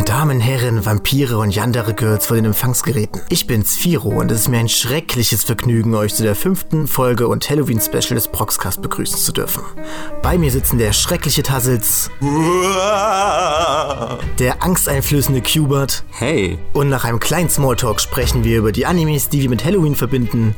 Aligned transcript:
Meine 0.00 0.12
Damen, 0.12 0.40
Herren, 0.40 0.86
Vampire 0.86 1.36
und 1.36 1.58
andere 1.58 1.92
Girls 1.92 2.24
vor 2.24 2.34
den 2.34 2.46
Empfangsgeräten. 2.46 3.20
Ich 3.28 3.46
bin's, 3.46 3.76
Firo, 3.76 4.08
und 4.08 4.30
es 4.30 4.40
ist 4.40 4.48
mir 4.48 4.56
ein 4.56 4.70
schreckliches 4.70 5.44
Vergnügen, 5.44 5.94
euch 5.94 6.14
zu 6.14 6.22
der 6.22 6.34
fünften 6.34 6.86
Folge 6.86 7.28
und 7.28 7.50
Halloween-Special 7.50 8.14
des 8.14 8.28
Proxcast 8.28 8.80
begrüßen 8.80 9.18
zu 9.18 9.30
dürfen. 9.32 9.62
Bei 10.22 10.38
mir 10.38 10.50
sitzen 10.50 10.78
der 10.78 10.94
schreckliche 10.94 11.42
Tassels, 11.42 12.10
der 14.38 14.62
angsteinflößende 14.62 15.42
Cubert 15.42 16.02
Hey, 16.12 16.58
und 16.72 16.88
nach 16.88 17.04
einem 17.04 17.20
kleinen 17.20 17.50
Smalltalk 17.50 18.00
sprechen 18.00 18.42
wir 18.42 18.56
über 18.56 18.72
die 18.72 18.86
Animes, 18.86 19.28
die 19.28 19.42
wir 19.42 19.50
mit 19.50 19.66
Halloween 19.66 19.96
verbinden 19.96 20.56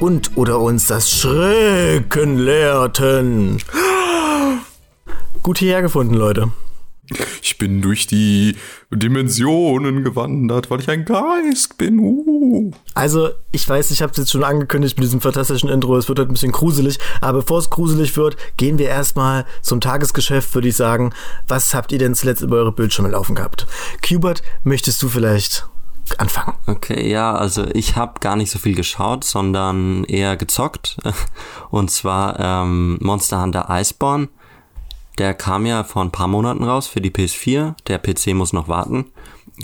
und 0.00 0.36
oder 0.36 0.58
uns 0.58 0.88
das 0.88 1.08
Schrecken 1.08 2.38
lehrten. 2.38 3.62
Gut 5.44 5.58
hierher 5.58 5.82
gefunden, 5.82 6.14
Leute. 6.14 6.50
Ich 7.42 7.58
bin 7.58 7.82
durch 7.82 8.06
die 8.06 8.56
Dimensionen 8.90 10.04
gewandert, 10.04 10.70
weil 10.70 10.80
ich 10.80 10.88
ein 10.88 11.04
Geist 11.04 11.78
bin. 11.78 11.98
Uh. 11.98 12.70
Also, 12.94 13.30
ich 13.52 13.68
weiß, 13.68 13.90
ich 13.90 14.02
habe 14.02 14.12
es 14.12 14.18
jetzt 14.18 14.30
schon 14.30 14.44
angekündigt 14.44 14.98
mit 14.98 15.04
diesem 15.04 15.20
fantastischen 15.20 15.68
Intro, 15.68 15.96
es 15.96 16.08
wird 16.08 16.18
heute 16.18 16.30
ein 16.30 16.34
bisschen 16.34 16.52
gruselig, 16.52 16.98
aber 17.20 17.40
bevor 17.40 17.58
es 17.58 17.70
gruselig 17.70 18.16
wird, 18.16 18.36
gehen 18.56 18.78
wir 18.78 18.88
erstmal 18.88 19.46
zum 19.62 19.80
Tagesgeschäft, 19.80 20.54
würde 20.54 20.68
ich 20.68 20.76
sagen. 20.76 21.12
Was 21.48 21.74
habt 21.74 21.92
ihr 21.92 21.98
denn 21.98 22.14
zuletzt 22.14 22.42
über 22.42 22.56
eure 22.56 22.72
Bildschirme 22.72 23.10
laufen 23.10 23.34
gehabt? 23.34 23.66
Cubert, 24.06 24.42
möchtest 24.64 25.02
du 25.02 25.08
vielleicht 25.08 25.66
anfangen? 26.18 26.54
okay, 26.66 27.10
ja, 27.10 27.34
also 27.34 27.66
ich 27.72 27.96
habe 27.96 28.20
gar 28.20 28.36
nicht 28.36 28.50
so 28.50 28.58
viel 28.58 28.74
geschaut, 28.74 29.24
sondern 29.24 30.04
eher 30.04 30.36
gezockt. 30.36 30.96
Und 31.70 31.90
zwar 31.90 32.38
ähm, 32.40 32.98
Monster 33.00 33.42
Hunter 33.42 33.66
Iceborne. 33.70 34.28
Der 35.18 35.34
kam 35.34 35.66
ja 35.66 35.84
vor 35.84 36.02
ein 36.02 36.12
paar 36.12 36.28
Monaten 36.28 36.64
raus 36.64 36.86
für 36.86 37.00
die 37.00 37.10
PS4. 37.10 37.74
Der 37.88 37.98
PC 37.98 38.34
muss 38.34 38.52
noch 38.52 38.68
warten. 38.68 39.06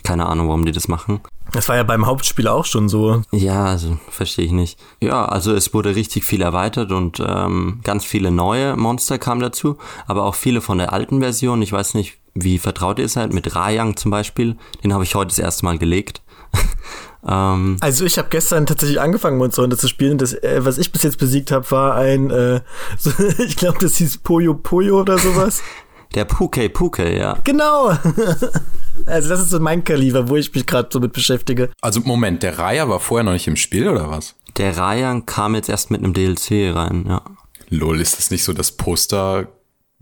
Keine 0.03 0.27
Ahnung, 0.27 0.49
warum 0.49 0.65
die 0.65 0.73
das 0.73 0.89
machen. 0.89 1.21
Das 1.53 1.69
war 1.69 1.77
ja 1.77 1.85
beim 1.85 2.07
Hauptspiel 2.07 2.49
auch 2.49 2.65
schon 2.65 2.89
so. 2.89 3.23
Ja, 3.31 3.67
also 3.67 3.99
verstehe 4.11 4.45
ich 4.45 4.53
nicht. 4.53 4.79
Ja, 5.01 5.25
also 5.27 5.55
es 5.55 5.73
wurde 5.73 5.95
richtig 5.95 6.25
viel 6.25 6.43
erweitert 6.43 6.91
und 6.93 7.23
ähm, 7.25 7.81
ganz 7.85 8.05
viele 8.05 8.31
neue 8.31 8.77
Monster 8.77 9.19
kamen 9.19 9.41
dazu, 9.41 9.79
aber 10.07 10.25
auch 10.25 10.35
viele 10.35 10.61
von 10.61 10.79
der 10.79 10.93
alten 10.93 11.21
Version. 11.21 11.63
Ich 11.63 11.73
weiß 11.73 11.95
nicht, 11.95 12.19
wie 12.35 12.59
vertraut 12.59 12.99
ihr 12.99 13.09
seid 13.09 13.33
mit 13.33 13.55
Rayang 13.55 13.97
zum 13.97 14.11
Beispiel. 14.11 14.57
Den 14.83 14.93
habe 14.93 15.05
ich 15.05 15.15
heute 15.15 15.29
das 15.29 15.39
erste 15.39 15.65
Mal 15.65 15.79
gelegt. 15.79 16.23
ähm, 17.29 17.77
Also 17.81 18.05
ich 18.05 18.19
habe 18.19 18.29
gestern 18.31 18.67
tatsächlich 18.67 19.01
angefangen, 19.01 19.39
Monster 19.39 19.63
Hunter 19.63 19.79
zu 19.79 19.89
spielen. 19.89 20.19
Das, 20.19 20.33
äh, 20.33 20.65
was 20.65 20.79
ich 20.79 20.93
bis 20.93 21.03
jetzt 21.03 21.19
besiegt 21.19 21.51
habe, 21.51 21.71
war 21.71 21.95
ein, 21.97 22.31
äh, 22.31 22.61
so, 22.99 23.11
ich 23.39 23.57
glaube, 23.57 23.79
das 23.81 23.97
hieß 23.97 24.19
Poyo 24.19 24.55
Poyo 24.55 25.01
oder 25.01 25.19
sowas. 25.19 25.63
der 26.15 26.25
Puke 26.25 26.69
Puke, 26.71 27.17
ja. 27.17 27.39
genau. 27.45 27.97
Also 29.05 29.29
das 29.29 29.41
ist 29.41 29.51
so 29.51 29.61
mein 29.61 29.85
Kaliber, 29.85 30.31
wo 30.31 30.37
ich 30.37 30.55
mich 30.55 30.67
gerade 30.67 30.89
so 30.91 31.01
mit 31.01 31.13
beschäftige. 31.13 31.71
Also 31.83 32.01
Moment, 32.01 32.43
der 32.43 32.59
Raya 32.59 32.89
war 32.89 32.99
vorher 32.99 33.25
noch 33.25 33.35
nicht 33.35 33.47
im 33.47 33.57
Spiel 33.57 33.89
oder 33.89 34.09
was? 34.11 34.37
Der 34.57 34.75
Rayang 34.75 35.27
kam 35.27 35.55
jetzt 35.55 35.69
erst 35.69 35.91
mit 35.91 36.03
einem 36.03 36.15
DLC 36.15 36.75
rein, 36.75 37.05
ja. 37.07 37.21
Lol, 37.69 38.01
ist 38.01 38.17
das 38.17 38.31
nicht 38.31 38.43
so 38.43 38.55
das 38.55 38.73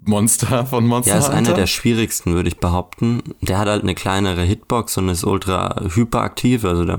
Poster-Monster 0.03 0.67
von 0.67 0.87
Monster 0.87 1.13
Ja, 1.13 1.19
ist 1.19 1.27
Hunter? 1.29 1.39
einer 1.39 1.53
der 1.55 1.67
schwierigsten, 1.67 2.35
würde 2.35 2.49
ich 2.49 2.59
behaupten. 2.59 3.23
Der 3.41 3.59
hat 3.59 3.69
halt 3.69 3.83
eine 3.83 3.95
kleinere 3.95 4.43
Hitbox 4.43 4.99
und 4.99 5.09
ist 5.09 5.25
ultra 5.25 5.83
hyperaktiv, 5.95 6.65
also 6.65 6.85
der, 6.85 6.99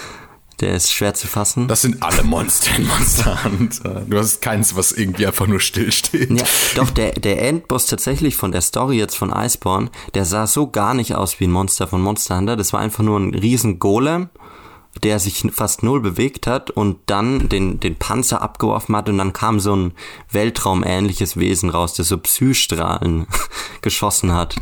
der 0.60 0.74
ist 0.74 0.92
schwer 0.92 1.14
zu 1.14 1.26
fassen. 1.26 1.68
das 1.68 1.82
sind 1.82 2.02
alle 2.02 2.22
Monster 2.22 2.76
in 2.76 2.86
Monster 2.86 3.44
Hunter. 3.44 4.02
Du 4.08 4.18
hast 4.18 4.40
keins, 4.42 4.76
was 4.76 4.92
irgendwie 4.92 5.26
einfach 5.26 5.46
nur 5.46 5.60
stillsteht. 5.60 6.30
Ja, 6.30 6.44
doch, 6.76 6.90
der, 6.90 7.12
der 7.12 7.42
Endboss 7.42 7.86
tatsächlich 7.86 8.36
von 8.36 8.52
der 8.52 8.60
Story 8.60 8.96
jetzt 8.98 9.16
von 9.16 9.32
Iceborne, 9.32 9.90
der 10.14 10.24
sah 10.24 10.46
so 10.46 10.68
gar 10.68 10.94
nicht 10.94 11.14
aus 11.14 11.40
wie 11.40 11.46
ein 11.46 11.52
Monster 11.52 11.86
von 11.88 12.00
Monster 12.00 12.36
Hunter. 12.36 12.56
Das 12.56 12.72
war 12.72 12.80
einfach 12.80 13.02
nur 13.04 13.18
ein 13.18 13.34
riesen 13.34 13.78
Golem, 13.78 14.28
der 15.02 15.18
sich 15.18 15.46
fast 15.52 15.82
null 15.82 16.00
bewegt 16.00 16.46
hat 16.46 16.70
und 16.70 16.98
dann 17.06 17.48
den, 17.48 17.80
den 17.80 17.96
Panzer 17.96 18.42
abgeworfen 18.42 18.96
hat 18.96 19.08
und 19.08 19.18
dann 19.18 19.32
kam 19.32 19.60
so 19.60 19.74
ein 19.74 19.92
Weltraumähnliches 20.30 21.36
Wesen 21.36 21.70
raus, 21.70 21.94
der 21.94 22.04
so 22.04 22.18
Psystrahlen 22.18 23.26
geschossen 23.82 24.32
hat. 24.32 24.56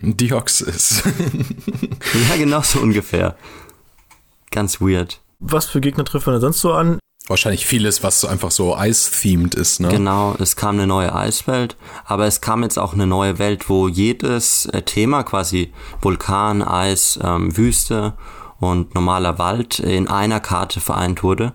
Dioxys. 0.00 1.02
Ja, 2.28 2.36
genau 2.36 2.62
so 2.62 2.80
ungefähr. 2.80 3.36
Ganz 4.50 4.80
weird. 4.80 5.20
Was 5.38 5.66
für 5.66 5.80
Gegner 5.80 6.04
trifft 6.04 6.26
man 6.26 6.34
denn 6.34 6.40
sonst 6.40 6.60
so 6.60 6.72
an? 6.72 6.98
Wahrscheinlich 7.28 7.66
vieles, 7.66 8.02
was 8.02 8.20
so 8.20 8.26
einfach 8.26 8.50
so 8.50 8.76
Ice-themed 8.76 9.54
ist, 9.54 9.78
ne? 9.78 9.88
Genau, 9.88 10.34
es 10.40 10.56
kam 10.56 10.76
eine 10.76 10.88
neue 10.88 11.14
Eiswelt, 11.14 11.76
aber 12.04 12.26
es 12.26 12.40
kam 12.40 12.64
jetzt 12.64 12.78
auch 12.78 12.92
eine 12.92 13.06
neue 13.06 13.38
Welt, 13.38 13.68
wo 13.68 13.86
jedes 13.86 14.66
äh, 14.66 14.82
Thema 14.82 15.22
quasi 15.22 15.72
Vulkan, 16.00 16.62
Eis, 16.62 17.20
ähm, 17.22 17.56
Wüste 17.56 18.14
und 18.60 18.94
normaler 18.94 19.38
Wald 19.38 19.80
in 19.80 20.06
einer 20.06 20.38
Karte 20.40 20.80
vereint 20.80 21.22
wurde. 21.22 21.54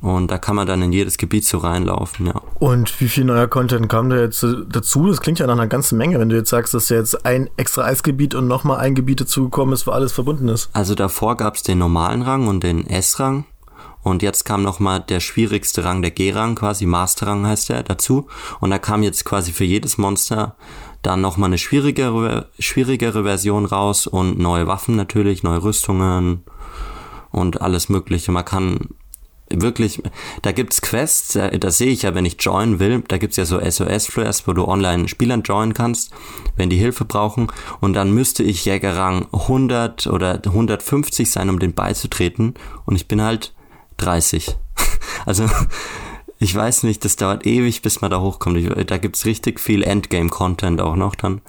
Und 0.00 0.30
da 0.30 0.36
kann 0.36 0.54
man 0.54 0.66
dann 0.66 0.82
in 0.82 0.92
jedes 0.92 1.16
Gebiet 1.16 1.46
so 1.46 1.56
reinlaufen, 1.56 2.26
ja. 2.26 2.42
Und 2.58 3.00
wie 3.00 3.08
viel 3.08 3.24
neuer 3.24 3.48
Content 3.48 3.88
kam 3.88 4.10
da 4.10 4.16
jetzt 4.16 4.44
dazu? 4.68 5.08
Das 5.08 5.22
klingt 5.22 5.38
ja 5.38 5.46
nach 5.46 5.54
einer 5.54 5.66
ganzen 5.66 5.96
Menge, 5.96 6.20
wenn 6.20 6.28
du 6.28 6.36
jetzt 6.36 6.50
sagst, 6.50 6.74
dass 6.74 6.90
jetzt 6.90 7.24
ein 7.24 7.48
extra 7.56 7.84
Eisgebiet 7.84 8.34
und 8.34 8.46
nochmal 8.46 8.80
ein 8.80 8.94
Gebiet 8.94 9.22
dazugekommen 9.22 9.72
ist, 9.72 9.86
wo 9.86 9.92
alles 9.92 10.12
verbunden 10.12 10.48
ist. 10.48 10.68
Also 10.74 10.94
davor 10.94 11.38
gab's 11.38 11.62
den 11.62 11.78
normalen 11.78 12.20
Rang 12.20 12.48
und 12.48 12.62
den 12.62 12.86
S-Rang. 12.86 13.46
Und 14.02 14.22
jetzt 14.22 14.44
kam 14.44 14.62
nochmal 14.62 15.00
der 15.00 15.20
schwierigste 15.20 15.82
Rang, 15.82 16.02
der 16.02 16.10
G-Rang, 16.10 16.56
quasi 16.56 16.84
Master-Rang 16.84 17.46
heißt 17.46 17.70
der, 17.70 17.82
dazu. 17.82 18.26
Und 18.60 18.68
da 18.68 18.78
kam 18.78 19.02
jetzt 19.02 19.24
quasi 19.24 19.52
für 19.52 19.64
jedes 19.64 19.96
Monster 19.96 20.56
dann 21.04 21.20
nochmal 21.20 21.48
eine 21.50 21.58
schwierigere, 21.58 22.48
schwierigere 22.58 23.22
Version 23.22 23.64
raus 23.66 24.06
und 24.06 24.38
neue 24.38 24.66
Waffen 24.66 24.96
natürlich, 24.96 25.42
neue 25.42 25.62
Rüstungen 25.62 26.42
und 27.30 27.60
alles 27.60 27.88
mögliche. 27.88 28.32
Man 28.32 28.44
kann 28.44 28.88
wirklich, 29.50 30.02
da 30.42 30.52
gibt's 30.52 30.80
Quests, 30.80 31.34
da- 31.34 31.50
das 31.50 31.76
sehe 31.78 31.90
ich 31.92 32.02
ja, 32.02 32.14
wenn 32.14 32.24
ich 32.24 32.36
joinen 32.40 32.80
will, 32.80 33.04
da 33.06 33.18
gibt's 33.18 33.36
ja 33.36 33.44
so 33.44 33.60
SOS-Flares, 33.60 34.48
wo 34.48 34.52
du 34.54 34.66
online 34.66 35.06
Spielern 35.06 35.42
joinen 35.42 35.74
kannst, 35.74 36.10
wenn 36.56 36.70
die 36.70 36.78
Hilfe 36.78 37.04
brauchen 37.04 37.48
und 37.80 37.92
dann 37.92 38.10
müsste 38.12 38.42
ich 38.42 38.64
Jägerrang 38.64 39.26
100 39.32 40.06
oder 40.06 40.40
150 40.44 41.30
sein, 41.30 41.50
um 41.50 41.58
den 41.58 41.74
beizutreten 41.74 42.54
und 42.86 42.96
ich 42.96 43.06
bin 43.06 43.22
halt 43.22 43.54
30. 43.98 44.56
Also 45.26 45.44
ich 46.44 46.54
weiß 46.54 46.82
nicht, 46.82 47.06
das 47.06 47.16
dauert 47.16 47.46
ewig, 47.46 47.80
bis 47.80 48.02
man 48.02 48.10
da 48.10 48.20
hochkommt. 48.20 48.58
Ich, 48.58 48.68
da 48.86 48.98
gibt's 48.98 49.24
richtig 49.24 49.58
viel 49.58 49.82
Endgame-Content 49.82 50.78
auch 50.78 50.94
noch 50.94 51.14
dann. 51.14 51.40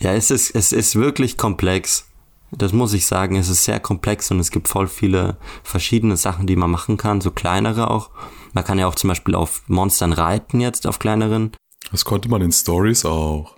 Ja, 0.00 0.14
es 0.14 0.32
ist, 0.32 0.50
es 0.56 0.72
ist 0.72 0.96
wirklich 0.96 1.38
komplex. 1.38 2.08
Das 2.50 2.72
muss 2.72 2.92
ich 2.92 3.06
sagen, 3.06 3.36
es 3.36 3.48
ist 3.48 3.62
sehr 3.62 3.78
komplex 3.78 4.32
und 4.32 4.40
es 4.40 4.50
gibt 4.50 4.66
voll 4.66 4.88
viele 4.88 5.36
verschiedene 5.62 6.16
Sachen, 6.16 6.48
die 6.48 6.56
man 6.56 6.72
machen 6.72 6.96
kann, 6.96 7.20
so 7.20 7.30
kleinere 7.30 7.88
auch. 7.88 8.10
Man 8.52 8.64
kann 8.64 8.80
ja 8.80 8.88
auch 8.88 8.96
zum 8.96 9.08
Beispiel 9.08 9.36
auf 9.36 9.62
Monstern 9.68 10.12
reiten 10.12 10.60
jetzt, 10.60 10.88
auf 10.88 10.98
kleineren. 10.98 11.52
Das 11.92 12.04
konnte 12.04 12.28
man 12.28 12.42
in 12.42 12.50
Stories 12.50 13.04
auch. 13.04 13.54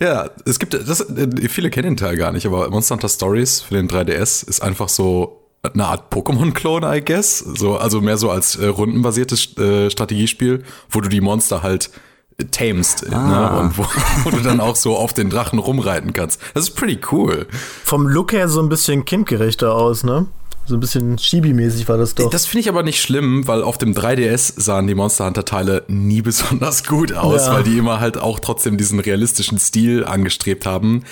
Ja, 0.00 0.30
es 0.46 0.58
gibt, 0.58 0.72
das, 0.72 1.00
äh, 1.02 1.48
viele 1.48 1.68
kennen 1.68 1.90
den 1.90 1.96
Teil 1.98 2.16
gar 2.16 2.32
nicht, 2.32 2.46
aber 2.46 2.70
Monster 2.70 2.94
Hunter 2.94 3.10
Stories 3.10 3.60
für 3.60 3.74
den 3.74 3.88
3DS 3.88 4.48
ist 4.48 4.62
einfach 4.62 4.88
so 4.88 5.43
eine 5.72 5.86
Art 5.86 6.12
Pokémon-Klon, 6.12 6.82
I 6.84 7.00
guess. 7.04 7.38
So, 7.38 7.76
also 7.76 8.00
mehr 8.00 8.16
so 8.18 8.30
als 8.30 8.56
äh, 8.56 8.66
rundenbasiertes 8.66 9.56
äh, 9.58 9.90
Strategiespiel, 9.90 10.62
wo 10.90 11.00
du 11.00 11.08
die 11.08 11.20
Monster 11.20 11.62
halt 11.62 11.90
äh, 12.38 12.44
tamest 12.44 13.08
ne? 13.08 13.50
und 13.60 13.78
wo, 13.78 13.84
wo 14.24 14.30
du 14.30 14.40
dann 14.42 14.60
auch 14.60 14.76
so 14.76 14.96
auf 14.96 15.12
den 15.14 15.30
Drachen 15.30 15.58
rumreiten 15.58 16.12
kannst. 16.12 16.40
Das 16.54 16.64
ist 16.64 16.74
pretty 16.76 16.98
cool. 17.12 17.46
Vom 17.84 18.06
Look 18.06 18.32
her 18.32 18.48
so 18.48 18.60
ein 18.60 18.68
bisschen 18.68 19.04
kindgerechter 19.04 19.74
aus, 19.74 20.04
ne? 20.04 20.26
So 20.66 20.76
ein 20.76 20.80
bisschen 20.80 21.18
Chibi-mäßig 21.18 21.88
war 21.90 21.98
das 21.98 22.14
doch. 22.14 22.30
Das 22.30 22.46
finde 22.46 22.60
ich 22.62 22.68
aber 22.70 22.82
nicht 22.82 22.98
schlimm, 23.02 23.46
weil 23.46 23.62
auf 23.62 23.76
dem 23.76 23.92
3DS 23.92 24.58
sahen 24.58 24.86
die 24.86 24.94
Monster 24.94 25.26
Hunter 25.26 25.44
Teile 25.44 25.84
nie 25.88 26.22
besonders 26.22 26.84
gut 26.84 27.12
aus, 27.12 27.46
Ja. 27.46 27.54
weil 27.54 27.64
die 27.64 27.76
immer 27.76 28.00
halt 28.00 28.16
auch 28.16 28.38
trotzdem 28.40 28.78
diesen 28.78 28.98
realistischen 28.98 29.58
Stil 29.58 30.04
angestrebt 30.06 30.64
haben. 30.64 31.04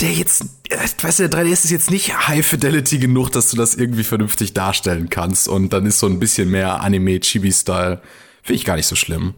Der 0.00 0.12
jetzt, 0.12 0.44
äh, 0.68 0.76
weißt 1.02 1.18
du, 1.18 1.28
der 1.28 1.40
3DS 1.44 1.64
ist 1.64 1.70
jetzt 1.70 1.90
nicht 1.90 2.28
High 2.28 2.46
Fidelity 2.46 2.98
genug, 2.98 3.30
dass 3.30 3.50
du 3.50 3.56
das 3.56 3.74
irgendwie 3.74 4.04
vernünftig 4.04 4.54
darstellen 4.54 5.10
kannst 5.10 5.48
und 5.48 5.72
dann 5.72 5.86
ist 5.86 5.98
so 5.98 6.06
ein 6.06 6.20
bisschen 6.20 6.50
mehr 6.50 6.80
Anime-Chibi-Style. 6.82 8.00
Finde 8.42 8.56
ich 8.56 8.64
gar 8.64 8.76
nicht 8.76 8.86
so 8.86 8.94
schlimm. 8.94 9.34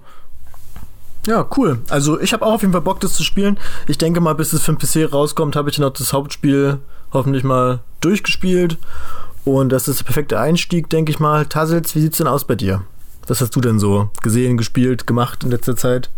Ja, 1.27 1.47
cool. 1.57 1.81
Also 1.89 2.21
ich 2.21 2.33
habe 2.33 2.45
auch 2.45 2.55
auf 2.55 2.61
jeden 2.63 2.73
Fall 2.73 2.81
Bock, 2.83 3.01
das 3.01 3.15
zu 3.15 3.25
spielen. 3.25 3.59
Ich 3.87 3.99
denke 3.99 4.21
mal, 4.21 4.35
bis 4.35 4.53
es 4.53 4.63
für 4.63 4.75
den 4.75 4.79
PC 4.79 5.13
rauskommt, 5.13 5.57
habe 5.57 5.71
ich 5.71 5.79
noch 5.79 5.91
das 5.91 6.13
Hauptspiel 6.13 6.79
hoffentlich 7.13 7.45
mal 7.45 7.81
durchgespielt. 8.01 8.79
Und 9.45 9.71
das 9.71 9.89
ist 9.89 10.01
der 10.01 10.05
perfekte 10.05 10.39
Einstieg, 10.39 10.89
denke 10.91 11.11
ich 11.11 11.19
mal. 11.19 11.47
Tassels, 11.47 11.95
wie 11.95 12.01
sieht's 12.01 12.19
denn 12.19 12.27
aus 12.27 12.47
bei 12.47 12.55
dir? 12.55 12.83
Was 13.27 13.41
hast 13.41 13.55
du 13.55 13.61
denn 13.61 13.79
so 13.79 14.11
gesehen, 14.23 14.57
gespielt, 14.57 15.07
gemacht 15.07 15.45
in 15.45 15.51
letzter 15.51 15.77
Zeit? 15.77 16.11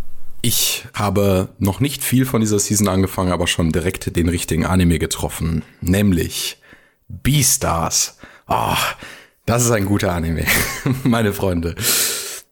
Ich 0.44 0.84
habe 0.92 1.50
noch 1.60 1.78
nicht 1.78 2.02
viel 2.02 2.26
von 2.26 2.40
dieser 2.40 2.58
Season 2.58 2.88
angefangen, 2.88 3.30
aber 3.30 3.46
schon 3.46 3.70
direkt 3.70 4.16
den 4.16 4.28
richtigen 4.28 4.66
Anime 4.66 4.98
getroffen, 4.98 5.62
nämlich 5.80 6.58
Beastars. 7.08 8.18
Ah, 8.46 8.76
das 9.46 9.64
ist 9.64 9.70
ein 9.70 9.86
guter 9.86 10.12
Anime, 10.12 10.44
meine 11.04 11.32
Freunde. 11.32 11.76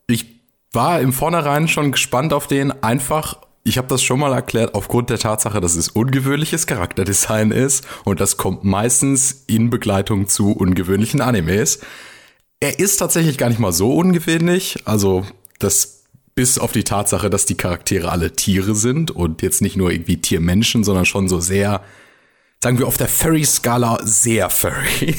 Ich 0.07 0.27
war 0.73 1.01
im 1.01 1.13
Vornherein 1.13 1.67
schon 1.67 1.91
gespannt 1.91 2.33
auf 2.33 2.47
den, 2.47 2.71
einfach 2.83 3.39
ich 3.63 3.77
habe 3.77 3.89
das 3.89 4.03
schon 4.03 4.21
mal 4.21 4.33
erklärt, 4.33 4.75
aufgrund 4.75 5.11
der 5.11 5.19
Tatsache, 5.19 5.61
dass 5.61 5.77
es 5.77 5.89
ungewöhnliches 5.89 6.67
Charakterdesign 6.67 7.51
ist 7.51 7.87
und 8.05 8.21
das 8.21 8.37
kommt 8.37 8.65
meistens 8.65 9.45
in 9.49 9.69
Begleitung 9.69 10.29
zu 10.29 10.53
ungewöhnlichen 10.53 11.21
Animes. 11.21 11.81
Er 12.61 12.79
ist 12.79 12.97
tatsächlich 12.97 13.37
gar 13.37 13.49
nicht 13.49 13.59
mal 13.59 13.73
so 13.73 13.95
ungewöhnlich, 13.95 14.83
also 14.87 15.27
das 15.59 16.00
bis 16.41 16.59
auf 16.59 16.73
die 16.73 16.85
Tatsache, 16.85 17.29
dass 17.29 17.45
die 17.45 17.55
Charaktere 17.55 18.11
alle 18.11 18.33
Tiere 18.33 18.75
sind 18.75 19.11
und 19.11 19.43
jetzt 19.43 19.61
nicht 19.61 19.77
nur 19.77 19.91
irgendwie 19.91 20.23
Tiermenschen, 20.23 20.85
sondern 20.85 21.05
schon 21.05 21.29
so 21.29 21.39
sehr, 21.39 21.83
sagen 22.63 22.79
wir 22.79 22.87
auf 22.87 22.97
der 22.97 23.09
Furry-Skala 23.09 23.99
sehr 24.05 24.49
furry. 24.49 25.17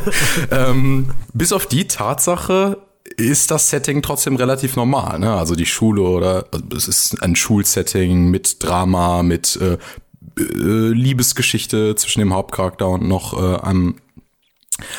ähm, 0.50 1.12
bis 1.32 1.52
auf 1.52 1.66
die 1.66 1.86
Tatsache 1.86 2.78
ist 3.16 3.52
das 3.52 3.70
Setting 3.70 4.02
trotzdem 4.02 4.34
relativ 4.34 4.74
normal. 4.74 5.20
Ne? 5.20 5.32
Also 5.32 5.54
die 5.54 5.64
Schule 5.64 6.02
oder 6.02 6.46
also 6.50 6.76
es 6.76 6.88
ist 6.88 7.22
ein 7.22 7.36
Schulsetting 7.36 8.32
mit 8.32 8.60
Drama, 8.60 9.22
mit 9.22 9.54
äh, 9.62 9.74
äh, 9.74 10.88
Liebesgeschichte 10.88 11.94
zwischen 11.94 12.18
dem 12.18 12.34
Hauptcharakter 12.34 12.88
und 12.88 13.06
noch 13.06 13.40
äh, 13.40 13.60
einem, 13.60 13.94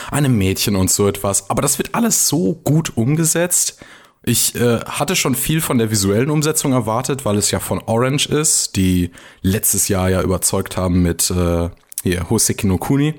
einem 0.09 0.37
Mädchen 0.37 0.77
und 0.77 0.89
so 0.89 1.05
etwas. 1.05 1.49
Aber 1.49 1.61
das 1.61 1.79
wird 1.79 1.95
alles 1.95 2.29
so 2.29 2.53
gut 2.63 2.95
umgesetzt. 2.95 3.77
Ich 4.27 4.55
äh, 4.55 4.79
hatte 4.79 5.15
schon 5.15 5.35
viel 5.35 5.61
von 5.61 5.77
der 5.77 5.91
visuellen 5.91 6.31
Umsetzung 6.31 6.73
erwartet, 6.73 7.25
weil 7.25 7.37
es 7.37 7.51
ja 7.51 7.59
von 7.59 7.79
Orange 7.85 8.27
ist, 8.27 8.75
die 8.75 9.11
letztes 9.41 9.87
Jahr 9.87 10.09
ja 10.09 10.21
überzeugt 10.23 10.77
haben 10.77 11.03
mit 11.03 11.29
äh, 11.29 11.69
hier 12.03 12.29
Hoseki 12.29 12.67
no 12.67 12.77
Kuni 12.77 13.13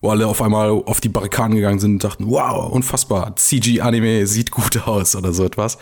wo 0.00 0.10
alle 0.10 0.26
auf 0.26 0.42
einmal 0.42 0.70
auf 0.70 1.00
die 1.00 1.08
Barrikaden 1.08 1.56
gegangen 1.56 1.78
sind 1.78 1.92
und 1.92 2.04
dachten, 2.04 2.26
wow, 2.28 2.70
unfassbar, 2.70 3.34
CG-Anime 3.34 4.26
sieht 4.26 4.50
gut 4.50 4.86
aus 4.86 5.16
oder 5.16 5.32
so 5.32 5.44
etwas. 5.44 5.78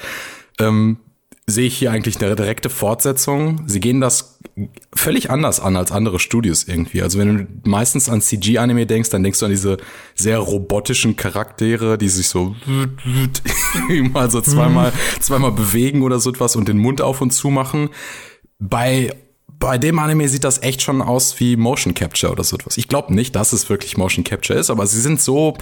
Ähm, 0.58 0.98
sehe 1.46 1.66
ich 1.66 1.76
hier 1.76 1.90
eigentlich 1.90 2.20
eine 2.22 2.36
direkte 2.36 2.70
Fortsetzung. 2.70 3.64
Sie 3.66 3.80
gehen 3.80 4.00
das 4.00 4.38
völlig 4.94 5.30
anders 5.30 5.60
an 5.60 5.76
als 5.76 5.92
andere 5.92 6.18
Studios 6.18 6.64
irgendwie. 6.64 7.02
Also 7.02 7.18
wenn 7.18 7.36
du 7.36 7.68
meistens 7.68 8.08
an 8.08 8.22
CG-Anime 8.22 8.86
denkst, 8.86 9.10
dann 9.10 9.22
denkst 9.22 9.40
du 9.40 9.46
an 9.46 9.50
diese 9.50 9.76
sehr 10.14 10.38
robotischen 10.38 11.16
Charaktere, 11.16 11.98
die 11.98 12.08
sich 12.08 12.28
so 12.28 12.56
mal 14.12 14.30
so 14.30 14.40
zweimal, 14.40 14.92
zweimal 15.20 15.52
bewegen 15.52 16.02
oder 16.02 16.18
so 16.18 16.30
etwas 16.30 16.56
und 16.56 16.68
den 16.68 16.78
Mund 16.78 17.02
auf 17.02 17.20
und 17.20 17.32
zu 17.32 17.50
machen. 17.50 17.90
Bei 18.58 19.10
bei 19.58 19.78
dem 19.78 19.98
Anime 19.98 20.28
sieht 20.28 20.44
das 20.44 20.62
echt 20.62 20.82
schon 20.82 21.00
aus 21.00 21.40
wie 21.40 21.56
Motion 21.56 21.94
Capture 21.94 22.32
oder 22.32 22.44
so 22.44 22.56
etwas. 22.56 22.76
Ich 22.76 22.88
glaube 22.88 23.14
nicht, 23.14 23.34
dass 23.34 23.52
es 23.52 23.70
wirklich 23.70 23.96
Motion 23.96 24.22
Capture 24.22 24.58
ist, 24.58 24.68
aber 24.68 24.86
sie 24.86 25.00
sind 25.00 25.22
so, 25.22 25.56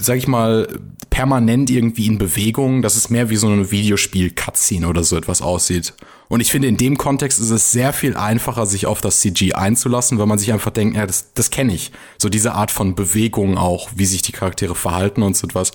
sag 0.00 0.18
ich 0.18 0.28
mal, 0.28 0.68
permanent 1.10 1.70
irgendwie 1.70 2.06
in 2.06 2.18
Bewegung, 2.18 2.82
dass 2.82 2.96
es 2.96 3.08
mehr 3.08 3.30
wie 3.30 3.36
so 3.36 3.46
eine 3.46 3.70
Videospiel-Cutscene 3.70 4.86
oder 4.86 5.02
so 5.02 5.16
etwas 5.16 5.40
aussieht. 5.40 5.94
Und 6.28 6.40
ich 6.40 6.50
finde, 6.50 6.68
in 6.68 6.76
dem 6.76 6.98
Kontext 6.98 7.38
ist 7.38 7.50
es 7.50 7.72
sehr 7.72 7.92
viel 7.92 8.16
einfacher, 8.16 8.66
sich 8.66 8.86
auf 8.86 9.00
das 9.00 9.20
CG 9.20 9.54
einzulassen, 9.54 10.18
weil 10.18 10.26
man 10.26 10.38
sich 10.38 10.52
einfach 10.52 10.72
denkt, 10.72 10.96
ja, 10.96 11.06
das, 11.06 11.32
das 11.34 11.50
kenne 11.50 11.74
ich. 11.74 11.92
So 12.18 12.28
diese 12.28 12.52
Art 12.52 12.70
von 12.70 12.94
Bewegung 12.94 13.56
auch, 13.56 13.88
wie 13.94 14.06
sich 14.06 14.22
die 14.22 14.32
Charaktere 14.32 14.74
verhalten 14.74 15.22
und 15.22 15.36
so 15.36 15.46
etwas. 15.46 15.72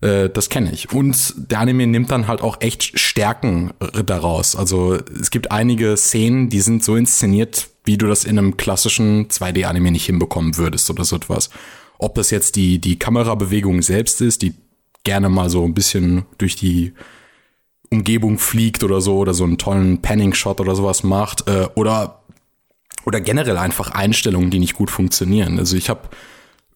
Äh, 0.00 0.30
das 0.30 0.48
kenne 0.48 0.72
ich. 0.72 0.92
Und 0.92 1.34
der 1.36 1.60
Anime 1.60 1.86
nimmt 1.86 2.10
dann 2.10 2.26
halt 2.26 2.40
auch 2.40 2.60
echt 2.60 2.98
Stärken 2.98 3.72
daraus. 4.04 4.56
Also 4.56 4.98
es 5.20 5.30
gibt 5.30 5.52
einige 5.52 5.96
Szenen, 5.96 6.48
die 6.48 6.60
sind 6.60 6.82
so 6.82 6.96
inszeniert, 6.96 7.68
wie 7.84 7.98
du 7.98 8.06
das 8.06 8.24
in 8.24 8.38
einem 8.38 8.56
klassischen 8.56 9.28
2D-Anime 9.28 9.90
nicht 9.90 10.06
hinbekommen 10.06 10.56
würdest 10.56 10.90
oder 10.90 11.04
so 11.04 11.16
etwas. 11.16 11.50
Ob 12.02 12.14
das 12.14 12.30
jetzt 12.30 12.56
die, 12.56 12.78
die 12.78 12.98
Kamerabewegung 12.98 13.80
selbst 13.82 14.20
ist, 14.20 14.42
die 14.42 14.54
gerne 15.04 15.28
mal 15.28 15.50
so 15.50 15.64
ein 15.64 15.74
bisschen 15.74 16.26
durch 16.38 16.56
die 16.56 16.92
Umgebung 17.90 18.38
fliegt 18.38 18.82
oder 18.82 19.00
so, 19.00 19.18
oder 19.18 19.34
so 19.34 19.44
einen 19.44 19.58
tollen 19.58 20.02
Panning-Shot 20.02 20.60
oder 20.60 20.74
sowas 20.74 21.02
macht, 21.02 21.48
äh, 21.48 21.68
oder 21.74 22.22
oder 23.04 23.20
generell 23.20 23.56
einfach 23.56 23.90
Einstellungen, 23.90 24.50
die 24.50 24.60
nicht 24.60 24.74
gut 24.74 24.90
funktionieren. 24.90 25.58
Also 25.58 25.76
ich 25.76 25.88
habe 25.88 26.08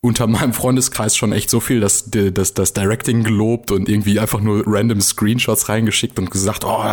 unter 0.01 0.27
meinem 0.27 0.53
Freundeskreis 0.53 1.17
schon 1.17 1.33
echt 1.33 1.51
so 1.51 1.59
viel 1.59 1.81
das, 1.81 2.11
das, 2.11 2.55
das 2.55 2.73
Directing 2.73 3.25
gelobt 3.25 3.73
und 3.73 3.89
irgendwie 3.89 4.21
einfach 4.21 4.41
nur 4.41 4.63
random 4.67 5.01
Screenshots 5.01 5.69
reingeschickt 5.69 6.19
und 6.19 6.31
gesagt, 6.31 6.65
oh, 6.65 6.85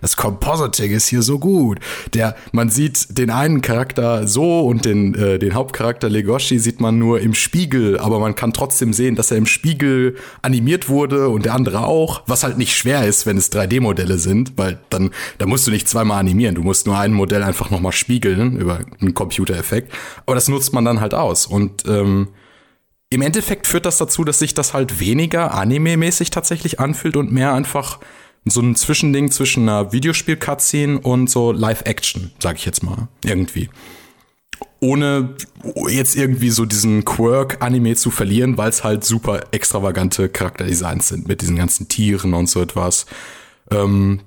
das 0.00 0.16
Compositing 0.16 0.90
ist 0.90 1.06
hier 1.06 1.22
so 1.22 1.38
gut. 1.38 1.78
Der, 2.14 2.34
man 2.52 2.68
sieht 2.68 3.18
den 3.18 3.30
einen 3.30 3.60
Charakter 3.60 4.26
so 4.26 4.60
und 4.66 4.84
den, 4.84 5.14
äh, 5.14 5.38
den 5.38 5.54
Hauptcharakter 5.54 6.08
Legoshi 6.08 6.58
sieht 6.58 6.80
man 6.80 6.98
nur 6.98 7.20
im 7.20 7.34
Spiegel, 7.34 7.98
aber 7.98 8.18
man 8.18 8.34
kann 8.34 8.52
trotzdem 8.52 8.92
sehen, 8.92 9.14
dass 9.14 9.30
er 9.30 9.36
im 9.36 9.46
Spiegel 9.46 10.16
animiert 10.42 10.88
wurde 10.88 11.28
und 11.28 11.44
der 11.44 11.54
andere 11.54 11.86
auch, 11.86 12.22
was 12.26 12.42
halt 12.42 12.58
nicht 12.58 12.74
schwer 12.74 13.06
ist, 13.06 13.26
wenn 13.26 13.36
es 13.36 13.52
3D-Modelle 13.52 14.18
sind, 14.18 14.54
weil 14.56 14.78
dann, 14.90 15.10
da 15.38 15.46
musst 15.46 15.66
du 15.66 15.70
nicht 15.70 15.88
zweimal 15.88 16.18
animieren, 16.18 16.54
du 16.54 16.62
musst 16.62 16.86
nur 16.86 16.98
ein 16.98 17.12
Modell 17.12 17.42
einfach 17.42 17.70
nochmal 17.70 17.92
spiegeln 17.92 18.56
über 18.56 18.80
einen 19.00 19.14
Computereffekt. 19.14 19.92
Aber 20.24 20.34
das 20.34 20.48
nutzt 20.48 20.72
man 20.72 20.84
dann 20.84 21.00
halt 21.00 21.14
aus 21.14 21.46
und 21.46 21.84
ähm, 21.86 22.28
im 23.10 23.22
Endeffekt 23.22 23.66
führt 23.66 23.86
das 23.86 23.98
dazu, 23.98 24.24
dass 24.24 24.38
sich 24.38 24.54
das 24.54 24.74
halt 24.74 24.98
weniger 24.98 25.54
anime-mäßig 25.54 26.30
tatsächlich 26.30 26.80
anfühlt 26.80 27.16
und 27.16 27.32
mehr 27.32 27.54
einfach 27.54 28.00
so 28.44 28.60
ein 28.60 28.76
Zwischending 28.76 29.30
zwischen 29.30 29.68
einer 29.68 29.92
Videospiel-Cutscene 29.92 31.00
und 31.00 31.28
so 31.28 31.52
Live-Action, 31.52 32.32
sag 32.38 32.56
ich 32.56 32.64
jetzt 32.64 32.82
mal, 32.82 33.08
irgendwie. 33.24 33.68
Ohne 34.80 35.34
jetzt 35.88 36.16
irgendwie 36.16 36.50
so 36.50 36.64
diesen 36.64 37.04
Quirk-Anime 37.04 37.96
zu 37.96 38.10
verlieren, 38.10 38.56
weil 38.56 38.70
es 38.70 38.84
halt 38.84 39.04
super 39.04 39.40
extravagante 39.50 40.28
Charakterdesigns 40.28 41.08
sind 41.08 41.28
mit 41.28 41.42
diesen 41.42 41.56
ganzen 41.56 41.88
Tieren 41.88 42.34
und 42.34 42.48
so 42.48 42.60
etwas. 42.60 43.06
Ähm, 43.70 44.20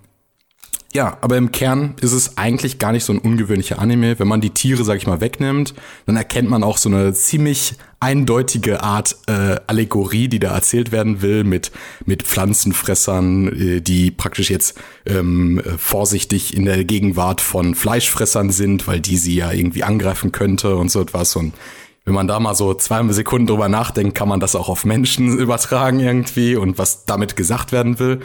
ja, 0.93 1.17
aber 1.21 1.37
im 1.37 1.51
Kern 1.51 1.95
ist 2.01 2.13
es 2.13 2.37
eigentlich 2.37 2.79
gar 2.79 2.91
nicht 2.91 3.05
so 3.05 3.13
ein 3.13 3.19
ungewöhnlicher 3.19 3.79
Anime. 3.79 4.17
Wenn 4.17 4.27
man 4.27 4.41
die 4.41 4.49
Tiere, 4.49 4.83
sag 4.83 4.97
ich 4.97 5.07
mal, 5.07 5.21
wegnimmt, 5.21 5.75
dann 6.07 6.15
erkennt 6.15 6.49
man 6.49 6.63
auch 6.63 6.77
so 6.77 6.89
eine 6.89 7.13
ziemlich 7.13 7.75
eindeutige 7.99 8.81
Art 8.81 9.17
äh, 9.27 9.57
Allegorie, 9.67 10.29
die 10.29 10.39
da 10.39 10.53
erzählt 10.53 10.91
werden 10.91 11.21
will, 11.21 11.43
mit, 11.43 11.71
mit 12.05 12.23
Pflanzenfressern, 12.23 13.47
äh, 13.47 13.81
die 13.81 14.11
praktisch 14.11 14.49
jetzt 14.49 14.79
ähm, 15.05 15.61
vorsichtig 15.77 16.55
in 16.55 16.65
der 16.65 16.83
Gegenwart 16.85 17.41
von 17.41 17.75
Fleischfressern 17.75 18.51
sind, 18.51 18.87
weil 18.87 19.01
die 19.01 19.17
sie 19.17 19.35
ja 19.35 19.51
irgendwie 19.51 19.83
angreifen 19.83 20.31
könnte 20.31 20.75
und 20.77 20.89
so 20.89 21.01
etwas. 21.01 21.35
Und 21.35 21.53
wenn 22.05 22.13
man 22.13 22.27
da 22.27 22.39
mal 22.39 22.55
so 22.55 22.73
zwei 22.73 23.05
Sekunden 23.11 23.47
drüber 23.47 23.67
nachdenkt, 23.69 24.15
kann 24.15 24.29
man 24.29 24.39
das 24.39 24.55
auch 24.55 24.69
auf 24.69 24.85
Menschen 24.85 25.37
übertragen 25.37 25.99
irgendwie 25.99 26.55
und 26.55 26.77
was 26.77 27.05
damit 27.05 27.35
gesagt 27.35 27.71
werden 27.71 27.99
will. 27.99 28.21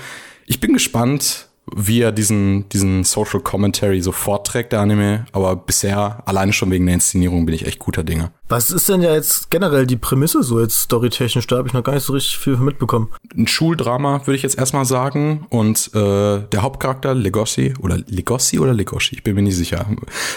Ich 0.46 0.60
bin 0.60 0.72
gespannt 0.72 1.48
wie 1.72 2.00
er 2.00 2.12
diesen, 2.12 2.68
diesen 2.68 3.04
Social 3.04 3.40
Commentary 3.40 4.00
so 4.00 4.12
vorträgt, 4.12 4.72
der 4.72 4.80
Anime. 4.80 5.26
Aber 5.32 5.56
bisher, 5.56 6.22
alleine 6.26 6.52
schon 6.52 6.70
wegen 6.70 6.86
der 6.86 6.94
Inszenierung, 6.94 7.46
bin 7.46 7.54
ich 7.54 7.66
echt 7.66 7.78
guter 7.78 8.04
Dinge. 8.04 8.30
Was 8.48 8.70
ist 8.70 8.88
denn 8.88 9.02
ja 9.02 9.14
jetzt 9.14 9.50
generell 9.50 9.86
die 9.86 9.96
Prämisse 9.96 10.42
so 10.42 10.60
jetzt 10.60 10.82
storytechnisch? 10.82 11.46
Da 11.46 11.56
habe 11.56 11.68
ich 11.68 11.74
noch 11.74 11.82
gar 11.82 11.94
nicht 11.94 12.04
so 12.04 12.12
richtig 12.12 12.38
viel 12.38 12.56
mitbekommen. 12.56 13.10
Ein 13.34 13.46
Schuldrama, 13.46 14.26
würde 14.26 14.36
ich 14.36 14.42
jetzt 14.42 14.58
erstmal 14.58 14.84
sagen. 14.84 15.46
Und 15.50 15.90
äh, 15.94 16.40
der 16.40 16.62
Hauptcharakter, 16.62 17.14
Legoshi, 17.14 17.74
oder 17.80 17.98
Legoshi 18.06 18.58
oder 18.58 18.74
Legoshi, 18.74 19.16
ich 19.16 19.22
bin 19.22 19.34
mir 19.34 19.42
nicht 19.42 19.56
sicher. 19.56 19.86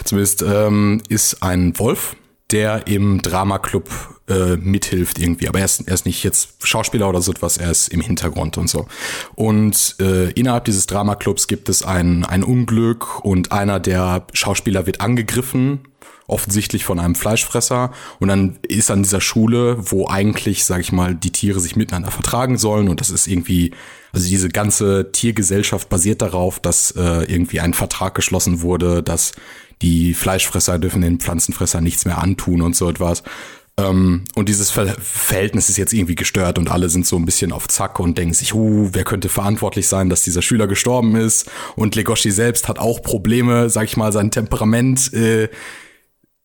Zumindest 0.06 0.44
ähm, 0.48 1.02
ist 1.10 1.44
ein 1.44 1.78
Wolf, 1.78 2.16
der 2.52 2.88
im 2.88 3.22
Dramaclub 3.22 3.90
äh, 4.30 4.56
mithilft 4.58 5.20
irgendwie. 5.20 5.48
Aber 5.48 5.60
er 5.60 5.66
ist, 5.66 5.88
er 5.88 5.94
ist 5.94 6.06
nicht 6.06 6.24
jetzt 6.24 6.50
Schauspieler 6.64 7.10
oder 7.10 7.22
so 7.22 7.32
etwas, 7.32 7.58
er 7.58 7.72
ist 7.72 7.90
im 7.90 8.02
Hintergrund 8.02 8.58
und 8.58 8.70
so. 8.70 8.88
Und 9.36 9.96
äh, 10.00 10.32
innerhalb 10.32 10.66
dieses 10.66 10.86
Dramaclubs 10.86 11.48
gibt 11.48 11.70
es 11.70 11.84
ein, 11.84 12.26
ein 12.26 12.44
Unglück 12.44 13.24
und 13.24 13.52
einer 13.52 13.80
der 13.80 14.26
Schauspieler 14.34 14.86
wird 14.86 15.02
angegriffen 15.02 15.82
offensichtlich 16.28 16.84
von 16.84 17.00
einem 17.00 17.16
Fleischfresser 17.16 17.92
und 18.20 18.28
dann 18.28 18.60
ist 18.68 18.92
an 18.92 19.02
dieser 19.02 19.22
Schule, 19.22 19.78
wo 19.80 20.08
eigentlich, 20.08 20.66
sag 20.66 20.82
ich 20.82 20.92
mal, 20.92 21.16
die 21.16 21.32
Tiere 21.32 21.62
sich 21.62 21.78
miteinander 21.78 22.12
vertragen 22.12 22.58
sollen 22.58 22.90
und 22.90 23.00
das 23.00 23.10
ist 23.10 23.28
irgendwie, 23.28 23.72
also 24.12 24.28
diese 24.28 24.50
ganze 24.50 25.12
Tiergesellschaft 25.14 25.88
basiert 25.88 26.22
darauf, 26.22 26.60
dass 26.60 26.92
äh, 26.92 27.24
irgendwie 27.32 27.62
ein 27.62 27.74
Vertrag 27.74 28.14
geschlossen 28.14 28.62
wurde, 28.62 29.02
dass 29.02 29.32
die 29.82 30.14
Fleischfresser 30.14 30.80
dürfen 30.80 31.02
den 31.02 31.20
Pflanzenfresser 31.20 31.82
nichts 31.82 32.06
mehr 32.06 32.18
antun 32.18 32.62
und 32.62 32.76
so 32.76 32.90
etwas. 32.90 33.24
Ähm, 33.80 34.24
und 34.36 34.50
dieses 34.50 34.72
Ver 34.72 34.88
Verhältnis 35.00 35.70
ist 35.70 35.78
jetzt 35.78 35.94
irgendwie 35.94 36.16
gestört 36.16 36.58
und 36.58 36.70
alle 36.70 36.90
sind 36.90 37.06
so 37.06 37.16
ein 37.16 37.26
bisschen 37.26 37.52
auf 37.52 37.68
Zack 37.68 38.00
und 38.00 38.18
denken 38.18 38.34
sich, 38.34 38.54
uh, 38.54 38.90
wer 38.92 39.04
könnte 39.04 39.30
verantwortlich 39.30 39.88
sein, 39.88 40.10
dass 40.10 40.24
dieser 40.24 40.42
Schüler 40.42 40.68
gestorben 40.68 41.16
ist? 41.16 41.50
Und 41.76 41.96
Legoshi 41.96 42.32
selbst 42.32 42.68
hat 42.68 42.80
auch 42.80 43.04
Probleme, 43.04 43.70
sag 43.70 43.86
ich 43.86 43.98
mal, 43.98 44.12
sein 44.12 44.32
Temperament 44.32 45.14
äh, 45.14 45.50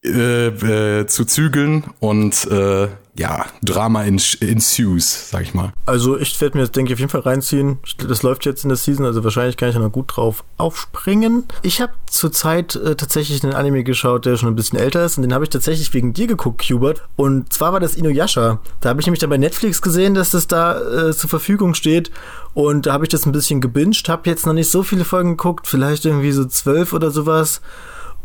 äh, 0.05 0.49
äh, 0.49 1.07
zu 1.07 1.25
zügeln 1.25 1.85
und 2.01 2.45
äh, 2.51 2.89
ja, 3.15 3.45
Drama 3.63 4.05
ensues, 4.05 5.31
sag 5.31 5.43
ich 5.43 5.53
mal. 5.53 5.75
Also 5.85 6.17
ich 6.17 6.41
werde 6.41 6.57
mir 6.57 6.63
das, 6.63 6.73
denke 6.73 6.91
ich, 6.91 6.95
auf 6.95 7.01
jeden 7.01 7.11
Fall 7.11 7.21
reinziehen. 7.21 7.79
Das 7.99 8.23
läuft 8.23 8.47
jetzt 8.47 8.65
in 8.65 8.71
der 8.71 8.79
Season, 8.79 9.05
also 9.05 9.23
wahrscheinlich 9.23 9.59
kann 9.59 9.69
ich 9.69 9.77
noch 9.77 9.93
gut 9.93 10.17
drauf 10.17 10.45
aufspringen. 10.57 11.45
Ich 11.63 11.83
habe 11.83 11.93
zurzeit 12.07 12.75
äh, 12.77 12.97
tatsächlich 12.97 13.45
einen 13.45 13.53
Anime 13.53 13.85
geschaut, 13.85 14.25
der 14.25 14.37
schon 14.37 14.49
ein 14.49 14.55
bisschen 14.55 14.79
älter 14.79 15.05
ist 15.05 15.19
und 15.19 15.23
den 15.23 15.35
habe 15.35 15.45
ich 15.45 15.51
tatsächlich 15.51 15.93
wegen 15.93 16.15
dir 16.15 16.27
geguckt, 16.27 16.63
Hubert. 16.63 17.03
Und 17.17 17.53
zwar 17.53 17.75
war 17.75 17.81
das 17.81 17.97
Inuyasha. 17.97 18.61
Da 18.81 18.89
habe 18.89 19.01
ich 19.01 19.07
nämlich 19.07 19.21
dann 19.21 19.31
bei 19.31 19.39
Netflix 19.39 19.83
gesehen, 19.83 20.15
dass 20.15 20.31
das 20.31 20.47
da 20.47 20.81
äh, 20.81 21.13
zur 21.13 21.29
Verfügung 21.29 21.75
steht 21.75 22.11
und 22.55 22.87
da 22.87 22.95
habe 22.95 23.05
ich 23.05 23.11
das 23.11 23.27
ein 23.27 23.33
bisschen 23.33 23.61
gebinged, 23.61 24.09
habe 24.09 24.31
jetzt 24.31 24.47
noch 24.47 24.55
nicht 24.55 24.71
so 24.71 24.83
viele 24.83 25.05
Folgen 25.05 25.37
geguckt, 25.37 25.67
vielleicht 25.67 26.07
irgendwie 26.07 26.33
so 26.33 26.47
zwölf 26.47 26.95
oder 26.95 27.11
sowas. 27.11 27.61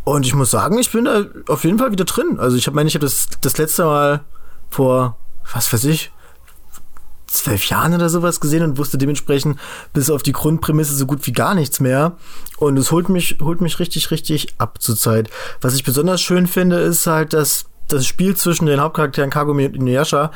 Und 0.06 0.26
ich 0.26 0.34
muss 0.34 0.52
sagen, 0.52 0.80
ich 0.80 0.94
bin 0.94 1.04
da 1.04 1.26
auf 1.50 1.66
jeden 1.66 1.78
Fall 1.78 1.92
wieder 1.92 2.06
drin. 2.06 2.40
Also 2.40 2.56
ich 2.56 2.72
meine, 2.72 2.88
ich 2.88 2.96
habe 2.96 3.06
das 3.06 3.28
das 3.42 3.58
letzte 3.58 3.84
Mal 3.84 4.22
vor, 4.70 5.18
was 5.54 5.72
weiß 5.72 5.86
ich, 5.86 6.12
zwölf 7.28 7.66
Jahren 7.66 7.94
oder 7.94 8.10
sowas 8.10 8.40
gesehen 8.40 8.64
und 8.64 8.78
wusste 8.78 8.98
dementsprechend 8.98 9.60
bis 9.94 10.10
auf 10.10 10.24
die 10.24 10.32
Grundprämisse 10.32 10.96
so 10.96 11.06
gut 11.06 11.28
wie 11.28 11.34
gar 11.34 11.56
nichts 11.56 11.80
mehr. 11.80 12.18
Und 12.58 12.78
es 12.78 12.92
holt 12.92 13.10
mich, 13.10 13.38
holt 13.42 13.62
mich 13.62 13.80
richtig, 13.80 14.12
richtig 14.12 14.56
ab 14.58 14.82
zur 14.82 14.96
Zeit. 14.96 15.30
Was 15.62 15.76
ich 15.76 15.84
besonders 15.84 16.22
schön 16.22 16.48
finde, 16.48 16.78
ist 16.78 17.06
halt, 17.06 17.34
dass 17.34 17.66
das 17.88 18.06
Spiel 18.06 18.36
zwischen 18.36 18.66
den 18.66 18.82
Hauptcharakteren 18.82 19.30
Kagome 19.30 19.66
und 19.66 19.76
Inuyasha, 19.76 20.32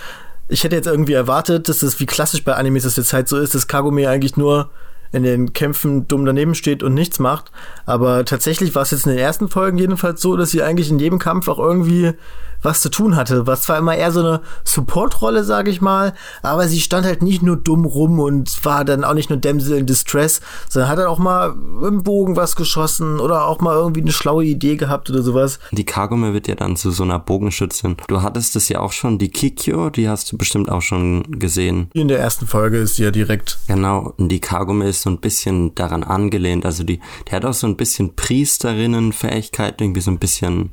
ich 0.47 0.63
hätte 0.63 0.75
jetzt 0.75 0.87
irgendwie 0.87 1.13
erwartet, 1.13 1.69
dass 1.69 1.79
das 1.79 1.99
wie 1.99 2.05
klassisch 2.05 2.43
bei 2.43 2.55
Animes 2.55 2.83
das 2.83 2.97
jetzt 2.97 3.13
halt 3.13 3.29
so 3.29 3.37
ist, 3.37 3.55
dass 3.55 3.67
Kagome 3.67 4.09
eigentlich 4.09 4.35
nur 4.35 4.69
in 5.13 5.23
den 5.23 5.53
Kämpfen 5.53 6.07
dumm 6.07 6.25
daneben 6.25 6.55
steht 6.55 6.83
und 6.83 6.93
nichts 6.93 7.19
macht. 7.19 7.51
Aber 7.85 8.25
tatsächlich 8.25 8.75
war 8.75 8.81
es 8.81 8.91
jetzt 8.91 9.05
in 9.05 9.11
den 9.11 9.19
ersten 9.19 9.49
Folgen 9.49 9.77
jedenfalls 9.77 10.21
so, 10.21 10.35
dass 10.37 10.51
sie 10.51 10.63
eigentlich 10.63 10.89
in 10.89 10.99
jedem 10.99 11.19
Kampf 11.19 11.47
auch 11.47 11.59
irgendwie 11.59 12.13
was 12.61 12.81
zu 12.81 12.89
tun 12.89 13.15
hatte. 13.15 13.47
Was 13.47 13.63
zwar 13.63 13.77
immer 13.77 13.95
eher 13.95 14.11
so 14.11 14.19
eine 14.19 14.41
Support-Rolle, 14.63 15.43
sage 15.43 15.71
ich 15.71 15.81
mal, 15.81 16.13
aber 16.41 16.67
sie 16.67 16.79
stand 16.79 17.05
halt 17.05 17.21
nicht 17.21 17.41
nur 17.41 17.57
dumm 17.57 17.85
rum 17.85 18.19
und 18.19 18.63
war 18.65 18.85
dann 18.85 19.03
auch 19.03 19.13
nicht 19.13 19.29
nur 19.29 19.39
Damsel 19.39 19.77
in 19.77 19.85
Distress, 19.85 20.41
sondern 20.69 20.89
hat 20.89 20.99
dann 20.99 21.07
auch 21.07 21.19
mal 21.19 21.55
im 21.87 22.03
Bogen 22.03 22.35
was 22.35 22.55
geschossen 22.55 23.19
oder 23.19 23.47
auch 23.47 23.61
mal 23.61 23.75
irgendwie 23.75 24.01
eine 24.01 24.11
schlaue 24.11 24.45
Idee 24.45 24.75
gehabt 24.75 25.09
oder 25.09 25.21
sowas. 25.21 25.59
Die 25.71 25.85
Kagome 25.85 26.33
wird 26.33 26.47
ja 26.47 26.55
dann 26.55 26.75
zu 26.75 26.91
so 26.91 27.03
einer 27.03 27.19
Bogenschützin. 27.19 27.97
Du 28.07 28.21
hattest 28.21 28.55
es 28.55 28.69
ja 28.69 28.79
auch 28.79 28.91
schon, 28.91 29.17
die 29.17 29.29
Kikyo, 29.29 29.89
die 29.89 30.09
hast 30.09 30.31
du 30.31 30.37
bestimmt 30.37 30.69
auch 30.69 30.81
schon 30.81 31.39
gesehen. 31.39 31.89
In 31.93 32.07
der 32.07 32.19
ersten 32.19 32.47
Folge 32.47 32.77
ist 32.77 32.95
sie 32.95 33.03
ja 33.03 33.11
direkt. 33.11 33.59
Genau, 33.67 34.13
und 34.17 34.29
die 34.29 34.39
Kagome 34.39 34.87
ist 34.87 35.01
so 35.01 35.09
ein 35.09 35.19
bisschen 35.19 35.73
daran 35.75 36.03
angelehnt. 36.03 36.65
Also 36.65 36.83
die, 36.83 36.99
die 37.27 37.31
hat 37.35 37.45
auch 37.45 37.53
so 37.53 37.67
ein 37.67 37.77
bisschen 37.77 38.15
Priesterinnenfähigkeit, 38.15 39.81
irgendwie 39.81 40.01
so 40.01 40.11
ein 40.11 40.19
bisschen 40.19 40.71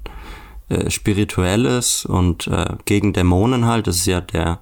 äh, 0.68 0.90
Spirituelles 0.90 2.04
und 2.04 2.46
äh, 2.46 2.66
gegen 2.84 3.12
Dämonen 3.12 3.66
halt. 3.66 3.86
Das 3.86 3.96
ist 3.96 4.06
ja 4.06 4.20
der, 4.20 4.60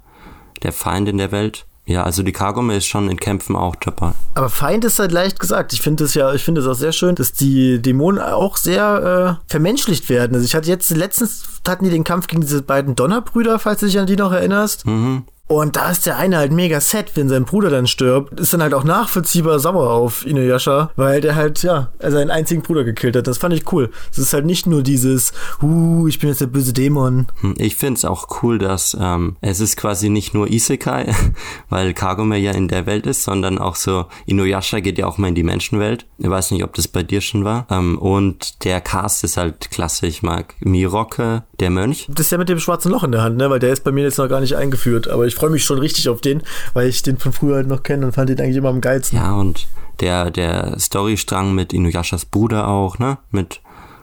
der 0.63 0.73
Feind 0.73 1.09
in 1.09 1.19
der 1.19 1.33
Welt. 1.33 1.67
Ja, 1.89 2.03
also 2.03 2.25
die 2.25 2.33
Kagome 2.33 2.77
ist 2.77 2.87
schon 2.87 3.09
in 3.09 3.17
Kämpfen 3.17 3.55
auch 3.55 3.77
dabei. 3.77 4.11
Aber 4.35 4.49
Feind 4.49 4.85
ist 4.85 4.99
halt 4.99 5.13
leicht 5.13 5.39
gesagt. 5.39 5.73
Ich 5.73 5.81
finde 5.81 6.05
es 6.05 6.15
ja, 6.15 6.35
ich 6.35 6.43
finde 6.43 6.61
es 6.61 6.67
auch 6.67 6.75
sehr 6.75 6.91
schön, 6.91 7.15
dass 7.15 7.33
die 7.33 7.81
Dämonen 7.81 8.21
auch 8.21 8.57
sehr 8.57 9.39
äh, 9.47 9.51
vermenschlicht 9.51 10.09
werden. 10.09 10.35
Also 10.35 10.45
ich 10.45 10.57
hatte 10.57 10.69
jetzt 10.69 10.91
letztens 10.91 11.45
hatten 11.67 11.85
die 11.85 11.91
den 11.91 12.05
Kampf 12.05 12.27
gegen 12.27 12.43
diese 12.43 12.63
beiden 12.63 12.97
Donnerbrüder, 12.97 13.61
falls 13.61 13.81
du 13.81 13.87
dich 13.87 13.99
an 14.01 14.07
die 14.07 14.17
noch 14.17 14.33
erinnerst. 14.33 14.85
Mhm. 14.87 15.25
Und 15.49 15.77
da 15.77 15.91
ist 15.91 16.07
der 16.07 16.17
eine 16.17 16.39
halt 16.39 16.51
mega 16.51 16.81
sad, 16.81 17.13
wenn 17.15 17.29
sein 17.29 17.45
Bruder 17.45 17.71
dann 17.71 17.87
stirbt. 17.87 18.41
Ist 18.41 18.53
dann 18.53 18.63
halt 18.63 18.75
auch 18.75 18.83
nachvollziehbar 18.83 19.61
sauer 19.61 19.91
auf 19.91 20.27
Inuyasha, 20.27 20.91
weil 20.97 21.21
der 21.21 21.37
halt, 21.37 21.63
ja, 21.63 21.93
seinen 22.01 22.31
einzigen 22.31 22.63
Bruder 22.63 22.83
gekillt 22.83 23.15
hat. 23.15 23.29
Das 23.29 23.39
fand 23.39 23.55
ich 23.55 23.73
cool. 23.73 23.91
Es 24.11 24.19
ist 24.19 24.33
halt 24.33 24.45
nicht 24.45 24.67
nur 24.67 24.83
dieses, 24.83 25.33
uh, 25.63 26.09
ich 26.09 26.19
bin 26.19 26.31
jetzt 26.31 26.41
der 26.41 26.47
böse 26.47 26.73
Dämon. 26.73 27.27
Hm, 27.43 27.55
ich 27.59 27.77
find's 27.77 28.05
auch 28.05 28.43
cool, 28.43 28.59
dass 28.59 28.97
ähm, 29.01 29.37
es 29.41 29.61
ist 29.61 29.77
quasi 29.77 30.09
nicht 30.09 30.35
nur 30.35 30.51
Isekai, 30.51 31.15
weil 31.69 31.95
Kagome 31.95 32.39
ja 32.39 32.51
in 32.51 32.67
der 32.67 32.87
Welt 32.87 33.07
ist, 33.07 33.23
sondern 33.23 33.59
auch 33.59 33.77
so, 33.77 34.07
Inuyasha 34.27 34.81
geht 34.81 34.99
ja 34.99 35.07
auch 35.07 35.19
mal 35.19 35.29
in 35.29 35.37
die 35.37 35.45
Menschenwelt. 35.45 36.07
Ich 36.19 36.29
weiß 36.29 36.51
nicht, 36.51 36.65
ob 36.65 36.75
das 36.75 36.89
bei 36.89 37.05
dir 37.05 37.21
schon 37.21 37.45
war. 37.45 37.67
Ähm, 37.71 37.99
und 37.99 38.65
der 38.65 38.81
Cast 38.81 39.23
ist 39.23 39.37
halt 39.37 39.71
klasse. 39.71 40.09
Ich 40.09 40.23
mag 40.25 40.55
Miroke, 40.59 41.45
der 41.61 41.71
Mönch. 41.71 42.07
Das 42.09 42.27
ist 42.27 42.33
ja 42.33 42.39
mit 42.39 42.49
dem 42.49 42.59
schwarzen 42.59 42.91
Loch 42.91 43.05
in 43.05 43.13
der 43.13 43.23
Hand, 43.23 43.37
ne? 43.37 43.49
Weil 43.49 43.61
der 43.61 43.73
ist 43.73 43.85
bei 43.85 43.93
mir 43.93 44.03
jetzt 44.03 44.19
noch 44.19 44.29
gar 44.29 44.41
nicht 44.41 44.57
eingeführt. 44.57 45.09
Aber 45.09 45.27
ich 45.27 45.36
freue 45.37 45.51
mich 45.51 45.65
schon 45.65 45.79
richtig 45.79 46.09
auf 46.09 46.21
den, 46.21 46.43
weil 46.75 46.89
ich 46.89 47.03
den 47.03 47.19
von 47.19 47.33
früher 47.33 47.57
halt 47.57 47.69
noch 47.69 47.83
kenne 47.83 48.07
und 48.07 48.13
fand 48.13 48.29
den 48.31 48.41
eigentlich 48.41 48.57
immer 48.57 48.71
am 48.71 48.81
geilsten. 48.81 49.19
Ja, 49.19 49.35
und 49.35 49.69
der, 50.01 50.31
der 50.31 50.79
Storystrang 50.79 51.55
mit 51.55 51.73
Inuyashas 51.73 52.25
Bruder 52.25 52.69
auch, 52.69 52.99
ne? 52.99 53.19
Mit 53.31 53.61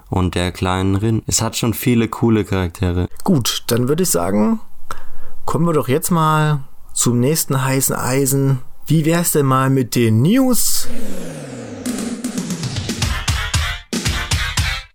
und 0.09 0.35
der 0.35 0.51
kleinen 0.51 0.95
Rin. 0.95 1.23
Es 1.25 1.41
hat 1.41 1.57
schon 1.57 1.73
viele 1.73 2.07
coole 2.07 2.45
Charaktere. 2.45 3.07
Gut, 3.23 3.63
dann 3.67 3.87
würde 3.87 4.03
ich 4.03 4.09
sagen, 4.09 4.59
kommen 5.45 5.65
wir 5.65 5.73
doch 5.73 5.87
jetzt 5.87 6.11
mal 6.11 6.61
zum 6.93 7.19
nächsten 7.19 7.65
heißen 7.65 7.95
Eisen. 7.95 8.59
Wie 8.85 9.05
wär's 9.05 9.31
denn 9.31 9.47
mal 9.47 9.69
mit 9.69 9.95
den 9.95 10.21
News? 10.21 10.87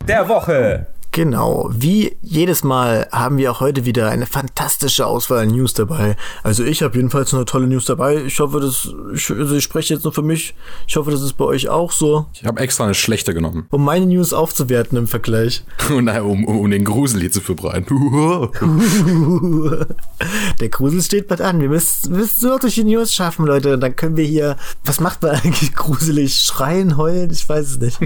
Der 0.07 0.29
Woche. 0.29 0.87
Genau, 1.19 1.69
wie 1.77 2.17
jedes 2.23 2.63
Mal 2.63 3.09
haben 3.11 3.39
wir 3.39 3.51
auch 3.51 3.59
heute 3.59 3.85
wieder 3.85 4.09
eine 4.09 4.25
fantastische 4.25 5.05
Auswahl 5.05 5.41
an 5.41 5.49
News 5.49 5.75
dabei. 5.75 6.15
Also 6.45 6.63
ich 6.63 6.81
habe 6.81 6.95
jedenfalls 6.95 7.35
eine 7.35 7.45
tolle 7.45 7.67
News 7.67 7.87
dabei. 7.87 8.23
Ich 8.23 8.39
hoffe, 8.39 8.61
dass 8.61 8.89
ich, 9.13 9.29
also 9.29 9.57
ich 9.57 9.65
spreche 9.65 9.95
jetzt 9.95 10.05
nur 10.05 10.13
für 10.13 10.23
mich. 10.23 10.55
Ich 10.87 10.95
hoffe, 10.95 11.11
das 11.11 11.23
ist 11.23 11.33
bei 11.33 11.45
euch 11.45 11.69
auch 11.69 11.91
so. 11.91 12.27
Ich 12.35 12.45
habe 12.45 12.61
extra 12.61 12.85
eine 12.85 12.95
schlechte 12.95 13.35
genommen. 13.35 13.67
Um 13.71 13.85
meine 13.85 14.07
News 14.07 14.33
aufzuwerten 14.33 14.97
im 14.97 15.09
Vergleich. 15.09 15.65
um, 15.91 16.07
um, 16.07 16.45
um 16.45 16.71
den 16.71 16.85
Grusel 16.85 17.19
hier 17.21 17.33
zu 17.33 17.41
verbreiten. 17.41 17.99
Der 20.61 20.69
Grusel 20.69 21.03
steht 21.03 21.27
bald 21.27 21.41
an. 21.41 21.61
Wir 21.61 21.69
müssen, 21.69 22.13
müssen 22.13 22.49
nur 22.49 22.61
durch 22.61 22.77
die 22.77 22.85
News 22.85 23.13
schaffen, 23.13 23.45
Leute. 23.45 23.75
Und 23.75 23.81
dann 23.81 23.97
können 23.97 24.17
wir 24.17 24.25
hier. 24.25 24.57
Was 24.85 25.01
macht 25.01 25.23
man 25.23 25.33
eigentlich 25.43 25.75
gruselig? 25.75 26.37
Schreien, 26.37 26.97
heulen? 26.97 27.31
Ich 27.33 27.49
weiß 27.49 27.71
es 27.71 27.81
nicht. 27.81 27.99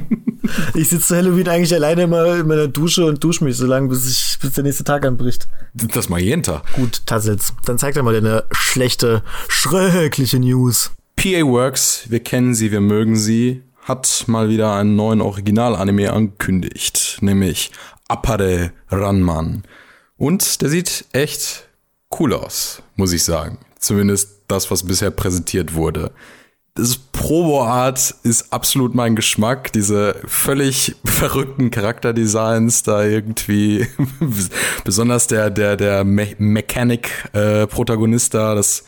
ich 0.75 0.88
sitze 0.88 1.09
zu 1.09 1.16
Halloween 1.16 1.49
eigentlich 1.49 1.75
alleine 1.75 2.04
immer 2.04 2.37
in 2.37 2.47
meiner 2.47 2.69
Dusche 2.69 3.01
und 3.06 3.23
dusche 3.23 3.44
mich 3.44 3.56
so 3.56 3.66
lange, 3.66 3.88
bis, 3.88 4.09
ich, 4.09 4.38
bis 4.38 4.52
der 4.52 4.64
nächste 4.64 4.85
Tag 4.85 5.04
anbricht. 5.04 5.49
Das 5.75 6.09
mal 6.09 6.21
jeden 6.21 6.42
Tag. 6.42 6.62
Gut, 6.75 7.06
Tassels. 7.06 7.52
Dann 7.64 7.78
zeig 7.78 7.94
doch 7.94 8.02
mal 8.02 8.14
deine 8.14 8.44
schlechte, 8.50 9.23
schreckliche 9.49 10.38
News. 10.38 10.90
PA 11.16 11.42
Works, 11.44 12.06
wir 12.09 12.21
kennen 12.21 12.54
sie, 12.54 12.73
wir 12.73 12.80
mögen 12.80 13.16
sie, 13.16 13.62
hat 13.82 14.25
mal 14.26 14.49
wieder 14.49 14.75
einen 14.75 14.97
neuen 14.97 15.21
Original-Anime 15.21 16.12
angekündigt, 16.12 17.18
nämlich 17.21 17.71
Apare 18.09 18.73
Ranman. 18.90 19.62
Und 20.16 20.62
der 20.62 20.68
sieht 20.68 21.04
echt 21.12 21.68
cool 22.18 22.32
aus, 22.32 22.82
muss 22.97 23.12
ich 23.12 23.25
sagen. 23.25 23.59
Zumindest 23.78 24.42
das, 24.49 24.71
was 24.71 24.85
bisher 24.85 25.11
präsentiert 25.11 25.75
wurde 25.75 26.12
das 26.75 26.97
Probo-Art 26.97 28.14
ist 28.23 28.52
absolut 28.52 28.95
mein 28.95 29.14
Geschmack. 29.14 29.73
Diese 29.73 30.17
völlig 30.25 30.97
verrückten 31.05 31.71
Charakterdesigns 31.71 32.83
da 32.83 33.05
irgendwie, 33.05 33.87
besonders 34.85 35.26
der, 35.26 35.50
der, 35.50 35.76
der 35.76 36.05
Me 36.05 36.29
Mechanic-Protagonist 36.38 38.35
äh, 38.35 38.38
da, 38.38 38.55
das 38.55 38.85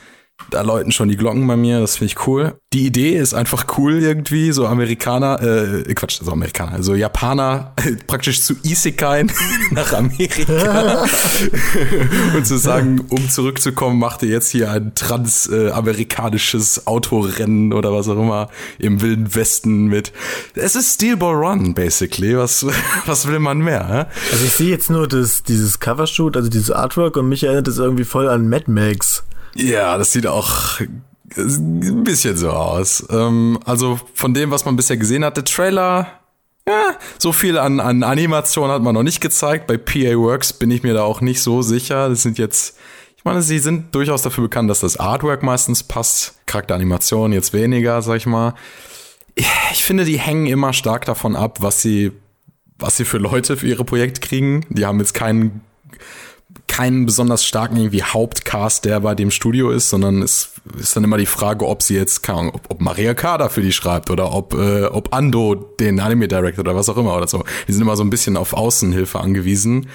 da 0.51 0.63
läuten 0.63 0.93
schon 0.93 1.09
die 1.09 1.17
Glocken 1.17 1.47
bei 1.47 1.57
mir, 1.57 1.81
das 1.81 1.97
finde 1.97 2.13
ich 2.13 2.27
cool. 2.27 2.55
Die 2.73 2.87
Idee 2.87 3.17
ist 3.17 3.35
einfach 3.35 3.67
cool 3.79 4.01
irgendwie, 4.01 4.51
so 4.53 4.67
Amerikaner, 4.67 5.41
äh, 5.41 5.95
Quatsch, 5.95 6.21
so 6.23 6.33
Amerikaner, 6.33 6.73
also 6.73 6.95
Japaner 6.95 7.73
praktisch 8.07 8.43
zu 8.43 8.55
Isekai 8.63 9.27
nach 9.71 9.93
Amerika 9.93 11.05
und 12.37 12.47
zu 12.47 12.59
sagen, 12.59 13.05
um 13.11 13.29
zurückzukommen, 13.29 13.99
macht 13.99 14.23
ihr 14.23 14.29
jetzt 14.29 14.51
hier 14.51 14.71
ein 14.73 14.95
transamerikanisches 14.95 16.79
äh, 16.79 16.83
Autorennen 16.87 17.73
oder 17.73 17.93
was 17.93 18.09
auch 18.09 18.19
immer 18.19 18.49
im 18.79 19.01
wilden 19.03 19.35
Westen 19.35 19.87
mit. 19.87 20.13
Es 20.55 20.75
ist 20.75 20.95
Steel 20.95 21.17
Ball 21.17 21.35
Run, 21.35 21.75
basically. 21.75 22.37
Was, 22.37 22.67
was 23.07 23.29
will 23.29 23.39
man 23.39 23.59
mehr? 23.59 23.89
Hä? 23.89 24.05
Also 24.33 24.45
ich 24.45 24.53
sehe 24.53 24.71
jetzt 24.71 24.91
nur 24.91 25.07
das, 25.07 25.45
dieses 25.45 25.79
Covershoot, 25.79 26.37
also 26.37 26.49
dieses 26.49 26.73
Artwork 26.73 27.17
und 27.17 27.29
mich 27.29 27.45
erinnert 27.45 27.69
das 27.69 27.79
irgendwie 27.79 28.05
voll 28.05 28.29
an 28.29 28.49
Mad 28.49 28.65
Max. 28.67 29.25
Ja, 29.55 29.97
das 29.99 30.13
sieht 30.13 30.27
auch 30.27 30.81
ein 31.37 32.05
bisschen 32.05 32.37
so 32.37 32.51
aus. 32.51 33.07
Ähm, 33.11 33.59
also 33.65 33.99
von 34.15 34.35
dem, 34.35 34.51
was 34.51 34.65
man 34.65 34.77
bisher 34.77 34.97
gesehen 34.97 35.25
hat, 35.25 35.37
der 35.37 35.45
Trailer, 35.45 36.07
ja, 36.67 36.97
so 37.19 37.33
viel 37.33 37.59
an, 37.59 37.81
an 37.81 38.03
Animation 38.03 38.71
hat 38.71 38.83
man 38.83 38.95
noch 38.95 39.03
nicht 39.03 39.21
gezeigt. 39.21 39.67
Bei 39.67 39.77
PA 39.77 40.17
Works 40.17 40.53
bin 40.53 40.71
ich 40.71 40.83
mir 40.83 40.95
da 40.95 41.03
auch 41.03 41.21
nicht 41.21 41.43
so 41.43 41.63
sicher. 41.63 42.09
Das 42.09 42.23
sind 42.23 42.39
jetzt, 42.39 42.79
ich 43.17 43.25
meine, 43.25 43.43
sie 43.43 43.59
sind 43.59 43.95
durchaus 43.95 44.23
dafür 44.23 44.45
bekannt, 44.45 44.71
dass 44.71 44.81
das 44.81 44.99
Artwork 44.99 45.43
meistens 45.43 45.83
passt. 45.83 46.35
Charakteranimation 46.47 47.33
jetzt 47.33 47.53
weniger, 47.53 48.01
sag 48.03 48.17
ich 48.17 48.27
mal. 48.27 48.55
Ich 49.35 49.85
finde, 49.85 50.05
die 50.05 50.19
hängen 50.19 50.47
immer 50.47 50.73
stark 50.73 51.05
davon 51.07 51.35
ab, 51.35 51.59
was 51.61 51.83
sie, 51.83 52.13
was 52.79 52.97
sie 52.97 53.05
für 53.05 53.19
Leute 53.19 53.57
für 53.57 53.67
ihre 53.67 53.85
Projekte 53.85 54.21
kriegen. 54.21 54.65
Die 54.69 54.87
haben 54.87 55.01
jetzt 55.01 55.15
keinen 55.15 55.63
keinen 56.67 57.07
besonders 57.07 57.45
starken 57.45 57.77
irgendwie 57.77 58.03
Hauptcast, 58.03 58.85
der 58.85 59.01
bei 59.01 59.15
dem 59.15 59.31
Studio 59.31 59.71
ist, 59.71 59.91
sondern 59.91 60.23
es 60.23 60.51
ist 60.79 60.97
dann 60.97 61.05
immer 61.05 61.19
die 61.19 61.27
Frage, 61.27 61.67
ob 61.67 61.83
sie 61.83 61.95
jetzt, 61.95 62.23
keine 62.23 62.39
Ahnung, 62.39 62.55
ob, 62.55 62.71
ob 62.71 62.81
Maria 62.81 63.15
Kada 63.15 63.49
für 63.49 63.63
die 63.63 63.73
schreibt 63.73 64.11
oder 64.11 64.33
ob, 64.33 64.55
äh, 64.55 64.85
ob 64.85 65.15
Ando 65.15 65.55
den 65.55 66.01
Anime 66.01 66.29
Director 66.29 66.61
oder 66.65 66.75
was 66.75 66.89
auch 66.89 66.97
immer 66.97 67.17
oder 67.17 67.29
so. 67.29 67.45
Die 67.69 67.73
sind 67.73 67.83
immer 67.83 67.97
so 67.97 68.03
ein 68.03 68.11
bisschen 68.11 68.37
auf 68.37 68.55
Außenhilfe 68.55 69.21
angewiesen. 69.21 69.89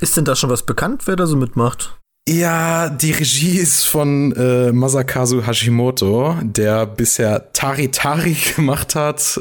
Ist 0.00 0.16
denn 0.16 0.24
da 0.24 0.36
schon 0.36 0.50
was 0.50 0.64
bekannt, 0.64 1.02
wer 1.06 1.16
da 1.16 1.26
so 1.26 1.36
mitmacht? 1.36 1.98
Ja, 2.28 2.88
die 2.88 3.10
Regie 3.10 3.58
ist 3.58 3.84
von 3.84 4.32
äh, 4.36 4.70
Masakazu 4.70 5.44
Hashimoto, 5.44 6.36
der 6.42 6.86
bisher 6.86 7.52
Tari 7.52 7.90
Tari 7.90 8.36
gemacht 8.56 8.94
hat. 8.94 9.40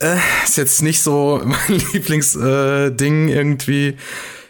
Äh, 0.00 0.16
ist 0.44 0.56
jetzt 0.56 0.82
nicht 0.82 1.00
so 1.00 1.40
mein 1.44 1.80
Lieblingsding 1.92 3.28
äh, 3.28 3.32
irgendwie. 3.32 3.96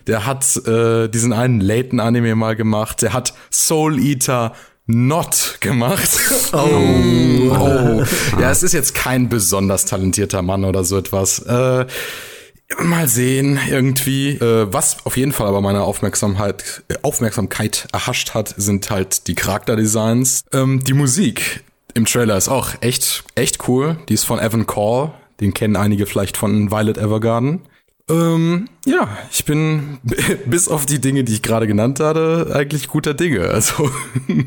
Der 0.06 0.26
hat 0.26 0.56
äh, 0.66 1.08
diesen 1.08 1.32
einen 1.32 1.60
Layton-Anime 1.60 2.34
mal 2.34 2.56
gemacht. 2.56 3.02
Der 3.02 3.12
hat 3.12 3.34
Soul 3.50 3.98
Eater 3.98 4.52
Not 4.86 5.58
gemacht. 5.60 6.10
Oh. 6.54 6.58
oh. 6.58 8.04
Ja, 8.38 8.50
es 8.50 8.62
ist 8.62 8.72
jetzt 8.74 8.94
kein 8.94 9.30
besonders 9.30 9.86
talentierter 9.86 10.42
Mann 10.42 10.66
oder 10.66 10.84
so 10.84 10.98
etwas. 10.98 11.38
Äh, 11.38 11.86
mal 12.78 13.08
sehen, 13.08 13.58
irgendwie. 13.70 14.30
Äh, 14.30 14.66
was 14.70 14.98
auf 15.06 15.16
jeden 15.16 15.32
Fall 15.32 15.46
aber 15.46 15.62
meine 15.62 15.82
Aufmerksamkeit, 15.82 16.82
äh, 16.88 16.96
Aufmerksamkeit 17.02 17.88
erhascht 17.92 18.34
hat, 18.34 18.54
sind 18.56 18.90
halt 18.90 19.28
die 19.28 19.34
Charakterdesigns. 19.34 20.44
Ähm, 20.52 20.84
die 20.84 20.92
Musik 20.92 21.64
im 21.94 22.04
Trailer 22.04 22.36
ist 22.36 22.48
auch 22.48 22.70
echt, 22.80 23.24
echt 23.34 23.66
cool. 23.68 23.96
Die 24.08 24.14
ist 24.14 24.24
von 24.24 24.38
Evan 24.38 24.66
Call. 24.66 25.12
Den 25.40 25.54
kennen 25.54 25.76
einige 25.76 26.06
vielleicht 26.06 26.36
von 26.36 26.70
Violet 26.70 26.98
Evergarden. 26.98 27.60
Ähm, 28.08 28.68
ja, 28.84 29.08
ich 29.30 29.44
bin 29.44 29.98
bis 30.46 30.68
auf 30.68 30.86
die 30.86 31.00
Dinge, 31.00 31.24
die 31.24 31.34
ich 31.34 31.42
gerade 31.42 31.66
genannt 31.66 32.00
hatte, 32.00 32.50
eigentlich 32.52 32.88
guter 32.88 33.14
Dinge. 33.14 33.48
Also 33.48 33.90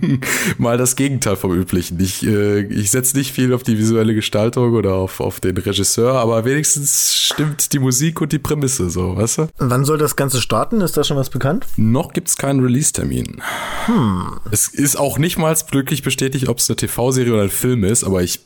mal 0.57 0.77
das 0.77 0.95
Gegenteil 0.95 1.35
vom 1.35 1.53
Üblichen. 1.53 1.99
Ich, 1.99 2.25
äh, 2.25 2.61
ich 2.61 2.91
setze 2.91 3.17
nicht 3.17 3.31
viel 3.31 3.53
auf 3.53 3.63
die 3.63 3.77
visuelle 3.77 4.13
Gestaltung 4.13 4.73
oder 4.73 4.95
auf, 4.95 5.19
auf 5.19 5.39
den 5.39 5.57
Regisseur, 5.57 6.13
aber 6.13 6.43
wenigstens 6.45 7.15
stimmt 7.15 7.71
die 7.73 7.79
Musik 7.79 8.21
und 8.21 8.31
die 8.31 8.39
Prämisse 8.39 8.89
so, 8.89 9.15
weißt 9.15 9.37
du? 9.37 9.47
Wann 9.57 9.85
soll 9.85 9.97
das 9.97 10.15
Ganze 10.15 10.41
starten? 10.41 10.81
Ist 10.81 10.97
da 10.97 11.03
schon 11.03 11.17
was 11.17 11.29
bekannt? 11.29 11.65
Noch 11.77 12.13
gibt's 12.13 12.37
keinen 12.37 12.59
Release-Termin. 12.59 13.41
Hm. 13.85 14.39
Es 14.51 14.67
ist 14.67 14.97
auch 14.97 15.17
nicht 15.17 15.37
mal 15.37 15.55
glücklich 15.71 16.03
bestätigt, 16.03 16.49
ob 16.49 16.57
es 16.57 16.69
eine 16.69 16.75
TV-Serie 16.75 17.33
oder 17.33 17.43
ein 17.43 17.49
Film 17.49 17.83
ist, 17.85 18.03
aber 18.03 18.23
ich 18.23 18.41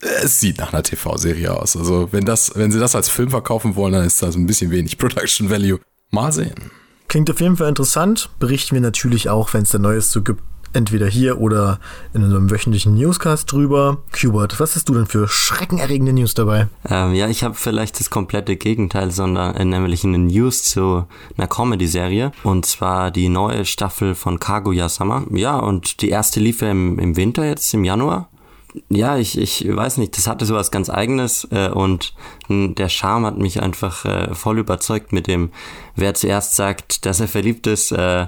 es 0.00 0.40
sieht 0.40 0.58
nach 0.58 0.72
einer 0.72 0.82
TV-Serie 0.82 1.54
aus. 1.54 1.76
Also 1.76 2.08
wenn 2.12 2.24
das, 2.24 2.52
wenn 2.54 2.72
sie 2.72 2.78
das 2.78 2.94
als 2.94 3.08
Film 3.08 3.30
verkaufen 3.30 3.76
wollen, 3.76 3.92
dann 3.92 4.04
ist 4.04 4.22
das 4.22 4.34
ein 4.34 4.46
bisschen 4.46 4.70
wenig 4.70 4.98
Production 4.98 5.50
Value. 5.50 5.80
Mal 6.10 6.32
sehen. 6.32 6.54
Klingt 7.08 7.30
auf 7.30 7.40
jeden 7.40 7.56
Fall 7.56 7.68
interessant. 7.68 8.30
Berichten 8.38 8.74
wir 8.74 8.80
natürlich 8.80 9.28
auch, 9.28 9.52
wenn 9.52 9.62
es 9.62 9.70
da 9.70 9.78
Neues 9.78 10.10
zu 10.10 10.22
gibt. 10.22 10.42
Entweder 10.72 11.08
hier 11.08 11.40
oder 11.40 11.80
in 12.14 12.22
unserem 12.22 12.48
wöchentlichen 12.48 12.94
Newscast 12.94 13.50
drüber. 13.50 14.04
Hubert, 14.22 14.60
was 14.60 14.76
hast 14.76 14.88
du 14.88 14.94
denn 14.94 15.06
für 15.06 15.26
schreckenerregende 15.26 16.12
News 16.12 16.34
dabei? 16.34 16.68
Ähm, 16.88 17.12
ja, 17.14 17.26
ich 17.26 17.42
habe 17.42 17.56
vielleicht 17.56 17.98
das 17.98 18.08
komplette 18.08 18.54
Gegenteil, 18.54 19.10
sondern 19.10 19.56
äh, 19.56 19.64
nämlich 19.64 20.04
eine 20.04 20.18
News 20.18 20.62
zu 20.62 21.06
einer 21.36 21.48
Comedy-Serie. 21.48 22.30
Und 22.44 22.66
zwar 22.66 23.10
die 23.10 23.28
neue 23.28 23.64
Staffel 23.64 24.14
von 24.14 24.38
Kaguya-sama. 24.38 25.24
Ja, 25.32 25.58
und 25.58 26.02
die 26.02 26.10
erste 26.10 26.38
lief 26.38 26.62
ja 26.62 26.70
im, 26.70 27.00
im 27.00 27.16
Winter 27.16 27.44
jetzt, 27.44 27.74
im 27.74 27.82
Januar 27.82 28.30
ja, 28.88 29.16
ich, 29.16 29.38
ich 29.38 29.64
weiß 29.68 29.96
nicht, 29.98 30.16
das 30.16 30.26
hatte 30.26 30.46
sowas 30.46 30.70
ganz 30.70 30.90
eigenes 30.90 31.46
äh, 31.50 31.70
und 31.70 32.14
der 32.48 32.88
Charme 32.88 33.26
hat 33.26 33.38
mich 33.38 33.62
einfach 33.62 34.04
äh, 34.04 34.34
voll 34.34 34.58
überzeugt 34.58 35.12
mit 35.12 35.26
dem, 35.26 35.50
wer 35.96 36.14
zuerst 36.14 36.56
sagt, 36.56 37.06
dass 37.06 37.20
er 37.20 37.28
verliebt 37.28 37.66
ist, 37.66 37.92
äh, 37.92 38.26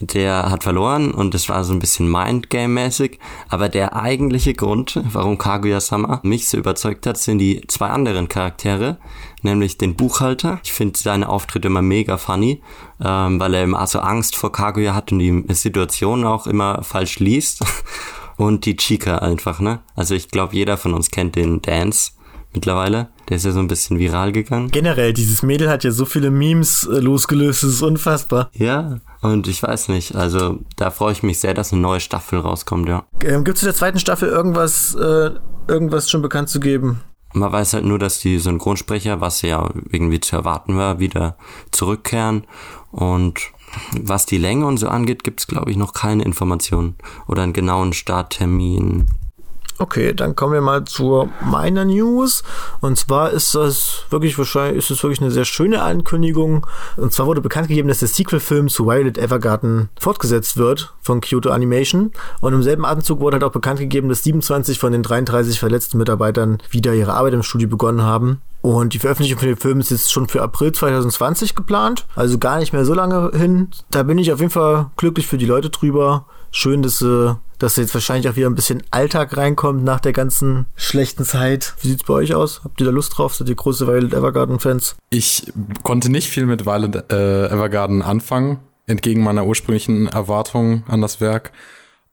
der 0.00 0.50
hat 0.50 0.62
verloren 0.62 1.10
und 1.10 1.32
das 1.32 1.48
war 1.48 1.64
so 1.64 1.72
ein 1.72 1.78
bisschen 1.78 2.10
Mindgame-mäßig. 2.10 3.18
Aber 3.48 3.68
der 3.68 3.96
eigentliche 3.96 4.54
Grund, 4.54 5.00
warum 5.10 5.38
Kaguya-sama 5.38 6.20
mich 6.22 6.48
so 6.48 6.58
überzeugt 6.58 7.06
hat, 7.06 7.16
sind 7.16 7.38
die 7.38 7.62
zwei 7.68 7.88
anderen 7.88 8.28
Charaktere, 8.28 8.98
nämlich 9.42 9.78
den 9.78 9.96
Buchhalter. 9.96 10.60
Ich 10.64 10.72
finde 10.72 10.98
seine 10.98 11.28
Auftritte 11.28 11.68
immer 11.68 11.82
mega 11.82 12.18
funny, 12.18 12.62
ähm, 13.02 13.40
weil 13.40 13.54
er 13.54 13.64
immer 13.64 13.86
so 13.86 14.00
Angst 14.00 14.36
vor 14.36 14.52
Kaguya 14.52 14.94
hat 14.94 15.12
und 15.12 15.18
die 15.20 15.44
Situation 15.54 16.24
auch 16.24 16.46
immer 16.46 16.82
falsch 16.82 17.18
liest. 17.18 17.64
und 18.36 18.64
die 18.66 18.76
Chica 18.76 19.18
einfach, 19.18 19.60
ne? 19.60 19.80
Also 19.94 20.14
ich 20.14 20.28
glaube, 20.28 20.54
jeder 20.54 20.76
von 20.76 20.94
uns 20.94 21.10
kennt 21.10 21.36
den 21.36 21.62
Dance 21.62 22.12
mittlerweile. 22.52 23.08
Der 23.28 23.36
ist 23.36 23.44
ja 23.44 23.52
so 23.52 23.60
ein 23.60 23.68
bisschen 23.68 23.98
viral 23.98 24.32
gegangen. 24.32 24.70
Generell, 24.70 25.12
dieses 25.12 25.42
Mädel 25.42 25.68
hat 25.68 25.84
ja 25.84 25.90
so 25.90 26.04
viele 26.04 26.30
Memes 26.30 26.84
äh, 26.84 26.98
losgelöst, 26.98 27.62
das 27.62 27.70
ist 27.70 27.82
unfassbar. 27.82 28.50
Ja, 28.54 29.00
und 29.20 29.46
ich 29.46 29.62
weiß 29.62 29.88
nicht, 29.88 30.14
also 30.14 30.60
da 30.76 30.90
freue 30.90 31.12
ich 31.12 31.22
mich 31.22 31.40
sehr, 31.40 31.54
dass 31.54 31.72
eine 31.72 31.82
neue 31.82 32.00
Staffel 32.00 32.38
rauskommt, 32.40 32.88
ja. 32.88 33.04
Ähm, 33.22 33.44
Gibt 33.44 33.56
es 33.56 33.60
zu 33.60 33.66
der 33.66 33.74
zweiten 33.74 33.98
Staffel 33.98 34.28
irgendwas, 34.28 34.94
äh, 34.94 35.30
irgendwas 35.68 36.10
schon 36.10 36.22
bekannt 36.22 36.48
zu 36.48 36.60
geben? 36.60 37.02
Man 37.32 37.52
weiß 37.52 37.74
halt 37.74 37.84
nur, 37.84 37.98
dass 37.98 38.20
die 38.20 38.38
Synchronsprecher, 38.38 39.20
was 39.20 39.42
ja 39.42 39.68
irgendwie 39.90 40.20
zu 40.20 40.36
erwarten 40.36 40.76
war, 40.76 40.98
wieder 40.98 41.36
zurückkehren 41.70 42.46
und 42.92 43.40
was 44.00 44.26
die 44.26 44.38
Länge 44.38 44.66
und 44.66 44.78
so 44.78 44.88
angeht, 44.88 45.24
gibt 45.24 45.40
es, 45.40 45.46
glaube 45.46 45.70
ich, 45.70 45.76
noch 45.76 45.92
keine 45.92 46.24
Informationen 46.24 46.96
oder 47.26 47.42
einen 47.42 47.52
genauen 47.52 47.92
Starttermin. 47.92 49.06
Okay, 49.78 50.14
dann 50.14 50.34
kommen 50.34 50.54
wir 50.54 50.62
mal 50.62 50.84
zur 50.84 51.28
meiner 51.44 51.84
News. 51.84 52.42
Und 52.80 52.96
zwar 52.96 53.30
ist 53.32 53.54
das 53.54 54.06
wirklich 54.08 54.38
wahrscheinlich, 54.38 54.78
ist 54.78 54.90
es 54.90 55.02
wirklich 55.02 55.20
eine 55.20 55.30
sehr 55.30 55.44
schöne 55.44 55.82
Ankündigung. 55.82 56.66
Und 56.96 57.12
zwar 57.12 57.26
wurde 57.26 57.42
bekannt 57.42 57.68
gegeben, 57.68 57.88
dass 57.88 57.98
der 57.98 58.08
Sequel-Film 58.08 58.68
zu 58.68 58.86
Violet 58.86 59.18
Evergarden 59.18 59.90
fortgesetzt 60.00 60.56
wird 60.56 60.94
von 61.02 61.20
Kyoto 61.20 61.50
Animation. 61.50 62.12
Und 62.40 62.54
im 62.54 62.62
selben 62.62 62.86
Atemzug 62.86 63.20
wurde 63.20 63.34
halt 63.34 63.44
auch 63.44 63.52
bekannt 63.52 63.78
gegeben, 63.78 64.08
dass 64.08 64.24
27 64.24 64.78
von 64.78 64.92
den 64.92 65.02
33 65.02 65.58
verletzten 65.58 65.98
Mitarbeitern 65.98 66.56
wieder 66.70 66.94
ihre 66.94 67.12
Arbeit 67.12 67.34
im 67.34 67.42
Studio 67.42 67.68
begonnen 67.68 68.02
haben. 68.02 68.40
Und 68.66 68.94
die 68.94 68.98
Veröffentlichung 68.98 69.38
von 69.38 69.46
dem 69.46 69.56
Film 69.56 69.78
ist 69.78 69.92
jetzt 69.92 70.10
schon 70.10 70.26
für 70.26 70.42
April 70.42 70.72
2020 70.72 71.54
geplant. 71.54 72.04
Also 72.16 72.36
gar 72.36 72.58
nicht 72.58 72.72
mehr 72.72 72.84
so 72.84 72.94
lange 72.94 73.30
hin. 73.32 73.68
Da 73.92 74.02
bin 74.02 74.18
ich 74.18 74.32
auf 74.32 74.40
jeden 74.40 74.50
Fall 74.50 74.90
glücklich 74.96 75.28
für 75.28 75.38
die 75.38 75.46
Leute 75.46 75.70
drüber. 75.70 76.26
Schön, 76.50 76.82
dass 76.82 76.98
sie 76.98 77.36
dass 77.60 77.76
jetzt 77.76 77.94
wahrscheinlich 77.94 78.28
auch 78.28 78.34
wieder 78.34 78.50
ein 78.50 78.56
bisschen 78.56 78.82
Alltag 78.90 79.36
reinkommt 79.36 79.84
nach 79.84 80.00
der 80.00 80.12
ganzen 80.12 80.66
schlechten 80.74 81.24
Zeit. 81.24 81.74
Wie 81.80 81.88
sieht's 81.88 82.02
bei 82.02 82.14
euch 82.14 82.34
aus? 82.34 82.62
Habt 82.64 82.80
ihr 82.80 82.86
da 82.86 82.92
Lust 82.92 83.16
drauf? 83.16 83.36
Seid 83.36 83.48
ihr 83.48 83.54
große 83.54 83.86
Violet 83.86 84.12
Evergarden-Fans? 84.12 84.96
Ich 85.10 85.52
konnte 85.84 86.10
nicht 86.10 86.28
viel 86.28 86.44
mit 86.44 86.66
Violet 86.66 87.10
äh, 87.12 87.46
Evergarden 87.46 88.02
anfangen, 88.02 88.58
entgegen 88.86 89.22
meiner 89.22 89.46
ursprünglichen 89.46 90.08
Erwartungen 90.08 90.82
an 90.88 91.00
das 91.00 91.20
Werk. 91.20 91.52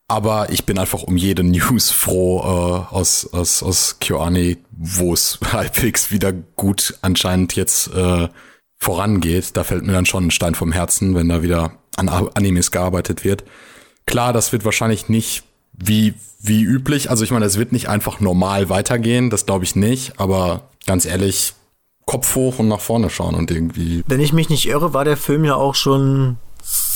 Aber 0.07 0.51
ich 0.51 0.65
bin 0.65 0.77
einfach 0.77 1.03
um 1.03 1.17
jede 1.17 1.43
News 1.43 1.89
froh 1.89 2.39
äh, 2.39 2.93
aus, 2.93 3.29
aus, 3.33 3.63
aus 3.63 3.97
KyoAni, 3.99 4.57
wo 4.71 5.13
es 5.13 5.39
halbwegs 5.51 6.11
wieder 6.11 6.33
gut 6.33 6.95
anscheinend 7.01 7.55
jetzt 7.55 7.93
äh, 7.93 8.27
vorangeht. 8.77 9.55
Da 9.55 9.63
fällt 9.63 9.85
mir 9.85 9.93
dann 9.93 10.05
schon 10.05 10.27
ein 10.27 10.31
Stein 10.31 10.55
vom 10.55 10.71
Herzen, 10.71 11.15
wenn 11.15 11.29
da 11.29 11.41
wieder 11.41 11.73
an 11.95 12.09
Animes 12.09 12.71
gearbeitet 12.71 13.23
wird. 13.23 13.43
Klar, 14.05 14.33
das 14.33 14.51
wird 14.51 14.65
wahrscheinlich 14.65 15.09
nicht 15.09 15.43
wie, 15.71 16.13
wie 16.39 16.61
üblich. 16.63 17.09
Also 17.09 17.23
ich 17.23 17.31
meine, 17.31 17.45
es 17.45 17.57
wird 17.57 17.71
nicht 17.71 17.87
einfach 17.87 18.19
normal 18.19 18.69
weitergehen, 18.69 19.29
das 19.29 19.45
glaube 19.45 19.63
ich 19.63 19.75
nicht. 19.75 20.19
Aber 20.19 20.69
ganz 20.85 21.05
ehrlich, 21.05 21.53
Kopf 22.05 22.35
hoch 22.35 22.59
und 22.59 22.67
nach 22.67 22.81
vorne 22.81 23.09
schauen 23.09 23.35
und 23.35 23.49
irgendwie. 23.49 24.03
Wenn 24.07 24.19
ich 24.19 24.33
mich 24.33 24.49
nicht 24.49 24.67
irre, 24.67 24.93
war 24.93 25.05
der 25.05 25.17
Film 25.17 25.45
ja 25.45 25.55
auch 25.55 25.75
schon 25.75 26.37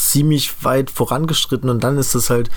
ziemlich 0.10 0.64
weit 0.64 0.90
vorangeschritten 0.90 1.70
und 1.70 1.84
dann 1.84 1.98
ist 1.98 2.16
es 2.16 2.30
halt 2.30 2.50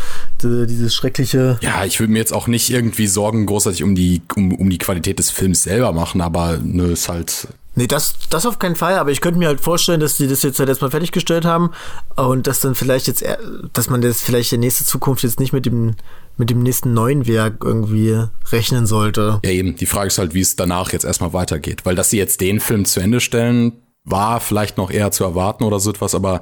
die, 0.43 0.67
dieses 0.67 0.95
schreckliche. 0.95 1.59
Ja, 1.63 1.85
ich 1.85 2.01
würde 2.01 2.13
mir 2.13 2.19
jetzt 2.19 2.33
auch 2.33 2.47
nicht 2.47 2.71
irgendwie 2.71 3.07
Sorgen 3.07 3.47
großartig 3.47 3.83
um 3.83 3.95
die, 3.95 4.23
um, 4.37 4.53
um 4.55 4.71
die 4.71 4.79
Qualität 4.79 5.19
des 5.19 5.31
Films 5.31 5.63
selber 5.63 5.93
machen, 5.93 6.21
aber 6.21 6.59
ne, 6.63 6.85
ist 6.85 7.09
halt 7.09 7.49
Nee, 7.77 7.87
das, 7.87 8.15
das 8.31 8.47
auf 8.47 8.59
keinen 8.59 8.75
Fall, 8.75 8.99
aber 8.99 9.13
ich 9.13 9.21
könnte 9.21 9.39
mir 9.39 9.47
halt 9.47 9.61
vorstellen, 9.61 10.01
dass 10.01 10.17
die 10.17 10.27
das 10.27 10.43
jetzt 10.43 10.59
halt 10.59 10.69
erstmal 10.69 10.91
fertiggestellt 10.91 11.45
haben 11.45 11.71
und 12.17 12.49
dass 12.49 12.61
dann 12.61 12.75
vielleicht 12.75 13.07
jetzt, 13.07 13.25
dass 13.73 13.89
man 13.89 14.03
das 14.03 14.21
vielleicht 14.21 14.53
in 14.53 14.61
nächste 14.61 14.85
Zukunft 14.85 15.23
jetzt 15.23 15.39
nicht 15.39 15.53
mit 15.53 15.67
dem, 15.67 15.95
mit 16.37 16.51
dem 16.51 16.63
nächsten 16.63 16.93
neuen 16.93 17.29
Werk 17.29 17.63
irgendwie 17.65 18.25
rechnen 18.51 18.87
sollte. 18.87 19.41
Ja, 19.45 19.51
eben. 19.51 19.77
Die 19.77 19.87
Frage 19.87 20.09
ist 20.09 20.19
halt, 20.19 20.35
wie 20.35 20.41
es 20.41 20.57
danach 20.57 20.93
jetzt 20.93 21.05
erstmal 21.05 21.33
weitergeht. 21.33 21.87
Weil, 21.87 21.95
dass 21.95 22.11
sie 22.11 22.19
jetzt 22.19 22.41
den 22.41 22.59
Film 22.59 22.87
zu 22.87 22.99
Ende 22.99 23.21
stellen, 23.21 23.73
war 24.05 24.41
vielleicht 24.41 24.77
noch 24.77 24.91
eher 24.91 25.13
zu 25.13 25.23
erwarten 25.23 25.63
oder 25.63 25.79
so 25.79 25.91
etwas, 25.91 26.15
aber 26.15 26.41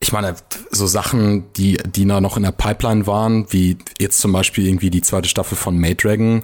ich 0.00 0.12
meine, 0.12 0.34
so 0.70 0.86
Sachen, 0.86 1.52
die, 1.54 1.78
die 1.78 2.06
da 2.06 2.20
noch 2.20 2.36
in 2.36 2.42
der 2.42 2.52
Pipeline 2.52 3.06
waren, 3.06 3.46
wie 3.50 3.78
jetzt 3.98 4.20
zum 4.20 4.32
Beispiel 4.32 4.66
irgendwie 4.66 4.90
die 4.90 5.02
zweite 5.02 5.28
Staffel 5.28 5.56
von 5.56 5.78
Maid 5.78 6.04
Dragon, 6.04 6.42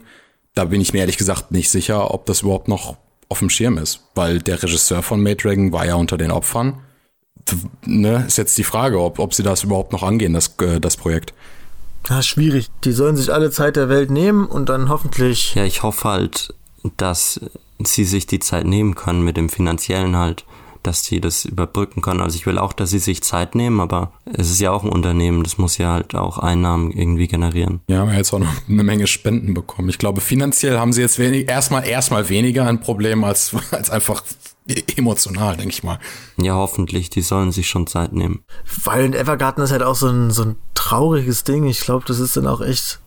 da 0.54 0.64
bin 0.64 0.80
ich 0.80 0.92
mir 0.92 1.00
ehrlich 1.00 1.18
gesagt 1.18 1.52
nicht 1.52 1.70
sicher, 1.70 2.12
ob 2.12 2.26
das 2.26 2.42
überhaupt 2.42 2.68
noch 2.68 2.96
auf 3.28 3.38
dem 3.38 3.50
Schirm 3.50 3.78
ist, 3.78 4.00
weil 4.14 4.40
der 4.40 4.62
Regisseur 4.62 5.02
von 5.02 5.22
Maid 5.22 5.44
Dragon 5.44 5.72
war 5.72 5.86
ja 5.86 5.94
unter 5.94 6.18
den 6.18 6.30
Opfern. 6.30 6.80
Ne, 7.84 8.24
ist 8.26 8.38
jetzt 8.38 8.58
die 8.58 8.64
Frage, 8.64 9.00
ob, 9.00 9.18
ob 9.18 9.34
sie 9.34 9.42
das 9.42 9.64
überhaupt 9.64 9.92
noch 9.92 10.02
angehen, 10.02 10.34
das, 10.34 10.54
äh, 10.60 10.80
das 10.80 10.96
Projekt. 10.96 11.32
Ja, 12.08 12.22
schwierig. 12.22 12.68
Die 12.84 12.92
sollen 12.92 13.16
sich 13.16 13.32
alle 13.32 13.50
Zeit 13.50 13.76
der 13.76 13.88
Welt 13.88 14.10
nehmen 14.10 14.46
und 14.46 14.68
dann 14.68 14.88
hoffentlich. 14.88 15.54
Ja, 15.54 15.64
ich 15.64 15.82
hoffe 15.82 16.08
halt, 16.08 16.54
dass 16.96 17.40
sie 17.78 18.04
sich 18.04 18.26
die 18.26 18.38
Zeit 18.38 18.66
nehmen 18.66 18.94
können 18.94 19.22
mit 19.22 19.36
dem 19.36 19.48
finanziellen 19.48 20.16
halt 20.16 20.44
dass 20.82 21.04
sie 21.04 21.20
das 21.20 21.44
überbrücken 21.44 22.02
können. 22.02 22.20
Also 22.20 22.36
ich 22.36 22.46
will 22.46 22.58
auch, 22.58 22.72
dass 22.72 22.90
sie 22.90 22.98
sich 22.98 23.22
Zeit 23.22 23.54
nehmen, 23.54 23.80
aber 23.80 24.12
es 24.24 24.50
ist 24.50 24.60
ja 24.60 24.70
auch 24.70 24.84
ein 24.84 24.90
Unternehmen, 24.90 25.42
das 25.42 25.58
muss 25.58 25.78
ja 25.78 25.92
halt 25.92 26.14
auch 26.14 26.38
Einnahmen 26.38 26.90
irgendwie 26.90 27.28
generieren. 27.28 27.80
Ja, 27.88 28.04
wir 28.04 28.10
haben 28.10 28.16
jetzt 28.16 28.32
auch 28.32 28.38
noch 28.38 28.52
eine 28.68 28.82
Menge 28.82 29.06
Spenden 29.06 29.54
bekommen. 29.54 29.88
Ich 29.88 29.98
glaube, 29.98 30.20
finanziell 30.20 30.78
haben 30.78 30.92
sie 30.92 31.00
jetzt 31.00 31.18
wenig, 31.18 31.48
erstmal 31.48 31.86
erstmal 31.86 32.28
weniger 32.28 32.66
ein 32.66 32.80
Problem 32.80 33.24
als 33.24 33.54
als 33.70 33.90
einfach 33.90 34.22
emotional, 34.96 35.56
denke 35.56 35.72
ich 35.72 35.82
mal. 35.82 35.98
Ja, 36.36 36.54
hoffentlich, 36.54 37.10
die 37.10 37.22
sollen 37.22 37.52
sich 37.52 37.68
schon 37.68 37.86
Zeit 37.86 38.12
nehmen. 38.12 38.44
Violent 38.64 39.14
Evergarden 39.14 39.64
ist 39.64 39.72
halt 39.72 39.82
auch 39.82 39.96
so 39.96 40.08
ein, 40.08 40.30
so 40.30 40.44
ein 40.44 40.56
trauriges 40.74 41.44
Ding. 41.44 41.66
Ich 41.66 41.80
glaube, 41.80 42.04
das 42.06 42.20
ist 42.20 42.36
dann 42.36 42.46
auch 42.46 42.60
echt 42.60 43.00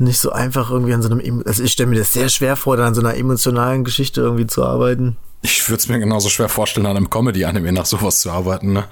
nicht 0.00 0.18
so 0.18 0.32
einfach 0.32 0.70
irgendwie 0.70 0.94
an 0.94 1.02
so 1.02 1.10
einem, 1.10 1.42
also 1.46 1.62
ich 1.62 1.72
stelle 1.72 1.88
mir 1.88 1.98
das 1.98 2.12
sehr 2.12 2.28
schwer 2.28 2.56
vor, 2.56 2.76
da 2.76 2.86
an 2.86 2.94
so 2.94 3.00
einer 3.00 3.16
emotionalen 3.16 3.84
Geschichte 3.84 4.20
irgendwie 4.20 4.46
zu 4.46 4.64
arbeiten. 4.64 5.16
Ich 5.42 5.68
würde 5.68 5.80
es 5.80 5.88
mir 5.88 5.98
genauso 5.98 6.28
schwer 6.28 6.48
vorstellen, 6.48 6.86
an 6.86 6.96
einem 6.96 7.10
Comedy-Anime 7.10 7.72
nach 7.72 7.86
sowas 7.86 8.20
zu 8.20 8.30
arbeiten. 8.30 8.72
Ne? 8.72 8.84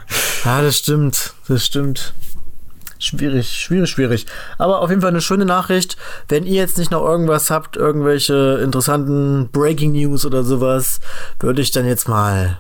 Ja, 0.45 0.63
das 0.63 0.79
stimmt, 0.79 1.35
das 1.47 1.65
stimmt. 1.65 2.15
Schwierig, 2.99 3.49
schwierig, 3.49 3.91
schwierig. 3.91 4.27
Aber 4.59 4.81
auf 4.81 4.91
jeden 4.91 5.03
Fall 5.03 5.11
eine 5.11 5.21
schöne 5.21 5.45
Nachricht. 5.45 5.97
Wenn 6.29 6.45
ihr 6.45 6.55
jetzt 6.57 6.79
nicht 6.79 6.91
noch 6.91 7.05
irgendwas 7.05 7.51
habt, 7.51 7.77
irgendwelche 7.77 8.61
interessanten 8.63 9.49
Breaking 9.53 9.93
News 9.93 10.27
oder 10.27 10.43
sowas, 10.43 11.01
würde 11.39 11.63
ich 11.63 11.71
dann 11.71 11.87
jetzt 11.87 12.09
mal 12.09 12.59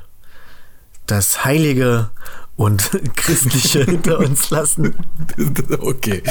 das 1.07 1.45
Heilige 1.45 2.11
und 2.57 2.91
Christliche 3.17 3.85
hinter 3.85 4.19
uns 4.21 4.51
lassen. 4.51 4.95
okay. 5.81 6.23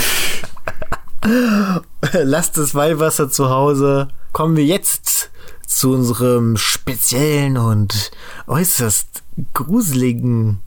Lasst 2.24 2.58
das 2.58 2.76
Weihwasser 2.76 3.30
zu 3.30 3.50
Hause. 3.50 4.10
Kommen 4.34 4.56
wir 4.56 4.66
jetzt 4.66 5.30
zu 5.66 5.92
unserem 5.92 6.58
speziellen 6.58 7.58
und 7.58 8.12
äußerst 8.48 9.24
gruseligen 9.54 10.62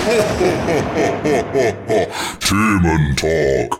Thementalk. 2.40 3.76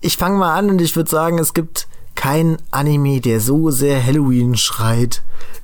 Ich 0.00 0.16
fange 0.16 0.38
mal 0.38 0.56
an 0.56 0.70
und 0.70 0.80
ich 0.80 0.94
würde 0.96 1.10
sagen, 1.10 1.38
es 1.38 1.54
gibt 1.54 1.88
kein 2.14 2.58
Anime, 2.70 3.20
der 3.20 3.40
so 3.40 3.70
sehr 3.70 4.04
Halloween 4.04 4.56
schreit 4.56 5.22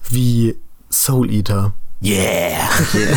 wie 0.08 0.56
Soul 0.90 1.30
Eater. 1.30 1.72
Yeah! 2.02 2.68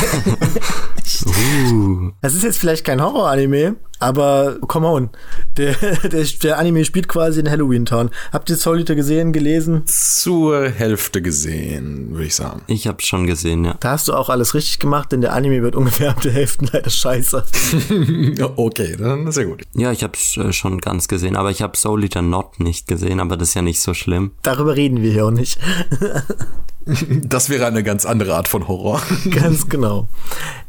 Uh, 1.26 2.12
Das 2.22 2.34
ist 2.34 2.44
jetzt 2.44 2.58
vielleicht 2.58 2.84
kein 2.84 3.02
Horror-Anime, 3.02 3.76
aber 4.06 4.58
come 4.68 4.88
on. 4.88 5.10
Der, 5.58 5.74
der, 6.04 6.24
der 6.44 6.60
Anime 6.60 6.86
spielt 6.86 7.08
quasi 7.08 7.40
in 7.40 7.50
Halloween 7.50 7.86
Town. 7.86 8.12
Habt 8.32 8.50
ihr 8.50 8.56
Soul 8.56 8.80
Eater 8.80 8.96
gesehen, 8.96 9.34
gelesen? 9.34 9.84
Zur 9.86 10.70
Hälfte 10.70 11.22
gesehen, 11.22 12.12
würde 12.12 12.26
ich 12.26 12.36
sagen. 12.36 12.62
ich 12.68 12.88
hab's 12.88 13.06
schon 13.06 13.26
gesehen, 13.26 13.66
ja. 13.66 13.76
Da 13.80 13.92
hast 13.92 14.08
du 14.08 14.14
auch 14.14 14.30
alles 14.30 14.54
richtig 14.54 14.80
gemacht, 14.80 15.12
denn 15.12 15.22
der 15.22 15.34
Anime 15.34 15.64
wird 15.64 15.76
ungefähr 15.76 16.12
ab 16.12 16.22
der 16.22 16.34
Hälfte 16.34 16.66
leider 16.72 16.90
scheiße. 16.90 17.44
okay, 18.56 18.96
dann 18.98 19.26
ist 19.28 19.38
ja 19.38 19.44
gut. 19.44 19.64
Ja, 19.74 19.92
ich 19.92 20.04
hab's 20.04 20.38
äh, 20.38 20.54
schon 20.54 20.80
ganz 20.80 21.08
gesehen, 21.08 21.36
aber 21.36 21.50
ich 21.50 21.62
hab 21.62 21.76
Soul 21.76 22.04
Eater 22.04 22.22
Not 22.22 22.60
nicht 22.60 22.88
gesehen, 22.88 23.20
aber 23.20 23.38
das 23.38 23.50
ist 23.50 23.54
ja 23.56 23.64
nicht 23.64 23.82
so 23.82 23.94
schlimm. 23.94 24.32
Darüber 24.44 24.76
reden 24.76 25.02
wir 25.02 25.12
hier 25.12 25.26
auch 25.26 25.32
nicht. 25.32 25.58
Das 26.86 27.50
wäre 27.50 27.66
eine 27.66 27.82
ganz 27.82 28.06
andere 28.06 28.36
Art 28.36 28.48
von 28.48 28.68
Horror. 28.68 29.02
Ganz 29.32 29.70
genau. 29.70 30.08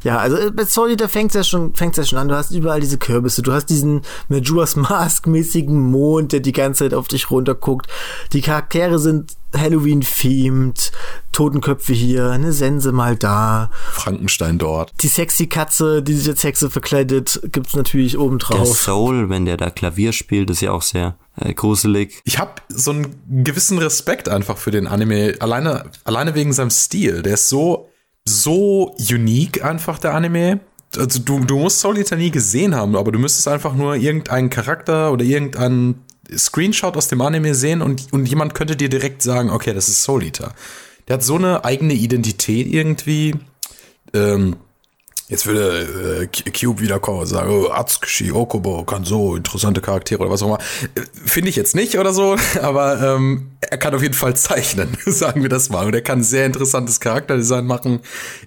Ja, 0.02 0.18
also 0.18 0.36
äh, 0.36 0.50
bei 0.50 0.64
Soul 0.64 0.90
Eater 0.90 1.10
fängt's 1.10 1.34
ja 1.34 1.44
schon, 1.44 1.74
fängt's 1.74 1.98
ja 1.98 2.04
schon 2.04 2.18
an. 2.18 2.28
Du 2.28 2.34
hast 2.34 2.52
überall 2.52 2.80
diese 2.80 2.96
Kürbisse. 3.26 3.42
Du 3.42 3.52
hast 3.52 3.66
diesen 3.66 4.02
Majora's 4.28 4.76
Mask-mäßigen 4.76 5.78
Mond, 5.78 6.32
der 6.32 6.40
die 6.40 6.52
ganze 6.52 6.84
Zeit 6.84 6.94
auf 6.94 7.08
dich 7.08 7.30
runterguckt. 7.30 7.88
Die 8.32 8.40
Charaktere 8.40 8.98
sind 8.98 9.36
Halloween-themed. 9.56 10.92
Totenköpfe 11.32 11.92
hier, 11.92 12.30
eine 12.30 12.52
Sense 12.52 12.92
mal 12.92 13.16
da. 13.16 13.70
Frankenstein 13.92 14.58
dort. 14.58 14.92
Die 15.02 15.08
sexy 15.08 15.46
Katze, 15.46 16.02
die 16.02 16.14
sich 16.14 16.28
als 16.28 16.44
Hexe 16.44 16.70
verkleidet, 16.70 17.40
gibt's 17.52 17.74
natürlich 17.74 18.12
Der 18.12 18.20
obendrauf. 18.20 18.80
Soul, 18.80 19.28
wenn 19.28 19.44
der 19.44 19.56
da 19.56 19.70
Klavier 19.70 20.12
spielt, 20.12 20.50
ist 20.50 20.62
ja 20.62 20.72
auch 20.72 20.82
sehr 20.82 21.16
äh, 21.38 21.52
gruselig. 21.52 22.20
Ich 22.24 22.38
habe 22.38 22.52
so 22.68 22.92
einen 22.92 23.44
gewissen 23.44 23.78
Respekt 23.78 24.28
einfach 24.28 24.56
für 24.56 24.70
den 24.70 24.86
Anime, 24.86 25.34
alleine, 25.40 25.90
alleine 26.04 26.34
wegen 26.34 26.52
seinem 26.52 26.70
Stil. 26.70 27.22
Der 27.22 27.34
ist 27.34 27.48
so, 27.48 27.90
so 28.24 28.94
unique 29.10 29.62
einfach, 29.64 29.98
der 29.98 30.14
Anime. 30.14 30.60
Also 30.96 31.20
du, 31.20 31.40
du 31.40 31.58
musst 31.58 31.80
Soul 31.80 31.98
Eater 31.98 32.16
nie 32.16 32.30
gesehen 32.30 32.74
haben, 32.74 32.96
aber 32.96 33.12
du 33.12 33.18
müsstest 33.18 33.48
einfach 33.48 33.74
nur 33.74 33.96
irgendeinen 33.96 34.50
Charakter 34.50 35.12
oder 35.12 35.24
irgendeinen 35.24 36.04
Screenshot 36.34 36.96
aus 36.96 37.08
dem 37.08 37.20
Anime 37.20 37.54
sehen 37.54 37.82
und, 37.82 38.12
und 38.12 38.26
jemand 38.26 38.54
könnte 38.54 38.76
dir 38.76 38.88
direkt 38.88 39.22
sagen, 39.22 39.50
okay, 39.50 39.74
das 39.74 39.88
ist 39.88 40.02
Soul 40.02 40.24
Eater. 40.24 40.54
Der 41.08 41.14
hat 41.14 41.22
so 41.22 41.36
eine 41.36 41.64
eigene 41.64 41.94
Identität 41.94 42.66
irgendwie. 42.66 43.34
Ähm, 44.12 44.56
Jetzt 45.28 45.46
würde 45.46 46.28
äh, 46.32 46.50
Cube 46.52 46.80
wiederkommen 46.80 47.20
und 47.20 47.26
sagen, 47.26 47.50
oh, 47.50 47.68
Atsushi, 47.68 48.30
Okubo, 48.30 48.84
Kanzo, 48.84 49.34
interessante 49.34 49.80
Charaktere 49.80 50.20
oder 50.20 50.30
was 50.30 50.42
auch 50.42 50.46
immer. 50.46 50.58
Äh, 50.94 51.00
Finde 51.24 51.50
ich 51.50 51.56
jetzt 51.56 51.74
nicht 51.74 51.98
oder 51.98 52.12
so, 52.12 52.36
aber 52.62 53.00
ähm, 53.02 53.50
er 53.60 53.78
kann 53.78 53.92
auf 53.94 54.02
jeden 54.02 54.14
Fall 54.14 54.36
zeichnen, 54.36 54.96
sagen 55.04 55.42
wir 55.42 55.48
das 55.48 55.68
mal. 55.68 55.84
Und 55.86 55.94
er 55.94 56.02
kann 56.02 56.22
sehr 56.22 56.46
interessantes 56.46 57.00
Charakterdesign 57.00 57.66
machen. 57.66 58.00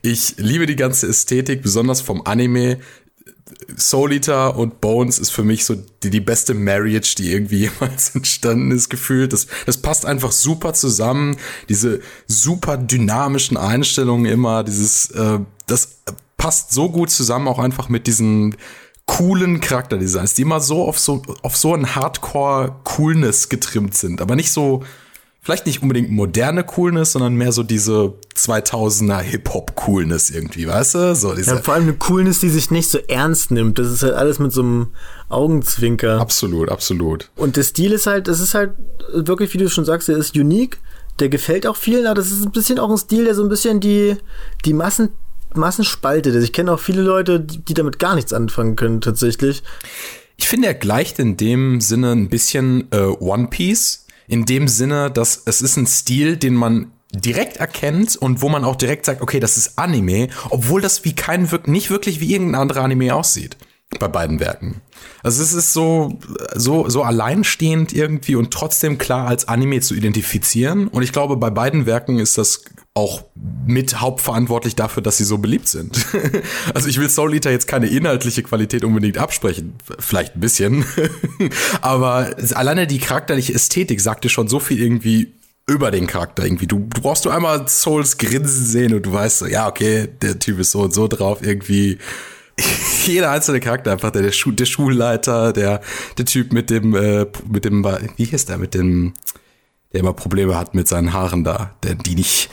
Ich 0.03 0.35
liebe 0.37 0.67
die 0.67 0.77
ganze 0.77 1.07
Ästhetik, 1.07 1.61
besonders 1.61 1.99
vom 1.99 2.25
Anime. 2.25 2.79
Eater 4.09 4.55
und 4.55 4.79
Bones 4.79 5.19
ist 5.19 5.31
für 5.31 5.43
mich 5.43 5.65
so 5.65 5.75
die, 6.03 6.09
die 6.09 6.21
beste 6.21 6.53
Marriage, 6.53 7.15
die 7.17 7.31
irgendwie 7.31 7.59
jemals 7.81 8.15
entstanden 8.15 8.71
ist, 8.71 8.89
gefühlt. 8.89 9.33
Das, 9.33 9.47
das 9.65 9.77
passt 9.77 10.05
einfach 10.05 10.31
super 10.31 10.73
zusammen. 10.73 11.35
Diese 11.67 11.99
super 12.25 12.77
dynamischen 12.77 13.57
Einstellungen 13.57 14.31
immer, 14.31 14.63
dieses, 14.63 15.11
äh, 15.11 15.39
das 15.67 15.97
passt 16.39 16.71
so 16.71 16.89
gut 16.89 17.11
zusammen 17.11 17.47
auch 17.47 17.59
einfach 17.59 17.89
mit 17.89 18.07
diesen 18.07 18.55
coolen 19.05 19.59
Charakterdesigns, 19.59 20.33
die 20.33 20.43
immer 20.43 20.61
so 20.61 20.87
auf 20.87 20.97
so, 20.97 21.21
auf 21.43 21.55
so 21.55 21.75
ein 21.75 21.95
Hardcore-Coolness 21.95 23.49
getrimmt 23.49 23.95
sind, 23.95 24.21
aber 24.21 24.35
nicht 24.35 24.51
so, 24.51 24.83
vielleicht 25.41 25.65
nicht 25.65 25.81
unbedingt 25.81 26.11
moderne 26.11 26.63
Coolness, 26.63 27.13
sondern 27.13 27.33
mehr 27.33 27.51
so 27.51 27.63
diese 27.63 28.13
2000er 28.35 29.19
Hip-Hop-Coolness 29.19 30.29
irgendwie, 30.29 30.67
weißt 30.67 30.95
du? 30.95 31.15
So 31.15 31.33
diese, 31.33 31.55
Ja, 31.55 31.61
vor 31.61 31.73
allem 31.73 31.83
eine 31.83 31.93
Coolness, 31.93 32.39
die 32.39 32.49
sich 32.49 32.71
nicht 32.71 32.89
so 32.89 32.99
ernst 33.07 33.51
nimmt. 33.51 33.79
Das 33.79 33.87
ist 33.87 34.03
halt 34.03 34.13
alles 34.13 34.39
mit 34.39 34.53
so 34.53 34.61
einem 34.61 34.87
Augenzwinker. 35.27 36.21
Absolut, 36.21 36.69
absolut. 36.69 37.29
Und 37.35 37.57
der 37.57 37.63
Stil 37.63 37.91
ist 37.91 38.05
halt, 38.05 38.27
das 38.27 38.39
ist 38.39 38.53
halt 38.53 38.71
wirklich, 39.11 39.53
wie 39.53 39.57
du 39.57 39.69
schon 39.69 39.85
sagst, 39.85 40.07
der 40.07 40.17
ist 40.17 40.35
unique. 40.35 40.79
Der 41.19 41.29
gefällt 41.29 41.67
auch 41.67 41.75
vielen, 41.75 42.05
aber 42.05 42.15
das 42.15 42.31
ist 42.31 42.45
ein 42.45 42.51
bisschen 42.51 42.79
auch 42.79 42.89
ein 42.89 42.97
Stil, 42.97 43.25
der 43.25 43.35
so 43.35 43.43
ein 43.43 43.49
bisschen 43.49 43.79
die, 43.79 44.15
die 44.65 44.73
Massen, 44.73 45.09
Massen 45.55 45.83
spaltet. 45.83 46.33
Also 46.33 46.43
ich 46.43 46.53
kenne 46.53 46.71
auch 46.71 46.79
viele 46.79 47.01
Leute, 47.01 47.39
die, 47.39 47.59
die 47.59 47.73
damit 47.73 47.99
gar 47.99 48.15
nichts 48.15 48.33
anfangen 48.33 48.75
können, 48.75 49.01
tatsächlich. 49.01 49.63
Ich 50.37 50.47
finde, 50.47 50.67
er 50.67 50.73
gleicht 50.73 51.19
in 51.19 51.37
dem 51.37 51.81
Sinne 51.81 52.11
ein 52.11 52.29
bisschen 52.29 52.87
äh, 52.91 53.01
One 53.01 53.47
Piece. 53.47 54.05
In 54.27 54.45
dem 54.45 54.67
Sinne, 54.67 55.11
dass 55.11 55.41
es 55.45 55.61
ist 55.61 55.75
ein 55.75 55.87
Stil, 55.87 56.37
den 56.37 56.53
man 56.53 56.91
direkt 57.11 57.57
erkennt 57.57 58.15
und 58.15 58.41
wo 58.41 58.49
man 58.49 58.63
auch 58.63 58.75
direkt 58.75 59.05
sagt, 59.05 59.21
okay, 59.21 59.39
das 59.39 59.57
ist 59.57 59.79
Anime, 59.79 60.29
obwohl 60.49 60.81
das 60.81 61.03
wie 61.03 61.15
kein 61.15 61.51
wirk 61.51 61.67
nicht 61.67 61.89
wirklich 61.89 62.19
wie 62.19 62.31
irgendein 62.31 62.61
anderer 62.61 62.83
Anime 62.83 63.15
aussieht. 63.15 63.57
Bei 63.99 64.07
beiden 64.07 64.39
Werken. 64.39 64.81
Also 65.23 65.41
es 65.41 65.53
ist 65.53 65.73
so, 65.73 66.19
so, 66.53 66.87
so 66.89 67.01
alleinstehend 67.01 67.91
irgendwie 67.91 68.35
und 68.35 68.51
trotzdem 68.51 68.99
klar 68.99 69.27
als 69.27 69.47
Anime 69.47 69.81
zu 69.81 69.95
identifizieren. 69.95 70.87
Und 70.87 71.01
ich 71.01 71.11
glaube, 71.11 71.37
bei 71.37 71.49
beiden 71.49 71.87
Werken 71.87 72.19
ist 72.19 72.37
das 72.37 72.63
auch 72.99 73.23
mit 73.65 74.01
hauptverantwortlich 74.01 74.75
dafür, 74.75 75.01
dass 75.01 75.17
sie 75.17 75.23
so 75.23 75.37
beliebt 75.37 75.67
sind. 75.67 76.05
also 76.73 76.87
ich 76.89 76.99
will 76.99 77.09
Soul 77.09 77.33
Eater 77.33 77.51
jetzt 77.51 77.67
keine 77.67 77.87
inhaltliche 77.87 78.43
Qualität 78.43 78.83
unbedingt 78.83 79.17
absprechen. 79.17 79.75
Vielleicht 79.99 80.35
ein 80.35 80.41
bisschen. 80.41 80.85
Aber 81.81 82.35
alleine 82.53 82.87
die 82.87 82.99
charakterliche 82.99 83.53
Ästhetik 83.53 84.01
sagte 84.01 84.29
schon 84.29 84.47
so 84.47 84.59
viel 84.59 84.81
irgendwie 84.81 85.33
über 85.65 85.91
den 85.91 86.07
Charakter 86.07 86.43
irgendwie. 86.43 86.67
Du, 86.67 86.87
du 86.93 87.01
brauchst 87.01 87.25
nur 87.25 87.33
einmal 87.33 87.67
Souls 87.67 88.17
Grinsen 88.17 88.65
sehen 88.65 88.93
und 88.93 89.05
du 89.05 89.13
weißt 89.13 89.39
so, 89.39 89.45
ja, 89.45 89.67
okay, 89.67 90.09
der 90.21 90.39
Typ 90.39 90.59
ist 90.59 90.71
so 90.71 90.81
und 90.81 90.93
so 90.93 91.07
drauf 91.07 91.39
irgendwie. 91.41 91.99
Jeder 93.05 93.31
einzelne 93.31 93.59
Charakter 93.59 93.91
einfach, 93.91 94.11
der, 94.11 94.23
der, 94.23 94.31
Schu 94.31 94.51
der 94.51 94.65
Schulleiter, 94.65 95.53
der, 95.53 95.81
der 96.17 96.25
Typ 96.25 96.51
mit 96.51 96.69
dem, 96.69 96.95
äh, 96.95 97.27
mit 97.47 97.65
dem, 97.65 97.85
wie 98.17 98.25
hieß 98.25 98.45
der, 98.45 98.57
mit 98.57 98.73
dem, 98.73 99.13
der 99.93 100.01
immer 100.01 100.13
Probleme 100.13 100.57
hat 100.57 100.73
mit 100.75 100.87
seinen 100.87 101.13
Haaren 101.13 101.43
da, 101.43 101.75
der, 101.83 101.95
die 101.95 102.15
nicht 102.15 102.49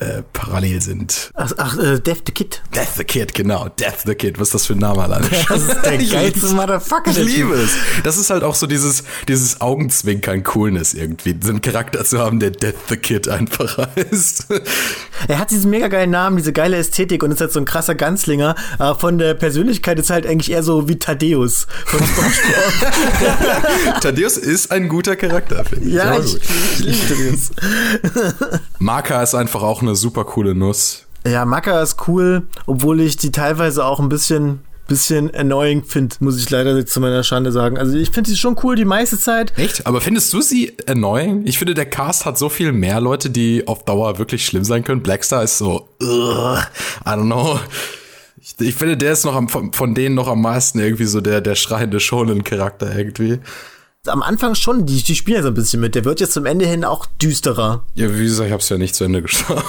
äh, 0.00 0.22
parallel 0.32 0.80
sind. 0.80 1.30
Ach, 1.34 1.52
ach 1.56 1.78
äh, 1.78 2.00
Death 2.00 2.22
the 2.26 2.32
Kid. 2.32 2.62
Death 2.74 2.94
the 2.96 3.04
Kid, 3.04 3.34
genau. 3.34 3.68
Death 3.68 4.02
the 4.06 4.14
Kid. 4.14 4.38
Was 4.38 4.48
ist 4.48 4.54
das 4.54 4.66
für 4.66 4.74
ein 4.74 4.78
Name 4.78 5.02
alleine? 5.02 5.26
Das 5.48 5.62
ist 5.62 5.82
der 5.84 5.98
geilste. 5.98 6.46
Motherfucker. 6.54 7.10
Ich 7.10 7.18
liebe 7.18 7.54
es. 7.54 7.70
Das 8.02 8.18
ist 8.18 8.30
halt 8.30 8.42
auch 8.42 8.54
so 8.54 8.66
dieses, 8.66 9.04
dieses 9.28 9.60
Augenzwinkern 9.60 10.42
Coolness 10.42 10.94
irgendwie. 10.94 11.36
So 11.40 11.50
einen 11.50 11.60
Charakter 11.60 12.04
zu 12.04 12.18
haben, 12.18 12.40
der 12.40 12.50
Death 12.50 12.74
the 12.88 12.96
Kid 12.96 13.28
einfach 13.28 13.78
heißt. 13.96 14.46
Er 15.28 15.38
hat 15.38 15.50
diesen 15.50 15.70
mega 15.70 15.88
geilen 15.88 16.10
Namen, 16.10 16.36
diese 16.36 16.52
geile 16.52 16.76
Ästhetik 16.76 17.22
und 17.22 17.30
ist 17.30 17.40
halt 17.40 17.52
so 17.52 17.60
ein 17.60 17.64
krasser 17.64 17.94
Ganzlinger. 17.94 18.54
Aber 18.78 18.98
von 18.98 19.18
der 19.18 19.34
Persönlichkeit 19.34 19.98
ist 19.98 20.10
halt 20.10 20.26
eigentlich 20.26 20.50
eher 20.50 20.62
so 20.62 20.88
wie 20.88 20.98
Thaddeus 20.98 21.66
von 21.86 22.00
SpongeBob. 22.00 24.00
Thaddeus 24.00 24.36
ist 24.36 24.70
ein 24.70 24.88
guter 24.88 25.16
Charakter, 25.16 25.64
finde 25.64 25.88
ich. 25.88 25.94
ja, 25.94 26.18
ich, 26.18 26.36
ich 26.36 26.78
liebe 26.80 26.98
Thaddeus. 27.08 27.50
Maka 28.78 29.22
ist 29.22 29.34
einfach 29.34 29.62
auch 29.62 29.82
eine 29.86 29.96
super 29.96 30.24
coole 30.24 30.54
Nuss. 30.54 31.06
Ja, 31.26 31.44
Maka 31.44 31.80
ist 31.80 32.08
cool, 32.08 32.42
obwohl 32.66 33.00
ich 33.00 33.16
die 33.16 33.32
teilweise 33.32 33.84
auch 33.84 34.00
ein 34.00 34.08
bisschen 34.08 34.60
bisschen 34.86 35.34
annoying 35.34 35.82
finde, 35.84 36.16
muss 36.20 36.38
ich 36.38 36.50
leider 36.50 36.84
zu 36.84 37.00
meiner 37.00 37.22
Schande 37.22 37.52
sagen. 37.52 37.78
Also 37.78 37.96
ich 37.96 38.10
finde 38.10 38.30
sie 38.30 38.36
schon 38.36 38.56
cool 38.62 38.76
die 38.76 38.84
meiste 38.84 39.18
Zeit. 39.18 39.56
Echt? 39.58 39.86
Aber 39.86 40.00
findest 40.00 40.32
du 40.32 40.40
sie 40.40 40.76
annoying? 40.86 41.42
Ich 41.46 41.58
finde, 41.58 41.74
der 41.74 41.86
Cast 41.86 42.26
hat 42.26 42.38
so 42.38 42.48
viel 42.48 42.72
mehr 42.72 43.00
Leute, 43.00 43.30
die 43.30 43.66
auf 43.66 43.84
Dauer 43.84 44.18
wirklich 44.18 44.44
schlimm 44.44 44.64
sein 44.64 44.84
können. 44.84 45.02
Blackstar 45.02 45.42
ist 45.42 45.58
so, 45.58 45.88
ugh, 46.02 46.58
I 47.04 47.08
don't 47.08 47.24
know. 47.24 47.58
Ich, 48.40 48.54
ich 48.60 48.74
finde, 48.74 48.96
der 48.96 49.12
ist 49.12 49.24
noch 49.24 49.34
am, 49.34 49.48
von, 49.48 49.72
von 49.72 49.94
denen 49.94 50.14
noch 50.14 50.28
am 50.28 50.42
meisten 50.42 50.78
irgendwie 50.78 51.06
so 51.06 51.20
der, 51.20 51.40
der 51.40 51.54
schreiende 51.54 51.98
Shonen-Charakter 51.98 52.94
irgendwie. 52.94 53.38
Am 54.06 54.22
Anfang 54.22 54.54
schon, 54.54 54.84
die, 54.84 55.02
die 55.02 55.14
spielen 55.14 55.36
ja 55.38 55.42
so 55.42 55.48
ein 55.48 55.54
bisschen 55.54 55.80
mit. 55.80 55.94
Der 55.94 56.04
wird 56.04 56.20
jetzt 56.20 56.34
zum 56.34 56.44
Ende 56.44 56.66
hin 56.66 56.84
auch 56.84 57.06
düsterer. 57.06 57.84
Ja, 57.94 58.14
wie 58.14 58.24
gesagt, 58.24 58.48
ich 58.48 58.52
hab's 58.52 58.68
ja 58.68 58.76
nicht 58.76 58.94
zu 58.94 59.04
Ende 59.04 59.22
geschaut. 59.22 59.62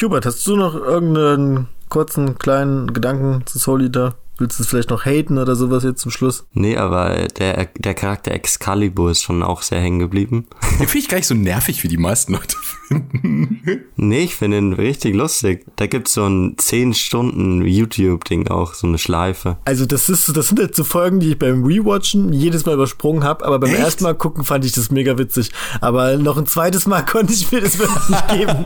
Hubert, 0.00 0.26
hast 0.26 0.46
du 0.46 0.56
noch 0.56 0.74
irgendeinen 0.74 1.68
kurzen, 1.88 2.38
kleinen 2.38 2.92
Gedanken 2.92 3.46
zu 3.46 3.58
Soul 3.58 3.84
Eater? 3.84 4.14
Willst 4.38 4.58
du 4.58 4.62
es 4.64 4.68
vielleicht 4.68 4.90
noch 4.90 5.04
haten 5.04 5.38
oder 5.38 5.54
sowas 5.54 5.84
jetzt 5.84 6.00
zum 6.00 6.10
Schluss? 6.10 6.46
Nee, 6.52 6.76
aber 6.76 7.28
der, 7.38 7.66
der 7.78 7.94
Charakter 7.94 8.32
Excalibur 8.32 9.10
ist 9.12 9.22
schon 9.22 9.42
auch 9.44 9.62
sehr 9.62 9.80
hängen 9.80 10.00
geblieben. 10.00 10.46
Den 10.80 10.88
finde 10.88 10.98
ich 10.98 11.08
gar 11.08 11.18
nicht 11.18 11.26
so 11.28 11.34
nervig, 11.34 11.82
wie 11.84 11.88
die 11.88 11.96
meisten 11.98 12.32
Leute 12.32 12.56
finden. 12.88 13.84
Nee, 13.96 14.20
ich 14.24 14.34
finde 14.34 14.58
ihn 14.58 14.72
richtig 14.72 15.14
lustig. 15.14 15.64
Da 15.76 15.86
gibt's 15.86 16.14
so 16.14 16.26
ein 16.26 16.54
10 16.56 16.94
Stunden 16.94 17.64
YouTube-Ding 17.64 18.48
auch, 18.48 18.74
so 18.74 18.86
eine 18.86 18.98
Schleife. 18.98 19.56
Also 19.64 19.86
das 19.86 20.08
ist, 20.08 20.36
das 20.36 20.48
sind 20.48 20.58
jetzt 20.58 20.76
so 20.76 20.84
Folgen, 20.84 21.20
die 21.20 21.30
ich 21.32 21.38
beim 21.38 21.64
Rewatchen 21.64 22.32
jedes 22.32 22.66
Mal 22.66 22.74
übersprungen 22.74 23.24
habe, 23.24 23.44
aber 23.44 23.58
beim 23.60 23.70
Echt? 23.70 23.78
ersten 23.80 24.04
Mal 24.04 24.14
gucken 24.14 24.44
fand 24.44 24.64
ich 24.64 24.72
das 24.72 24.90
mega 24.90 25.16
witzig. 25.16 25.50
Aber 25.80 26.16
noch 26.16 26.36
ein 26.38 26.46
zweites 26.46 26.86
Mal 26.86 27.02
konnte 27.06 27.32
ich 27.32 27.50
mir 27.52 27.60
das 27.60 27.78
wirklich 27.78 28.08
nicht 28.08 28.28
geben. 28.28 28.64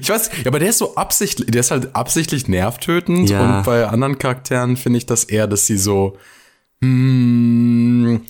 Ich 0.00 0.08
weiß, 0.08 0.30
aber 0.46 0.58
der 0.58 0.70
ist 0.70 0.78
so 0.78 0.96
absichtlich, 0.96 1.50
der 1.50 1.60
ist 1.60 1.70
halt 1.70 1.94
absichtlich 1.94 2.48
nervtötend 2.48 3.30
Ja. 3.30 3.58
und 3.58 3.64
bei 3.64 3.86
anderen 3.86 4.18
Charakteren 4.18 4.63
finde 4.76 4.98
ich 4.98 5.06
das 5.06 5.24
eher, 5.24 5.46
dass 5.46 5.66
sie 5.66 5.78
so, 5.78 6.16
hm, 6.80 8.22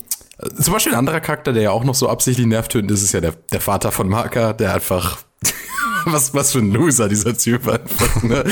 zum 0.60 0.72
Beispiel 0.72 0.92
ein 0.92 0.98
anderer 0.98 1.20
Charakter, 1.20 1.52
der 1.52 1.62
ja 1.62 1.70
auch 1.70 1.84
noch 1.84 1.94
so 1.94 2.08
absichtlich 2.08 2.46
nervtötend 2.46 2.90
ist, 2.90 3.02
ist 3.02 3.12
ja 3.12 3.20
der, 3.20 3.34
der 3.52 3.60
Vater 3.60 3.92
von 3.92 4.08
Marker, 4.08 4.52
der 4.52 4.74
einfach, 4.74 5.18
was, 6.06 6.34
was 6.34 6.52
für 6.52 6.58
ein 6.58 6.72
Loser 6.72 7.08
dieser 7.08 7.36
Typ 7.36 7.68
einfach, 7.68 8.22
ne? 8.22 8.44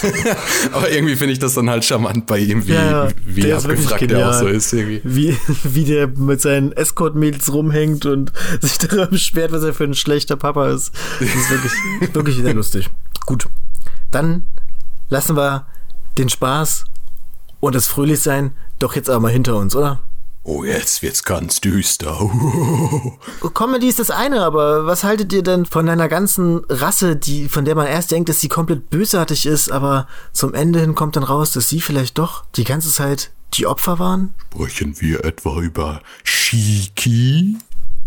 aber 0.72 0.90
irgendwie 0.90 1.16
finde 1.16 1.32
ich 1.32 1.38
das 1.38 1.54
dann 1.54 1.68
halt 1.68 1.84
charmant 1.84 2.26
bei 2.26 2.38
ihm, 2.38 2.66
wie, 2.66 2.72
Ja, 2.72 3.08
wie 3.24 3.42
der 3.42 3.58
abgefragt 3.58 4.10
der 4.10 4.28
auch 4.28 4.32
so 4.32 4.46
ist 4.46 4.72
irgendwie. 4.72 5.00
Wie, 5.04 5.36
wie 5.64 5.84
der 5.84 6.08
mit 6.08 6.40
seinen 6.40 6.72
Escort-Mädels 6.72 7.52
rumhängt 7.52 8.06
und 8.06 8.32
sich 8.60 8.78
darüber 8.78 9.06
beschwert, 9.06 9.52
was 9.52 9.62
er 9.62 9.74
für 9.74 9.84
ein 9.84 9.94
schlechter 9.94 10.36
Papa 10.36 10.70
ist. 10.70 10.92
Das 11.18 11.28
ist 11.28 11.50
wirklich, 11.50 11.72
wirklich 12.14 12.36
sehr 12.36 12.54
lustig. 12.54 12.90
Gut. 13.26 13.46
Dann 14.10 14.44
lassen 15.08 15.36
wir 15.36 15.66
den 16.18 16.28
Spaß 16.28 16.84
und 17.60 17.74
das 17.74 17.86
Fröhlichsein 17.86 18.52
doch 18.78 18.96
jetzt 18.96 19.10
aber 19.10 19.20
mal 19.20 19.32
hinter 19.32 19.56
uns, 19.56 19.76
oder? 19.76 20.00
Oh, 20.42 20.64
jetzt 20.64 21.02
wird's 21.02 21.22
ganz 21.22 21.60
düster. 21.60 22.18
Comedy 23.54 23.88
ist 23.88 23.98
das 23.98 24.10
eine, 24.10 24.42
aber 24.42 24.86
was 24.86 25.04
haltet 25.04 25.32
ihr 25.34 25.42
denn 25.42 25.66
von 25.66 25.86
einer 25.88 26.08
ganzen 26.08 26.64
Rasse, 26.70 27.14
die, 27.14 27.48
von 27.48 27.66
der 27.66 27.74
man 27.74 27.86
erst 27.86 28.10
denkt, 28.10 28.30
dass 28.30 28.40
sie 28.40 28.48
komplett 28.48 28.88
bösartig 28.88 29.44
ist, 29.44 29.70
aber 29.70 30.08
zum 30.32 30.54
Ende 30.54 30.80
hin 30.80 30.94
kommt 30.94 31.16
dann 31.16 31.24
raus, 31.24 31.52
dass 31.52 31.68
sie 31.68 31.82
vielleicht 31.82 32.16
doch 32.16 32.44
die 32.56 32.64
ganze 32.64 32.90
Zeit 32.90 33.30
die 33.52 33.66
Opfer 33.66 33.98
waren? 33.98 34.32
Sprechen 34.54 34.98
wir 35.00 35.24
etwa 35.26 35.60
über 35.60 36.00
Shiki? 36.24 37.56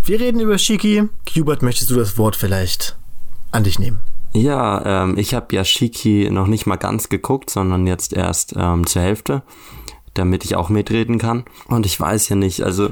Wir 0.04 0.20
reden 0.20 0.40
über 0.40 0.58
Shiki. 0.58 1.08
Hubert, 1.36 1.62
möchtest 1.62 1.92
du 1.92 1.96
das 1.96 2.18
Wort 2.18 2.36
vielleicht 2.36 2.98
an 3.52 3.64
dich 3.64 3.78
nehmen? 3.78 4.00
Ja, 4.36 5.04
ähm, 5.04 5.18
ich 5.18 5.34
habe 5.36 5.56
ja 5.56 5.64
Shiki 5.64 6.30
noch 6.32 6.48
nicht 6.48 6.66
mal 6.66 6.78
ganz 6.78 7.10
geguckt, 7.10 7.50
sondern 7.50 7.86
jetzt 7.86 8.14
erst 8.14 8.56
ähm, 8.58 8.86
zur 8.88 9.04
Hälfte, 9.04 9.44
damit 10.16 10.44
ich 10.44 10.56
auch 10.56 10.70
mitreden 10.70 11.20
kann. 11.20 11.46
Und 11.68 11.86
ich 11.86 12.00
weiß 12.00 12.30
ja 12.30 12.36
nicht, 12.36 12.64
also 12.64 12.92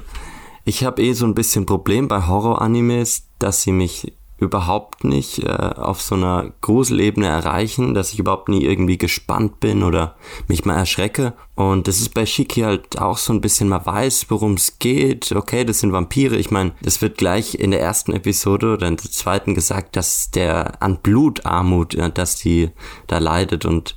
ich 0.65 0.83
habe 0.83 1.01
eh 1.01 1.13
so 1.13 1.25
ein 1.25 1.33
bisschen 1.33 1.65
Problem 1.65 2.07
bei 2.07 2.27
Horror-Animes, 2.27 3.27
dass 3.39 3.63
sie 3.63 3.71
mich 3.71 4.13
überhaupt 4.41 5.03
nicht 5.03 5.43
äh, 5.43 5.51
auf 5.51 6.01
so 6.01 6.15
einer 6.15 6.51
Gruselebene 6.61 7.27
erreichen, 7.27 7.93
dass 7.93 8.11
ich 8.11 8.17
überhaupt 8.17 8.49
nie 8.49 8.65
irgendwie 8.65 8.97
gespannt 8.97 9.59
bin 9.59 9.83
oder 9.83 10.15
mich 10.47 10.65
mal 10.65 10.75
erschrecke. 10.75 11.33
Und 11.53 11.87
das 11.87 12.01
ist 12.01 12.15
bei 12.15 12.25
Shiki 12.25 12.61
halt 12.61 12.99
auch 12.99 13.17
so 13.17 13.33
ein 13.33 13.39
bisschen, 13.39 13.69
man 13.69 13.85
weiß, 13.85 14.25
worum 14.29 14.55
es 14.55 14.79
geht. 14.79 15.31
Okay, 15.31 15.63
das 15.63 15.79
sind 15.79 15.93
Vampire. 15.93 16.35
Ich 16.37 16.49
meine, 16.49 16.71
das 16.81 17.03
wird 17.03 17.19
gleich 17.19 17.53
in 17.53 17.69
der 17.69 17.81
ersten 17.81 18.13
Episode 18.13 18.73
oder 18.73 18.87
in 18.87 18.97
der 18.97 19.11
zweiten 19.11 19.53
gesagt, 19.53 19.95
dass 19.95 20.31
der 20.31 20.81
an 20.81 20.97
Blutarmut, 20.97 21.93
äh, 21.93 22.09
dass 22.09 22.35
die 22.37 22.71
da 23.05 23.19
leidet. 23.19 23.65
Und 23.65 23.95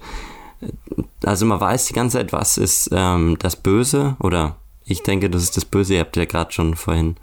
äh, 0.60 0.68
also 1.24 1.46
man 1.46 1.58
weiß 1.58 1.86
die 1.86 1.94
ganze 1.94 2.18
Zeit, 2.18 2.34
was 2.34 2.58
ist 2.58 2.90
ähm, 2.92 3.38
das 3.38 3.56
Böse 3.56 4.16
oder 4.20 4.56
ich 4.84 5.02
denke, 5.02 5.30
das 5.30 5.42
ist 5.42 5.56
das 5.56 5.64
Böse. 5.64 5.94
Ihr 5.94 6.00
habt 6.00 6.18
ja 6.18 6.26
gerade 6.26 6.52
schon 6.52 6.76
vorhin 6.76 7.16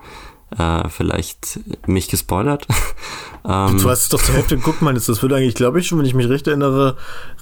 äh, 0.58 0.90
vielleicht 0.90 1.60
mich 1.88 2.08
gespoilert. 2.08 2.68
ähm, 3.48 3.78
Du 3.78 3.90
hast 3.90 4.04
es 4.04 4.10
doch 4.10 4.22
zur 4.22 4.36
Hälfte 4.36 4.58
geguckt, 4.58 4.82
meinst? 4.82 5.10
Das 5.10 5.22
wird 5.22 5.34
eigentlich, 5.34 5.56
glaube 5.56 5.80
ich, 5.80 5.88
schon, 5.88 6.00
wenn 6.00 6.06
ich 6.06 6.14
mich 6.14 6.30
recht 6.30 6.48
erinnere, 6.48 6.98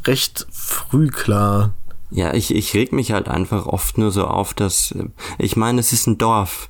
recht 0.06 0.48
früh 0.52 1.08
klar. 1.08 1.74
Ja, 2.12 2.34
ich, 2.34 2.54
ich 2.54 2.74
reg 2.74 2.92
mich 2.92 3.12
halt 3.12 3.28
einfach 3.28 3.66
oft 3.68 3.98
nur 3.98 4.12
so 4.12 4.26
auf, 4.26 4.54
dass, 4.54 4.92
äh, 4.92 5.06
ich 5.38 5.56
meine, 5.56 5.80
es 5.80 5.94
ist 5.94 6.08
ein 6.08 6.18
Dorf. 6.18 6.70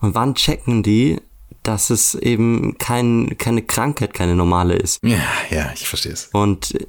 Und 0.00 0.14
wann 0.14 0.34
checken 0.34 0.82
die, 0.82 1.20
dass 1.62 1.90
es 1.90 2.14
eben 2.14 2.78
kein, 2.78 3.36
keine 3.36 3.62
Krankheit, 3.62 4.14
keine 4.14 4.34
normale 4.34 4.74
ist? 4.74 5.02
Ja, 5.02 5.18
ja, 5.50 5.70
ich 5.74 5.88
verstehe 5.88 6.12
es. 6.12 6.30
Und 6.32 6.74
äh, 6.74 6.86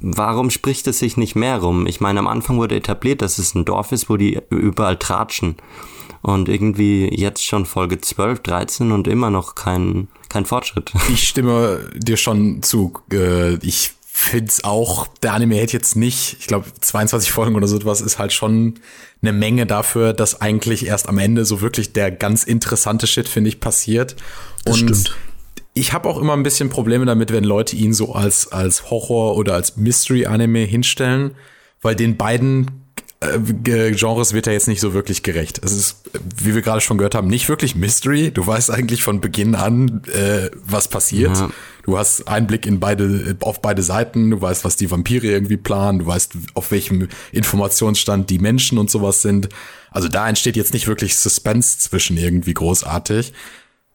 warum 0.00 0.50
spricht 0.50 0.86
es 0.86 0.98
sich 0.98 1.16
nicht 1.16 1.36
mehr 1.36 1.58
rum? 1.58 1.86
Ich 1.86 2.00
meine, 2.00 2.18
am 2.18 2.26
Anfang 2.26 2.56
wurde 2.56 2.76
etabliert, 2.76 3.22
dass 3.22 3.38
es 3.38 3.54
ein 3.54 3.64
Dorf 3.64 3.92
ist, 3.92 4.08
wo 4.10 4.16
die 4.16 4.40
überall 4.50 4.96
tratschen. 4.96 5.56
Und 6.26 6.48
irgendwie 6.48 7.08
jetzt 7.14 7.44
schon 7.44 7.66
Folge 7.66 8.00
12, 8.00 8.40
13 8.40 8.90
und 8.90 9.06
immer 9.06 9.30
noch 9.30 9.54
kein, 9.54 10.08
kein 10.28 10.44
Fortschritt. 10.44 10.92
Ich 11.08 11.28
stimme 11.28 11.88
dir 11.94 12.16
schon 12.16 12.64
zu. 12.64 12.94
Äh, 13.12 13.54
Ich 13.64 13.92
finde 14.02 14.46
es 14.48 14.64
auch, 14.64 15.06
der 15.22 15.34
Anime 15.34 15.54
hätte 15.54 15.74
jetzt 15.74 15.94
nicht, 15.94 16.38
ich 16.40 16.48
glaube, 16.48 16.66
22 16.80 17.30
Folgen 17.30 17.54
oder 17.54 17.68
so 17.68 17.76
etwas 17.76 18.00
ist 18.00 18.18
halt 18.18 18.32
schon 18.32 18.80
eine 19.22 19.32
Menge 19.32 19.66
dafür, 19.66 20.14
dass 20.14 20.40
eigentlich 20.40 20.86
erst 20.86 21.08
am 21.08 21.18
Ende 21.18 21.44
so 21.44 21.60
wirklich 21.60 21.92
der 21.92 22.10
ganz 22.10 22.42
interessante 22.42 23.06
Shit, 23.06 23.28
finde 23.28 23.48
ich, 23.48 23.60
passiert. 23.60 24.16
Das 24.64 24.80
Und 24.80 24.96
stimmt. 24.96 25.16
ich 25.74 25.92
habe 25.92 26.08
auch 26.08 26.18
immer 26.18 26.32
ein 26.32 26.42
bisschen 26.42 26.70
Probleme 26.70 27.04
damit, 27.06 27.30
wenn 27.30 27.44
Leute 27.44 27.76
ihn 27.76 27.92
so 27.92 28.14
als, 28.16 28.50
als 28.50 28.90
Horror- 28.90 29.36
oder 29.36 29.54
als 29.54 29.76
Mystery-Anime 29.76 30.60
hinstellen, 30.64 31.36
weil 31.82 31.94
den 31.94 32.16
beiden 32.16 32.85
äh, 33.20 33.38
Ge- 33.38 33.92
Genres 33.94 34.32
wird 34.32 34.46
er 34.46 34.52
jetzt 34.52 34.68
nicht 34.68 34.80
so 34.80 34.92
wirklich 34.94 35.22
gerecht. 35.22 35.60
Es 35.64 35.72
ist, 35.72 36.06
äh, 36.14 36.18
wie 36.42 36.54
wir 36.54 36.62
gerade 36.62 36.80
schon 36.80 36.98
gehört 36.98 37.14
haben, 37.14 37.28
nicht 37.28 37.48
wirklich 37.48 37.74
Mystery. 37.74 38.30
Du 38.30 38.46
weißt 38.46 38.70
eigentlich 38.70 39.02
von 39.02 39.20
Beginn 39.20 39.54
an, 39.54 40.02
äh, 40.12 40.50
was 40.62 40.88
passiert. 40.88 41.36
Ja. 41.36 41.50
Du 41.84 41.96
hast 41.96 42.26
Einblick 42.28 42.66
in 42.66 42.80
beide, 42.80 43.36
auf 43.40 43.62
beide 43.62 43.82
Seiten. 43.82 44.30
Du 44.30 44.40
weißt, 44.40 44.64
was 44.64 44.76
die 44.76 44.90
Vampire 44.90 45.26
irgendwie 45.26 45.56
planen. 45.56 46.00
Du 46.00 46.06
weißt, 46.06 46.32
auf 46.54 46.70
welchem 46.72 47.08
Informationsstand 47.32 48.28
die 48.28 48.38
Menschen 48.38 48.76
und 48.78 48.90
sowas 48.90 49.22
sind. 49.22 49.48
Also 49.90 50.08
da 50.08 50.28
entsteht 50.28 50.56
jetzt 50.56 50.74
nicht 50.74 50.88
wirklich 50.88 51.16
Suspense 51.16 51.78
zwischen 51.78 52.16
irgendwie 52.16 52.54
großartig. 52.54 53.32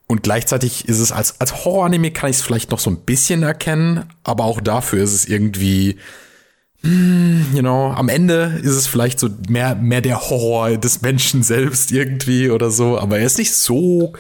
Und 0.08 0.24
gleichzeitig 0.24 0.90
ist 0.90 1.00
es 1.00 1.12
als, 1.12 1.40
als 1.40 1.64
Horror-Anime 1.64 2.12
kann 2.12 2.30
ich 2.30 2.38
es 2.38 2.42
vielleicht 2.42 2.72
noch 2.72 2.80
so 2.80 2.90
ein 2.90 2.98
bisschen 2.98 3.44
erkennen, 3.44 4.04
aber 4.26 4.44
auch 4.44 4.60
dafür 4.60 5.02
ist 5.04 5.14
es 5.14 5.26
irgendwie, 5.26 5.98
you 6.84 7.62
know, 7.62 7.92
am 7.92 8.10
Ende 8.10 8.60
ist 8.64 8.76
es 8.76 8.88
vielleicht 8.88 9.20
so 9.20 9.30
mehr, 9.48 9.76
mehr 9.76 10.02
der 10.02 10.20
Horror 10.20 10.78
des 10.78 11.02
Menschen 11.02 11.44
selbst 11.44 11.92
irgendwie 11.92 12.50
oder 12.50 12.72
so, 12.72 12.98
aber 12.98 13.20
er 13.20 13.26
ist 13.26 13.38
nicht 13.38 13.54
so, 13.54 14.14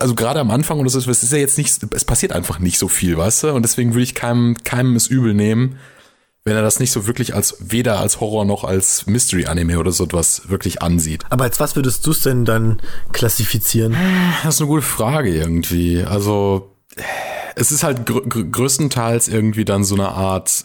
also 0.00 0.14
gerade 0.14 0.40
am 0.40 0.50
Anfang 0.50 0.80
oder 0.80 0.90
so, 0.90 0.98
es 0.98 1.22
ist 1.22 1.32
ja 1.32 1.38
jetzt 1.38 1.58
nicht, 1.58 1.78
es 1.92 2.04
passiert 2.04 2.32
einfach 2.32 2.58
nicht 2.58 2.78
so 2.78 2.88
viel, 2.88 3.16
weißt 3.16 3.44
du, 3.44 3.52
und 3.52 3.62
deswegen 3.62 3.94
würde 3.94 4.02
ich 4.02 4.14
keinem, 4.14 4.56
keinem 4.64 4.96
es 4.96 5.06
übel 5.06 5.32
nehmen, 5.32 5.78
wenn 6.44 6.56
er 6.56 6.62
das 6.62 6.80
nicht 6.80 6.90
so 6.90 7.06
wirklich 7.06 7.36
als, 7.36 7.56
weder 7.60 8.00
als 8.00 8.18
Horror 8.18 8.44
noch 8.44 8.64
als 8.64 9.06
Mystery-Anime 9.06 9.78
oder 9.78 9.92
so 9.92 10.02
etwas 10.02 10.48
wirklich 10.48 10.82
ansieht. 10.82 11.22
Aber 11.30 11.44
als 11.44 11.60
was 11.60 11.76
würdest 11.76 12.04
du 12.04 12.10
es 12.10 12.22
denn 12.22 12.44
dann 12.44 12.82
klassifizieren? 13.12 13.96
Das 14.42 14.56
ist 14.56 14.60
eine 14.60 14.68
gute 14.68 14.82
Frage 14.82 15.32
irgendwie. 15.32 16.02
Also, 16.02 16.74
es 17.54 17.70
ist 17.70 17.84
halt 17.84 18.06
gr 18.06 18.22
gr 18.22 18.42
größtenteils 18.42 19.28
irgendwie 19.28 19.64
dann 19.64 19.84
so 19.84 19.94
eine 19.94 20.08
Art 20.08 20.64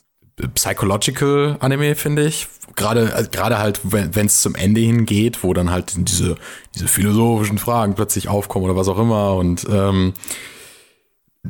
Psychological 0.53 1.57
Anime, 1.59 1.95
finde 1.95 2.25
ich. 2.25 2.47
Gerade, 2.75 3.13
also 3.15 3.29
gerade 3.31 3.57
halt, 3.57 3.79
wenn 3.83 4.25
es 4.27 4.41
zum 4.41 4.53
Ende 4.53 4.81
hingeht, 4.81 5.43
wo 5.43 5.53
dann 5.53 5.71
halt 5.71 5.93
diese, 5.97 6.35
diese 6.75 6.87
philosophischen 6.87 7.57
Fragen 7.57 7.95
plötzlich 7.95 8.27
aufkommen 8.27 8.65
oder 8.65 8.75
was 8.75 8.87
auch 8.87 8.99
immer. 8.99 9.35
Und 9.35 9.65
ähm, 9.69 10.13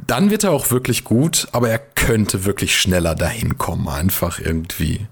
dann 0.06 0.30
wird 0.30 0.45
er 0.45 0.52
auch 0.52 0.71
wirklich 0.71 1.04
gut, 1.04 1.47
aber 1.52 1.69
er 1.69 1.80
könnte 1.80 2.45
wirklich 2.45 2.80
schneller 2.80 3.15
dahin 3.15 3.58
kommen, 3.58 3.89
einfach 3.89 4.39
irgendwie. 4.39 5.08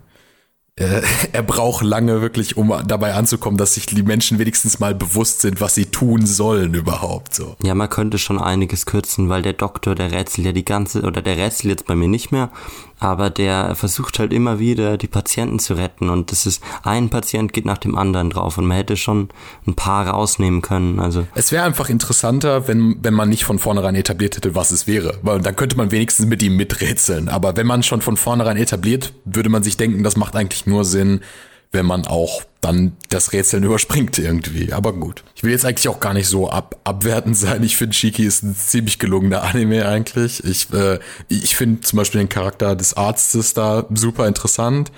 Er, 0.77 1.41
braucht 1.41 1.85
lange 1.85 2.21
wirklich, 2.21 2.57
um 2.57 2.73
dabei 2.85 3.13
anzukommen, 3.13 3.57
dass 3.57 3.75
sich 3.75 3.85
die 3.85 4.03
Menschen 4.03 4.39
wenigstens 4.39 4.77
mal 4.77 4.93
bewusst 4.93 5.39
sind, 5.39 5.61
was 5.61 5.73
sie 5.73 5.85
tun 5.85 6.25
sollen 6.25 6.73
überhaupt 6.73 7.33
so. 7.33 7.55
Ja, 7.63 7.73
man 7.75 7.89
könnte 7.89 8.17
schon 8.17 8.41
einiges 8.41 8.85
kürzen, 8.85 9.29
weil 9.29 9.41
der 9.41 9.53
Doktor, 9.53 9.95
der 9.95 10.11
Rätsel 10.11 10.45
ja 10.47 10.51
die 10.51 10.65
ganze, 10.65 11.03
oder 11.03 11.21
der 11.21 11.37
Rätsel 11.37 11.69
jetzt 11.69 11.85
bei 11.85 11.95
mir 11.95 12.09
nicht 12.09 12.33
mehr, 12.33 12.51
aber 12.99 13.29
der 13.29 13.75
versucht 13.75 14.19
halt 14.19 14.33
immer 14.33 14.59
wieder, 14.59 14.97
die 14.97 15.07
Patienten 15.07 15.59
zu 15.59 15.73
retten. 15.73 16.09
Und 16.09 16.31
das 16.31 16.45
ist, 16.45 16.63
ein 16.83 17.09
Patient 17.09 17.53
geht 17.53 17.65
nach 17.65 17.77
dem 17.77 17.97
anderen 17.97 18.29
drauf. 18.29 18.57
Und 18.57 18.65
man 18.65 18.77
hätte 18.77 18.97
schon 18.97 19.29
ein 19.67 19.75
paar 19.75 20.07
rausnehmen 20.07 20.61
können, 20.61 20.99
also. 20.99 21.27
Es 21.35 21.51
wäre 21.51 21.63
einfach 21.63 21.89
interessanter, 21.89 22.67
wenn, 22.67 22.97
wenn 23.01 23.13
man 23.13 23.29
nicht 23.29 23.43
von 23.43 23.59
vornherein 23.59 23.95
etabliert 23.95 24.37
hätte, 24.37 24.55
was 24.55 24.71
es 24.71 24.87
wäre, 24.87 25.17
weil 25.21 25.41
dann 25.41 25.55
könnte 25.55 25.77
man 25.77 25.91
wenigstens 25.91 26.25
mit 26.27 26.41
ihm 26.43 26.55
miträtseln, 26.55 27.29
aber 27.29 27.55
wenn 27.57 27.67
man 27.67 27.83
schon 27.83 28.01
von 28.01 28.17
vornherein 28.17 28.57
etabliert, 28.57 29.13
würde 29.25 29.49
man 29.49 29.63
sich 29.63 29.77
denken, 29.77 30.03
das 30.03 30.15
macht 30.15 30.35
eigentlich 30.35 30.65
nur 30.65 30.85
Sinn, 30.85 31.21
wenn 31.71 31.85
man 31.85 32.07
auch 32.07 32.43
dann 32.65 32.97
das 33.09 33.31
Rätseln 33.31 33.63
überspringt 33.63 34.17
irgendwie. 34.17 34.73
Aber 34.73 34.93
gut. 34.93 35.23
Ich 35.35 35.43
will 35.43 35.51
jetzt 35.51 35.65
eigentlich 35.65 35.87
auch 35.87 35.99
gar 35.99 36.13
nicht 36.13 36.27
so 36.27 36.49
ab 36.49 36.79
abwertend 36.83 37.37
sein. 37.37 37.63
Ich 37.63 37.77
finde, 37.77 37.95
Shiki 37.95 38.25
ist 38.25 38.43
ein 38.43 38.55
ziemlich 38.55 38.99
gelungener 38.99 39.43
Anime 39.43 39.87
eigentlich. 39.87 40.43
Ich, 40.43 40.71
äh, 40.73 40.99
ich 41.27 41.55
finde 41.55 41.81
zum 41.81 41.97
Beispiel 41.97 42.19
den 42.19 42.29
Charakter 42.29 42.75
des 42.75 42.95
Arztes 42.95 43.53
da 43.53 43.85
super 43.93 44.27
interessant. 44.27 44.91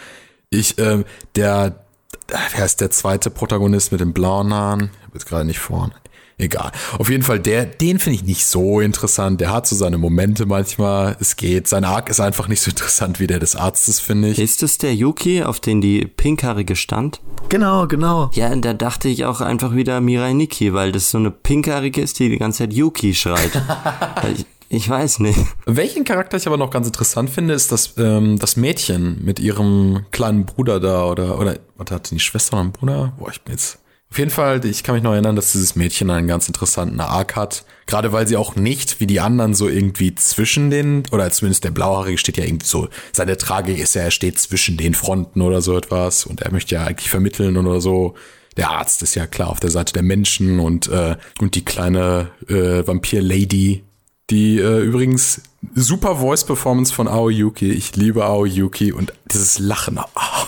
Ich, 0.49 0.77
äh, 0.77 1.03
der, 1.36 1.84
wer 2.27 2.65
ist 2.65 2.82
der 2.82 2.91
zweite 2.91 3.30
Protagonist 3.30 3.91
mit 3.91 4.01
den 4.01 4.13
blauen 4.13 4.53
Haaren? 4.53 4.89
Ich 4.99 5.03
habe 5.03 5.13
jetzt 5.15 5.27
gerade 5.27 5.45
nicht 5.45 5.60
vorne. 5.60 5.93
Egal. 6.39 6.71
Auf 7.00 7.10
jeden 7.10 7.23
Fall, 7.23 7.39
der, 7.39 7.65
den 7.65 7.97
finde 7.97 8.17
ich 8.17 8.23
nicht 8.23 8.45
so 8.45 8.80
interessant. 8.80 9.41
Der 9.41 9.52
hat 9.52 9.65
so 9.65 9.76
seine 9.76 9.97
Momente 9.97 10.45
manchmal. 10.45 11.17
Es 11.19 11.36
geht. 11.36 11.67
Sein 11.67 11.84
Arc 11.84 12.10
ist 12.10 12.19
einfach 12.19 12.47
nicht 12.47 12.62
so 12.62 12.69
interessant 12.69 13.19
wie 13.19 13.26
der 13.26 13.39
des 13.39 13.56
Arztes, 13.56 14.00
finde 14.00 14.30
ich. 14.30 14.39
Ist 14.39 14.62
es 14.62 14.78
der 14.78 14.93
Yuki, 14.93 15.41
auf 15.41 15.60
den 15.60 15.82
die 15.82 16.06
pinkhaarige 16.06 16.76
stand? 16.76 17.21
Genau, 17.50 17.88
genau. 17.88 18.30
Ja, 18.34 18.56
da 18.56 18.73
dachte 18.76 19.10
ich 19.10 19.26
auch 19.26 19.41
einfach 19.41 19.73
wieder 19.73 20.00
Mirai 20.00 20.34
Nikki, 20.34 20.76
weil 20.76 20.91
das 20.91 21.10
so 21.10 21.17
eine 21.17 21.32
pinkhaarige 21.32 22.02
ist, 22.02 22.19
die 22.19 22.30
die 22.30 22.38
ganze 22.38 22.60
Zeit 22.60 22.73
Yuki 22.73 23.15
schreit. 23.15 23.60
ich, 24.36 24.45
ich 24.69 24.88
weiß 24.88 25.19
nicht. 25.21 25.39
Welchen 25.65 26.04
Charakter 26.04 26.38
ich 26.38 26.45
aber 26.45 26.58
noch 26.58 26.69
ganz 26.69 26.86
interessant 26.86 27.32
finde, 27.32 27.56
ist 27.56 27.71
das, 27.71 27.95
ähm, 27.97 28.38
das 28.38 28.58
Mädchen 28.58 29.26
mit 29.26 29.39
ihrem 29.39 30.06
kleinen 30.12 30.45
Bruder 30.45 30.80
da 30.80 31.06
oder, 31.06 31.39
oder, 31.39 31.58
warte, 31.78 31.95
hat 31.95 32.12
die 32.12 32.19
Schwester 32.19 32.54
oder 32.54 32.62
einen 32.62 32.71
Bruder? 32.73 33.13
Boah, 33.17 33.32
ich 33.32 33.41
bin 33.41 33.54
jetzt 33.54 33.80
auf 34.09 34.19
jeden 34.19 34.31
Fall, 34.31 34.63
ich 34.65 34.83
kann 34.83 34.95
mich 34.95 35.03
noch 35.03 35.11
erinnern, 35.11 35.35
dass 35.35 35.51
dieses 35.51 35.75
Mädchen 35.75 36.09
einen 36.09 36.27
ganz 36.27 36.47
interessanten 36.47 36.99
Arc 37.01 37.35
hat. 37.35 37.65
Gerade 37.87 38.13
weil 38.13 38.27
sie 38.27 38.37
auch 38.37 38.55
nicht, 38.55 38.99
wie 38.99 39.07
die 39.07 39.19
anderen, 39.19 39.53
so 39.53 39.67
irgendwie 39.67 40.15
zwischen 40.15 40.69
den, 40.69 41.03
oder 41.11 41.29
zumindest 41.29 41.65
der 41.65 41.71
Blauhaarige 41.71 42.17
steht 42.17 42.37
ja 42.37 42.45
irgendwie 42.45 42.65
so, 42.65 42.87
seine 43.11 43.37
Tragik 43.37 43.77
ist 43.79 43.95
ja, 43.95 44.03
er 44.03 44.11
steht 44.11 44.39
zwischen 44.39 44.77
den 44.77 44.93
Fronten 44.93 45.41
oder 45.41 45.61
so 45.61 45.77
etwas 45.77 46.25
und 46.25 46.41
er 46.41 46.51
möchte 46.51 46.75
ja 46.75 46.85
eigentlich 46.85 47.09
vermitteln 47.09 47.57
oder 47.57 47.81
so. 47.81 48.15
Der 48.55 48.71
Arzt 48.71 49.03
ist 49.03 49.15
ja 49.15 49.27
klar 49.27 49.49
auf 49.49 49.59
der 49.59 49.69
Seite 49.69 49.93
der 49.93 50.03
Menschen 50.03 50.59
und, 50.59 50.87
äh, 50.87 51.15
und 51.39 51.55
die 51.55 51.63
kleine 51.63 52.31
äh, 52.47 52.87
Vampir-Lady, 52.87 53.83
die 54.29 54.59
äh, 54.59 54.81
übrigens 54.81 55.41
super 55.73 56.17
Voice-Performance 56.17 56.93
von 56.93 57.07
Aoyuki. 57.07 57.71
Ich 57.71 57.95
liebe 57.95 58.25
Aoyuki 58.25 58.91
und 58.91 59.13
dieses 59.31 59.59
Lachen. 59.59 59.99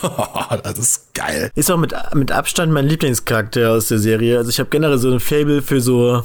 das 0.62 0.78
ist 0.78 1.14
geil. 1.14 1.50
Ist 1.54 1.70
auch 1.70 1.78
mit, 1.78 1.94
mit 2.14 2.32
Abstand 2.32 2.72
mein 2.72 2.86
Lieblingscharakter 2.86 3.72
aus 3.72 3.88
der 3.88 3.98
Serie. 3.98 4.38
Also 4.38 4.50
ich 4.50 4.58
habe 4.58 4.70
generell 4.70 4.98
so 4.98 5.10
ein 5.10 5.20
Fable 5.20 5.62
für 5.62 5.80
so 5.80 6.24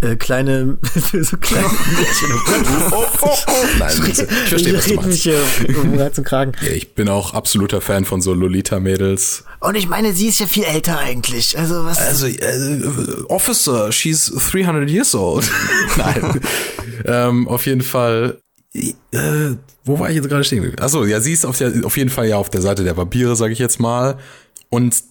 äh, 0.00 0.16
kleine, 0.16 0.78
so 0.94 1.36
kleine 1.36 1.66
Mädchen. 1.96 2.92
oh, 2.92 3.04
oh, 3.22 3.28
oh. 3.46 3.52
Nein, 3.78 3.90
ich 4.06 4.48
verstehe, 4.48 4.76
was 4.76 4.86
du 4.86 4.94
meinst. 4.94 5.08
Mich, 5.08 5.26
äh, 5.26 5.74
um 5.74 5.98
und 5.98 6.24
Kragen. 6.24 6.52
Ja, 6.62 6.70
ich 6.70 6.94
bin 6.94 7.08
auch 7.08 7.34
absoluter 7.34 7.80
Fan 7.80 8.04
von 8.04 8.20
so 8.20 8.32
Lolita-Mädels. 8.32 9.44
Und 9.60 9.74
ich 9.74 9.88
meine, 9.88 10.12
sie 10.12 10.28
ist 10.28 10.38
ja 10.38 10.46
viel 10.46 10.64
älter 10.64 10.98
eigentlich. 10.98 11.58
Also 11.58 11.84
was? 11.84 11.98
Also, 11.98 12.26
äh, 12.26 12.80
Officer, 13.28 13.90
she's 13.90 14.32
300 14.52 14.88
years 14.88 15.14
old. 15.14 15.50
Nein. 15.96 16.40
ähm, 17.04 17.48
auf 17.48 17.66
jeden 17.66 17.82
Fall. 17.82 18.38
Äh, 18.74 19.56
wo 19.84 19.98
war 19.98 20.10
ich 20.10 20.16
jetzt 20.16 20.28
gerade 20.28 20.44
stehen? 20.44 20.78
Achso, 20.78 21.04
ja, 21.06 21.20
sie 21.20 21.32
ist 21.32 21.44
auf, 21.44 21.58
der, 21.58 21.72
auf 21.84 21.96
jeden 21.96 22.10
Fall 22.10 22.28
ja 22.28 22.36
auf 22.36 22.50
der 22.50 22.60
Seite 22.60 22.84
der 22.84 22.96
Vampire, 22.96 23.34
sage 23.34 23.52
ich 23.52 23.58
jetzt 23.58 23.80
mal. 23.80 24.18
Und 24.68 25.02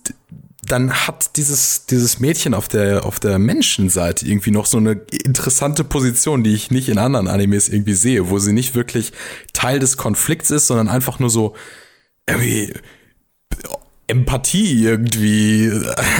dann 0.63 0.91
hat 0.91 1.37
dieses, 1.37 1.85
dieses 1.85 2.19
Mädchen 2.19 2.53
auf 2.53 2.67
der, 2.67 3.05
auf 3.05 3.19
der 3.19 3.39
Menschenseite 3.39 4.25
irgendwie 4.25 4.51
noch 4.51 4.65
so 4.65 4.77
eine 4.77 4.93
interessante 5.23 5.83
Position, 5.83 6.43
die 6.43 6.53
ich 6.53 6.71
nicht 6.71 6.89
in 6.89 6.97
anderen 6.97 7.27
Animes 7.27 7.69
irgendwie 7.69 7.93
sehe, 7.93 8.29
wo 8.29 8.39
sie 8.39 8.53
nicht 8.53 8.75
wirklich 8.75 9.13
Teil 9.53 9.79
des 9.79 9.97
Konflikts 9.97 10.51
ist, 10.51 10.67
sondern 10.67 10.89
einfach 10.89 11.19
nur 11.19 11.29
so 11.29 11.55
irgendwie 12.27 12.73
Empathie 14.07 14.83
irgendwie 14.83 15.71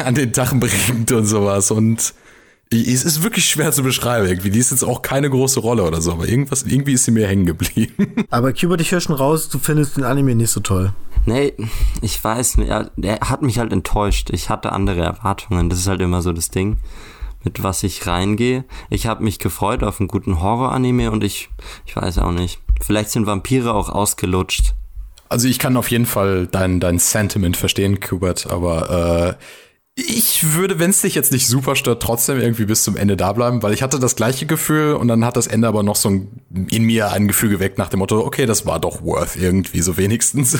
an 0.03 0.15
den 0.15 0.33
Tag 0.33 0.53
bringt 0.59 1.11
und 1.11 1.25
sowas. 1.25 1.71
Und 1.71 2.13
es 2.71 3.03
ist 3.03 3.23
wirklich 3.23 3.45
schwer 3.45 3.71
zu 3.71 3.83
beschreiben 3.83 4.27
irgendwie. 4.27 4.49
Die 4.49 4.59
ist 4.59 4.71
jetzt 4.71 4.83
auch 4.83 5.01
keine 5.01 5.29
große 5.29 5.59
Rolle 5.59 5.83
oder 5.83 6.01
so, 6.01 6.11
aber 6.11 6.27
irgendwas, 6.27 6.63
irgendwie 6.63 6.93
ist 6.93 7.05
sie 7.05 7.11
mir 7.11 7.27
hängen 7.27 7.45
geblieben. 7.45 8.25
Aber 8.29 8.51
Cuba, 8.51 8.75
ich 8.75 8.91
höre 8.91 8.99
schon 8.99 9.15
raus, 9.15 9.47
du 9.49 9.57
findest 9.59 9.97
den 9.97 10.03
Anime 10.03 10.35
nicht 10.35 10.51
so 10.51 10.59
toll. 10.59 10.93
Nee, 11.25 11.53
ich 12.01 12.21
weiß 12.23 12.57
nicht. 12.57 12.69
Er, 12.69 12.91
er 13.01 13.19
hat 13.21 13.41
mich 13.41 13.59
halt 13.59 13.71
enttäuscht. 13.71 14.29
Ich 14.31 14.49
hatte 14.49 14.71
andere 14.71 15.01
Erwartungen. 15.01 15.69
Das 15.69 15.79
ist 15.79 15.87
halt 15.87 16.01
immer 16.01 16.21
so 16.21 16.31
das 16.33 16.49
Ding, 16.49 16.77
mit 17.43 17.63
was 17.63 17.83
ich 17.83 18.07
reingehe. 18.07 18.65
Ich 18.89 19.07
habe 19.07 19.23
mich 19.23 19.39
gefreut 19.39 19.83
auf 19.83 19.99
einen 19.99 20.07
guten 20.07 20.41
Horror-Anime 20.41 21.11
und 21.11 21.23
ich, 21.23 21.49
ich 21.85 21.95
weiß 21.95 22.19
auch 22.19 22.31
nicht. 22.31 22.59
Vielleicht 22.81 23.11
sind 23.11 23.25
Vampire 23.27 23.73
auch 23.73 23.89
ausgelutscht. 23.89 24.73
Also 25.29 25.47
ich 25.47 25.59
kann 25.59 25.75
auf 25.75 25.91
jeden 25.91 26.05
Fall 26.05 26.47
dein, 26.47 26.79
dein 26.79 26.99
Sentiment 26.99 27.57
verstehen, 27.57 27.99
Kubert, 27.99 28.49
aber 28.49 29.37
äh, 29.37 29.43
ich 29.99 30.53
würde, 30.53 30.77
wenn 30.77 30.91
es 30.91 31.01
dich 31.01 31.15
jetzt 31.15 31.31
nicht 31.31 31.47
super 31.47 31.75
stört, 31.75 32.03
trotzdem 32.03 32.39
irgendwie 32.39 32.65
bis 32.65 32.83
zum 32.83 32.97
Ende 32.97 33.17
da 33.17 33.33
bleiben, 33.33 33.63
weil 33.63 33.73
ich 33.73 33.81
hatte 33.81 33.97
das 33.97 34.15
gleiche 34.15 34.45
Gefühl 34.45 34.93
und 34.93 35.07
dann 35.07 35.25
hat 35.25 35.37
das 35.37 35.47
Ende 35.47 35.67
aber 35.67 35.81
noch 35.81 35.95
so 35.95 36.09
ein, 36.09 36.41
in 36.69 36.83
mir 36.83 37.11
ein 37.11 37.27
Gefühl 37.27 37.49
geweckt 37.49 37.79
nach 37.79 37.89
dem 37.89 37.99
Motto, 37.99 38.19
okay, 38.19 38.45
das 38.45 38.67
war 38.67 38.79
doch 38.79 39.01
worth 39.01 39.35
irgendwie 39.35 39.81
so 39.81 39.97
wenigstens. 39.97 40.59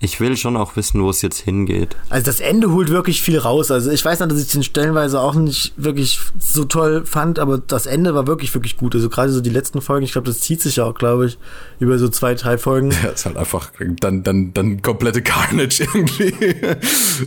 Ich 0.00 0.20
will 0.20 0.36
schon 0.36 0.56
auch 0.56 0.76
wissen, 0.76 1.02
wo 1.02 1.10
es 1.10 1.22
jetzt 1.22 1.40
hingeht. 1.40 1.96
Also 2.08 2.24
das 2.24 2.38
Ende 2.38 2.70
holt 2.70 2.88
wirklich 2.90 3.20
viel 3.20 3.36
raus. 3.36 3.72
Also 3.72 3.90
ich 3.90 4.04
weiß 4.04 4.20
noch, 4.20 4.28
dass 4.28 4.40
ich 4.40 4.46
den 4.46 4.62
stellenweise 4.62 5.20
auch 5.20 5.34
nicht 5.34 5.72
wirklich 5.76 6.20
so 6.38 6.64
toll 6.64 7.04
fand, 7.04 7.40
aber 7.40 7.58
das 7.58 7.86
Ende 7.86 8.14
war 8.14 8.28
wirklich, 8.28 8.54
wirklich 8.54 8.76
gut. 8.76 8.94
Also 8.94 9.08
gerade 9.08 9.32
so 9.32 9.40
die 9.40 9.50
letzten 9.50 9.80
Folgen, 9.80 10.04
ich 10.04 10.12
glaube, 10.12 10.28
das 10.28 10.38
zieht 10.38 10.62
sich 10.62 10.76
ja 10.76 10.84
auch, 10.84 10.94
glaube 10.94 11.26
ich, 11.26 11.38
über 11.80 11.98
so 11.98 12.08
zwei, 12.08 12.36
drei 12.36 12.58
Folgen. 12.58 12.92
Ja, 12.92 13.08
ist 13.08 13.26
halt 13.26 13.36
einfach 13.36 13.72
dann, 13.98 14.22
dann, 14.22 14.54
dann 14.54 14.82
komplette 14.82 15.20
Carnage 15.20 15.80
irgendwie. 15.92 16.32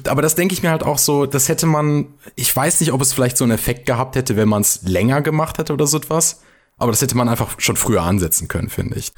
aber 0.08 0.22
das 0.22 0.36
denke 0.36 0.54
ich 0.54 0.64
mir 0.64 0.72
halt 0.72 0.84
auch 0.84 0.98
so, 0.98 1.26
das 1.26 1.50
hätte 1.50 1.66
man, 1.66 2.08
ich 2.36 2.56
weiß 2.56 2.80
nicht, 2.80 2.94
ob 2.94 3.02
es 3.02 3.12
vielleicht 3.12 3.36
so 3.36 3.44
einen 3.44 3.52
Effekt 3.52 3.86
gehabt 3.86 4.16
hätte, 4.16 4.38
wenn 4.38 4.48
man 4.48 4.62
es 4.62 4.82
länger 4.84 5.22
gemacht 5.22 5.58
hätte 5.58 5.74
oder 5.74 5.88
so 5.88 5.98
etwas. 5.98 6.40
Aber 6.78 6.92
das 6.94 7.02
hätte 7.02 7.18
man 7.18 7.28
einfach 7.28 7.60
schon 7.60 7.76
früher 7.76 8.04
ansetzen 8.04 8.48
können, 8.48 8.70
finde 8.70 8.98
ich. 8.98 9.12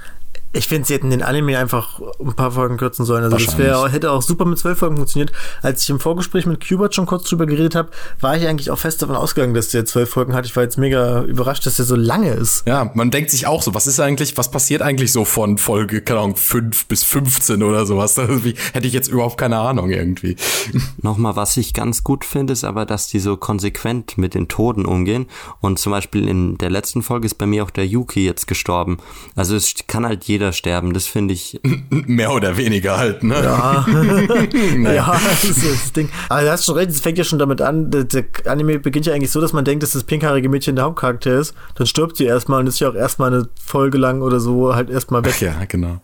Ich 0.55 0.67
finde, 0.67 0.87
sie 0.87 0.93
hätten 0.93 1.09
den 1.09 1.23
Anime 1.23 1.57
einfach 1.57 1.99
ein 2.19 2.33
paar 2.33 2.51
Folgen 2.51 2.77
kürzen 2.77 3.05
sollen. 3.05 3.23
Also 3.23 3.37
das 3.37 3.57
wär, 3.57 3.87
hätte 3.91 4.11
auch 4.11 4.21
super 4.21 4.45
mit 4.45 4.59
zwölf 4.59 4.77
Folgen 4.77 4.97
funktioniert. 4.97 5.31
Als 5.63 5.81
ich 5.81 5.89
im 5.89 5.99
Vorgespräch 5.99 6.45
mit 6.45 6.67
Kubert 6.67 6.93
schon 6.93 7.07
kurz 7.07 7.27
drüber 7.27 7.47
geredet 7.47 7.73
habe, 7.73 7.89
war 8.21 8.37
ich 8.37 8.47
eigentlich 8.47 8.69
auch 8.69 8.77
fest 8.77 9.01
davon 9.01 9.15
ausgegangen, 9.15 9.55
dass 9.55 9.69
der 9.69 9.85
zwölf 9.85 10.11
Folgen 10.11 10.35
hat. 10.35 10.45
Ich 10.45 10.55
war 10.55 10.61
jetzt 10.61 10.77
mega 10.77 11.23
überrascht, 11.23 11.65
dass 11.65 11.77
der 11.77 11.85
so 11.85 11.95
lange 11.95 12.33
ist. 12.33 12.67
Ja, 12.67 12.91
man 12.93 13.09
denkt 13.09 13.31
sich 13.31 13.47
auch 13.47 13.63
so, 13.63 13.73
was 13.73 13.87
ist 13.87 13.99
eigentlich, 13.99 14.37
was 14.37 14.51
passiert 14.51 14.83
eigentlich 14.83 15.11
so 15.11 15.25
von 15.25 15.57
Folge, 15.57 16.01
keine 16.01 16.19
Ahnung, 16.19 16.35
fünf 16.35 16.85
bis 16.85 17.03
15 17.03 17.63
oder 17.63 17.87
sowas? 17.87 18.15
Hätte 18.73 18.87
ich 18.87 18.93
jetzt 18.93 19.07
überhaupt 19.07 19.39
keine 19.39 19.57
Ahnung 19.57 19.89
irgendwie. 19.89 20.35
Nochmal, 21.01 21.35
was 21.35 21.57
ich 21.57 21.73
ganz 21.73 22.03
gut 22.03 22.25
finde, 22.25 22.53
ist 22.53 22.63
aber, 22.63 22.85
dass 22.85 23.07
die 23.07 23.19
so 23.19 23.37
konsequent 23.37 24.19
mit 24.19 24.35
den 24.35 24.47
Toten 24.49 24.85
umgehen. 24.85 25.25
Und 25.61 25.79
zum 25.79 25.91
Beispiel 25.91 26.27
in 26.27 26.59
der 26.59 26.69
letzten 26.69 27.01
Folge 27.01 27.25
ist 27.25 27.39
bei 27.39 27.47
mir 27.47 27.63
auch 27.63 27.71
der 27.71 27.87
Yuki 27.87 28.23
jetzt 28.23 28.45
gestorben. 28.45 28.97
Also 29.35 29.55
es 29.55 29.73
kann 29.87 30.05
halt 30.05 30.25
jeder 30.25 30.42
jeder 30.43 30.53
sterben. 30.53 30.93
Das 30.93 31.06
finde 31.06 31.34
ich. 31.34 31.60
Mehr 31.89 32.34
oder 32.34 32.58
weniger 32.58 32.97
halt, 32.97 33.23
ne? 33.23 33.36
Ja. 33.36 33.86
ja, 34.93 35.19
das 35.23 35.43
ist 35.43 35.65
das 35.65 35.93
Ding. 35.93 36.10
Aber 36.29 36.41
du 36.41 36.51
hast 36.51 36.65
schon 36.65 36.75
recht, 36.75 36.89
es 36.89 36.99
fängt 36.99 37.17
ja 37.17 37.23
schon 37.23 37.39
damit 37.39 37.62
an. 37.62 37.89
Der, 37.91 38.03
der, 38.03 38.25
Anime 38.45 38.79
beginnt 38.79 39.06
ja 39.06 39.13
eigentlich 39.13 39.32
so, 39.32 39.39
dass 39.39 39.53
man 39.53 39.65
denkt, 39.65 39.84
dass 39.84 39.91
das 39.91 40.03
pinkhaarige 40.03 40.49
Mädchen 40.49 40.75
der 40.75 40.86
Hauptcharakter 40.86 41.39
ist. 41.39 41.56
Dann 41.75 41.88
stirbt 41.88 42.17
sie 42.17 42.25
erstmal 42.25 42.60
und 42.60 42.67
ist 42.67 42.79
ja 42.79 42.89
auch 42.89 42.95
erstmal 42.95 43.34
eine 43.34 43.47
Folge 43.63 43.97
lang 43.97 44.21
oder 44.21 44.39
so 44.39 44.75
halt 44.75 44.89
erstmal 44.89 45.23
weg. 45.23 45.34
Ach 45.38 45.41
ja, 45.41 45.65
genau. 45.67 46.01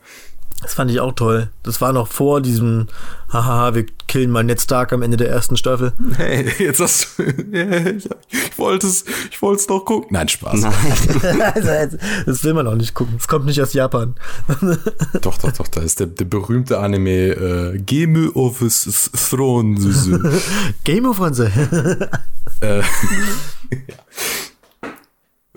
Das 0.62 0.74
fand 0.74 0.92
ich 0.92 1.00
auch 1.00 1.14
toll. 1.14 1.50
Das 1.64 1.80
war 1.80 1.94
noch 1.94 2.08
vor 2.08 2.42
diesem, 2.42 2.88
haha, 3.32 3.76
wir 3.76 3.86
killen 4.08 4.30
mal 4.30 4.44
Ned 4.44 4.60
Stark 4.60 4.92
am 4.92 5.02
Ende 5.02 5.16
der 5.16 5.30
ersten 5.30 5.56
Staffel. 5.56 5.94
Hey, 6.18 6.52
jetzt 6.60 6.82
hast 6.82 7.18
du, 7.18 7.24
ich, 7.24 8.58
wollte 8.58 8.88
es, 8.88 9.06
ich 9.32 9.42
wollte 9.42 9.62
es 9.62 9.70
noch 9.70 9.86
gucken. 9.86 10.10
Nein, 10.12 10.28
Spaß. 10.28 10.60
Nein. 10.60 11.42
also, 11.56 11.98
das 12.26 12.44
will 12.44 12.54
man 12.54 12.68
auch 12.68 12.76
nicht 12.76 12.94
gucken. 12.94 13.16
Es 13.18 13.28
kommt 13.30 13.46
nicht 13.46 13.62
aus 13.62 13.74
Japan. 13.74 14.16
doch, 15.22 15.38
doch, 15.38 15.52
doch, 15.54 15.68
da 15.68 15.82
ist 15.82 16.02
der, 16.02 16.08
der 16.08 16.26
berühmte 16.26 16.80
Anime 16.80 17.30
äh, 17.30 17.80
Game 17.80 18.32
of 18.34 18.60
Thrones. 19.30 20.10
Game 20.84 21.06
of 21.06 21.18
Thrones. 21.18 21.40
äh, 21.40 21.50
ja. 22.62 22.82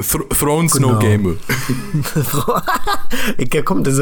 Th 0.00 0.14
no 0.14 0.64
genau. 0.68 0.98
game. 0.98 1.38
Gamer. 3.36 3.62
Komm, 3.62 3.84
das, 3.84 4.00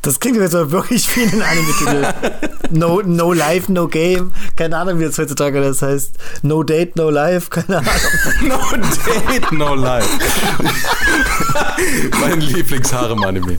das 0.00 0.20
klingt 0.20 0.36
jetzt 0.36 0.54
aber 0.54 0.70
wirklich 0.70 1.16
wie 1.16 1.22
ein 1.24 1.42
Anime-Titel. 1.42 2.06
No, 2.70 3.02
no 3.02 3.32
Life, 3.32 3.70
No 3.70 3.88
Game. 3.88 4.32
Keine 4.56 4.76
Ahnung, 4.78 5.00
wie 5.00 5.04
das 5.04 5.18
heutzutage 5.18 5.60
das 5.60 5.82
heißt. 5.82 6.14
No 6.42 6.62
Date, 6.62 6.94
No 6.94 7.10
Life. 7.10 7.50
Keine 7.50 7.78
Ahnung. 7.78 7.90
no 8.42 8.58
Date, 9.28 9.50
No 9.52 9.74
Life. 9.74 10.08
mein 12.20 12.40
Lieblingsharem-Anime. 12.40 13.58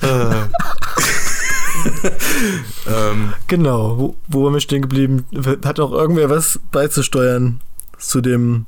äh. 0.00 1.15
ähm. 2.86 3.32
Genau, 3.46 3.98
wo, 3.98 4.16
wo 4.28 4.44
waren 4.44 4.54
wir 4.54 4.60
stehen 4.60 4.82
geblieben? 4.82 5.24
Hat 5.64 5.80
auch 5.80 5.92
irgendwer 5.92 6.30
was 6.30 6.60
beizusteuern 6.70 7.60
zu 7.98 8.20
dem 8.20 8.66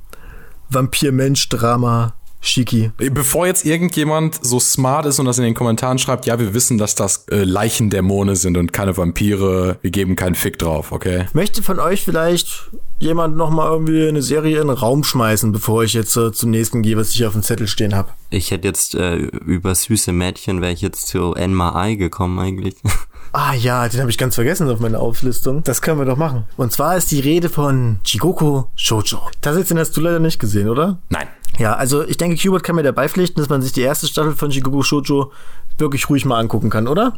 Vampir-Mensch-Drama 0.70 2.14
Shiki. 2.40 2.92
Bevor 2.96 3.46
jetzt 3.46 3.66
irgendjemand 3.66 4.44
so 4.44 4.60
smart 4.60 5.06
ist 5.06 5.18
und 5.18 5.26
das 5.26 5.38
in 5.38 5.44
den 5.44 5.54
Kommentaren 5.54 5.98
schreibt, 5.98 6.24
ja, 6.26 6.38
wir 6.38 6.54
wissen, 6.54 6.78
dass 6.78 6.94
das 6.94 7.26
äh, 7.28 7.42
Leichendämone 7.42 8.36
sind 8.36 8.56
und 8.56 8.72
keine 8.72 8.96
Vampire, 8.96 9.78
wir 9.82 9.90
geben 9.90 10.14
keinen 10.14 10.36
Fick 10.36 10.58
drauf, 10.58 10.92
okay? 10.92 11.26
Möchte 11.32 11.62
von 11.62 11.80
euch 11.80 12.04
vielleicht 12.04 12.70
jemand 13.00 13.36
nochmal 13.36 13.70
irgendwie 13.72 14.06
eine 14.06 14.22
Serie 14.22 14.60
in 14.60 14.68
den 14.68 14.76
Raum 14.76 15.02
schmeißen, 15.02 15.50
bevor 15.50 15.82
ich 15.82 15.94
jetzt 15.94 16.16
äh, 16.16 16.32
zum 16.32 16.50
nächsten 16.50 16.82
gehe, 16.82 16.96
was 16.96 17.10
ich 17.10 17.26
auf 17.26 17.32
dem 17.32 17.42
Zettel 17.42 17.66
stehen 17.66 17.94
habe? 17.94 18.10
Ich 18.30 18.52
hätte 18.52 18.68
jetzt 18.68 18.94
äh, 18.94 19.16
über 19.16 19.74
süße 19.74 20.12
Mädchen 20.12 20.60
wäre 20.60 20.72
ich 20.72 20.80
jetzt 20.80 21.08
zu 21.08 21.34
Enma 21.34 21.74
Ai 21.74 21.94
gekommen 21.94 22.38
eigentlich. 22.38 22.76
Ah 23.32 23.54
ja, 23.54 23.88
den 23.88 24.00
habe 24.00 24.10
ich 24.10 24.18
ganz 24.18 24.34
vergessen 24.34 24.68
auf 24.70 24.80
meiner 24.80 25.00
Auflistung. 25.00 25.62
Das 25.64 25.82
können 25.82 25.98
wir 25.98 26.06
doch 26.06 26.16
machen. 26.16 26.44
Und 26.56 26.72
zwar 26.72 26.96
ist 26.96 27.10
die 27.10 27.20
Rede 27.20 27.48
von 27.48 27.98
Chigoko 28.04 28.70
Shoujo. 28.74 29.18
Das 29.40 29.66
den 29.68 29.78
hast 29.78 29.96
du 29.96 30.00
leider 30.00 30.18
nicht 30.18 30.38
gesehen, 30.38 30.68
oder? 30.68 30.98
Nein. 31.08 31.28
Ja, 31.58 31.74
also 31.74 32.06
ich 32.06 32.16
denke, 32.16 32.36
Hubert 32.36 32.62
kann 32.62 32.76
mir 32.76 32.82
dabei 32.82 33.08
pflichten, 33.08 33.40
dass 33.40 33.48
man 33.48 33.62
sich 33.62 33.72
die 33.72 33.80
erste 33.80 34.06
Staffel 34.06 34.34
von 34.34 34.52
Shikoku 34.52 34.82
Shoujo 34.82 35.32
wirklich 35.78 36.08
ruhig 36.08 36.24
mal 36.24 36.38
angucken 36.38 36.70
kann, 36.70 36.86
oder? 36.88 37.14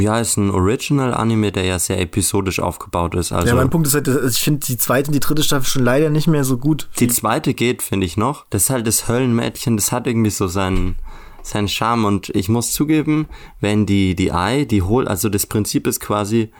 Ja, 0.00 0.20
ist 0.20 0.36
ein 0.36 0.50
Original-Anime, 0.50 1.52
der 1.52 1.64
ja 1.64 1.78
sehr 1.78 2.00
episodisch 2.00 2.60
aufgebaut 2.60 3.14
ist. 3.14 3.32
Also 3.32 3.48
ja, 3.48 3.54
mein 3.54 3.70
Punkt 3.70 3.86
ist 3.86 3.94
halt, 3.94 4.08
ich 4.08 4.38
finde 4.38 4.64
die 4.66 4.76
zweite 4.76 5.08
und 5.08 5.14
die 5.14 5.20
dritte 5.20 5.42
Staffel 5.42 5.66
schon 5.66 5.84
leider 5.84 6.10
nicht 6.10 6.28
mehr 6.28 6.44
so 6.44 6.56
gut. 6.56 6.88
Die 6.98 7.08
zweite 7.08 7.54
geht, 7.54 7.82
finde 7.82 8.06
ich 8.06 8.16
noch. 8.16 8.46
Das 8.50 8.64
ist 8.64 8.70
halt 8.70 8.86
das 8.86 9.08
Höllenmädchen, 9.08 9.76
das 9.76 9.90
hat 9.90 10.06
irgendwie 10.06 10.30
so 10.30 10.46
seinen, 10.46 10.96
seinen 11.48 11.68
Charme 11.68 12.04
und 12.04 12.28
ich 12.30 12.48
muss 12.48 12.72
zugeben, 12.72 13.28
wenn 13.60 13.86
die, 13.86 14.14
die 14.14 14.32
Ei, 14.32 14.64
die 14.64 14.82
holt, 14.82 15.08
also 15.08 15.28
das 15.28 15.46
Prinzip 15.46 15.86
ist 15.86 16.00
quasi, 16.00 16.50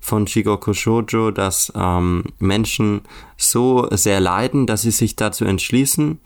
von 0.00 0.26
Shigoku 0.26 0.72
Shoujo, 0.72 1.32
dass 1.32 1.72
ähm, 1.74 2.24
Menschen 2.38 3.00
so 3.36 3.88
sehr 3.90 4.20
leiden, 4.20 4.66
dass 4.66 4.82
sie 4.82 4.90
sich 4.92 5.16
dazu 5.16 5.44
entschließen, 5.44 6.20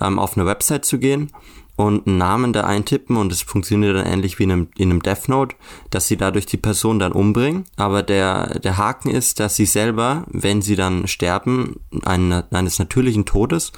ähm, 0.00 0.18
auf 0.18 0.36
eine 0.36 0.46
Website 0.46 0.84
zu 0.84 0.98
gehen 0.98 1.32
und 1.76 2.06
einen 2.06 2.18
Namen 2.18 2.52
da 2.52 2.62
eintippen 2.62 3.16
und 3.16 3.32
es 3.32 3.42
funktioniert 3.42 3.96
dann 3.96 4.06
ähnlich 4.06 4.38
wie 4.38 4.44
in 4.44 4.52
einem, 4.52 4.68
in 4.76 4.90
einem 4.90 5.02
Death 5.02 5.28
Note, 5.28 5.56
dass 5.90 6.06
sie 6.06 6.16
dadurch 6.16 6.46
die 6.46 6.56
Person 6.56 7.00
dann 7.00 7.12
umbringen. 7.12 7.64
Aber 7.76 8.02
der, 8.02 8.60
der 8.60 8.76
Haken 8.76 9.10
ist, 9.10 9.40
dass 9.40 9.56
sie 9.56 9.66
selber, 9.66 10.24
wenn 10.28 10.62
sie 10.62 10.76
dann 10.76 11.08
sterben, 11.08 11.80
einen, 12.04 12.32
eines 12.52 12.78
natürlichen 12.78 13.24
Todes, 13.24 13.72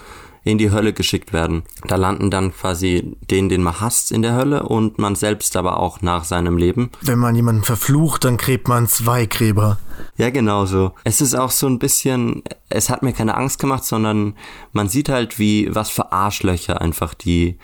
in 0.46 0.58
die 0.58 0.70
Hölle 0.70 0.92
geschickt 0.92 1.32
werden. 1.32 1.64
Da 1.88 1.96
landen 1.96 2.30
dann 2.30 2.54
quasi 2.54 3.16
den, 3.30 3.48
den 3.48 3.64
man 3.64 3.80
hasst 3.80 4.12
in 4.12 4.22
der 4.22 4.36
Hölle 4.36 4.62
und 4.62 4.96
man 4.96 5.16
selbst 5.16 5.56
aber 5.56 5.80
auch 5.80 6.02
nach 6.02 6.22
seinem 6.22 6.56
Leben. 6.56 6.90
Wenn 7.02 7.18
man 7.18 7.34
jemanden 7.34 7.64
verflucht, 7.64 8.24
dann 8.24 8.36
gräbt 8.36 8.68
man 8.68 8.86
zwei 8.86 9.26
Gräber. 9.26 9.78
Ja, 10.16 10.30
genau 10.30 10.64
so. 10.64 10.92
Es 11.02 11.20
ist 11.20 11.34
auch 11.34 11.50
so 11.50 11.66
ein 11.66 11.80
bisschen, 11.80 12.44
es 12.68 12.90
hat 12.90 13.02
mir 13.02 13.12
keine 13.12 13.36
Angst 13.36 13.58
gemacht, 13.58 13.84
sondern 13.84 14.36
man 14.72 14.88
sieht 14.88 15.08
halt, 15.08 15.40
wie, 15.40 15.74
was 15.74 15.90
für 15.90 16.12
Arschlöcher 16.12 16.80
einfach 16.80 17.14
die, 17.14 17.58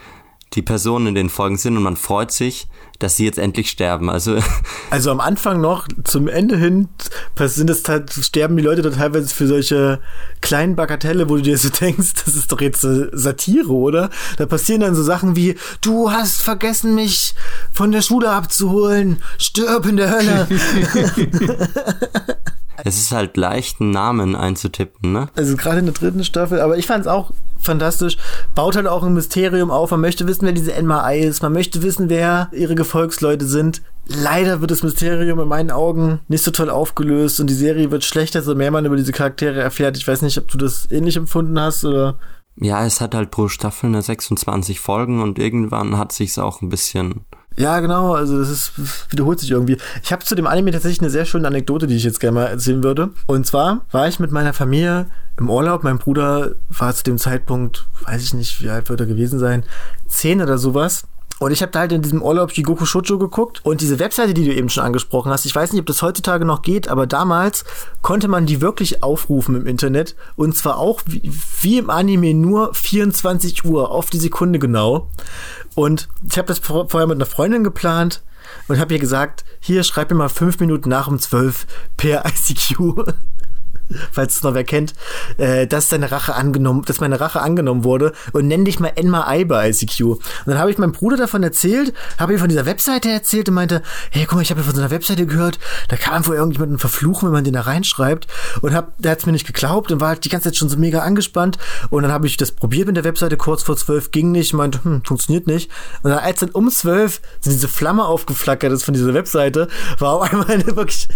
die 0.54 0.62
Personen 0.62 1.08
in 1.08 1.14
den 1.14 1.30
Folgen 1.30 1.56
sind 1.56 1.76
und 1.76 1.82
man 1.82 1.96
freut 1.96 2.32
sich, 2.32 2.66
dass 2.98 3.16
sie 3.16 3.24
jetzt 3.24 3.38
endlich 3.38 3.70
sterben. 3.70 4.10
Also, 4.10 4.38
also 4.90 5.10
am 5.10 5.20
Anfang 5.20 5.60
noch, 5.60 5.88
zum 6.04 6.28
Ende 6.28 6.56
hin, 6.56 6.88
sind 7.38 7.70
es 7.70 7.88
halt, 7.88 8.12
sterben 8.12 8.56
die 8.56 8.62
Leute 8.62 8.82
da 8.82 8.90
teilweise 8.90 9.34
für 9.34 9.46
solche 9.46 10.00
kleinen 10.40 10.76
Bagatelle, 10.76 11.28
wo 11.28 11.36
du 11.36 11.42
dir 11.42 11.58
so 11.58 11.68
denkst, 11.80 12.12
das 12.24 12.34
ist 12.34 12.52
doch 12.52 12.60
jetzt 12.60 12.86
Satire, 13.12 13.72
oder? 13.72 14.10
Da 14.36 14.46
passieren 14.46 14.82
dann 14.82 14.94
so 14.94 15.02
Sachen 15.02 15.36
wie, 15.36 15.56
du 15.80 16.10
hast 16.10 16.42
vergessen, 16.42 16.94
mich 16.94 17.34
von 17.72 17.92
der 17.92 18.02
Schule 18.02 18.30
abzuholen, 18.30 19.22
stirb 19.38 19.86
in 19.86 19.96
der 19.96 20.10
Hölle. 20.10 20.48
es 22.84 22.98
ist 22.98 23.12
halt 23.12 23.36
leicht, 23.36 23.80
einen 23.80 23.90
Namen 23.90 24.34
einzutippen, 24.34 25.12
ne? 25.12 25.28
Also 25.36 25.56
gerade 25.56 25.78
in 25.78 25.86
der 25.86 25.94
dritten 25.94 26.24
Staffel, 26.24 26.60
aber 26.60 26.76
ich 26.76 26.86
fand 26.86 27.02
es 27.02 27.06
auch 27.06 27.30
fantastisch. 27.58 28.16
Baut 28.54 28.74
halt 28.74 28.88
auch 28.88 29.04
ein 29.04 29.14
Mysterium 29.14 29.70
auf. 29.70 29.92
Man 29.92 30.00
möchte 30.00 30.26
wissen, 30.26 30.44
wer 30.44 30.52
diese 30.52 30.72
NMI 30.72 31.20
ist. 31.20 31.42
Man 31.42 31.52
möchte 31.52 31.82
wissen, 31.82 32.08
wer 32.08 32.48
ihre 32.52 32.74
Gefolgsleute 32.74 33.46
sind. 33.46 33.82
Leider 34.06 34.60
wird 34.60 34.72
das 34.72 34.82
Mysterium 34.82 35.38
in 35.38 35.46
meinen 35.48 35.70
Augen 35.70 36.20
nicht 36.26 36.42
so 36.42 36.50
toll 36.50 36.70
aufgelöst 36.70 37.38
und 37.38 37.48
die 37.48 37.54
Serie 37.54 37.92
wird 37.92 38.02
schlechter, 38.02 38.42
so 38.42 38.54
mehr 38.56 38.72
man 38.72 38.84
über 38.84 38.96
diese 38.96 39.12
Charaktere 39.12 39.60
erfährt. 39.60 39.96
Ich 39.96 40.08
weiß 40.08 40.22
nicht, 40.22 40.38
ob 40.38 40.48
du 40.48 40.58
das 40.58 40.90
ähnlich 40.90 41.16
empfunden 41.16 41.58
hast 41.60 41.84
oder. 41.84 42.18
Ja, 42.56 42.84
es 42.84 43.00
hat 43.00 43.14
halt 43.14 43.30
pro 43.30 43.46
Staffel 43.46 43.86
eine 43.86 44.02
26 44.02 44.80
Folgen 44.80 45.22
und 45.22 45.38
irgendwann 45.38 45.96
hat 45.96 46.10
sich's 46.10 46.36
auch 46.38 46.62
ein 46.62 46.68
bisschen 46.68 47.24
ja, 47.56 47.80
genau, 47.80 48.14
also 48.14 48.38
das 48.38 48.50
ist 48.50 48.72
wiederholt 49.10 49.40
sich 49.40 49.50
irgendwie. 49.50 49.76
Ich 50.02 50.12
habe 50.12 50.24
zu 50.24 50.34
dem 50.34 50.46
Anime 50.46 50.70
tatsächlich 50.70 51.00
eine 51.00 51.10
sehr 51.10 51.24
schöne 51.24 51.46
Anekdote, 51.46 51.86
die 51.86 51.96
ich 51.96 52.04
jetzt 52.04 52.20
gerne 52.20 52.34
mal 52.34 52.46
erzählen 52.46 52.82
würde. 52.82 53.10
Und 53.26 53.46
zwar 53.46 53.84
war 53.90 54.08
ich 54.08 54.18
mit 54.18 54.32
meiner 54.32 54.52
Familie 54.52 55.06
im 55.38 55.50
Urlaub. 55.50 55.84
Mein 55.84 55.98
Bruder 55.98 56.52
war 56.68 56.94
zu 56.94 57.04
dem 57.04 57.18
Zeitpunkt, 57.18 57.86
weiß 58.06 58.22
ich 58.22 58.34
nicht, 58.34 58.62
wie 58.62 58.70
alt 58.70 58.88
wird 58.88 59.00
er 59.00 59.06
gewesen 59.06 59.38
sein, 59.38 59.64
zehn 60.08 60.40
oder 60.40 60.58
sowas. 60.58 61.04
Und 61.42 61.50
ich 61.50 61.60
habe 61.60 61.72
da 61.72 61.80
halt 61.80 61.90
in 61.90 62.02
diesem 62.02 62.22
Urlaub 62.22 62.52
Jigoku 62.52 62.86
Shoujo 62.86 63.18
geguckt. 63.18 63.62
Und 63.64 63.80
diese 63.80 63.98
Webseite, 63.98 64.32
die 64.32 64.44
du 64.44 64.54
eben 64.54 64.68
schon 64.68 64.84
angesprochen 64.84 65.32
hast, 65.32 65.44
ich 65.44 65.52
weiß 65.52 65.72
nicht, 65.72 65.80
ob 65.80 65.86
das 65.86 66.00
heutzutage 66.00 66.44
noch 66.44 66.62
geht, 66.62 66.86
aber 66.86 67.08
damals 67.08 67.64
konnte 68.00 68.28
man 68.28 68.46
die 68.46 68.60
wirklich 68.60 69.02
aufrufen 69.02 69.56
im 69.56 69.66
Internet. 69.66 70.14
Und 70.36 70.56
zwar 70.56 70.78
auch 70.78 71.00
wie, 71.04 71.32
wie 71.60 71.78
im 71.78 71.90
Anime 71.90 72.32
nur 72.32 72.72
24 72.74 73.64
Uhr 73.64 73.90
auf 73.90 74.08
die 74.08 74.20
Sekunde 74.20 74.60
genau. 74.60 75.08
Und 75.74 76.08
ich 76.30 76.38
habe 76.38 76.46
das 76.46 76.60
vorher 76.60 77.08
mit 77.08 77.16
einer 77.16 77.26
Freundin 77.26 77.64
geplant 77.64 78.22
und 78.68 78.78
habe 78.78 78.94
ihr 78.94 79.00
gesagt, 79.00 79.44
hier 79.58 79.82
schreib 79.82 80.10
mir 80.10 80.16
mal 80.16 80.28
fünf 80.28 80.60
Minuten 80.60 80.90
nach 80.90 81.08
um 81.08 81.18
zwölf 81.18 81.66
per 81.96 82.24
ICQ 82.24 83.14
falls 84.12 84.36
es 84.36 84.42
noch 84.42 84.54
wer 84.54 84.64
kennt, 84.64 84.94
äh, 85.38 85.66
dass 85.66 85.88
deine 85.88 86.10
Rache 86.10 86.34
angenommen, 86.34 86.82
dass 86.86 87.00
meine 87.00 87.20
Rache 87.20 87.40
angenommen 87.40 87.84
wurde 87.84 88.12
und 88.32 88.46
nenn 88.46 88.64
dich 88.64 88.80
mal 88.80 88.92
Enma 88.94 89.26
Ai 89.26 89.44
bei 89.44 89.70
ICQ. 89.70 90.00
Und 90.02 90.20
dann 90.46 90.58
habe 90.58 90.70
ich 90.70 90.78
meinem 90.78 90.92
Bruder 90.92 91.16
davon 91.16 91.42
erzählt, 91.42 91.92
habe 92.18 92.32
ihm 92.32 92.38
von 92.38 92.48
dieser 92.48 92.66
Webseite 92.66 93.10
erzählt 93.10 93.48
und 93.48 93.54
meinte, 93.54 93.82
hey, 94.10 94.24
guck 94.26 94.36
mal, 94.36 94.42
ich 94.42 94.50
habe 94.50 94.62
von 94.62 94.74
so 94.74 94.80
einer 94.80 94.90
Webseite 94.90 95.26
gehört, 95.26 95.58
da 95.88 95.96
kann 95.96 96.14
man 96.14 96.26
wohl 96.26 96.36
irgendjemanden 96.36 96.78
verfluchen, 96.78 97.28
wenn 97.28 97.32
man 97.32 97.44
den 97.44 97.54
da 97.54 97.62
reinschreibt. 97.62 98.26
Und 98.60 98.74
hab, 98.74 98.96
der 98.98 99.12
hat 99.12 99.20
es 99.20 99.26
mir 99.26 99.32
nicht 99.32 99.46
geglaubt 99.46 99.90
und 99.92 100.00
war 100.00 100.08
halt 100.08 100.24
die 100.24 100.28
ganze 100.28 100.48
Zeit 100.48 100.56
schon 100.56 100.68
so 100.68 100.76
mega 100.76 101.00
angespannt. 101.00 101.58
Und 101.90 102.02
dann 102.02 102.12
habe 102.12 102.26
ich 102.26 102.36
das 102.36 102.52
probiert 102.52 102.86
mit 102.86 102.96
der 102.96 103.04
Webseite 103.04 103.36
kurz 103.36 103.62
vor 103.62 103.76
zwölf, 103.76 104.10
ging 104.10 104.32
nicht, 104.32 104.52
meinte, 104.52 104.82
hm, 104.84 105.02
funktioniert 105.04 105.46
nicht. 105.46 105.70
Und 106.02 106.10
dann 106.10 106.18
als 106.18 106.40
dann 106.40 106.50
um 106.50 106.70
zwölf 106.70 107.20
diese 107.44 107.68
Flamme 107.68 108.04
aufgeflackert 108.04 108.72
ist 108.72 108.84
von 108.84 108.94
dieser 108.94 109.14
Webseite, 109.14 109.68
war 109.98 110.14
auf 110.14 110.22
einmal 110.22 110.46
eine 110.50 110.76
wirklich 110.76 111.08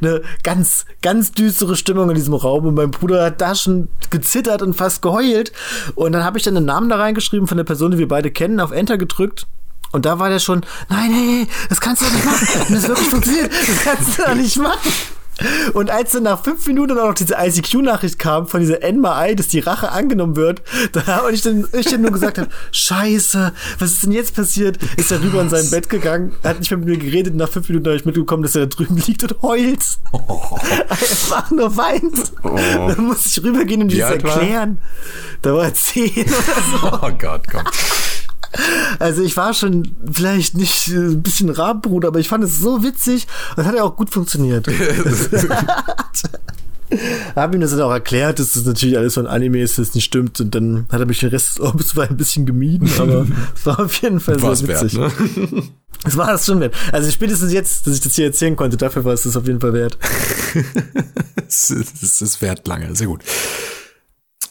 eine 0.00 0.22
ganz, 0.42 0.86
ganz 1.02 1.32
düstere 1.32 1.76
Stimmung 1.76 2.08
in 2.08 2.16
diesem 2.16 2.34
Raum 2.34 2.66
und 2.66 2.74
mein 2.74 2.90
Bruder 2.90 3.24
hat 3.24 3.40
da 3.40 3.54
schon 3.54 3.88
gezittert 4.10 4.62
und 4.62 4.74
fast 4.74 5.02
geheult. 5.02 5.52
Und 5.94 6.12
dann 6.12 6.24
habe 6.24 6.38
ich 6.38 6.44
dann 6.44 6.56
einen 6.56 6.66
Namen 6.66 6.88
da 6.88 6.96
reingeschrieben 6.96 7.46
von 7.46 7.56
der 7.56 7.64
Person, 7.64 7.90
die 7.90 7.98
wir 7.98 8.08
beide 8.08 8.30
kennen, 8.30 8.60
auf 8.60 8.70
Enter 8.70 8.98
gedrückt. 8.98 9.46
Und 9.92 10.04
da 10.04 10.18
war 10.18 10.28
der 10.28 10.40
schon, 10.40 10.62
nein, 10.88 11.10
hey, 11.12 11.48
das 11.68 11.80
kannst 11.80 12.02
du 12.02 12.06
doch 12.06 12.12
nicht 12.12 12.24
machen. 12.24 12.74
Das 12.74 12.88
wirklich 12.88 13.08
funktioniert, 13.08 13.50
das 13.52 13.84
kannst 13.84 14.18
du 14.18 14.22
doch 14.22 14.34
nicht 14.34 14.56
machen. 14.56 14.92
Und 15.74 15.90
als 15.90 16.12
dann 16.12 16.22
nach 16.22 16.42
fünf 16.42 16.66
Minuten 16.66 16.98
auch 16.98 17.08
noch 17.08 17.14
diese 17.14 17.34
ICQ-Nachricht 17.38 18.18
kam 18.18 18.46
von 18.46 18.60
dieser 18.60 18.78
NMI, 18.80 19.36
dass 19.36 19.48
die 19.48 19.60
Rache 19.60 19.90
angenommen 19.90 20.36
wird, 20.36 20.62
da 20.92 21.06
habe 21.06 21.32
ich 21.32 21.42
dann, 21.42 21.66
ich 21.72 21.86
dann 21.86 22.02
nur 22.02 22.10
gesagt 22.12 22.38
habe, 22.38 22.48
scheiße, 22.72 23.52
was 23.78 23.90
ist 23.92 24.04
denn 24.04 24.12
jetzt 24.12 24.34
passiert? 24.34 24.78
Ist 24.96 25.12
er 25.12 25.22
rüber 25.22 25.42
in 25.42 25.50
sein 25.50 25.68
Bett 25.70 25.90
gegangen, 25.90 26.34
hat 26.42 26.58
nicht 26.58 26.70
mehr 26.70 26.78
mit 26.78 26.88
mir 26.88 26.96
geredet 26.98 27.32
und 27.32 27.38
nach 27.38 27.50
fünf 27.50 27.68
Minuten 27.68 27.86
habe 27.86 27.96
ich 27.96 28.04
mitbekommen, 28.04 28.42
dass 28.42 28.54
er 28.56 28.66
da 28.66 28.76
drüben 28.76 28.96
liegt 28.96 29.22
und 29.22 29.42
heult. 29.42 29.80
Oh. 30.28 30.58
Einfach 30.88 31.50
nur 31.50 31.76
weint. 31.76 32.32
Oh. 32.42 32.56
Dann 32.56 33.04
muss 33.04 33.26
ich 33.26 33.42
rübergehen 33.42 33.82
und 33.82 33.92
ihm 33.92 33.98
das 33.98 34.12
erklären. 34.12 34.78
Da 35.42 35.52
war 35.52 35.64
er 35.64 35.74
zehn 35.74 36.10
oder 36.24 36.80
so. 36.80 36.98
Oh 37.06 37.10
Gott, 37.18 37.42
komm. 37.50 37.62
Also 38.98 39.22
ich 39.22 39.36
war 39.36 39.54
schon 39.54 39.94
vielleicht 40.12 40.56
nicht 40.56 40.88
äh, 40.88 40.96
ein 40.96 41.22
bisschen 41.22 41.50
Rabenbruder, 41.50 42.08
aber 42.08 42.20
ich 42.20 42.28
fand 42.28 42.44
es 42.44 42.58
so 42.58 42.82
witzig 42.82 43.26
und 43.56 43.64
hat 43.64 43.74
ja 43.74 43.84
auch 43.84 43.96
gut 43.96 44.10
funktioniert. 44.10 44.66
Hab 47.34 47.54
ihm 47.54 47.60
das 47.60 47.70
dann 47.70 47.82
auch 47.82 47.90
erklärt, 47.90 48.38
dass 48.38 48.52
das 48.52 48.64
natürlich 48.64 48.96
alles 48.96 49.14
von 49.14 49.26
Anime 49.26 49.60
ist, 49.60 49.78
das 49.78 49.94
nicht 49.94 50.04
stimmt. 50.04 50.40
Und 50.40 50.54
dann 50.54 50.86
hat 50.90 51.00
er 51.00 51.06
mich 51.06 51.20
den 51.20 51.30
Rest 51.30 51.50
des 51.50 51.60
Orbis 51.60 51.96
ein 51.98 52.16
bisschen 52.16 52.46
gemieden, 52.46 52.88
aber 52.98 53.26
es 53.54 53.66
war 53.66 53.80
auf 53.80 53.94
jeden 54.02 54.20
Fall 54.20 54.40
War's 54.40 54.60
sehr 54.60 54.68
witzig. 54.68 54.98
Wert, 54.98 55.20
ne? 55.20 55.62
Es 56.04 56.16
war 56.16 56.28
das 56.28 56.46
schon 56.46 56.60
wert. 56.60 56.74
Also 56.92 57.10
spätestens 57.10 57.52
jetzt, 57.52 57.86
dass 57.86 57.94
ich 57.94 58.00
das 58.00 58.14
hier 58.14 58.26
erzählen 58.26 58.54
konnte, 58.54 58.76
dafür 58.76 59.04
war 59.04 59.14
es 59.14 59.22
das 59.22 59.36
auf 59.36 59.46
jeden 59.46 59.60
Fall 59.60 59.72
wert. 59.72 59.98
Es 61.48 61.70
ist 61.70 62.42
wert 62.42 62.66
lange, 62.68 62.94
sehr 62.94 63.08
gut. 63.08 63.22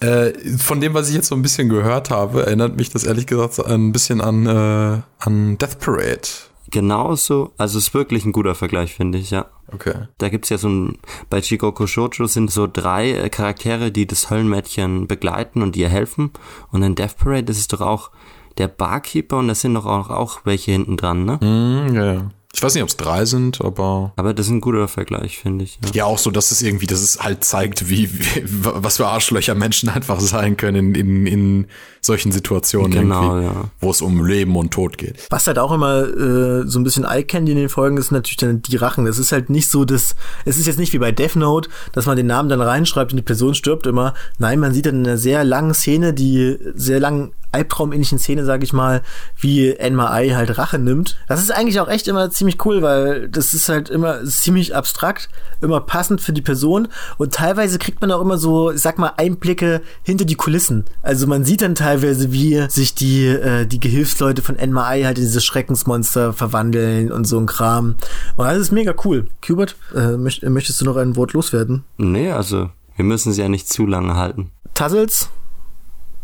Äh, 0.06 0.58
von 0.58 0.82
dem, 0.82 0.94
was 0.94 1.10
ich 1.10 1.16
jetzt 1.16 1.28
so 1.28 1.36
ein 1.36 1.42
bisschen 1.42 1.70
gehört 1.70 2.10
habe, 2.10 2.46
erinnert 2.46 2.78
mich 2.78 2.90
das 2.90 3.04
ehrlich 3.04 3.28
gesagt 3.28 3.60
ein 3.66 3.92
bisschen 3.92 4.22
an, 4.22 4.46
äh, 4.46 5.02
an 5.20 5.58
Death 5.58 5.80
Parade. 5.80 6.28
Genauso, 6.70 7.54
also 7.58 7.78
ist 7.78 7.94
wirklich 7.94 8.26
ein 8.26 8.32
guter 8.32 8.56
Vergleich, 8.56 8.96
finde 8.96 9.18
ich, 9.18 9.32
ja. 9.32 9.46
Okay. 9.72 10.08
Da 10.18 10.30
gibt's 10.30 10.50
ja 10.50 10.58
so 10.58 10.70
ein, 10.70 11.00
bei 11.30 11.42
Chigoko 11.42 11.88
Shoujo 11.88 12.28
sind 12.28 12.52
so 12.52 12.68
drei 12.72 13.12
äh, 13.12 13.30
Charaktere, 13.30 13.92
die 13.92 14.06
das 14.06 14.30
Höllenmädchen 14.30 15.08
begleiten 15.08 15.62
und 15.62 15.76
ihr 15.76 15.90
helfen. 15.90 16.32
Und 16.72 16.84
in 16.84 16.96
Death 16.96 17.18
Parade 17.18 17.52
ist 17.52 17.60
es 17.60 17.68
doch 17.68 17.82
auch 17.82 18.12
der 18.58 18.68
Barkeeper 18.68 19.38
und 19.38 19.48
das 19.48 19.62
sind 19.62 19.74
doch 19.74 19.86
auch, 19.86 20.10
auch 20.10 20.42
welche 20.44 20.72
hinten 20.72 20.98
dran, 20.98 21.26
ne? 21.26 21.38
Mm, 21.42 21.96
ja, 21.96 22.14
ja. 22.14 22.32
Ich 22.56 22.64
weiß 22.64 22.74
nicht, 22.74 22.84
ob 22.84 22.90
es 22.90 22.96
drei 22.96 23.26
sind, 23.26 23.60
aber. 23.60 24.14
Aber 24.16 24.34
das 24.34 24.46
ist 24.46 24.52
ein 24.54 24.62
guter 24.62 24.88
Vergleich, 24.88 25.40
finde 25.40 25.66
ich. 25.66 25.78
Ja. 25.84 25.92
ja. 25.94 26.06
auch 26.06 26.18
so, 26.18 26.32
dass 26.32 26.52
es 26.52 26.62
irgendwie, 26.62 26.88
dass 26.88 27.02
es 27.02 27.22
halt 27.22 27.44
zeigt, 27.44 27.90
wie, 27.90 28.10
wie 28.18 28.44
was 28.46 28.96
für 28.98 29.08
Arschlöcher 29.08 29.56
Menschen 29.56 29.90
einfach 29.90 30.22
sein 30.22 30.56
können 30.56 30.96
in, 30.96 30.96
in, 30.96 31.28
in 31.28 31.68
solchen 32.00 32.32
Situationen, 32.32 32.92
genau, 32.92 33.42
ja. 33.42 33.70
wo 33.82 33.92
es 33.92 34.02
um 34.02 34.26
Leben 34.26 34.56
und 34.56 34.72
Tod 34.72 34.98
geht. 34.98 35.28
Was 35.32 35.48
halt 35.48 35.60
auch 35.60 35.74
immer 35.74 36.04
äh, 36.04 36.64
so 36.66 36.80
ein 36.80 36.86
bisschen 36.86 37.04
Eye-Candy 37.04 37.52
in 37.52 37.58
den 37.58 37.70
Folgen 37.70 37.98
ist, 37.98 38.12
natürlich 38.12 38.38
dann 38.38 38.62
die 38.62 38.78
Rachen. 38.78 39.06
Das 39.06 39.18
ist 39.18 39.34
halt 39.34 39.50
nicht 39.50 39.70
so, 39.70 39.84
dass 39.84 40.16
es 40.46 40.58
ist 40.58 40.66
jetzt 40.66 40.80
nicht 40.80 40.94
wie 40.94 41.00
bei 41.00 41.12
Death 41.12 41.36
Note, 41.36 41.70
dass 41.92 42.06
man 42.06 42.16
den 42.16 42.28
Namen 42.28 42.48
dann 42.48 42.62
reinschreibt 42.62 43.12
und 43.12 43.18
die 43.18 43.24
Person 43.24 43.54
stirbt 43.54 43.86
immer. 43.86 44.14
Nein, 44.38 44.60
man 44.60 44.74
sieht 44.74 44.86
dann 44.86 44.96
in 44.96 45.08
einer 45.08 45.18
sehr 45.18 45.44
langen 45.44 45.74
Szene, 45.74 46.14
die 46.14 46.58
sehr 46.74 47.02
lang 47.02 47.34
albtraumähnlichen 47.56 48.20
Szene, 48.20 48.46
sage 48.46 48.64
ich 48.64 48.74
mal, 48.74 49.02
wie 49.38 49.72
Enma 49.72 50.12
Ai 50.12 50.32
halt 50.32 50.58
Rache 50.58 50.78
nimmt. 50.78 51.18
Das 51.28 51.42
ist 51.42 51.52
eigentlich 51.52 51.80
auch 51.80 51.88
echt 51.88 52.08
immer 52.08 52.30
ziemlich 52.30 52.55
cool, 52.66 52.82
weil 52.82 53.28
das 53.30 53.54
ist 53.54 53.70
halt 53.70 53.90
immer 53.90 54.24
ziemlich 54.26 54.76
abstrakt, 54.76 55.30
immer 55.62 55.82
passend 55.82 56.22
für 56.22 56.34
die 56.34 56.42
Person 56.42 56.88
und 57.18 57.34
teilweise 57.34 57.80
kriegt 57.80 58.02
man 58.02 58.12
auch 58.12 58.22
immer 58.22 58.38
so, 58.38 58.72
ich 58.72 58.82
sag 58.82 58.98
mal, 58.98 59.14
Einblicke 59.18 59.82
hinter 60.04 60.26
die 60.26 60.36
Kulissen. 60.36 60.86
Also 61.02 61.28
man 61.28 61.44
sieht 61.44 61.62
dann 61.62 61.76
teilweise, 61.76 62.32
wie 62.32 62.66
sich 62.70 62.96
die, 62.96 63.26
äh, 63.28 63.66
die 63.66 63.80
Gehilfsleute 63.80 64.42
von 64.42 64.58
Enma 64.58 64.88
Ai 64.88 65.04
halt 65.04 65.18
in 65.18 65.24
diese 65.24 65.42
Schreckensmonster 65.42 66.34
verwandeln 66.34 67.12
und 67.12 67.26
so 67.26 67.40
ein 67.40 67.46
Kram. 67.46 67.96
Und 68.36 68.46
das 68.46 68.58
ist 68.58 68.72
mega 68.72 68.94
cool. 69.04 69.28
Hubert, 69.48 69.76
äh, 69.96 70.18
möcht, 70.18 70.44
möchtest 70.44 70.82
du 70.82 70.86
noch 70.86 70.98
ein 70.98 71.16
Wort 71.16 71.34
loswerden? 71.34 71.84
Nee, 71.98 72.32
also 72.32 72.70
wir 72.96 73.06
müssen 73.06 73.34
sie 73.34 73.42
ja 73.42 73.50
nicht 73.50 73.68
zu 73.68 73.86
lange 73.86 74.16
halten. 74.16 74.52
Tassels, 74.74 75.30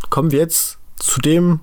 kommen 0.09 0.31
wir 0.31 0.39
jetzt 0.39 0.77
zu 0.97 1.19
dem 1.19 1.59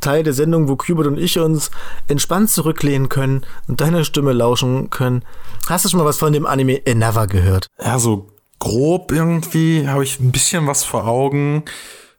Teil 0.00 0.22
der 0.22 0.32
Sendung, 0.32 0.68
wo 0.68 0.76
Kubert 0.76 1.06
und 1.06 1.18
ich 1.18 1.38
uns 1.38 1.70
entspannt 2.08 2.50
zurücklehnen 2.50 3.08
können 3.08 3.42
und 3.68 3.80
deiner 3.80 4.04
Stimme 4.04 4.32
lauschen 4.32 4.90
können. 4.90 5.22
Hast 5.68 5.84
du 5.84 5.88
schon 5.88 5.98
mal 5.98 6.06
was 6.06 6.18
von 6.18 6.32
dem 6.32 6.46
Anime 6.46 6.80
Another 6.86 7.26
gehört? 7.26 7.66
Ja, 7.82 7.98
so 7.98 8.28
grob 8.58 9.12
irgendwie 9.12 9.88
habe 9.88 10.04
ich 10.04 10.20
ein 10.20 10.32
bisschen 10.32 10.66
was 10.66 10.84
vor 10.84 11.06
Augen. 11.06 11.64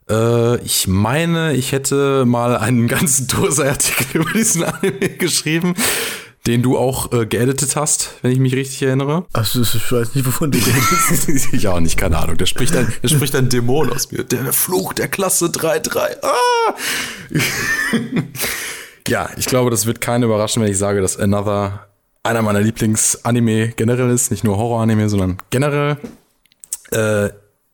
Äh, 0.10 0.58
ich 0.64 0.88
meine, 0.88 1.54
ich 1.54 1.72
hätte 1.72 2.26
mal 2.26 2.58
einen 2.58 2.88
ganzen 2.88 3.28
Dose-Artikel 3.36 4.22
über 4.22 4.32
diesen 4.32 4.64
Anime 4.64 5.10
geschrieben 5.18 5.74
den 6.48 6.64
du 6.64 6.78
auch 6.78 7.12
äh, 7.12 7.26
geeditet 7.26 7.76
hast, 7.76 8.16
wenn 8.22 8.32
ich 8.32 8.40
mich 8.40 8.56
richtig 8.56 8.82
erinnere. 8.82 9.26
Also 9.34 9.62
ich 9.62 9.92
weiß 9.92 10.16
nicht, 10.16 10.26
wovon 10.26 10.50
du 10.50 10.58
redest. 10.58 11.50
ich 11.54 11.68
auch 11.68 11.82
nicht, 11.82 11.98
keine 11.98 12.18
Ahnung. 12.18 12.38
Der 12.38 12.46
spricht 12.46 12.76
ein, 12.76 12.92
der 13.04 13.10
spricht 13.10 13.36
ein 13.36 13.50
Dämon 13.50 13.92
aus 13.92 14.12
mir. 14.12 14.24
Der 14.24 14.54
Fluch 14.54 14.94
der 14.94 15.10
Klasse 15.10 15.48
3-3. 15.48 16.00
Ah! 16.22 16.74
ja, 19.08 19.30
ich 19.38 19.46
glaube, 19.46 19.72
das 19.72 19.86
wird 19.86 20.00
keinen 20.00 20.24
überraschen, 20.24 20.64
wenn 20.64 20.72
ich 20.72 20.78
sage, 20.78 21.02
dass 21.02 21.18
Another 21.18 21.88
einer 22.24 22.42
meiner 22.42 22.62
Lieblings-Anime 22.62 23.74
generell 23.76 24.10
ist. 24.10 24.32
Nicht 24.32 24.46
nur 24.46 24.58
Horror-Anime, 24.58 25.10
sondern 25.10 25.38
generell. 25.50 25.98
Äh, 26.92 27.30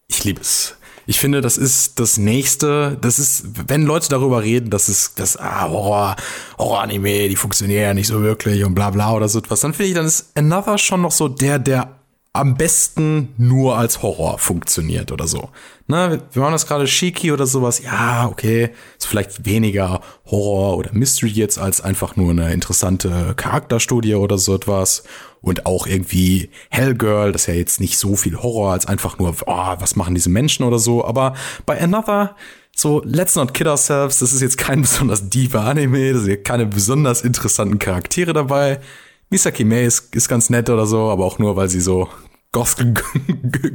ich 0.07 0.24
liebe 0.24 0.41
es. 0.41 0.76
Ich 1.05 1.19
finde, 1.19 1.41
das 1.41 1.57
ist 1.57 1.99
das 1.99 2.17
nächste, 2.17 2.97
das 3.01 3.19
ist, 3.19 3.43
wenn 3.67 3.83
Leute 3.83 4.07
darüber 4.09 4.41
reden, 4.41 4.69
dass 4.69 4.87
es, 4.87 5.13
das 5.15 5.37
ah, 5.37 5.67
Horror, 5.69 6.15
Horror-Anime, 6.57 7.27
die 7.29 7.35
funktionieren 7.35 7.83
ja 7.83 7.93
nicht 7.93 8.07
so 8.07 8.21
wirklich 8.21 8.63
und 8.63 8.73
bla 8.73 8.89
bla 8.89 9.13
oder 9.13 9.27
so 9.27 9.39
etwas, 9.39 9.59
dann 9.61 9.73
finde 9.73 9.89
ich, 9.89 9.95
dann 9.95 10.05
ist 10.05 10.31
Another 10.35 10.77
schon 10.77 11.01
noch 11.01 11.11
so 11.11 11.27
der, 11.27 11.59
der 11.59 12.02
am 12.36 12.55
besten 12.55 13.36
nur 13.38 13.77
als 13.77 14.01
Horror 14.01 14.39
funktioniert 14.39 15.11
oder 15.11 15.27
so. 15.27 15.49
Ne, 15.86 16.19
wir 16.31 16.41
machen 16.41 16.53
das 16.53 16.65
gerade 16.65 16.88
Shiki 16.88 17.31
oder 17.31 17.45
sowas. 17.45 17.84
Ja, 17.84 18.27
okay, 18.27 18.71
ist 18.97 19.05
vielleicht 19.05 19.45
weniger 19.45 20.01
Horror 20.25 20.77
oder 20.77 20.89
Mystery 20.93 21.29
jetzt 21.29 21.59
als 21.59 21.81
einfach 21.81 22.15
nur 22.15 22.31
eine 22.31 22.51
interessante 22.51 23.36
Charakterstudie 23.36 24.15
oder 24.15 24.39
so 24.39 24.55
etwas. 24.55 25.03
Und 25.41 25.67
auch 25.67 25.86
irgendwie 25.86 26.49
Hellgirl, 26.69 27.34
das 27.34 27.43
ist 27.43 27.47
ja 27.47 27.53
jetzt 27.53 27.79
nicht 27.79 27.99
so 27.99 28.15
viel 28.15 28.41
Horror 28.41 28.71
als 28.71 28.88
einfach 28.88 29.19
nur, 29.19 29.36
oh, 29.45 29.75
was 29.77 29.95
machen 29.95 30.15
diese 30.15 30.29
Menschen 30.29 30.65
oder 30.65 30.79
so. 30.79 31.05
Aber 31.05 31.36
bei 31.67 31.79
Another, 31.79 32.36
so, 32.75 33.03
let's 33.05 33.36
not 33.36 33.53
kid 33.53 33.67
ourselves, 33.67 34.19
das 34.19 34.34
ist 34.34 34.41
jetzt 34.41 34.57
kein 34.57 34.81
besonders 34.84 35.29
diva 35.29 35.69
Anime, 35.69 36.13
das 36.13 36.23
sind 36.23 36.43
keine 36.43 36.65
besonders 36.65 37.21
interessanten 37.21 37.77
Charaktere 37.77 38.34
dabei. 38.34 38.79
Misaki 39.34 39.63
May 39.63 39.88
ist, 39.88 40.13
ist 40.13 40.29
ganz 40.29 40.51
nett 40.51 40.69
oder 40.69 40.86
so, 40.86 41.09
aber 41.09 41.25
auch 41.25 41.39
nur, 41.39 41.55
weil 41.55 41.67
sie 41.67 41.81
so 41.81 42.07
Goth, 42.51 42.75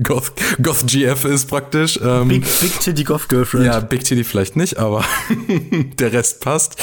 Goth, 0.05 0.33
Goth 0.63 0.87
GF 0.87 1.25
ist 1.25 1.47
praktisch. 1.47 1.99
Ähm, 2.01 2.29
Big, 2.29 2.45
Big 2.61 2.79
Titty 2.79 3.03
Goth 3.03 3.29
Girlfriend. 3.29 3.67
Ja, 3.67 3.81
Big 3.81 4.05
Titty 4.05 4.23
vielleicht 4.23 4.55
nicht, 4.55 4.79
aber 4.79 5.05
der 5.99 6.13
Rest 6.13 6.43
passt. 6.43 6.81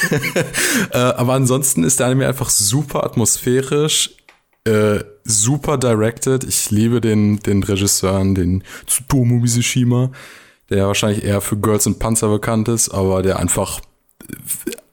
äh, 0.92 0.98
aber 0.98 1.34
ansonsten 1.34 1.84
ist 1.84 2.00
der 2.00 2.06
Anime 2.06 2.26
einfach 2.26 2.48
super 2.48 3.04
atmosphärisch, 3.04 4.16
äh, 4.64 5.00
super 5.24 5.76
directed. 5.76 6.42
Ich 6.44 6.70
liebe 6.70 7.02
den, 7.02 7.40
den 7.40 7.62
Regisseuren, 7.62 8.34
den 8.34 8.64
Tsutomu 8.86 9.40
Mizishima, 9.40 10.10
der 10.70 10.78
ja 10.78 10.86
wahrscheinlich 10.86 11.22
eher 11.22 11.42
für 11.42 11.58
Girls 11.58 11.86
and 11.86 11.98
Panzer 11.98 12.30
bekannt 12.30 12.68
ist, 12.68 12.88
aber 12.88 13.20
der 13.20 13.40
einfach 13.40 13.82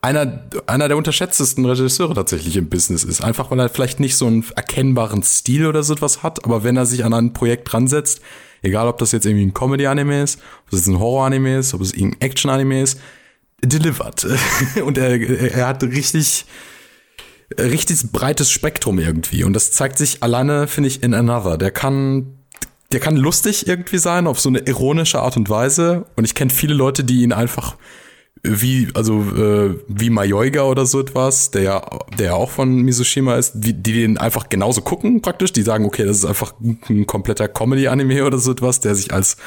einer, 0.01 0.45
einer 0.65 0.87
der 0.87 0.97
unterschätztesten 0.97 1.65
Regisseure 1.65 2.15
tatsächlich 2.15 2.57
im 2.57 2.69
Business 2.69 3.03
ist. 3.03 3.21
Einfach 3.21 3.51
weil 3.51 3.59
er 3.59 3.69
vielleicht 3.69 3.99
nicht 3.99 4.17
so 4.17 4.25
einen 4.27 4.43
erkennbaren 4.55 5.23
Stil 5.23 5.67
oder 5.67 5.83
so 5.83 5.93
etwas 5.93 6.23
hat, 6.23 6.43
aber 6.43 6.63
wenn 6.63 6.75
er 6.75 6.85
sich 6.85 7.05
an 7.05 7.13
ein 7.13 7.33
Projekt 7.33 7.71
dran 7.71 7.87
setzt, 7.87 8.21
egal 8.61 8.87
ob 8.87 8.97
das 8.97 9.11
jetzt 9.11 9.25
irgendwie 9.25 9.45
ein 9.45 9.53
Comedy-Anime 9.53 10.23
ist, 10.23 10.39
ob 10.67 10.73
es 10.73 10.87
ein 10.87 10.99
Horror-Anime 10.99 11.57
ist, 11.57 11.73
ob 11.73 11.81
es 11.81 11.93
ein 11.93 12.15
Action-Anime 12.19 12.81
ist, 12.81 12.99
delivered. 13.63 14.27
Und 14.83 14.97
er, 14.97 15.19
er 15.19 15.67
hat 15.67 15.83
richtig, 15.83 16.45
richtig 17.59 18.11
breites 18.11 18.49
Spektrum 18.49 18.97
irgendwie. 18.97 19.43
Und 19.43 19.53
das 19.53 19.71
zeigt 19.71 19.99
sich 19.99 20.23
alleine, 20.23 20.67
finde 20.67 20.87
ich, 20.87 21.03
in 21.03 21.13
Another. 21.13 21.57
Der 21.57 21.71
kann 21.71 22.37
der 22.91 22.99
kann 22.99 23.15
lustig 23.15 23.67
irgendwie 23.67 23.99
sein, 23.99 24.27
auf 24.27 24.41
so 24.41 24.49
eine 24.49 24.59
ironische 24.59 25.21
Art 25.21 25.37
und 25.37 25.49
Weise. 25.49 26.05
Und 26.17 26.25
ich 26.25 26.35
kenne 26.35 26.51
viele 26.51 26.73
Leute, 26.73 27.05
die 27.05 27.21
ihn 27.21 27.31
einfach 27.31 27.77
wie, 28.43 28.87
also 28.95 29.21
äh, 29.21 29.77
wie 29.87 30.09
Mayoiga 30.09 30.63
oder 30.63 30.85
so 30.85 30.99
etwas, 30.99 31.51
der 31.51 31.61
ja, 31.61 31.99
der 32.17 32.25
ja 32.27 32.33
auch 32.33 32.49
von 32.49 32.81
Mizushima 32.81 33.35
ist, 33.35 33.53
die, 33.55 33.73
die 33.73 33.93
den 33.93 34.17
einfach 34.17 34.49
genauso 34.49 34.81
gucken 34.81 35.21
praktisch, 35.21 35.53
die 35.53 35.61
sagen, 35.61 35.85
okay, 35.85 36.05
das 36.05 36.17
ist 36.17 36.25
einfach 36.25 36.53
ein 36.61 37.05
kompletter 37.05 37.47
Comedy-Anime 37.47 38.25
oder 38.25 38.39
so 38.39 38.51
etwas, 38.51 38.79
der 38.79 38.95
sich 38.95 39.13
als 39.13 39.37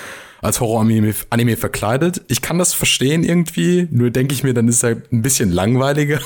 als 0.44 0.60
Horror-Anime 0.60 1.14
Anime 1.30 1.56
verkleidet. 1.56 2.20
Ich 2.28 2.42
kann 2.42 2.58
das 2.58 2.74
verstehen 2.74 3.24
irgendwie, 3.24 3.88
nur 3.90 4.10
denke 4.10 4.34
ich 4.34 4.44
mir, 4.44 4.52
dann 4.52 4.68
ist 4.68 4.84
er 4.84 5.02
ein 5.10 5.22
bisschen 5.22 5.50
langweiliger 5.50 6.20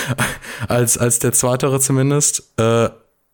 als, 0.68 0.98
als 0.98 1.20
der 1.20 1.32
zweitere 1.32 1.78
zumindest. 1.78 2.52
Äh, 2.58 2.88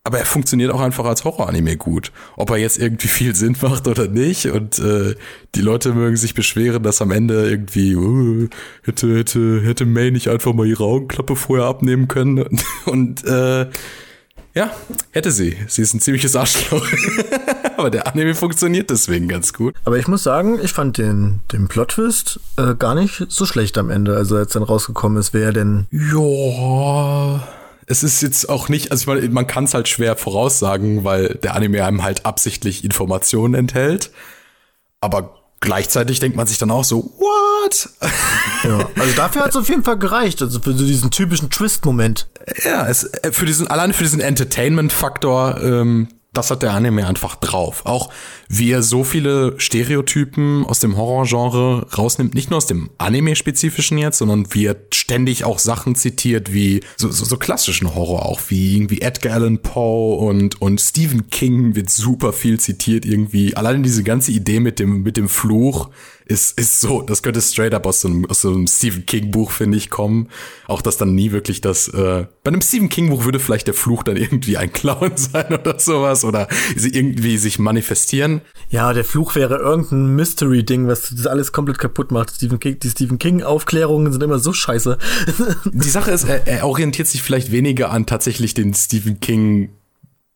aber 0.08 0.20
er 0.20 0.24
funktioniert 0.24 0.72
auch 0.72 0.80
einfach 0.80 1.04
als 1.04 1.24
Horror-Anime 1.24 1.76
gut. 1.76 2.12
Ob 2.38 2.48
er 2.48 2.56
jetzt 2.56 2.78
irgendwie 2.78 3.08
viel 3.08 3.34
Sinn 3.34 3.54
macht 3.60 3.86
oder 3.86 4.08
nicht. 4.08 4.46
Und 4.46 4.78
äh, 4.78 5.14
die 5.54 5.60
Leute 5.60 5.92
mögen 5.92 6.16
sich 6.16 6.32
beschweren, 6.32 6.82
dass 6.82 7.02
am 7.02 7.10
Ende 7.10 7.46
irgendwie 7.46 7.94
uh, 7.94 8.48
hätte, 8.84 9.18
hätte, 9.18 9.60
hätte 9.62 9.84
May 9.84 10.10
nicht 10.10 10.28
einfach 10.28 10.54
mal 10.54 10.66
ihre 10.66 10.84
Augenklappe 10.84 11.36
vorher 11.36 11.66
abnehmen 11.66 12.08
können. 12.08 12.38
Und, 12.38 12.64
und 12.86 13.24
äh, 13.26 13.66
ja, 14.54 14.70
hätte 15.10 15.30
sie. 15.30 15.58
Sie 15.66 15.82
ist 15.82 15.92
ein 15.92 16.00
ziemliches 16.00 16.34
Arschloch. 16.34 16.86
aber 17.76 17.90
der 17.90 18.06
Anime 18.06 18.34
funktioniert 18.34 18.88
deswegen 18.88 19.28
ganz 19.28 19.52
gut. 19.52 19.74
Aber 19.84 19.98
ich 19.98 20.08
muss 20.08 20.22
sagen, 20.22 20.58
ich 20.62 20.72
fand 20.72 20.96
den, 20.96 21.40
den 21.52 21.68
Plot-Twist 21.68 22.40
äh, 22.56 22.74
gar 22.76 22.94
nicht 22.94 23.26
so 23.28 23.44
schlecht 23.44 23.76
am 23.76 23.90
Ende. 23.90 24.16
Also 24.16 24.36
als 24.36 24.54
dann 24.54 24.62
rausgekommen 24.62 25.18
ist, 25.18 25.34
wer 25.34 25.52
denn... 25.52 25.86
Ja 25.90 27.46
es 27.88 28.02
ist 28.02 28.22
jetzt 28.22 28.48
auch 28.48 28.68
nicht, 28.68 28.90
also 28.92 29.00
ich 29.00 29.06
meine, 29.06 29.28
man 29.30 29.46
kann 29.46 29.64
es 29.64 29.74
halt 29.74 29.88
schwer 29.88 30.16
voraussagen, 30.16 31.04
weil 31.04 31.34
der 31.42 31.54
Anime 31.54 31.84
einem 31.84 32.02
halt 32.02 32.26
absichtlich 32.26 32.84
Informationen 32.84 33.54
enthält. 33.54 34.10
Aber 35.00 35.42
gleichzeitig 35.60 36.20
denkt 36.20 36.36
man 36.36 36.46
sich 36.46 36.58
dann 36.58 36.70
auch 36.70 36.84
so, 36.84 37.12
what? 37.18 37.88
Ja, 38.64 38.88
also 38.98 39.14
dafür 39.16 39.42
hat 39.42 39.50
es 39.50 39.56
auf 39.56 39.68
jeden 39.68 39.84
Fall 39.84 39.98
gereicht, 39.98 40.42
also 40.42 40.60
für 40.60 40.72
so 40.72 40.84
diesen 40.84 41.10
typischen 41.10 41.50
Twist-Moment. 41.50 42.28
Ja, 42.64 42.86
es, 42.86 43.04
äh, 43.04 43.32
für 43.32 43.46
diesen, 43.46 43.68
allein 43.68 43.92
für 43.92 44.04
diesen 44.04 44.20
Entertainment-Faktor 44.20 45.60
ähm, 45.62 46.08
das 46.32 46.50
hat 46.50 46.62
der 46.62 46.72
Anime 46.72 47.06
einfach 47.06 47.36
drauf. 47.36 47.86
Auch 47.86 48.12
wie 48.48 48.70
er 48.70 48.82
so 48.82 49.02
viele 49.02 49.54
Stereotypen 49.58 50.64
aus 50.66 50.78
dem 50.78 50.96
Horrorgenre 50.96 51.86
rausnimmt, 51.96 52.34
nicht 52.34 52.50
nur 52.50 52.58
aus 52.58 52.66
dem 52.66 52.90
Anime-spezifischen 52.98 53.98
jetzt, 53.98 54.18
sondern 54.18 54.46
wie 54.52 54.66
er 54.66 54.76
ständig 54.92 55.44
auch 55.44 55.58
Sachen 55.58 55.94
zitiert, 55.94 56.52
wie 56.52 56.80
so, 56.96 57.10
so, 57.10 57.24
so 57.24 57.36
klassischen 57.38 57.94
Horror 57.94 58.26
auch, 58.26 58.40
wie 58.48 58.76
irgendwie 58.76 59.00
Edgar 59.00 59.34
Allan 59.34 59.58
Poe 59.58 60.16
und, 60.18 60.60
und 60.60 60.80
Stephen 60.80 61.30
King 61.30 61.74
wird 61.74 61.90
super 61.90 62.32
viel 62.32 62.60
zitiert 62.60 63.06
irgendwie. 63.06 63.56
Allein 63.56 63.82
diese 63.82 64.04
ganze 64.04 64.30
Idee 64.30 64.60
mit 64.60 64.78
dem, 64.78 65.02
mit 65.02 65.16
dem 65.16 65.28
Fluch 65.28 65.88
ist, 66.28 66.58
ist 66.58 66.80
so, 66.80 67.00
das 67.00 67.22
könnte 67.22 67.40
straight 67.40 67.72
up 67.72 67.86
aus 67.86 68.02
so 68.02 68.08
einem, 68.08 68.26
aus 68.26 68.42
so 68.42 68.50
einem 68.50 68.66
Stephen 68.66 69.06
King 69.06 69.30
Buch, 69.30 69.50
finde 69.50 69.78
ich, 69.78 69.88
kommen. 69.88 70.28
Auch 70.66 70.82
dass 70.82 70.98
dann 70.98 71.14
nie 71.14 71.32
wirklich 71.32 71.62
das, 71.62 71.88
äh, 71.88 72.26
bei 72.44 72.48
einem 72.48 72.60
Stephen 72.60 72.90
King 72.90 73.08
Buch 73.08 73.24
würde 73.24 73.40
vielleicht 73.40 73.66
der 73.66 73.74
Fluch 73.74 74.02
dann 74.02 74.16
irgendwie 74.16 74.58
ein 74.58 74.70
Clown 74.70 75.12
sein 75.16 75.54
oder 75.54 75.78
sowas 75.78 76.24
oder 76.24 76.46
sie 76.76 76.90
irgendwie 76.90 77.38
sich 77.38 77.58
manifestieren. 77.58 78.42
Ja, 78.68 78.92
der 78.92 79.04
Fluch 79.04 79.34
wäre 79.34 79.56
irgendein 79.56 80.14
Mystery-Ding, 80.16 80.86
was 80.86 81.08
das 81.10 81.26
alles 81.26 81.52
komplett 81.52 81.78
kaputt 81.78 82.12
macht. 82.12 82.34
Stephen 82.36 82.60
King, 82.60 82.78
die 82.78 82.90
Stephen 82.90 83.18
King-Aufklärungen 83.18 84.12
sind 84.12 84.22
immer 84.22 84.38
so 84.38 84.52
scheiße. 84.52 84.98
Die 85.72 85.88
Sache 85.88 86.10
ist, 86.10 86.24
er, 86.24 86.46
er 86.46 86.66
orientiert 86.66 87.08
sich 87.08 87.22
vielleicht 87.22 87.50
weniger 87.50 87.90
an 87.90 88.04
tatsächlich 88.04 88.52
den 88.54 88.74
Stephen 88.74 89.20
King 89.20 89.70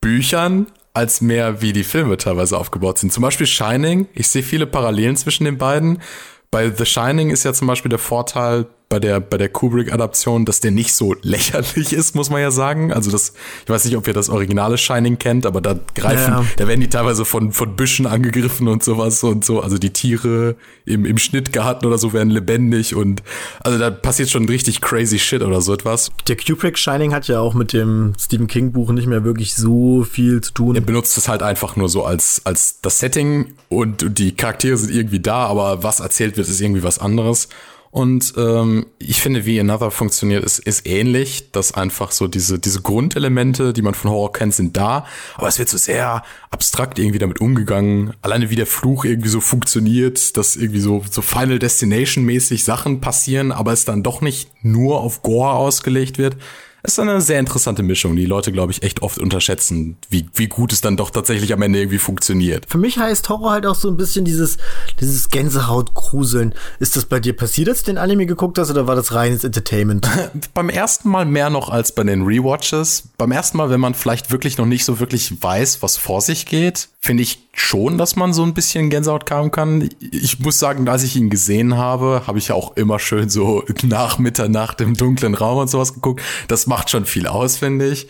Büchern 0.00 0.66
als 0.94 1.20
mehr 1.20 1.62
wie 1.62 1.72
die 1.72 1.84
Filme 1.84 2.16
teilweise 2.16 2.56
aufgebaut 2.58 2.98
sind. 2.98 3.12
Zum 3.12 3.22
Beispiel 3.22 3.46
Shining. 3.46 4.08
Ich 4.14 4.28
sehe 4.28 4.42
viele 4.42 4.66
Parallelen 4.66 5.16
zwischen 5.16 5.44
den 5.44 5.58
beiden. 5.58 6.02
Bei 6.50 6.70
The 6.70 6.84
Shining 6.84 7.30
ist 7.30 7.44
ja 7.44 7.52
zum 7.52 7.66
Beispiel 7.66 7.88
der 7.88 7.98
Vorteil, 7.98 8.66
bei 8.92 9.00
der, 9.00 9.20
bei 9.20 9.38
der 9.38 9.48
Kubrick-Adaption, 9.48 10.44
dass 10.44 10.60
der 10.60 10.70
nicht 10.70 10.92
so 10.92 11.14
lächerlich 11.22 11.94
ist, 11.94 12.14
muss 12.14 12.28
man 12.28 12.42
ja 12.42 12.50
sagen. 12.50 12.92
Also 12.92 13.10
das, 13.10 13.32
ich 13.64 13.70
weiß 13.70 13.86
nicht, 13.86 13.96
ob 13.96 14.06
ihr 14.06 14.12
das 14.12 14.28
originale 14.28 14.76
Shining 14.76 15.16
kennt, 15.18 15.46
aber 15.46 15.62
da 15.62 15.80
greifen, 15.94 16.30
ja. 16.30 16.44
da 16.58 16.68
werden 16.68 16.82
die 16.82 16.90
teilweise 16.90 17.24
von, 17.24 17.52
von 17.52 17.74
Büschen 17.74 18.06
angegriffen 18.06 18.68
und 18.68 18.84
sowas 18.84 19.24
und 19.24 19.46
so. 19.46 19.60
Also 19.60 19.78
die 19.78 19.94
Tiere 19.94 20.56
im, 20.84 21.06
im 21.06 21.16
Schnittgarten 21.16 21.88
oder 21.88 21.96
so 21.96 22.12
werden 22.12 22.28
lebendig 22.28 22.94
und 22.94 23.22
also 23.60 23.78
da 23.78 23.90
passiert 23.90 24.28
schon 24.28 24.46
richtig 24.46 24.82
crazy 24.82 25.18
shit 25.18 25.40
oder 25.40 25.62
so 25.62 25.72
etwas. 25.72 26.10
Der 26.28 26.36
Kubrick 26.36 26.76
Shining 26.76 27.14
hat 27.14 27.28
ja 27.28 27.40
auch 27.40 27.54
mit 27.54 27.72
dem 27.72 28.12
Stephen 28.20 28.46
King 28.46 28.72
Buch 28.72 28.92
nicht 28.92 29.06
mehr 29.06 29.24
wirklich 29.24 29.54
so 29.54 30.04
viel 30.04 30.42
zu 30.42 30.52
tun. 30.52 30.74
Er 30.74 30.82
benutzt 30.82 31.16
es 31.16 31.28
halt 31.28 31.42
einfach 31.42 31.76
nur 31.76 31.88
so 31.88 32.04
als, 32.04 32.42
als 32.44 32.82
das 32.82 33.00
Setting 33.00 33.54
und 33.70 34.18
die 34.18 34.32
Charaktere 34.32 34.76
sind 34.76 34.94
irgendwie 34.94 35.20
da, 35.20 35.46
aber 35.46 35.82
was 35.82 36.00
erzählt 36.00 36.36
wird, 36.36 36.46
ist 36.46 36.60
irgendwie 36.60 36.82
was 36.82 36.98
anderes. 36.98 37.48
Und 37.92 38.32
ähm, 38.38 38.86
ich 38.98 39.20
finde, 39.20 39.44
wie 39.44 39.60
Another 39.60 39.90
funktioniert, 39.90 40.42
ist, 40.44 40.60
ist 40.60 40.86
ähnlich, 40.86 41.52
dass 41.52 41.74
einfach 41.74 42.10
so 42.10 42.26
diese, 42.26 42.58
diese 42.58 42.80
Grundelemente, 42.80 43.74
die 43.74 43.82
man 43.82 43.92
von 43.92 44.10
Horror 44.10 44.32
kennt, 44.32 44.54
sind 44.54 44.78
da, 44.78 45.04
aber 45.34 45.48
es 45.48 45.58
wird 45.58 45.68
so 45.68 45.76
sehr 45.76 46.22
abstrakt 46.50 46.98
irgendwie 46.98 47.18
damit 47.18 47.42
umgegangen. 47.42 48.14
Alleine 48.22 48.48
wie 48.48 48.56
der 48.56 48.66
Fluch 48.66 49.04
irgendwie 49.04 49.28
so 49.28 49.40
funktioniert, 49.40 50.38
dass 50.38 50.56
irgendwie 50.56 50.80
so, 50.80 51.04
so 51.10 51.20
Final 51.20 51.58
Destination 51.58 52.24
mäßig 52.24 52.64
Sachen 52.64 53.02
passieren, 53.02 53.52
aber 53.52 53.74
es 53.74 53.84
dann 53.84 54.02
doch 54.02 54.22
nicht 54.22 54.48
nur 54.64 55.00
auf 55.00 55.20
Gore 55.20 55.52
ausgelegt 55.52 56.16
wird 56.16 56.38
ist 56.82 56.98
eine 56.98 57.20
sehr 57.20 57.38
interessante 57.38 57.82
Mischung, 57.82 58.16
die 58.16 58.26
Leute, 58.26 58.50
glaube 58.50 58.72
ich, 58.72 58.82
echt 58.82 59.02
oft 59.02 59.18
unterschätzen, 59.18 59.96
wie, 60.10 60.26
wie 60.34 60.48
gut 60.48 60.72
es 60.72 60.80
dann 60.80 60.96
doch 60.96 61.10
tatsächlich 61.10 61.52
am 61.52 61.62
Ende 61.62 61.78
irgendwie 61.78 61.98
funktioniert. 61.98 62.66
Für 62.68 62.78
mich 62.78 62.98
heißt 62.98 63.28
Horror 63.28 63.52
halt 63.52 63.66
auch 63.66 63.76
so 63.76 63.88
ein 63.88 63.96
bisschen 63.96 64.24
dieses, 64.24 64.58
dieses 65.00 65.28
Gänsehautgruseln. 65.28 66.54
Ist 66.80 66.96
das 66.96 67.04
bei 67.04 67.20
dir 67.20 67.36
passiert, 67.36 67.68
als 67.68 67.82
du 67.82 67.92
den 67.92 67.98
Anime 67.98 68.26
geguckt 68.26 68.58
hast, 68.58 68.70
oder 68.70 68.86
war 68.86 68.96
das 68.96 69.14
reines 69.14 69.44
Entertainment? 69.44 70.08
Beim 70.54 70.68
ersten 70.68 71.08
Mal 71.08 71.24
mehr 71.24 71.50
noch 71.50 71.68
als 71.68 71.92
bei 71.92 72.02
den 72.02 72.22
Rewatches. 72.22 73.04
Beim 73.16 73.30
ersten 73.30 73.58
Mal, 73.58 73.70
wenn 73.70 73.80
man 73.80 73.94
vielleicht 73.94 74.32
wirklich 74.32 74.58
noch 74.58 74.66
nicht 74.66 74.84
so 74.84 74.98
wirklich 74.98 75.40
weiß, 75.40 75.82
was 75.82 75.96
vor 75.96 76.20
sich 76.20 76.46
geht, 76.46 76.88
finde 77.00 77.22
ich 77.22 77.51
schon, 77.54 77.98
dass 77.98 78.16
man 78.16 78.32
so 78.32 78.42
ein 78.42 78.54
bisschen 78.54 78.88
Gänsehaut 78.88 79.30
haben 79.30 79.50
kann. 79.50 79.88
Ich 80.00 80.40
muss 80.40 80.58
sagen, 80.58 80.88
als 80.88 81.02
ich 81.02 81.16
ihn 81.16 81.28
gesehen 81.28 81.76
habe, 81.76 82.22
habe 82.26 82.38
ich 82.38 82.48
ja 82.48 82.54
auch 82.54 82.76
immer 82.76 82.98
schön 82.98 83.28
so 83.28 83.64
nach 83.82 84.18
Mitternacht 84.18 84.80
im 84.80 84.94
dunklen 84.94 85.34
Raum 85.34 85.58
und 85.58 85.68
sowas 85.68 85.94
geguckt. 85.94 86.22
Das 86.48 86.66
macht 86.66 86.90
schon 86.90 87.04
viel 87.04 87.26
aus, 87.26 87.58
finde 87.58 87.88
ich. 87.88 88.08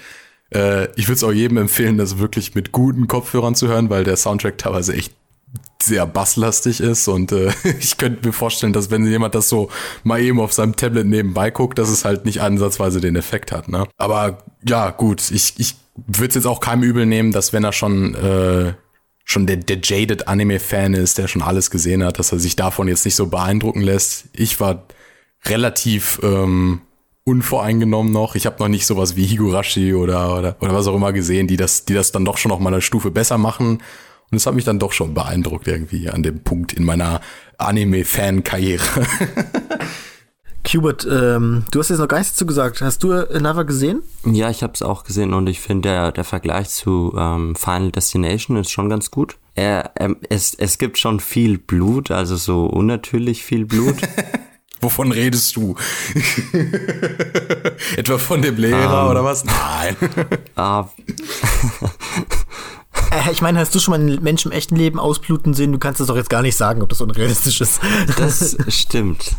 Äh, 0.54 0.88
ich 0.96 1.08
würde 1.08 1.14
es 1.14 1.24
auch 1.24 1.32
jedem 1.32 1.56
empfehlen, 1.56 1.98
das 1.98 2.18
wirklich 2.18 2.54
mit 2.54 2.72
guten 2.72 3.08
Kopfhörern 3.08 3.54
zu 3.54 3.68
hören, 3.68 3.90
weil 3.90 4.04
der 4.04 4.16
Soundtrack 4.16 4.58
teilweise 4.58 4.94
echt 4.94 5.12
sehr 5.82 6.06
basslastig 6.06 6.80
ist 6.80 7.08
und 7.08 7.32
äh, 7.32 7.50
ich 7.80 7.96
könnte 7.98 8.26
mir 8.26 8.32
vorstellen, 8.32 8.72
dass 8.72 8.90
wenn 8.90 9.04
jemand 9.04 9.34
das 9.34 9.48
so 9.48 9.68
mal 10.04 10.20
eben 10.20 10.40
auf 10.40 10.52
seinem 10.52 10.76
Tablet 10.76 11.06
nebenbei 11.06 11.50
guckt, 11.50 11.78
dass 11.78 11.88
es 11.88 12.04
halt 12.04 12.24
nicht 12.24 12.40
ansatzweise 12.40 13.00
den 13.00 13.16
Effekt 13.16 13.50
hat. 13.50 13.68
Ne? 13.68 13.86
Aber 13.96 14.38
ja, 14.66 14.90
gut, 14.90 15.30
ich, 15.32 15.54
ich 15.58 15.74
würde 16.06 16.28
es 16.28 16.34
jetzt 16.36 16.46
auch 16.46 16.60
keinem 16.60 16.84
übel 16.84 17.06
nehmen, 17.06 17.32
dass 17.32 17.52
wenn 17.52 17.64
er 17.64 17.72
schon 17.72 18.14
äh, 18.14 18.74
schon 19.24 19.46
der, 19.46 19.56
der 19.56 19.78
jaded 19.82 20.28
Anime-Fan 20.28 20.94
ist, 20.94 21.18
der 21.18 21.28
schon 21.28 21.42
alles 21.42 21.70
gesehen 21.70 22.04
hat, 22.04 22.18
dass 22.18 22.32
er 22.32 22.38
sich 22.38 22.56
davon 22.56 22.88
jetzt 22.88 23.04
nicht 23.04 23.14
so 23.14 23.26
beeindrucken 23.26 23.80
lässt. 23.80 24.24
Ich 24.32 24.60
war 24.60 24.86
relativ 25.44 26.20
ähm, 26.22 26.82
unvoreingenommen 27.24 28.12
noch. 28.12 28.34
Ich 28.34 28.46
habe 28.46 28.56
noch 28.58 28.68
nicht 28.68 28.86
sowas 28.86 29.16
wie 29.16 29.26
Higurashi 29.26 29.94
oder, 29.94 30.38
oder, 30.38 30.56
oder 30.60 30.74
was 30.74 30.86
auch 30.86 30.96
immer 30.96 31.12
gesehen, 31.12 31.46
die 31.46 31.56
das, 31.56 31.84
die 31.84 31.94
das 31.94 32.12
dann 32.12 32.24
doch 32.24 32.38
schon 32.38 32.52
auf 32.52 32.60
meiner 32.60 32.80
Stufe 32.80 33.10
besser 33.10 33.38
machen. 33.38 33.82
Und 34.30 34.36
es 34.36 34.46
hat 34.46 34.54
mich 34.54 34.64
dann 34.64 34.78
doch 34.78 34.92
schon 34.92 35.14
beeindruckt 35.14 35.68
irgendwie 35.68 36.08
an 36.08 36.22
dem 36.22 36.40
Punkt 36.40 36.72
in 36.72 36.84
meiner 36.84 37.20
Anime-Fan-Karriere. 37.58 38.82
Hubert, 40.66 41.06
ähm, 41.10 41.64
du 41.70 41.80
hast 41.80 41.90
jetzt 41.90 41.98
noch 41.98 42.08
gar 42.08 42.18
nichts 42.18 42.34
dazu 42.34 42.46
gesagt. 42.46 42.80
Hast 42.80 43.02
du 43.02 43.12
Another 43.12 43.64
gesehen? 43.64 44.02
Ja, 44.24 44.48
ich 44.48 44.62
habe 44.62 44.72
es 44.74 44.82
auch 44.82 45.04
gesehen 45.04 45.34
und 45.34 45.48
ich 45.48 45.60
finde, 45.60 45.88
der, 45.88 46.12
der 46.12 46.24
Vergleich 46.24 46.68
zu 46.70 47.14
ähm, 47.18 47.54
Final 47.56 47.90
Destination 47.90 48.56
ist 48.56 48.70
schon 48.70 48.88
ganz 48.88 49.10
gut. 49.10 49.36
Er, 49.54 49.90
ähm, 49.98 50.16
es, 50.28 50.54
es 50.54 50.78
gibt 50.78 50.98
schon 50.98 51.20
viel 51.20 51.58
Blut, 51.58 52.10
also 52.10 52.36
so 52.36 52.66
unnatürlich 52.66 53.44
viel 53.44 53.66
Blut. 53.66 53.96
Wovon 54.80 55.12
redest 55.12 55.54
du? 55.54 55.76
Etwa 57.96 58.18
von 58.18 58.42
dem 58.42 58.56
Lehrer 58.56 59.04
um, 59.04 59.04
ähm. 59.04 59.10
oder 59.10 59.24
was? 59.24 59.44
Nein. 59.44 59.96
Uh, 60.58 60.84
ich 63.30 63.42
meine, 63.42 63.60
hast 63.60 63.72
du 63.74 63.78
schon 63.78 63.92
mal 63.92 64.00
einen 64.00 64.20
Menschen 64.24 64.50
im 64.50 64.58
echten 64.58 64.74
Leben 64.74 64.98
ausbluten 64.98 65.54
sehen? 65.54 65.70
Du 65.70 65.78
kannst 65.78 66.00
das 66.00 66.08
doch 66.08 66.16
jetzt 66.16 66.30
gar 66.30 66.42
nicht 66.42 66.56
sagen, 66.56 66.82
ob 66.82 66.88
das 66.88 67.00
unrealistisch 67.00 67.60
ist. 67.60 67.80
Das 68.16 68.56
stimmt. 68.68 69.36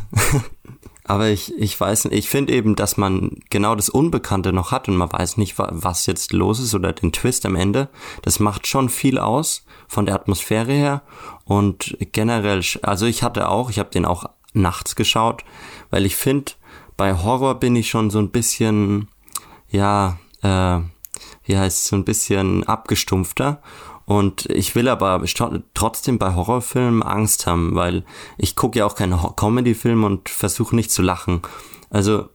Aber 1.05 1.27
ich, 1.27 1.53
ich 1.57 1.79
weiß 1.79 2.05
nicht, 2.05 2.13
ich 2.13 2.29
finde 2.29 2.53
eben, 2.53 2.75
dass 2.75 2.95
man 2.95 3.41
genau 3.49 3.75
das 3.75 3.89
Unbekannte 3.89 4.53
noch 4.53 4.71
hat 4.71 4.87
und 4.87 4.95
man 4.95 5.11
weiß 5.11 5.37
nicht, 5.37 5.55
was 5.57 6.05
jetzt 6.05 6.31
los 6.31 6.59
ist 6.59 6.73
oder 6.73 6.93
den 6.93 7.11
Twist 7.11 7.45
am 7.45 7.55
Ende. 7.55 7.89
Das 8.21 8.39
macht 8.39 8.67
schon 8.67 8.87
viel 8.87 9.17
aus 9.17 9.65
von 9.87 10.05
der 10.05 10.15
Atmosphäre 10.15 10.71
her 10.71 11.01
und 11.45 11.97
generell, 12.13 12.61
also 12.83 13.05
ich 13.05 13.21
hatte 13.21 13.49
auch, 13.49 13.69
ich 13.69 13.79
habe 13.79 13.89
den 13.89 14.05
auch 14.05 14.25
nachts 14.53 14.95
geschaut, 14.95 15.43
weil 15.89 16.05
ich 16.05 16.15
finde, 16.15 16.53
bei 16.95 17.15
Horror 17.15 17.59
bin 17.59 17.75
ich 17.75 17.89
schon 17.89 18.09
so 18.09 18.19
ein 18.19 18.29
bisschen, 18.29 19.09
ja, 19.69 20.17
äh, 20.41 20.79
wie 21.45 21.57
heißt 21.57 21.77
es, 21.79 21.87
so 21.87 21.95
ein 21.97 22.05
bisschen 22.05 22.63
abgestumpfter 22.63 23.61
und 24.05 24.45
ich 24.49 24.75
will 24.75 24.87
aber 24.87 25.23
trotzdem 25.73 26.17
bei 26.17 26.35
Horrorfilmen 26.35 27.03
Angst 27.03 27.47
haben, 27.47 27.75
weil 27.75 28.03
ich 28.37 28.55
gucke 28.55 28.79
ja 28.79 28.85
auch 28.85 28.95
keine 28.95 29.17
Comedy-Filme 29.35 30.05
und 30.05 30.29
versuche 30.29 30.75
nicht 30.75 30.91
zu 30.91 31.01
lachen. 31.01 31.41
Also 31.89 32.29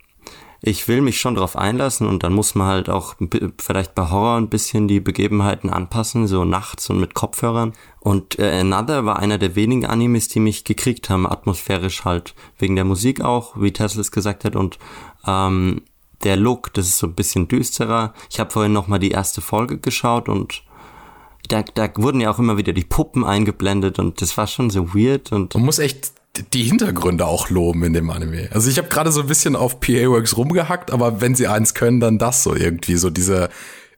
ich 0.60 0.88
will 0.88 1.02
mich 1.02 1.20
schon 1.20 1.36
darauf 1.36 1.56
einlassen 1.56 2.06
und 2.08 2.24
dann 2.24 2.32
muss 2.32 2.54
man 2.54 2.66
halt 2.66 2.88
auch 2.88 3.14
vielleicht 3.58 3.94
bei 3.94 4.10
Horror 4.10 4.36
ein 4.36 4.48
bisschen 4.48 4.88
die 4.88 4.98
Begebenheiten 4.98 5.70
anpassen, 5.70 6.26
so 6.26 6.44
nachts 6.44 6.90
und 6.90 6.98
mit 6.98 7.14
Kopfhörern. 7.14 7.74
Und 8.00 8.38
äh, 8.38 8.60
Another 8.60 9.04
war 9.04 9.20
einer 9.20 9.38
der 9.38 9.54
wenigen 9.54 9.86
Animes, 9.86 10.28
die 10.28 10.40
mich 10.40 10.64
gekriegt 10.64 11.10
haben, 11.10 11.28
atmosphärisch 11.28 12.04
halt, 12.04 12.34
wegen 12.58 12.74
der 12.74 12.84
Musik 12.84 13.20
auch, 13.20 13.54
wie 13.60 13.72
Tesla 13.72 14.00
es 14.00 14.10
gesagt 14.10 14.44
hat 14.44 14.56
und 14.56 14.78
ähm, 15.26 15.82
der 16.24 16.36
Look, 16.36 16.74
das 16.74 16.86
ist 16.86 16.98
so 16.98 17.06
ein 17.06 17.14
bisschen 17.14 17.46
düsterer. 17.46 18.12
Ich 18.28 18.40
habe 18.40 18.50
vorhin 18.50 18.72
nochmal 18.72 18.98
die 18.98 19.12
erste 19.12 19.40
Folge 19.40 19.78
geschaut 19.78 20.28
und 20.28 20.64
da, 21.48 21.62
da 21.62 21.90
wurden 21.96 22.20
ja 22.20 22.30
auch 22.30 22.38
immer 22.38 22.56
wieder 22.58 22.72
die 22.72 22.84
Puppen 22.84 23.24
eingeblendet 23.24 23.98
und 23.98 24.20
das 24.20 24.36
war 24.36 24.46
schon 24.46 24.70
so 24.70 24.94
weird 24.94 25.32
und. 25.32 25.54
Man 25.54 25.64
muss 25.64 25.78
echt 25.78 26.12
die 26.52 26.62
Hintergründe 26.62 27.26
auch 27.26 27.50
loben 27.50 27.82
in 27.84 27.92
dem 27.92 28.10
Anime. 28.10 28.48
Also 28.52 28.70
ich 28.70 28.78
habe 28.78 28.88
gerade 28.88 29.10
so 29.10 29.22
ein 29.22 29.26
bisschen 29.26 29.56
auf 29.56 29.80
PA 29.80 30.08
Works 30.08 30.36
rumgehackt, 30.36 30.92
aber 30.92 31.20
wenn 31.20 31.34
sie 31.34 31.48
eins 31.48 31.74
können, 31.74 32.00
dann 32.00 32.18
das 32.18 32.42
so 32.42 32.54
irgendwie, 32.54 32.96
so 32.96 33.10
diese 33.10 33.48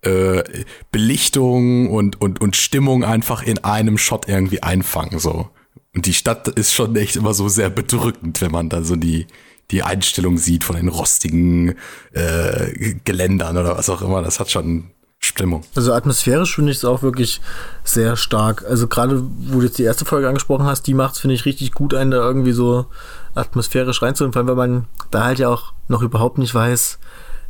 äh, 0.03 0.43
Belichtung 0.91 1.91
und, 1.91 2.21
und, 2.21 2.41
und 2.41 2.57
Stimmung 2.57 3.05
einfach 3.05 3.43
in 3.43 3.59
einem 3.59 3.99
Shot 3.99 4.29
irgendwie 4.29 4.63
einfangen, 4.63 5.19
so. 5.19 5.51
Und 5.95 6.07
die 6.07 6.15
Stadt 6.15 6.49
ist 6.49 6.73
schon 6.73 6.95
echt 6.97 7.17
immer 7.17 7.35
so 7.35 7.49
sehr 7.49 7.69
bedrückend, 7.69 8.41
wenn 8.41 8.53
man 8.53 8.69
da 8.69 8.83
so 8.83 8.97
die, 8.97 9.27
die 9.71 9.83
Einstellung 9.83 10.39
sieht 10.39 10.65
von 10.65 10.77
den 10.77 10.89
rostigen 10.89 11.75
äh, 12.13 12.95
Geländern 13.05 13.57
oder 13.57 13.77
was 13.77 13.91
auch 13.91 14.01
immer. 14.01 14.23
Das 14.23 14.39
hat 14.39 14.51
schon 14.51 14.91
Stimmung. 15.23 15.63
Also 15.77 15.93
atmosphärisch 15.93 16.55
finde 16.55 16.73
ich 16.73 16.79
es 16.79 16.85
auch 16.85 17.03
wirklich 17.03 17.43
sehr 17.85 18.17
stark. 18.17 18.65
Also 18.67 18.89
gerade, 18.89 19.23
wo 19.23 19.61
du 19.61 19.67
jetzt 19.67 19.79
die 19.79 19.85
erste 19.85 20.07
Folge 20.07 20.27
angesprochen 20.27 20.65
hast, 20.65 20.87
die 20.87 20.95
macht 20.95 21.15
es, 21.15 21.21
finde 21.21 21.35
ich, 21.35 21.45
richtig 21.45 21.73
gut, 21.73 21.93
einen 21.93 22.11
da 22.11 22.17
irgendwie 22.17 22.53
so 22.53 22.87
atmosphärisch 23.35 24.01
reinzuholen, 24.01 24.33
vor 24.33 24.41
allem, 24.41 24.49
weil 24.49 24.55
man 24.57 24.87
da 25.11 25.25
halt 25.25 25.39
ja 25.39 25.51
auch 25.51 25.75
noch 25.89 26.01
überhaupt 26.03 26.39
nicht 26.39 26.55
weiß, 26.55 26.99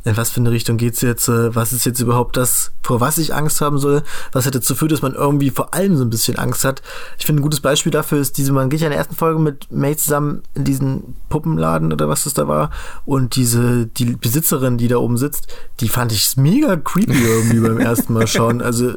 in 0.03 0.17
was 0.17 0.31
für 0.31 0.39
eine 0.39 0.51
Richtung 0.51 0.77
geht's 0.77 1.01
jetzt, 1.01 1.27
äh, 1.27 1.53
was 1.55 1.73
ist 1.73 1.85
jetzt 1.85 1.99
überhaupt 1.99 2.35
das, 2.35 2.71
vor 2.81 3.01
was 3.01 3.17
ich 3.17 3.35
Angst 3.35 3.61
haben 3.61 3.77
soll, 3.77 4.01
was 4.31 4.45
hat 4.45 4.55
dazu 4.55 4.73
führt, 4.73 4.91
dass 4.91 5.01
man 5.01 5.13
irgendwie 5.13 5.51
vor 5.51 5.73
allem 5.73 5.95
so 5.95 6.03
ein 6.03 6.09
bisschen 6.09 6.39
Angst 6.39 6.65
hat. 6.65 6.81
Ich 7.19 7.25
finde, 7.25 7.41
ein 7.41 7.43
gutes 7.43 7.59
Beispiel 7.59 7.91
dafür 7.91 8.19
ist 8.19 8.37
diese, 8.37 8.51
man 8.51 8.69
geht 8.69 8.81
ja 8.81 8.87
in 8.87 8.91
der 8.91 8.99
ersten 8.99 9.15
Folge 9.15 9.39
mit 9.39 9.71
May 9.71 9.95
zusammen 9.95 10.41
in 10.55 10.63
diesen 10.63 11.15
Puppenladen 11.29 11.93
oder 11.93 12.09
was 12.09 12.23
das 12.23 12.33
da 12.33 12.47
war 12.47 12.71
und 13.05 13.35
diese, 13.35 13.85
die 13.85 14.15
Besitzerin, 14.15 14.77
die 14.77 14.87
da 14.87 14.97
oben 14.97 15.17
sitzt, 15.17 15.47
die 15.79 15.87
fand 15.87 16.11
ich 16.11 16.35
mega 16.35 16.75
creepy 16.77 17.23
irgendwie 17.23 17.59
beim 17.59 17.79
ersten 17.79 18.13
Mal 18.13 18.27
schauen. 18.27 18.61
Also 18.61 18.93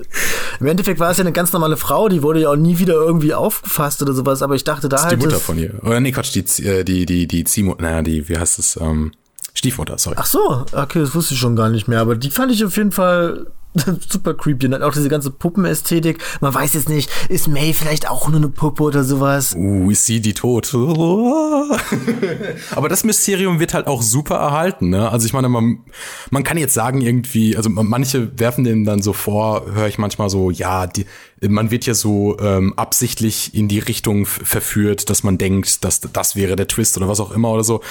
im 0.61 0.67
Endeffekt 0.67 1.01
war 1.01 1.11
es 1.11 1.19
ja 1.19 1.23
eine 1.23 1.33
ganz 1.33 1.53
normale 1.53 1.77
Frau, 1.77 2.09
die 2.09 2.23
wurde 2.23 2.41
ja 2.41 2.51
auch 2.51 2.57
nie 2.57 2.79
wieder 2.79 2.95
irgendwie 2.95 3.35
aufgefasst 3.35 4.01
oder 4.01 4.15
sowas, 4.15 4.41
aber 4.41 4.55
ich 4.55 4.65
dachte 4.65 4.89
da 4.89 4.97
das 4.97 5.03
ist 5.03 5.11
halt. 5.11 5.21
die 5.21 5.27
Mutter 5.27 5.41
von 5.41 5.59
ihr. 5.59 5.75
Oder 5.83 6.01
nee, 6.01 6.13
Quatsch, 6.13 6.35
die, 6.35 6.65
äh, 6.65 6.85
die, 6.85 7.05
die, 7.05 7.27
die 7.27 7.45
Ziehmutter, 7.45 7.83
naja, 7.83 8.03
die, 8.03 8.29
wie 8.29 8.39
heißt 8.39 8.59
es, 8.59 8.79
ähm, 8.81 9.13
Stiefmutter, 9.55 9.99
sorry. 9.99 10.17
Ach 10.19 10.27
so, 10.27 10.65
okay, 10.73 11.01
das 11.01 11.15
wusste 11.15 11.35
ich 11.35 11.41
schon 11.41 11.57
gar 11.57 11.69
nicht 11.69 11.89
mehr, 11.89 12.01
aber 12.01 12.17
die 12.17 12.31
fand 12.31 12.53
ich 12.53 12.65
auf 12.65 12.77
jeden 12.77 12.93
Fall 12.93 13.47
super 14.09 14.35
creepy. 14.35 14.67
Und 14.67 14.73
dann 14.73 14.83
auch 14.83 14.93
diese 14.93 15.09
ganze 15.09 15.31
Puppenästhetik. 15.31 16.19
Man 16.41 16.55
weiß 16.55 16.75
jetzt 16.75 16.89
nicht, 16.89 17.11
ist 17.29 17.49
May 17.49 17.73
vielleicht 17.73 18.09
auch 18.09 18.29
nur 18.29 18.39
eine 18.39 18.49
Puppe 18.49 18.85
oder 18.85 19.05
sowas? 19.05 19.55
Uh, 19.57 19.91
ist 19.91 20.07
sie 20.07 20.21
die 20.21 20.35
tot? 20.35 20.75
Aber 22.75 22.89
das 22.89 23.05
Mysterium 23.05 23.61
wird 23.61 23.75
halt 23.75 23.87
auch 23.87 24.03
super 24.03 24.37
erhalten, 24.37 24.91
ne? 24.91 25.11
Also 25.11 25.27
ich 25.27 25.33
meine, 25.33 25.49
man, 25.49 25.81
man 26.31 26.45
kann 26.45 26.57
jetzt 26.57 26.75
sagen 26.75 27.01
irgendwie, 27.01 27.57
also 27.57 27.69
manche 27.71 28.39
werfen 28.39 28.65
dem 28.65 28.85
dann 28.85 29.03
so 29.03 29.13
vor, 29.13 29.67
höre 29.73 29.89
ich 29.89 29.99
manchmal 29.99 30.31
so, 30.31 30.51
ja, 30.51 30.87
die, 30.87 31.07
man 31.49 31.71
wird 31.71 31.87
ja 31.87 31.95
so 31.95 32.39
ähm, 32.39 32.75
absichtlich 32.77 33.55
in 33.55 33.69
die 33.69 33.79
Richtung 33.79 34.27
verführt, 34.27 35.11
dass 35.11 35.23
man 35.23 35.39
denkt, 35.39 35.85
dass 35.85 36.01
das 36.01 36.37
wäre 36.37 36.57
der 36.57 36.69
Twist 36.69 36.97
oder 36.97 37.09
was 37.09 37.21
auch 37.21 37.31
immer 37.33 37.51
oder 37.51 37.65
so. 37.65 37.83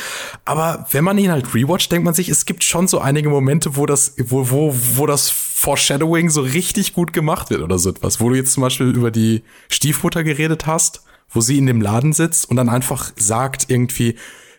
Aber 0.45 0.85
wenn 0.91 1.03
man 1.03 1.17
ihn 1.17 1.31
halt 1.31 1.53
rewatcht, 1.53 1.91
denkt 1.91 2.05
man 2.05 2.13
sich, 2.13 2.29
es 2.29 2.45
gibt 2.45 2.63
schon 2.63 2.87
so 2.87 2.99
einige 2.99 3.29
Momente, 3.29 3.75
wo 3.75 3.85
das, 3.85 4.15
wo, 4.17 4.49
wo, 4.49 4.75
wo 4.95 5.05
das 5.05 5.29
Foreshadowing 5.29 6.29
so 6.29 6.41
richtig 6.41 6.93
gut 6.93 7.13
gemacht 7.13 7.49
wird 7.49 7.61
oder 7.61 7.79
so 7.79 7.89
etwas. 7.89 8.19
Wo 8.19 8.29
du 8.29 8.35
jetzt 8.35 8.53
zum 8.53 8.61
Beispiel 8.61 8.87
über 8.87 9.11
die 9.11 9.43
Stiefmutter 9.69 10.23
geredet 10.23 10.65
hast, 10.65 11.03
wo 11.29 11.41
sie 11.41 11.57
in 11.57 11.65
dem 11.65 11.81
Laden 11.81 12.13
sitzt 12.13 12.49
und 12.49 12.57
dann 12.57 12.69
einfach 12.69 13.11
sagt 13.15 13.69
irgendwie, 13.69 14.15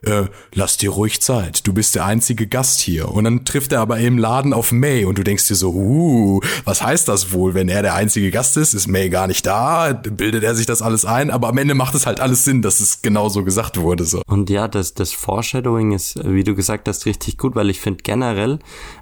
äh, 0.06 0.28
lass 0.52 0.76
dir 0.76 0.90
ruhig 0.90 1.20
Zeit, 1.20 1.66
du 1.66 1.72
bist 1.72 1.94
der 1.94 2.04
einzige 2.04 2.46
Gast 2.46 2.80
hier. 2.80 3.08
Und 3.10 3.24
dann 3.24 3.44
trifft 3.44 3.72
er 3.72 3.80
aber 3.80 3.98
im 3.98 4.18
Laden 4.18 4.52
auf 4.52 4.72
May 4.72 5.04
und 5.04 5.18
du 5.18 5.24
denkst 5.24 5.48
dir 5.48 5.54
so, 5.54 5.70
uh, 5.70 6.40
was 6.64 6.82
heißt 6.82 7.08
das 7.08 7.32
wohl, 7.32 7.54
wenn 7.54 7.68
er 7.68 7.82
der 7.82 7.94
einzige 7.94 8.30
Gast 8.30 8.56
ist? 8.56 8.74
Ist 8.74 8.86
May 8.86 9.10
gar 9.10 9.26
nicht 9.26 9.46
da? 9.46 9.92
Bildet 9.92 10.44
er 10.44 10.54
sich 10.54 10.66
das 10.66 10.82
alles 10.82 11.04
ein? 11.04 11.30
Aber 11.30 11.48
am 11.48 11.58
Ende 11.58 11.74
macht 11.74 11.94
es 11.94 12.06
halt 12.06 12.20
alles 12.20 12.44
Sinn, 12.44 12.62
dass 12.62 12.80
es 12.80 13.02
genau 13.02 13.28
so 13.28 13.44
gesagt 13.44 13.80
wurde. 13.80 14.04
So. 14.04 14.22
Und 14.26 14.50
ja, 14.50 14.68
das, 14.68 14.94
das 14.94 15.12
Foreshadowing 15.12 15.92
ist, 15.92 16.18
wie 16.24 16.44
du 16.44 16.54
gesagt 16.54 16.88
hast, 16.88 17.06
richtig 17.06 17.38
gut, 17.38 17.54
weil 17.54 17.70
ich 17.70 17.80
finde 17.80 18.02
generell, 18.02 18.58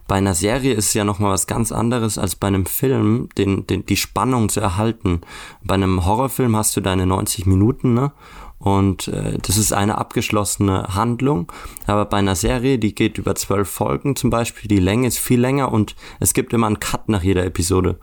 bei 0.09 0.17
einer 0.17 0.35
Serie 0.35 0.75
ist 0.75 0.93
ja 0.95 1.05
nochmal 1.05 1.33
was 1.33 1.47
ganz 1.47 1.73
anderes 1.73 2.19
als 2.19 2.37
bei 2.37 2.49
einem 2.49 2.67
Film, 2.67 3.29
den, 3.39 3.67
den, 3.67 3.87
die 3.87 3.97
Spannung 3.97 4.49
zu 4.49 4.61
erhalten. 4.61 5.23
Bei 5.63 5.75
einem 5.75 6.05
Horrorfilm 6.05 6.57
hast 6.57 6.77
du 6.77 6.81
deine 6.81 7.07
90 7.07 7.47
Minuten, 7.47 7.95
ne? 7.95 8.13
Und 8.63 9.09
äh, 9.09 9.39
das 9.43 9.57
ist 9.57 9.73
eine 9.73 9.99
abgeschlossene 9.99 10.95
Handlung. 10.95 11.51
Aber 11.89 12.05
bei 12.05 12.19
einer 12.19 12.37
Serie, 12.37 12.79
die 12.79 12.95
geht 12.95 13.19
über 13.19 13.35
zwölf 13.35 13.69
Folgen 13.69 14.15
zum 14.15 14.31
Beispiel, 14.31 14.69
die 14.69 14.79
Länge 14.79 15.09
ist 15.09 15.19
viel 15.19 15.41
länger 15.41 15.73
und 15.73 15.97
es 16.21 16.33
gibt 16.33 16.53
immer 16.53 16.69
einen 16.69 16.79
Cut 16.79 17.09
nach 17.09 17.25
jeder 17.25 17.45
Episode. 17.45 17.99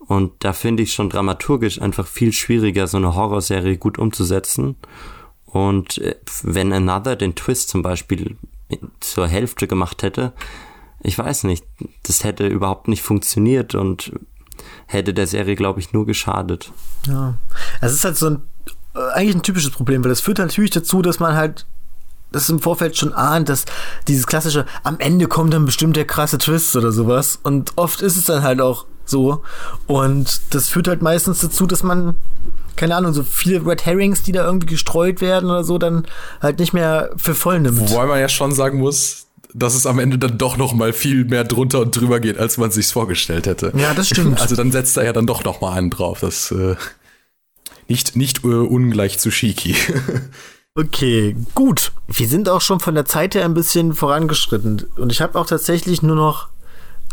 Und 0.00 0.32
da 0.44 0.52
finde 0.52 0.82
ich 0.82 0.92
schon 0.92 1.08
dramaturgisch 1.08 1.80
einfach 1.80 2.06
viel 2.06 2.34
schwieriger, 2.34 2.86
so 2.86 2.98
eine 2.98 3.14
Horrorserie 3.14 3.78
gut 3.78 3.96
umzusetzen. 3.96 4.76
Und 5.46 5.96
äh, 5.96 6.16
wenn 6.42 6.74
Another 6.74 7.16
den 7.16 7.34
Twist 7.34 7.70
zum 7.70 7.80
Beispiel 7.80 8.36
zur 9.00 9.26
Hälfte 9.26 9.66
gemacht 9.66 10.02
hätte, 10.02 10.34
ich 11.02 11.16
weiß 11.18 11.44
nicht, 11.44 11.64
das 12.02 12.22
hätte 12.22 12.46
überhaupt 12.46 12.88
nicht 12.88 13.02
funktioniert 13.02 13.74
und 13.74 14.12
hätte 14.86 15.14
der 15.14 15.26
Serie, 15.26 15.56
glaube 15.56 15.80
ich, 15.80 15.94
nur 15.94 16.04
geschadet. 16.04 16.70
Ja, 17.06 17.38
es 17.80 17.94
ist 17.94 18.04
halt 18.04 18.16
so 18.18 18.26
ein 18.26 18.42
eigentlich 19.14 19.36
ein 19.36 19.42
typisches 19.42 19.70
Problem, 19.70 20.02
weil 20.04 20.10
das 20.10 20.20
führt 20.20 20.38
natürlich 20.38 20.70
dazu, 20.70 21.02
dass 21.02 21.20
man 21.20 21.34
halt 21.34 21.66
das 22.32 22.48
im 22.50 22.60
Vorfeld 22.60 22.96
schon 22.96 23.12
ahnt, 23.12 23.48
dass 23.48 23.64
dieses 24.08 24.26
klassische, 24.26 24.66
am 24.82 24.98
Ende 24.98 25.26
kommt 25.26 25.54
dann 25.54 25.64
bestimmt 25.64 25.96
der 25.96 26.06
krasse 26.06 26.38
Twist 26.38 26.76
oder 26.76 26.92
sowas. 26.92 27.38
Und 27.42 27.72
oft 27.76 28.00
ist 28.02 28.16
es 28.16 28.24
dann 28.24 28.42
halt 28.42 28.60
auch 28.60 28.86
so. 29.04 29.42
Und 29.86 30.40
das 30.50 30.68
führt 30.68 30.88
halt 30.88 31.02
meistens 31.02 31.40
dazu, 31.40 31.66
dass 31.66 31.82
man, 31.82 32.16
keine 32.74 32.96
Ahnung, 32.96 33.12
so 33.12 33.22
viele 33.22 33.64
Red 33.64 33.86
Herrings, 33.86 34.22
die 34.22 34.32
da 34.32 34.44
irgendwie 34.44 34.66
gestreut 34.66 35.20
werden 35.20 35.48
oder 35.48 35.64
so, 35.64 35.78
dann 35.78 36.06
halt 36.42 36.58
nicht 36.58 36.72
mehr 36.72 37.10
für 37.16 37.34
voll 37.34 37.60
nimmt. 37.60 37.78
Wobei 37.90 38.06
man 38.06 38.18
ja 38.18 38.28
schon 38.28 38.52
sagen 38.52 38.78
muss, 38.78 39.26
dass 39.54 39.74
es 39.74 39.86
am 39.86 39.98
Ende 39.98 40.18
dann 40.18 40.36
doch 40.36 40.56
noch 40.56 40.74
mal 40.74 40.92
viel 40.92 41.24
mehr 41.24 41.44
drunter 41.44 41.80
und 41.80 41.96
drüber 41.96 42.20
geht, 42.20 42.38
als 42.38 42.58
man 42.58 42.70
sich's 42.70 42.92
vorgestellt 42.92 43.46
hätte. 43.46 43.72
Ja, 43.76 43.94
das 43.94 44.08
stimmt. 44.08 44.40
Also 44.40 44.56
dann 44.56 44.72
setzt 44.72 44.96
er 44.96 45.04
ja 45.04 45.12
dann 45.12 45.26
doch 45.26 45.44
noch 45.44 45.60
mal 45.60 45.72
einen 45.72 45.90
drauf. 45.90 46.20
Das 46.20 46.50
äh 46.50 46.76
nicht, 47.88 48.16
nicht 48.16 48.44
uh, 48.44 48.64
ungleich 48.64 49.18
zu 49.18 49.30
Shiki. 49.30 49.74
okay, 50.74 51.36
gut. 51.54 51.92
Wir 52.08 52.28
sind 52.28 52.48
auch 52.48 52.60
schon 52.60 52.80
von 52.80 52.94
der 52.94 53.04
Zeit 53.04 53.34
her 53.34 53.44
ein 53.44 53.54
bisschen 53.54 53.94
vorangeschritten. 53.94 54.84
Und 54.96 55.12
ich 55.12 55.20
habe 55.20 55.38
auch 55.38 55.46
tatsächlich 55.46 56.02
nur 56.02 56.16
noch 56.16 56.48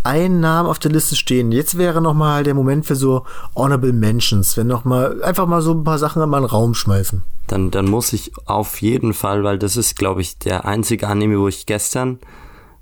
einen 0.03 0.39
Namen 0.41 0.69
auf 0.69 0.79
der 0.79 0.91
Liste 0.91 1.15
stehen. 1.15 1.51
Jetzt 1.51 1.77
wäre 1.77 2.01
noch 2.01 2.13
mal 2.13 2.43
der 2.43 2.53
Moment 2.53 2.85
für 2.85 2.95
so 2.95 3.25
Honorable 3.55 3.93
Mentions, 3.93 4.57
wenn 4.57 4.67
noch 4.67 4.83
mal 4.83 5.23
einfach 5.23 5.47
mal 5.47 5.61
so 5.61 5.71
ein 5.71 5.83
paar 5.83 5.97
Sachen 5.97 6.21
in 6.21 6.29
meinen 6.29 6.45
Raum 6.45 6.73
schmeißen. 6.73 7.23
Dann, 7.47 7.71
dann 7.71 7.85
muss 7.85 8.13
ich 8.13 8.31
auf 8.45 8.81
jeden 8.81 9.13
Fall, 9.13 9.43
weil 9.43 9.57
das 9.57 9.77
ist, 9.77 9.95
glaube 9.95 10.21
ich, 10.21 10.37
der 10.39 10.65
einzige 10.65 11.07
Anime, 11.07 11.39
wo 11.39 11.47
ich 11.47 11.65
gestern 11.65 12.19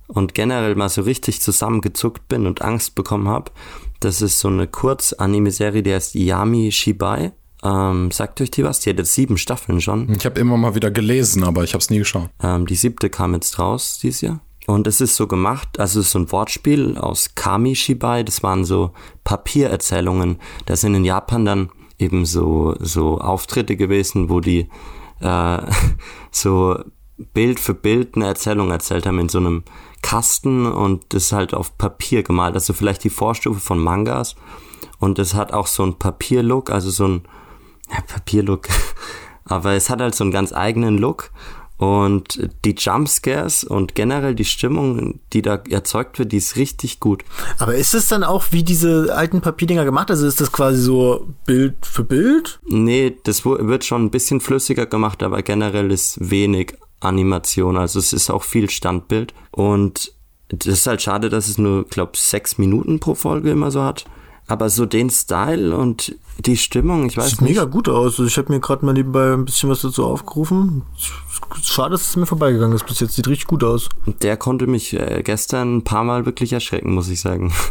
und 0.07 0.33
generell 0.33 0.75
mal 0.75 0.89
so 0.89 1.03
richtig 1.03 1.41
zusammengezuckt 1.41 2.27
bin 2.27 2.45
und 2.45 2.61
Angst 2.61 2.95
bekommen 2.95 3.27
habe. 3.27 3.51
Das 3.99 4.21
ist 4.21 4.39
so 4.39 4.47
eine 4.47 4.67
Kurz-Anime-Serie, 4.67 5.83
die 5.83 5.93
heißt 5.93 6.15
Yami 6.15 6.71
Shibai. 6.71 7.31
Ähm, 7.63 8.11
sagt 8.11 8.41
euch 8.41 8.51
die 8.51 8.63
was? 8.63 8.79
Die 8.79 8.89
hat 8.89 8.97
jetzt 8.97 9.13
sieben 9.13 9.37
Staffeln 9.37 9.81
schon. 9.81 10.11
Ich 10.13 10.25
habe 10.25 10.39
immer 10.39 10.57
mal 10.57 10.75
wieder 10.75 10.91
gelesen, 10.91 11.43
aber 11.43 11.63
ich 11.63 11.73
habe 11.73 11.81
es 11.81 11.89
nie 11.89 11.99
geschaut. 11.99 12.29
Ähm, 12.41 12.65
die 12.65 12.75
siebte 12.75 13.09
kam 13.09 13.33
jetzt 13.33 13.59
raus 13.59 13.99
dieses 14.01 14.21
Jahr. 14.21 14.41
Und 14.67 14.87
es 14.87 15.01
ist 15.01 15.15
so 15.15 15.27
gemacht, 15.27 15.79
also 15.79 15.99
es 15.99 16.07
ist 16.07 16.11
so 16.11 16.19
ein 16.19 16.31
Wortspiel 16.31 16.97
aus 16.97 17.33
Kami 17.35 17.75
Shibai, 17.75 18.23
das 18.23 18.43
waren 18.43 18.63
so 18.63 18.91
Papiererzählungen. 19.23 20.37
Da 20.65 20.75
sind 20.75 20.93
in 20.93 21.03
Japan 21.03 21.45
dann 21.45 21.69
eben 21.97 22.25
so, 22.25 22.75
so 22.79 23.19
Auftritte 23.19 23.75
gewesen, 23.75 24.29
wo 24.29 24.39
die 24.39 24.69
äh, 25.19 25.57
so 26.31 26.79
Bild 27.33 27.59
für 27.59 27.73
Bild 27.73 28.15
eine 28.15 28.25
Erzählung 28.25 28.71
erzählt 28.71 29.05
haben 29.05 29.19
in 29.19 29.29
so 29.29 29.39
einem 29.39 29.63
Kasten 30.01 30.65
und 30.65 31.05
das 31.09 31.31
halt 31.31 31.53
auf 31.53 31.77
Papier 31.77 32.23
gemalt. 32.23 32.55
Also 32.55 32.73
vielleicht 32.73 33.03
die 33.03 33.09
Vorstufe 33.09 33.59
von 33.59 33.79
Mangas. 33.79 34.35
Und 34.99 35.19
es 35.19 35.33
hat 35.33 35.53
auch 35.53 35.67
so 35.67 35.83
ein 35.83 35.97
Papierlook, 35.97 36.71
also 36.71 36.89
so 36.89 37.07
ein 37.07 37.21
ja, 37.91 38.01
Papierlook. 38.01 38.67
Aber 39.45 39.73
es 39.73 39.89
hat 39.89 40.01
halt 40.01 40.15
so 40.15 40.23
einen 40.23 40.31
ganz 40.31 40.53
eigenen 40.53 40.97
Look. 40.97 41.31
Und 41.81 42.47
die 42.63 42.75
Jumpscares 42.77 43.63
und 43.63 43.95
generell 43.95 44.35
die 44.35 44.45
Stimmung, 44.45 45.19
die 45.33 45.41
da 45.41 45.63
erzeugt 45.67 46.19
wird, 46.19 46.31
die 46.31 46.37
ist 46.37 46.55
richtig 46.55 46.99
gut. 46.99 47.23
Aber 47.57 47.73
ist 47.73 47.95
es 47.95 48.07
dann 48.07 48.23
auch 48.23 48.45
wie 48.51 48.61
diese 48.61 49.15
alten 49.15 49.41
Papierdinger 49.41 49.83
gemacht? 49.83 50.11
Also 50.11 50.27
ist 50.27 50.39
das 50.39 50.51
quasi 50.51 50.79
so 50.79 51.33
Bild 51.47 51.77
für 51.81 52.03
Bild? 52.03 52.59
Nee, 52.67 53.17
das 53.23 53.45
wird 53.45 53.83
schon 53.83 54.05
ein 54.05 54.11
bisschen 54.11 54.41
flüssiger 54.41 54.85
gemacht, 54.85 55.23
aber 55.23 55.41
generell 55.41 55.89
ist 55.91 56.17
wenig 56.21 56.75
Animation. 56.99 57.77
Also 57.77 57.97
es 57.97 58.13
ist 58.13 58.29
auch 58.29 58.43
viel 58.43 58.69
Standbild. 58.69 59.33
Und 59.49 60.13
das 60.49 60.67
ist 60.67 60.85
halt 60.85 61.01
schade, 61.01 61.29
dass 61.29 61.47
es 61.47 61.57
nur, 61.57 61.85
glaube 61.85 62.11
sechs 62.15 62.59
Minuten 62.59 62.99
pro 62.99 63.15
Folge 63.15 63.49
immer 63.49 63.71
so 63.71 63.81
hat. 63.81 64.05
Aber 64.47 64.69
so 64.69 64.85
den 64.85 65.09
Style 65.09 65.75
und 65.75 66.15
die 66.39 66.57
Stimmung, 66.57 67.05
ich 67.05 67.17
weiß 67.17 67.29
Sieht 67.31 67.41
nicht. 67.41 67.51
mega 67.51 67.65
gut 67.65 67.87
aus. 67.87 68.13
Also 68.13 68.25
ich 68.25 68.37
habe 68.37 68.51
mir 68.51 68.59
gerade 68.59 68.85
mal 68.85 68.93
nebenbei 68.93 69.33
ein 69.33 69.45
bisschen 69.45 69.69
was 69.69 69.81
dazu 69.81 70.05
aufgerufen. 70.05 70.81
Schade, 71.63 71.91
dass 71.91 72.09
es 72.09 72.15
mir 72.15 72.25
vorbeigegangen 72.25 72.75
ist 72.75 72.85
bis 72.85 72.99
jetzt. 72.99 73.15
Sieht 73.15 73.27
richtig 73.27 73.47
gut 73.47 73.63
aus. 73.63 73.89
Der 74.21 74.37
konnte 74.37 74.67
mich 74.67 74.93
äh, 74.93 75.21
gestern 75.23 75.77
ein 75.77 75.83
paar 75.83 76.03
Mal 76.03 76.25
wirklich 76.25 76.51
erschrecken, 76.53 76.93
muss 76.93 77.09
ich 77.09 77.21
sagen. 77.21 77.53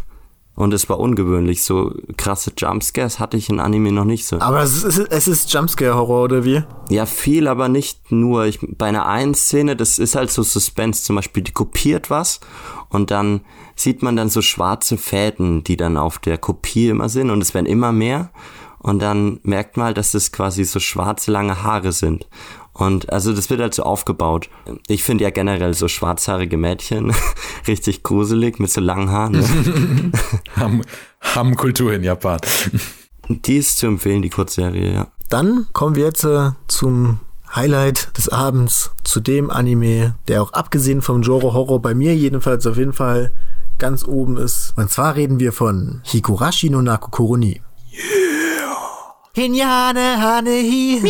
Und 0.61 0.75
es 0.75 0.91
war 0.91 1.01
ungewöhnlich. 1.01 1.65
So 1.65 1.95
krasse 2.19 2.53
Jumpscares 2.55 3.19
hatte 3.19 3.39
ich 3.39 3.49
in 3.49 3.61
Anime 3.61 3.93
noch 3.93 4.05
nicht 4.05 4.27
so. 4.27 4.39
Aber 4.41 4.63
es 4.63 4.85
ist, 4.85 4.99
es 4.99 5.27
ist 5.27 5.51
Jumpscare-Horror, 5.51 6.25
oder 6.25 6.45
wie? 6.45 6.63
Ja, 6.91 7.07
viel, 7.07 7.49
aber 7.49 7.71
nicht 7.71 8.13
nur. 8.13 8.45
Ich, 8.45 8.59
bei 8.61 8.85
einer 8.85 9.07
einen 9.07 9.33
Szene, 9.33 9.75
das 9.75 9.99
ist 9.99 10.17
halt 10.17 10.31
so 10.31 10.43
Suspense. 10.43 11.03
Zum 11.03 11.17
Beispiel, 11.17 11.43
die 11.43 11.53
kopiert 11.53 12.11
was 12.11 12.41
und 12.91 13.11
dann 13.11 13.41
sieht 13.75 14.03
man 14.03 14.17
dann 14.17 14.29
so 14.29 14.43
schwarze 14.43 14.99
Fäden, 14.99 15.65
die 15.65 15.79
dann 15.79 15.97
auf 15.97 16.19
der 16.19 16.37
Kopie 16.37 16.91
immer 16.91 17.09
sind 17.09 17.31
und 17.31 17.41
es 17.41 17.55
werden 17.55 17.65
immer 17.65 17.93
mehr. 17.93 18.29
Und 18.81 19.01
dann 19.01 19.41
merkt 19.43 19.79
man 19.79 19.87
halt, 19.87 19.97
dass 19.97 20.13
das 20.13 20.31
quasi 20.31 20.65
so 20.65 20.79
schwarze 20.79 21.31
lange 21.31 21.63
Haare 21.63 21.93
sind. 21.93 22.29
Und 22.73 23.13
also 23.13 23.33
das 23.33 23.51
wird 23.51 23.61
halt 23.61 23.75
so 23.75 23.83
aufgebaut. 23.83 24.49
Ich 24.87 25.03
finde 25.03 25.25
ja 25.25 25.31
generell 25.31 25.75
so 25.75 25.89
schwarzhaarige 25.89 26.57
Mädchen 26.57 27.13
richtig 27.67 28.03
gruselig 28.03 28.59
mit 28.59 28.71
so 28.71 28.81
langen 28.81 29.11
Haaren. 29.11 29.33
Ne? 29.33 30.13
haben, 30.57 30.83
haben 31.21 31.57
Kultur 31.57 31.93
in 31.93 32.05
Japan. 32.05 32.41
Die 33.29 33.59
ist 33.59 33.79
zu 33.79 33.87
empfehlen, 33.87 34.23
die 34.23 34.31
Kurzserie, 34.31 34.93
ja. 34.93 35.07
Dann 35.29 35.69
kommen 35.73 35.95
wir 35.95 36.05
jetzt 36.05 36.25
äh, 36.25 36.51
zum 36.67 37.21
Highlight 37.55 38.17
des 38.19 38.29
Abends 38.29 38.91
zu 39.05 39.21
dem 39.21 39.51
Anime, 39.51 40.17
der 40.27 40.43
auch 40.43 40.53
abgesehen 40.53 41.01
vom 41.01 41.23
Genre 41.23 41.53
Horror 41.53 41.81
bei 41.81 41.95
mir 41.95 42.17
jedenfalls 42.17 42.67
auf 42.67 42.77
jeden 42.77 42.93
Fall 42.93 43.31
ganz 43.79 44.05
oben 44.05 44.37
ist. 44.37 44.73
Und 44.77 44.91
zwar 44.91 45.15
reden 45.15 45.39
wir 45.39 45.53
von 45.53 46.01
Higurashi 46.07 46.71
no 46.71 46.83
Naku 46.83 47.11
Koroni. 47.11 47.63
Yeah. 47.93 48.31
Hinyane 49.33 50.19
Hanehi. 50.21 51.01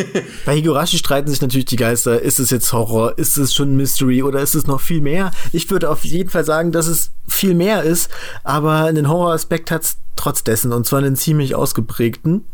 Bei 0.46 0.56
Higurashi 0.56 0.98
streiten 0.98 1.30
sich 1.30 1.40
natürlich 1.40 1.66
die 1.66 1.76
Geister. 1.76 2.20
Ist 2.20 2.40
es 2.40 2.50
jetzt 2.50 2.72
Horror? 2.72 3.18
Ist 3.18 3.36
es 3.36 3.54
schon 3.54 3.76
Mystery? 3.76 4.22
Oder 4.22 4.40
ist 4.40 4.54
es 4.54 4.66
noch 4.66 4.80
viel 4.80 5.00
mehr? 5.00 5.30
Ich 5.52 5.70
würde 5.70 5.90
auf 5.90 6.04
jeden 6.04 6.30
Fall 6.30 6.44
sagen, 6.44 6.72
dass 6.72 6.86
es 6.86 7.10
viel 7.26 7.54
mehr 7.54 7.82
ist. 7.82 8.10
Aber 8.44 8.84
einen 8.84 9.08
Horroraspekt 9.08 9.70
hat 9.70 9.82
es 9.82 9.96
trotz 10.16 10.44
dessen. 10.44 10.72
Und 10.72 10.86
zwar 10.86 11.00
einen 11.00 11.16
ziemlich 11.16 11.54
ausgeprägten. 11.54 12.44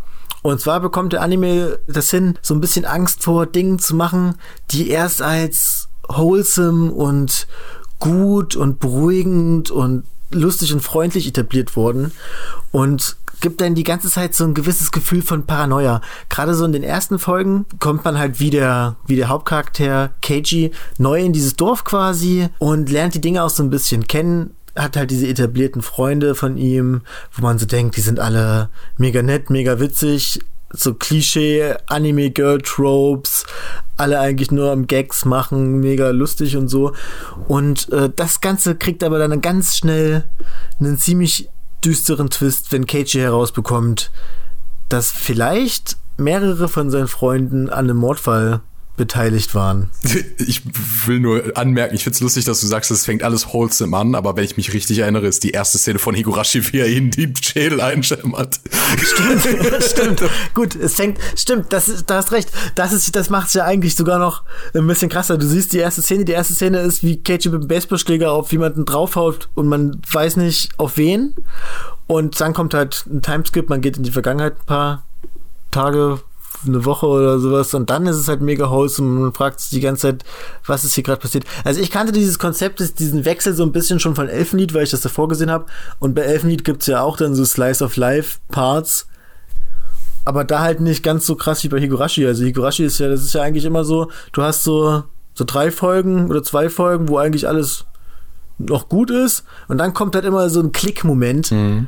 Und 0.43 0.61
zwar 0.61 0.80
bekommt 0.80 1.12
der 1.12 1.22
Anime 1.22 1.78
das 1.86 2.11
hin, 2.11 2.39
so 2.43 2.55
ein 2.55 2.61
bisschen 2.61 2.84
Angst 2.84 3.24
vor 3.24 3.47
Dingen 3.47 3.78
zu 3.78 3.97
machen, 3.97 4.36
die 4.70 4.89
erst 4.89 5.20
als 5.20 5.89
wholesome 6.09 6.93
und 6.93 7.47
gut 7.99 8.55
und 8.55 8.78
beruhigend 8.78 9.70
und 9.70 10.05
lustig 10.31 10.72
und 10.72 10.81
freundlich 10.81 11.26
etabliert 11.26 11.76
wurden 11.76 12.12
und 12.70 13.16
gibt 13.41 13.61
dann 13.61 13.74
die 13.74 13.85
ganze 13.85 14.11
Zeit 14.11 14.35
so 14.35 14.45
ein 14.45 14.55
gewisses 14.55 14.91
Gefühl 14.91 15.22
von 15.22 15.47
Paranoia. 15.47 16.01
Gerade 16.29 16.55
so 16.55 16.64
in 16.64 16.72
den 16.72 16.83
ersten 16.83 17.18
Folgen 17.18 17.66
kommt 17.79 18.05
man 18.05 18.18
halt 18.18 18.41
wie 18.41 18.51
der, 18.51 18.97
wie 19.07 19.16
der 19.16 19.29
Hauptcharakter 19.29 20.11
Keiji 20.22 20.72
neu 20.99 21.20
in 21.20 21.33
dieses 21.33 21.55
Dorf 21.57 21.85
quasi 21.85 22.49
und 22.59 22.91
lernt 22.91 23.14
die 23.14 23.20
Dinge 23.20 23.43
auch 23.45 23.51
so 23.51 23.62
ein 23.62 23.70
bisschen 23.70 24.07
kennen, 24.07 24.55
hat 24.76 24.97
halt 24.97 25.11
diese 25.11 25.26
etablierten 25.26 25.83
Freunde 25.83 26.35
von 26.35 26.57
ihm, 26.57 27.03
wo 27.33 27.43
man 27.43 27.59
so 27.59 27.66
denkt, 27.66 27.97
die 27.97 28.01
sind 28.01 28.20
alle 28.20 28.70
mega 28.97 29.22
nett, 29.22 29.51
mega 29.51 29.81
witzig, 29.81 30.41
so 30.71 30.95
Klischee, 30.95 31.75
Anime-Girl-Tropes, 31.87 33.45
alle 33.97 34.21
eigentlich 34.21 34.51
nur 34.51 34.71
am 34.71 34.87
Gags 34.87 35.25
machen, 35.25 35.81
mega 35.81 36.11
lustig 36.11 36.57
und 36.57 36.69
so. 36.69 36.93
Und 37.49 37.91
äh, 37.93 38.11
das 38.14 38.41
Ganze 38.41 38.77
kriegt 38.77 39.03
aber 39.03 39.19
dann 39.19 39.41
ganz 39.41 39.77
schnell 39.77 40.25
einen 40.79 40.99
ziemlich 40.99 41.49
düsteren 41.85 42.31
Twist, 42.31 42.73
wenn 42.73 42.87
Keiji 42.87 43.21
herausbekommt, 43.21 44.11
dass 44.89 45.11
vielleicht 45.11 45.97
mehrere 46.16 46.69
von 46.69 46.91
seinen 46.91 47.09
Freunden 47.09 47.71
an 47.71 47.87
einem 47.87 47.97
Mordfall 47.99 48.61
beteiligt 48.99 49.55
waren. 49.55 49.90
Ich 50.38 50.62
will 51.07 51.20
nur 51.20 51.57
anmerken, 51.57 51.94
ich 51.94 52.05
find's 52.05 52.20
lustig, 52.20 52.44
dass 52.44 52.61
du 52.61 52.66
sagst, 52.66 52.90
es 52.90 53.05
fängt 53.05 53.22
alles 53.22 53.53
wholesome 53.53 53.96
an, 53.96 54.14
aber 54.14 54.36
wenn 54.36 54.44
ich 54.44 54.57
mich 54.57 54.72
richtig 54.72 54.99
erinnere, 54.99 55.26
ist 55.26 55.42
die 55.44 55.51
erste 55.51 55.78
Szene 55.78 55.99
von 55.99 56.14
Higurashi, 56.14 56.72
wie 56.72 56.78
er 56.78 56.88
ihn 56.88 57.11
die 57.11 57.32
Schädel 57.40 57.80
einschämmert. 57.80 58.61
Stimmt, 58.96 59.82
stimmt. 59.84 60.22
Gut, 60.55 60.74
es 60.74 60.94
fängt, 60.94 61.18
stimmt, 61.36 61.72
das 61.72 61.88
ist, 61.88 62.09
da 62.09 62.16
hast 62.16 62.32
recht. 62.32 62.51
Das 62.74 62.92
ist, 62.92 63.14
das 63.14 63.30
macht's 63.30 63.55
ja 63.55 63.64
eigentlich 63.64 63.94
sogar 63.94 64.18
noch 64.18 64.42
ein 64.74 64.86
bisschen 64.86 65.09
krasser. 65.09 65.38
Du 65.38 65.46
siehst 65.46 65.72
die 65.72 65.78
erste 65.78 66.03
Szene, 66.03 66.24
die 66.24 66.32
erste 66.32 66.55
Szene 66.55 66.80
ist, 66.80 67.03
wie 67.03 67.22
Keiji 67.22 67.51
mit 67.51 67.62
dem 67.62 67.68
Baseballschläger 67.68 68.32
auf 68.32 68.53
jemanden 68.53 68.84
draufhaut 68.84 69.49
und 69.55 69.66
man 69.68 70.01
weiß 70.11 70.36
nicht 70.36 70.70
auf 70.76 70.96
wen. 70.96 71.34
Und 72.07 72.40
dann 72.40 72.55
kommt 72.55 72.74
halt 72.74 73.05
ein 73.07 73.22
Timeskip, 73.22 73.68
man 73.68 73.80
geht 73.80 73.99
in 73.99 74.03
die 74.03 74.11
Vergangenheit 74.11 74.55
ein 74.61 74.66
paar 74.66 75.05
Tage, 75.70 76.20
eine 76.67 76.85
Woche 76.85 77.07
oder 77.07 77.39
sowas 77.39 77.75
und 77.75 77.91
dann 77.91 78.07
ist 78.07 78.17
es 78.17 78.29
halt 78.29 78.41
mega 78.41 78.71
wholesome 78.71 79.09
und 79.17 79.23
man 79.23 79.33
fragt 79.33 79.61
sich 79.61 79.71
die 79.71 79.81
ganze 79.81 80.03
Zeit, 80.03 80.25
was 80.67 80.85
ist 80.85 80.95
hier 80.95 81.05
gerade 81.05 81.21
passiert. 81.21 81.45
Also 81.65 81.81
ich 81.81 81.91
kannte 81.91 82.13
dieses 82.13 82.39
Konzept, 82.39 82.99
diesen 82.99 83.25
Wechsel 83.25 83.55
so 83.55 83.63
ein 83.63 83.73
bisschen 83.73 84.01
schon 84.01 84.15
von 84.15 84.29
Elfenlied, 84.29 84.75
weil 84.75 84.85
ich 84.85 84.91
das 84.91 85.01
davor 85.01 85.29
gesehen 85.29 85.51
habe 85.51 85.67
und 85.99 86.15
bei 86.15 86.23
Elfenlied 86.23 86.65
gibt's 86.65 86.87
ja 86.87 87.03
auch 87.03 87.17
dann 87.17 87.35
so 87.35 87.45
Slice 87.45 87.85
of 87.85 87.97
Life 87.97 88.39
Parts, 88.49 89.07
aber 90.25 90.45
da 90.45 90.61
halt 90.61 90.81
nicht 90.81 91.03
ganz 91.03 91.27
so 91.27 91.37
krass 91.37 91.65
wie 91.65 91.69
bei 91.69 91.81
Higurashi. 91.81 92.27
Also 92.27 92.45
Higurashi 92.45 92.85
ist 92.85 92.99
ja, 92.99 93.09
das 93.09 93.23
ist 93.23 93.35
ja 93.35 93.43
eigentlich 93.43 93.65
immer 93.65 93.85
so, 93.85 94.11
du 94.33 94.43
hast 94.43 94.65
so, 94.65 95.05
so 95.35 95.45
drei 95.45 95.71
Folgen 95.71 96.29
oder 96.29 96.43
zwei 96.43 96.69
Folgen, 96.69 97.09
wo 97.09 97.19
eigentlich 97.19 97.49
alles 97.49 97.87
noch 98.59 98.89
gut 98.89 99.11
ist 99.11 99.45
und 99.69 99.79
dann 99.79 99.95
kommt 99.95 100.17
halt 100.17 100.25
immer 100.25 100.51
so 100.51 100.61
ein 100.61 100.73
Klickmoment, 100.73 101.53
mhm. 101.53 101.87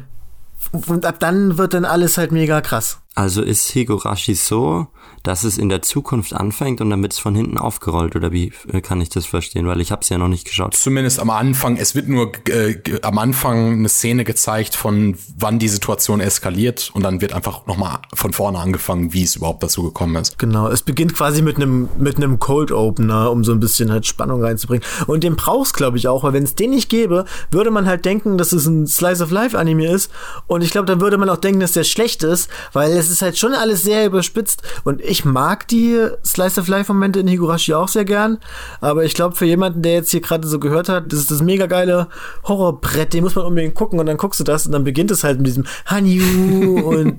Und 0.86 1.06
ab 1.06 1.16
dann 1.18 1.58
wird 1.58 1.74
dann 1.74 1.84
alles 1.84 2.18
halt 2.18 2.32
mega 2.32 2.60
krass. 2.60 2.99
Also 3.14 3.42
ist 3.42 3.68
Higurashi 3.70 4.34
so, 4.34 4.86
dass 5.22 5.44
es 5.44 5.58
in 5.58 5.68
der 5.68 5.82
Zukunft 5.82 6.32
anfängt 6.32 6.80
und 6.80 6.90
dann 6.90 7.02
wird 7.02 7.12
es 7.12 7.18
von 7.18 7.34
hinten 7.34 7.58
aufgerollt 7.58 8.16
oder 8.16 8.32
wie 8.32 8.52
äh, 8.72 8.80
kann 8.80 9.00
ich 9.00 9.08
das 9.08 9.26
verstehen? 9.26 9.66
Weil 9.66 9.80
ich 9.80 9.90
habe 9.90 10.02
es 10.02 10.08
ja 10.08 10.16
noch 10.16 10.28
nicht 10.28 10.46
geschaut. 10.46 10.74
Zumindest 10.74 11.18
am 11.18 11.28
Anfang. 11.28 11.76
Es 11.76 11.94
wird 11.94 12.08
nur 12.08 12.32
äh, 12.48 12.76
am 13.02 13.18
Anfang 13.18 13.72
eine 13.72 13.88
Szene 13.88 14.24
gezeigt 14.24 14.76
von 14.76 15.16
wann 15.36 15.58
die 15.58 15.68
Situation 15.68 16.20
eskaliert 16.20 16.90
und 16.94 17.02
dann 17.02 17.20
wird 17.20 17.32
einfach 17.32 17.66
nochmal 17.66 17.98
von 18.14 18.32
vorne 18.32 18.58
angefangen, 18.58 19.12
wie 19.12 19.24
es 19.24 19.36
überhaupt 19.36 19.62
dazu 19.62 19.82
gekommen 19.82 20.16
ist. 20.16 20.38
Genau. 20.38 20.68
Es 20.68 20.82
beginnt 20.82 21.14
quasi 21.14 21.42
mit 21.42 21.56
einem 21.56 21.88
mit 21.98 22.16
einem 22.16 22.38
Cold 22.38 22.70
Opener, 22.70 23.30
um 23.30 23.44
so 23.44 23.52
ein 23.52 23.60
bisschen 23.60 23.90
halt 23.90 24.06
Spannung 24.06 24.42
reinzubringen. 24.42 24.86
Und 25.06 25.24
den 25.24 25.36
brauchst 25.36 25.74
glaube 25.74 25.98
ich 25.98 26.08
auch, 26.08 26.22
weil 26.22 26.32
wenn 26.32 26.44
es 26.44 26.54
den 26.54 26.70
nicht 26.70 26.88
gäbe, 26.88 27.24
würde 27.50 27.70
man 27.70 27.86
halt 27.86 28.04
denken, 28.04 28.38
dass 28.38 28.52
es 28.52 28.66
ein 28.66 28.86
Slice 28.86 29.22
of 29.24 29.32
Life 29.32 29.58
Anime 29.58 29.90
ist 29.90 30.10
und 30.46 30.62
ich 30.62 30.70
glaube, 30.70 30.86
dann 30.86 31.00
würde 31.00 31.18
man 31.18 31.28
auch 31.28 31.36
denken, 31.36 31.60
dass 31.60 31.72
der 31.72 31.84
schlecht 31.84 32.22
ist, 32.22 32.48
weil 32.72 32.99
es 33.00 33.10
ist 33.10 33.22
halt 33.22 33.38
schon 33.38 33.54
alles 33.54 33.82
sehr 33.82 34.06
überspitzt 34.06 34.62
und 34.84 35.00
ich 35.00 35.24
mag 35.24 35.66
die 35.68 35.98
Slice 36.24 36.60
of 36.60 36.68
Life 36.68 36.92
Momente 36.92 37.20
in 37.20 37.26
Higurashi 37.26 37.74
auch 37.74 37.88
sehr 37.88 38.04
gern, 38.04 38.38
aber 38.80 39.04
ich 39.04 39.14
glaube 39.14 39.34
für 39.34 39.46
jemanden, 39.46 39.82
der 39.82 39.94
jetzt 39.94 40.10
hier 40.10 40.20
gerade 40.20 40.46
so 40.46 40.60
gehört 40.60 40.88
hat, 40.88 41.12
das 41.12 41.20
ist 41.20 41.30
das 41.30 41.42
mega 41.42 41.66
geile 41.66 42.08
Horrorbrett, 42.44 43.12
den 43.14 43.24
muss 43.24 43.34
man 43.34 43.46
unbedingt 43.46 43.74
gucken 43.74 43.98
und 43.98 44.06
dann 44.06 44.16
guckst 44.16 44.38
du 44.38 44.44
das 44.44 44.66
und 44.66 44.72
dann 44.72 44.84
beginnt 44.84 45.10
es 45.10 45.24
halt 45.24 45.38
mit 45.38 45.46
diesem 45.46 45.64
Hanyu 45.86 46.80
und 46.84 47.18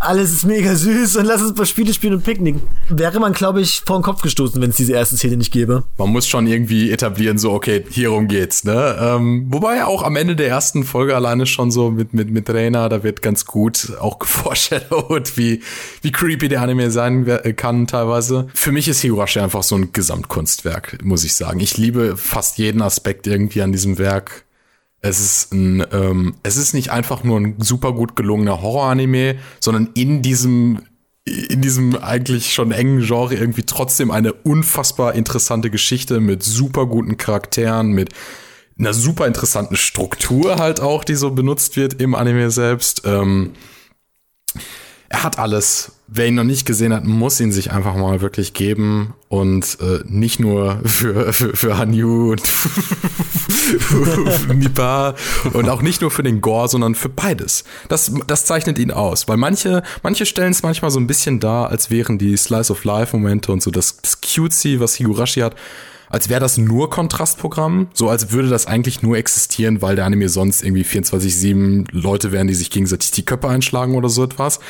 alles 0.00 0.32
ist 0.32 0.44
mega 0.44 0.74
süß 0.74 1.16
und 1.16 1.24
lass 1.24 1.40
uns 1.40 1.52
ein 1.52 1.54
paar 1.54 1.66
Spiele 1.66 1.94
spielen 1.94 2.14
und 2.14 2.24
picknicken. 2.24 2.62
Wäre 2.88 3.20
man, 3.20 3.32
glaube 3.32 3.60
ich, 3.60 3.82
vor 3.86 3.98
den 3.98 4.02
Kopf 4.02 4.22
gestoßen, 4.22 4.60
wenn 4.60 4.70
es 4.70 4.76
diese 4.76 4.92
erste 4.92 5.16
Szene 5.16 5.36
nicht 5.36 5.52
gäbe. 5.52 5.84
Man 5.98 6.10
muss 6.10 6.26
schon 6.26 6.46
irgendwie 6.46 6.90
etablieren, 6.90 7.38
so, 7.38 7.52
okay, 7.52 7.84
hierum 7.88 8.26
geht's, 8.26 8.64
ne? 8.64 8.96
Ähm, 9.00 9.46
wobei 9.48 9.84
auch 9.84 10.02
am 10.02 10.16
Ende 10.16 10.34
der 10.34 10.48
ersten 10.48 10.84
Folge 10.84 11.14
alleine 11.14 11.46
schon 11.46 11.70
so 11.70 11.90
mit, 11.90 12.12
mit, 12.12 12.30
mit 12.30 12.50
Reina, 12.50 12.88
da 12.88 13.02
wird 13.04 13.22
ganz 13.22 13.46
gut 13.46 13.92
auch 14.00 14.18
geforeshadowed, 15.12 15.36
wie, 15.36 15.62
wie 16.02 16.12
creepy 16.12 16.48
der 16.48 16.62
Anime 16.62 16.90
sein 16.90 17.26
äh, 17.26 17.52
kann 17.52 17.86
teilweise. 17.86 18.48
Für 18.54 18.72
mich 18.72 18.88
ist 18.88 19.02
Higurashi 19.02 19.40
einfach 19.40 19.62
so 19.62 19.76
ein 19.76 19.92
Gesamtkunstwerk, 19.92 20.98
muss 21.02 21.24
ich 21.24 21.34
sagen. 21.34 21.60
Ich 21.60 21.76
liebe 21.76 22.16
fast 22.16 22.58
jeden 22.58 22.82
Aspekt 22.82 23.26
irgendwie 23.26 23.62
an 23.62 23.72
diesem 23.72 23.98
Werk. 23.98 24.44
Es 25.00 25.20
ist 25.20 25.52
ein, 25.52 25.84
ähm, 25.92 26.34
es 26.42 26.56
ist 26.56 26.74
nicht 26.74 26.90
einfach 26.90 27.24
nur 27.24 27.40
ein 27.40 27.56
super 27.58 27.92
gut 27.92 28.14
gelungener 28.14 28.62
Horror-Anime, 28.62 29.36
sondern 29.60 29.90
in 29.94 30.22
diesem 30.22 30.82
in 31.24 31.60
diesem 31.60 31.94
eigentlich 31.94 32.52
schon 32.52 32.72
engen 32.72 33.00
Genre 33.00 33.36
irgendwie 33.36 33.62
trotzdem 33.62 34.10
eine 34.10 34.32
unfassbar 34.32 35.14
interessante 35.14 35.70
Geschichte 35.70 36.18
mit 36.18 36.42
super 36.42 36.86
guten 36.86 37.16
Charakteren, 37.16 37.92
mit 37.92 38.08
einer 38.76 38.92
super 38.92 39.28
interessanten 39.28 39.76
Struktur 39.76 40.56
halt 40.56 40.80
auch, 40.80 41.04
die 41.04 41.14
so 41.14 41.30
benutzt 41.30 41.76
wird 41.76 42.00
im 42.00 42.16
Anime 42.16 42.50
selbst. 42.50 43.02
Ähm, 43.04 43.52
er 45.12 45.24
hat 45.24 45.38
alles. 45.38 45.92
Wer 46.08 46.28
ihn 46.28 46.34
noch 46.34 46.44
nicht 46.44 46.66
gesehen 46.66 46.92
hat, 46.92 47.04
muss 47.04 47.38
ihn 47.38 47.52
sich 47.52 47.70
einfach 47.70 47.94
mal 47.94 48.20
wirklich 48.20 48.54
geben 48.54 49.14
und 49.28 49.78
äh, 49.80 50.00
nicht 50.04 50.40
nur 50.40 50.80
für, 50.84 51.32
für, 51.32 51.54
für 51.54 51.78
Hanyu 51.78 52.32
und 52.32 52.42
Mipa 54.54 55.14
und 55.52 55.68
auch 55.68 55.80
nicht 55.82 56.00
nur 56.00 56.10
für 56.10 56.22
den 56.22 56.40
Gore, 56.40 56.68
sondern 56.68 56.94
für 56.94 57.08
beides. 57.08 57.64
Das, 57.88 58.12
das 58.26 58.46
zeichnet 58.46 58.78
ihn 58.78 58.90
aus, 58.90 59.28
weil 59.28 59.36
manche, 59.36 59.82
manche 60.02 60.26
stellen 60.26 60.52
es 60.52 60.62
manchmal 60.62 60.90
so 60.90 60.98
ein 60.98 61.06
bisschen 61.06 61.40
dar, 61.40 61.68
als 61.68 61.90
wären 61.90 62.18
die 62.18 62.36
Slice 62.36 62.72
of 62.72 62.84
Life 62.84 63.16
Momente 63.16 63.52
und 63.52 63.62
so 63.62 63.70
das, 63.70 63.98
das 63.98 64.20
Cutesy, 64.20 64.80
was 64.80 64.94
Higurashi 64.96 65.40
hat, 65.40 65.54
als 66.12 66.28
wäre 66.28 66.40
das 66.40 66.58
nur 66.58 66.90
Kontrastprogramm, 66.90 67.88
so 67.94 68.08
als 68.08 68.30
würde 68.30 68.48
das 68.48 68.66
eigentlich 68.66 69.02
nur 69.02 69.16
existieren, 69.16 69.82
weil 69.82 69.96
der 69.96 70.04
Anime 70.04 70.28
sonst 70.28 70.62
irgendwie 70.62 70.84
24-7 70.84 71.86
Leute 71.90 72.32
wären, 72.32 72.46
die 72.46 72.54
sich 72.54 72.70
gegenseitig 72.70 73.10
die 73.12 73.24
Köpfe 73.24 73.48
einschlagen 73.48 73.94
oder 73.94 74.10
so 74.10 74.22
etwas. 74.22 74.60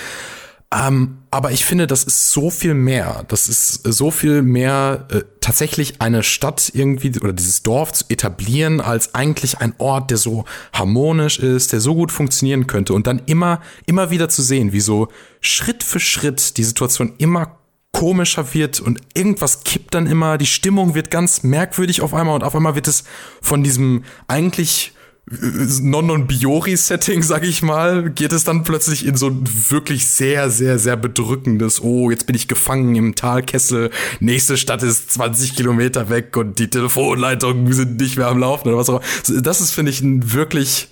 Ähm, 0.73 1.19
aber 1.31 1.51
ich 1.51 1.65
finde, 1.65 1.87
das 1.87 2.05
ist 2.05 2.31
so 2.33 2.49
viel 2.49 2.75
mehr. 2.75 3.25
Das 3.29 3.49
ist 3.49 3.83
so 3.85 4.11
viel 4.11 4.41
mehr 4.41 5.07
äh, 5.11 5.23
tatsächlich 5.41 6.01
eine 6.01 6.23
Stadt 6.23 6.71
irgendwie 6.75 7.13
oder 7.21 7.33
dieses 7.33 7.63
Dorf 7.63 7.93
zu 7.93 8.05
etablieren 8.09 8.81
als 8.81 9.15
eigentlich 9.15 9.59
ein 9.59 9.75
Ort, 9.79 10.11
der 10.11 10.19
so 10.19 10.45
harmonisch 10.73 11.39
ist, 11.41 11.73
der 11.73 11.81
so 11.81 11.95
gut 11.95 12.11
funktionieren 12.11 12.69
könnte 12.69 12.95
und 12.95 13.07
dann 13.07 13.21
immer, 13.27 13.61
immer 13.85 14.11
wieder 14.11 14.31
zu 14.31 14.41
sehen, 14.43 14.73
wie 14.73 14.81
so 14.81 15.09
Schritt 15.41 15.83
für 15.83 16.01
Schritt 16.01 16.57
die 16.57 16.65
Situation 16.65 17.13
immer 17.19 17.59
komischer 17.93 18.55
wird 18.55 18.81
und 18.81 19.01
irgendwas 19.15 19.65
kippt 19.65 19.95
dann 19.95 20.07
immer, 20.07 20.39
die 20.39 20.47
Stimmung 20.47 20.95
wird 20.95 21.11
ganz 21.11 21.43
merkwürdig 21.43 22.01
auf 22.01 22.15
einmal 22.15 22.35
und 22.35 22.43
auf 22.43 22.57
einmal 22.57 22.75
wird 22.75 22.89
es 22.89 23.05
von 23.41 23.63
diesem 23.63 24.05
eigentlich 24.27 24.93
äh, 25.31 25.35
Non-Non-Biori-Setting, 25.81 27.23
sag 27.23 27.45
ich 27.45 27.63
mal, 27.63 28.11
geht 28.11 28.33
es 28.33 28.45
dann 28.45 28.65
plötzlich 28.65 29.07
in 29.07 29.17
so 29.17 29.31
wirklich 29.71 30.07
sehr, 30.07 30.51
sehr, 30.51 30.79
sehr 30.79 30.97
bedrückendes, 30.97 31.83
oh, 31.83 32.11
jetzt 32.11 32.27
bin 32.27 32.35
ich 32.35 32.49
gefangen 32.49 32.97
im 32.97 33.15
Talkessel, 33.15 33.91
nächste 34.21 34.57
Stadt 34.57 34.83
ist 34.83 35.13
20 35.13 35.55
Kilometer 35.55 36.09
weg 36.09 36.37
und 36.37 36.59
die 36.59 36.71
Telefonleitungen 36.71 37.73
sind 37.73 38.01
nicht 38.01 38.17
mehr 38.17 38.29
am 38.29 38.39
Laufen 38.39 38.69
oder 38.69 38.79
was 38.79 38.89
auch 38.89 39.01
immer. 39.29 39.43
Das 39.43 39.61
ist, 39.61 39.71
finde 39.71 39.91
ich, 39.91 40.01
ein 40.01 40.33
wirklich 40.33 40.89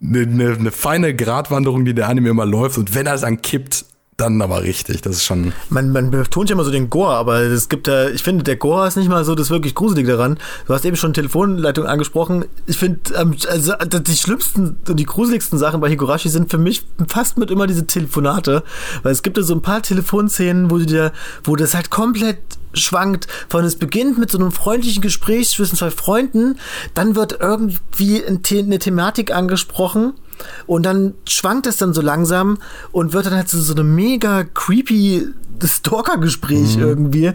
eine, 0.00 0.22
eine, 0.22 0.54
eine 0.54 0.72
feine 0.72 1.14
Gratwanderung, 1.14 1.84
die 1.84 1.94
der 1.94 2.08
Anime 2.08 2.30
immer 2.30 2.46
läuft 2.46 2.78
und 2.78 2.94
wenn 2.94 3.06
er 3.06 3.18
dann 3.18 3.42
kippt, 3.42 3.84
dann 4.22 4.40
aber 4.40 4.62
richtig. 4.62 5.02
Das 5.02 5.16
ist 5.16 5.24
schon. 5.24 5.52
Man, 5.68 5.90
man 5.90 6.10
betont 6.10 6.48
ja 6.48 6.54
immer 6.54 6.64
so 6.64 6.70
den 6.70 6.88
Gore, 6.90 7.14
aber 7.14 7.40
es 7.40 7.68
gibt 7.68 7.88
da, 7.88 8.08
ich 8.08 8.22
finde, 8.22 8.44
der 8.44 8.56
Gore 8.56 8.86
ist 8.86 8.96
nicht 8.96 9.08
mal 9.08 9.24
so 9.24 9.34
das 9.34 9.50
wirklich 9.50 9.74
Gruselige 9.74 10.12
daran. 10.12 10.38
Du 10.66 10.74
hast 10.74 10.84
eben 10.84 10.96
schon 10.96 11.12
Telefonleitung 11.12 11.86
angesprochen. 11.86 12.44
Ich 12.66 12.78
finde, 12.78 13.00
ähm, 13.16 13.36
also 13.48 13.72
die 13.74 14.16
schlimmsten 14.16 14.76
und 14.88 14.98
die 14.98 15.04
gruseligsten 15.04 15.58
Sachen 15.58 15.80
bei 15.80 15.90
Higurashi 15.90 16.28
sind 16.28 16.50
für 16.50 16.58
mich 16.58 16.84
fast 17.08 17.38
mit 17.38 17.50
immer 17.50 17.66
diese 17.66 17.86
Telefonate, 17.86 18.62
weil 19.02 19.12
es 19.12 19.22
gibt 19.22 19.36
da 19.36 19.42
so 19.42 19.54
ein 19.54 19.62
paar 19.62 19.82
Telefonszenen, 19.82 20.70
wo 20.70 20.78
du 20.78 20.86
dir, 20.86 21.12
wo 21.44 21.56
das 21.56 21.74
halt 21.74 21.90
komplett 21.90 22.38
schwankt. 22.74 23.26
Von 23.48 23.64
es 23.64 23.76
beginnt 23.76 24.18
mit 24.18 24.30
so 24.30 24.38
einem 24.38 24.52
freundlichen 24.52 25.02
Gespräch 25.02 25.50
zwischen 25.50 25.76
zwei 25.76 25.90
Freunden, 25.90 26.58
dann 26.94 27.14
wird 27.14 27.38
irgendwie 27.40 28.24
eine 28.24 28.78
Thematik 28.78 29.34
angesprochen 29.34 30.14
und 30.66 30.84
dann 30.84 31.14
schwankt 31.28 31.66
es 31.66 31.76
dann 31.76 31.94
so 31.94 32.00
langsam 32.00 32.58
und 32.90 33.12
wird 33.12 33.26
dann 33.26 33.34
halt 33.34 33.48
so, 33.48 33.60
so 33.60 33.74
eine 33.74 33.84
mega 33.84 34.44
creepy 34.44 35.28
Stalker-Gespräch 35.68 36.76
mhm. 36.76 36.82
irgendwie, 36.82 37.32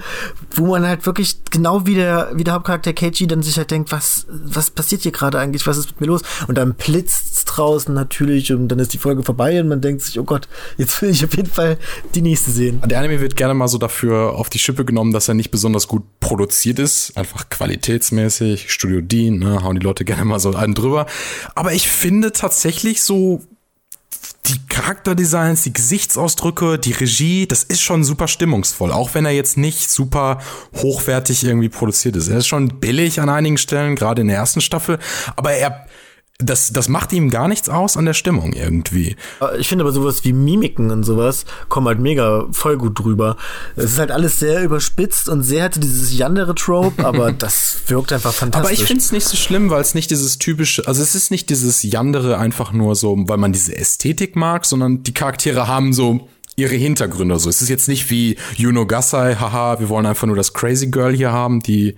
wo 0.56 0.68
man 0.68 0.86
halt 0.86 1.06
wirklich 1.06 1.38
genau 1.52 1.86
wie 1.86 1.96
der, 1.96 2.32
wie 2.34 2.44
der 2.44 2.54
Hauptcharakter 2.54 2.94
Keiji 2.94 3.28
dann 3.28 3.44
sich 3.44 3.58
halt 3.58 3.72
denkt, 3.72 3.92
was, 3.92 4.26
was 4.30 4.70
passiert 4.70 5.02
hier 5.02 5.12
gerade 5.12 5.40
eigentlich, 5.40 5.66
was 5.68 5.78
ist 5.78 5.88
mit 5.88 6.02
mir 6.02 6.08
los? 6.08 6.22
Und 6.48 6.58
dann 6.58 6.76
blitzt's 6.76 7.46
draußen 7.46 7.94
natürlich 7.94 8.52
und 8.52 8.68
dann 8.68 8.80
ist 8.80 8.94
die 8.94 8.98
Folge 8.98 9.24
vorbei 9.24 9.60
und 9.60 9.68
man 9.68 9.82
denkt 9.82 10.02
sich, 10.02 10.20
oh 10.20 10.24
Gott, 10.24 10.48
jetzt 10.78 11.02
will 11.02 11.10
ich 11.10 11.24
auf 11.24 11.36
jeden 11.36 11.50
Fall 11.50 11.78
die 12.16 12.22
nächste 12.22 12.52
sehen. 12.52 12.82
Der 12.86 13.00
Anime 13.00 13.20
wird 13.20 13.36
gerne 13.36 13.54
mal 13.54 13.68
so 13.68 13.78
dafür 13.78 14.34
auf 14.34 14.50
die 14.50 14.60
Schippe 14.60 14.86
genommen, 14.86 15.14
dass 15.14 15.28
er 15.28 15.34
nicht 15.34 15.52
besonders 15.52 15.88
gut 15.88 16.04
produziert 16.20 16.80
ist, 16.80 17.18
einfach 17.18 17.50
qualitätsmäßig, 17.50 18.72
Studio 18.72 19.02
Dean, 19.02 19.40
ne, 19.40 19.64
hauen 19.64 19.80
die 19.80 19.86
Leute 19.86 20.06
gerne 20.06 20.26
mal 20.26 20.40
so 20.40 20.54
einen 20.54 20.74
drüber. 20.74 21.06
Aber 21.56 21.74
ich 21.74 21.88
finde 21.88 22.32
tatsächlich 22.32 23.02
so 23.02 23.42
die 24.48 24.66
Charakterdesigns, 24.70 25.64
die 25.64 25.74
Gesichtsausdrücke, 25.74 26.80
die 26.80 26.93
Regie, 26.93 27.48
das 27.48 27.64
ist 27.64 27.82
schon 27.82 28.04
super 28.04 28.28
stimmungsvoll, 28.28 28.91
auch 28.91 29.14
wenn 29.14 29.26
er 29.26 29.32
jetzt 29.32 29.58
nicht 29.58 29.89
super 29.89 30.39
hochwertig 30.76 31.43
irgendwie 31.43 31.70
produziert 31.70 32.16
ist. 32.16 32.30
Er 32.30 32.38
ist 32.38 32.48
schon 32.48 32.80
billig 32.80 33.20
an 33.20 33.30
einigen 33.30 33.58
Stellen, 33.58 33.95
gerade 33.95 34.22
in 34.22 34.28
der 34.28 34.38
ersten 34.38 34.62
Staffel, 34.62 35.00
aber 35.36 35.54
er 35.54 35.87
das, 36.40 36.72
das 36.72 36.88
macht 36.88 37.14
ihm 37.14 37.32
gar 37.32 37.48
nichts 37.48 37.68
aus 37.68 37.98
an 37.98 38.06
der 38.06 38.14
Stimmung 38.14 38.54
irgendwie. 38.54 39.16
Ich 39.58 39.68
finde 39.68 39.84
aber 39.84 39.92
sowas 39.92 40.24
wie 40.24 40.34
Mimiken 40.34 40.92
und 40.92 41.04
sowas 41.04 41.46
kommen 41.68 41.88
halt 41.88 41.98
mega 42.00 42.46
voll 42.52 42.78
gut 42.78 43.00
drüber. 43.00 43.38
Es 43.76 43.86
ist 43.86 43.98
halt 43.98 44.12
alles 44.12 44.38
sehr 44.38 44.64
überspitzt 44.64 45.30
und 45.30 45.42
sehr 45.42 45.64
hatte 45.64 45.80
dieses 45.80 46.16
Yandere-Trope, 46.16 47.04
aber 47.04 47.32
das 47.38 47.82
wirkt 47.88 48.14
einfach 48.14 48.34
fantastisch. 48.34 48.72
Aber 48.72 48.72
ich 48.72 48.86
finde 48.86 49.02
es 49.02 49.12
nicht 49.12 49.26
so 49.26 49.36
schlimm, 49.36 49.72
weil 49.72 49.82
es 49.82 49.96
nicht 49.96 50.12
dieses 50.12 50.38
typische, 50.38 50.88
also 50.88 51.02
es 51.02 51.16
ist 51.16 51.32
nicht 51.32 51.50
dieses 51.50 51.82
Yandere 51.82 52.38
einfach 52.38 52.72
nur 52.72 52.96
so, 52.96 53.16
weil 53.28 53.38
man 53.38 53.52
diese 53.52 53.76
Ästhetik 53.76 54.36
mag, 54.36 54.68
sondern 54.68 55.02
die 55.02 55.16
Charaktere 55.16 55.68
haben 55.68 55.92
so 55.92 56.28
ihre 56.56 56.76
Hintergründe. 56.76 57.40
So, 57.40 57.50
es 57.50 57.64
ist 57.64 57.70
jetzt 57.70 57.88
nicht 57.88 58.12
wie 58.12 58.38
Yuno 58.58 58.86
Gasai, 58.86 59.36
haha, 59.36 59.80
wir 59.80 59.90
wollen 59.90 60.06
einfach 60.06 60.28
nur 60.28 60.36
das 60.36 60.54
Crazy 60.54 60.88
Girl 60.88 61.16
hier 61.16 61.32
haben, 61.32 61.62
die 61.62 61.96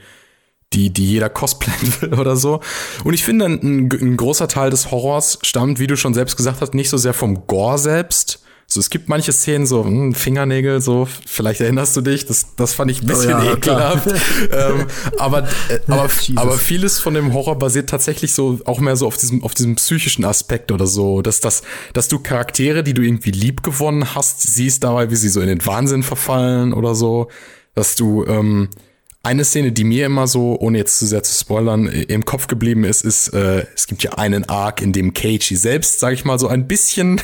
die, 0.73 0.91
die 0.91 1.05
jeder 1.05 1.29
cosplayen 1.29 1.93
will 2.01 2.13
oder 2.13 2.35
so. 2.35 2.61
Und 3.03 3.13
ich 3.13 3.23
finde, 3.23 3.45
ein, 3.45 3.89
ein 3.91 4.17
großer 4.17 4.47
Teil 4.47 4.69
des 4.69 4.91
Horrors 4.91 5.39
stammt, 5.43 5.79
wie 5.79 5.87
du 5.87 5.97
schon 5.97 6.13
selbst 6.13 6.37
gesagt 6.37 6.61
hast, 6.61 6.73
nicht 6.73 6.89
so 6.89 6.97
sehr 6.97 7.13
vom 7.13 7.47
Gore 7.47 7.77
selbst, 7.77 8.41
so, 8.71 8.79
es 8.79 8.91
gibt 8.91 9.09
manche 9.09 9.31
Szenen, 9.31 9.65
so 9.65 9.83
hm, 9.83 10.13
Fingernägel, 10.13 10.79
so, 10.79 11.07
vielleicht 11.25 11.59
erinnerst 11.59 11.97
du 11.97 12.01
dich, 12.01 12.27
das, 12.27 12.55
das 12.55 12.75
fand 12.75 12.91
ich 12.91 13.01
ein 13.01 13.07
bisschen 13.07 13.33
oh 13.33 13.43
ja, 13.43 13.53
ekelhaft. 13.53 14.07
ähm, 14.51 14.85
aber, 15.17 15.47
äh, 15.69 15.79
aber, 15.87 16.07
aber 16.35 16.51
vieles 16.51 16.99
von 16.99 17.15
dem 17.15 17.33
Horror 17.33 17.57
basiert 17.57 17.89
tatsächlich 17.89 18.35
so 18.35 18.59
auch 18.65 18.79
mehr 18.79 18.95
so 18.95 19.07
auf 19.07 19.17
diesem, 19.17 19.43
auf 19.43 19.55
diesem 19.55 19.75
psychischen 19.75 20.23
Aspekt 20.23 20.71
oder 20.71 20.85
so, 20.85 21.23
dass, 21.23 21.39
dass, 21.39 21.63
dass 21.93 22.09
du 22.09 22.19
Charaktere, 22.19 22.83
die 22.83 22.93
du 22.93 23.01
irgendwie 23.01 23.31
lieb 23.31 23.63
gewonnen 23.63 24.13
hast, 24.13 24.43
siehst 24.43 24.83
dabei, 24.83 25.09
wie 25.09 25.15
sie 25.15 25.29
so 25.29 25.41
in 25.41 25.47
den 25.47 25.65
Wahnsinn 25.65 26.03
verfallen 26.03 26.71
oder 26.71 26.93
so, 26.93 27.29
dass 27.73 27.95
du, 27.95 28.23
ähm, 28.27 28.69
eine 29.21 29.43
Szene, 29.43 29.71
die 29.71 29.83
mir 29.83 30.05
immer 30.05 30.27
so, 30.27 30.57
ohne 30.59 30.77
jetzt 30.77 30.97
zu 30.97 31.05
sehr 31.05 31.23
zu 31.23 31.37
spoilern, 31.37 31.87
im 31.87 32.23
Kopf 32.23 32.47
geblieben 32.47 32.85
ist, 32.85 33.03
ist, 33.03 33.29
äh, 33.33 33.65
es 33.75 33.87
gibt 33.87 34.01
ja 34.03 34.13
einen 34.13 34.47
Arc, 34.47 34.81
in 34.81 34.93
dem 34.93 35.13
Keiichi 35.13 35.55
selbst, 35.55 35.99
sag 35.99 36.13
ich 36.13 36.23
mal, 36.23 36.39
so 36.39 36.47
ein 36.47 36.67
bisschen, 36.67 37.21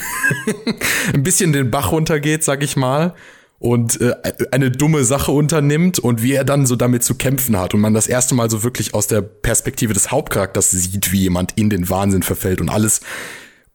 ein 1.14 1.24
bisschen 1.24 1.54
den 1.54 1.72
Bach 1.72 1.92
runtergeht, 1.92 2.44
sag 2.44 2.64
ich 2.64 2.76
mal, 2.76 3.16
und 3.60 4.02
äh, 4.02 4.14
eine 4.52 4.72
dumme 4.72 5.06
Sache 5.06 5.32
unternimmt 5.32 5.98
und 6.00 6.22
wie 6.22 6.34
er 6.34 6.44
dann 6.44 6.66
so 6.66 6.76
damit 6.76 7.04
zu 7.04 7.16
kämpfen 7.16 7.58
hat 7.58 7.74
und 7.74 7.80
man 7.80 7.94
das 7.94 8.08
erste 8.08 8.36
Mal 8.36 8.50
so 8.50 8.64
wirklich 8.64 8.94
aus 8.94 9.08
der 9.08 9.22
Perspektive 9.22 9.94
des 9.94 10.12
Hauptcharakters 10.12 10.72
sieht, 10.72 11.14
wie 11.14 11.22
jemand 11.22 11.54
in 11.56 11.70
den 11.70 11.90
Wahnsinn 11.90 12.24
verfällt 12.24 12.60
und 12.60 12.70
alles 12.70 13.00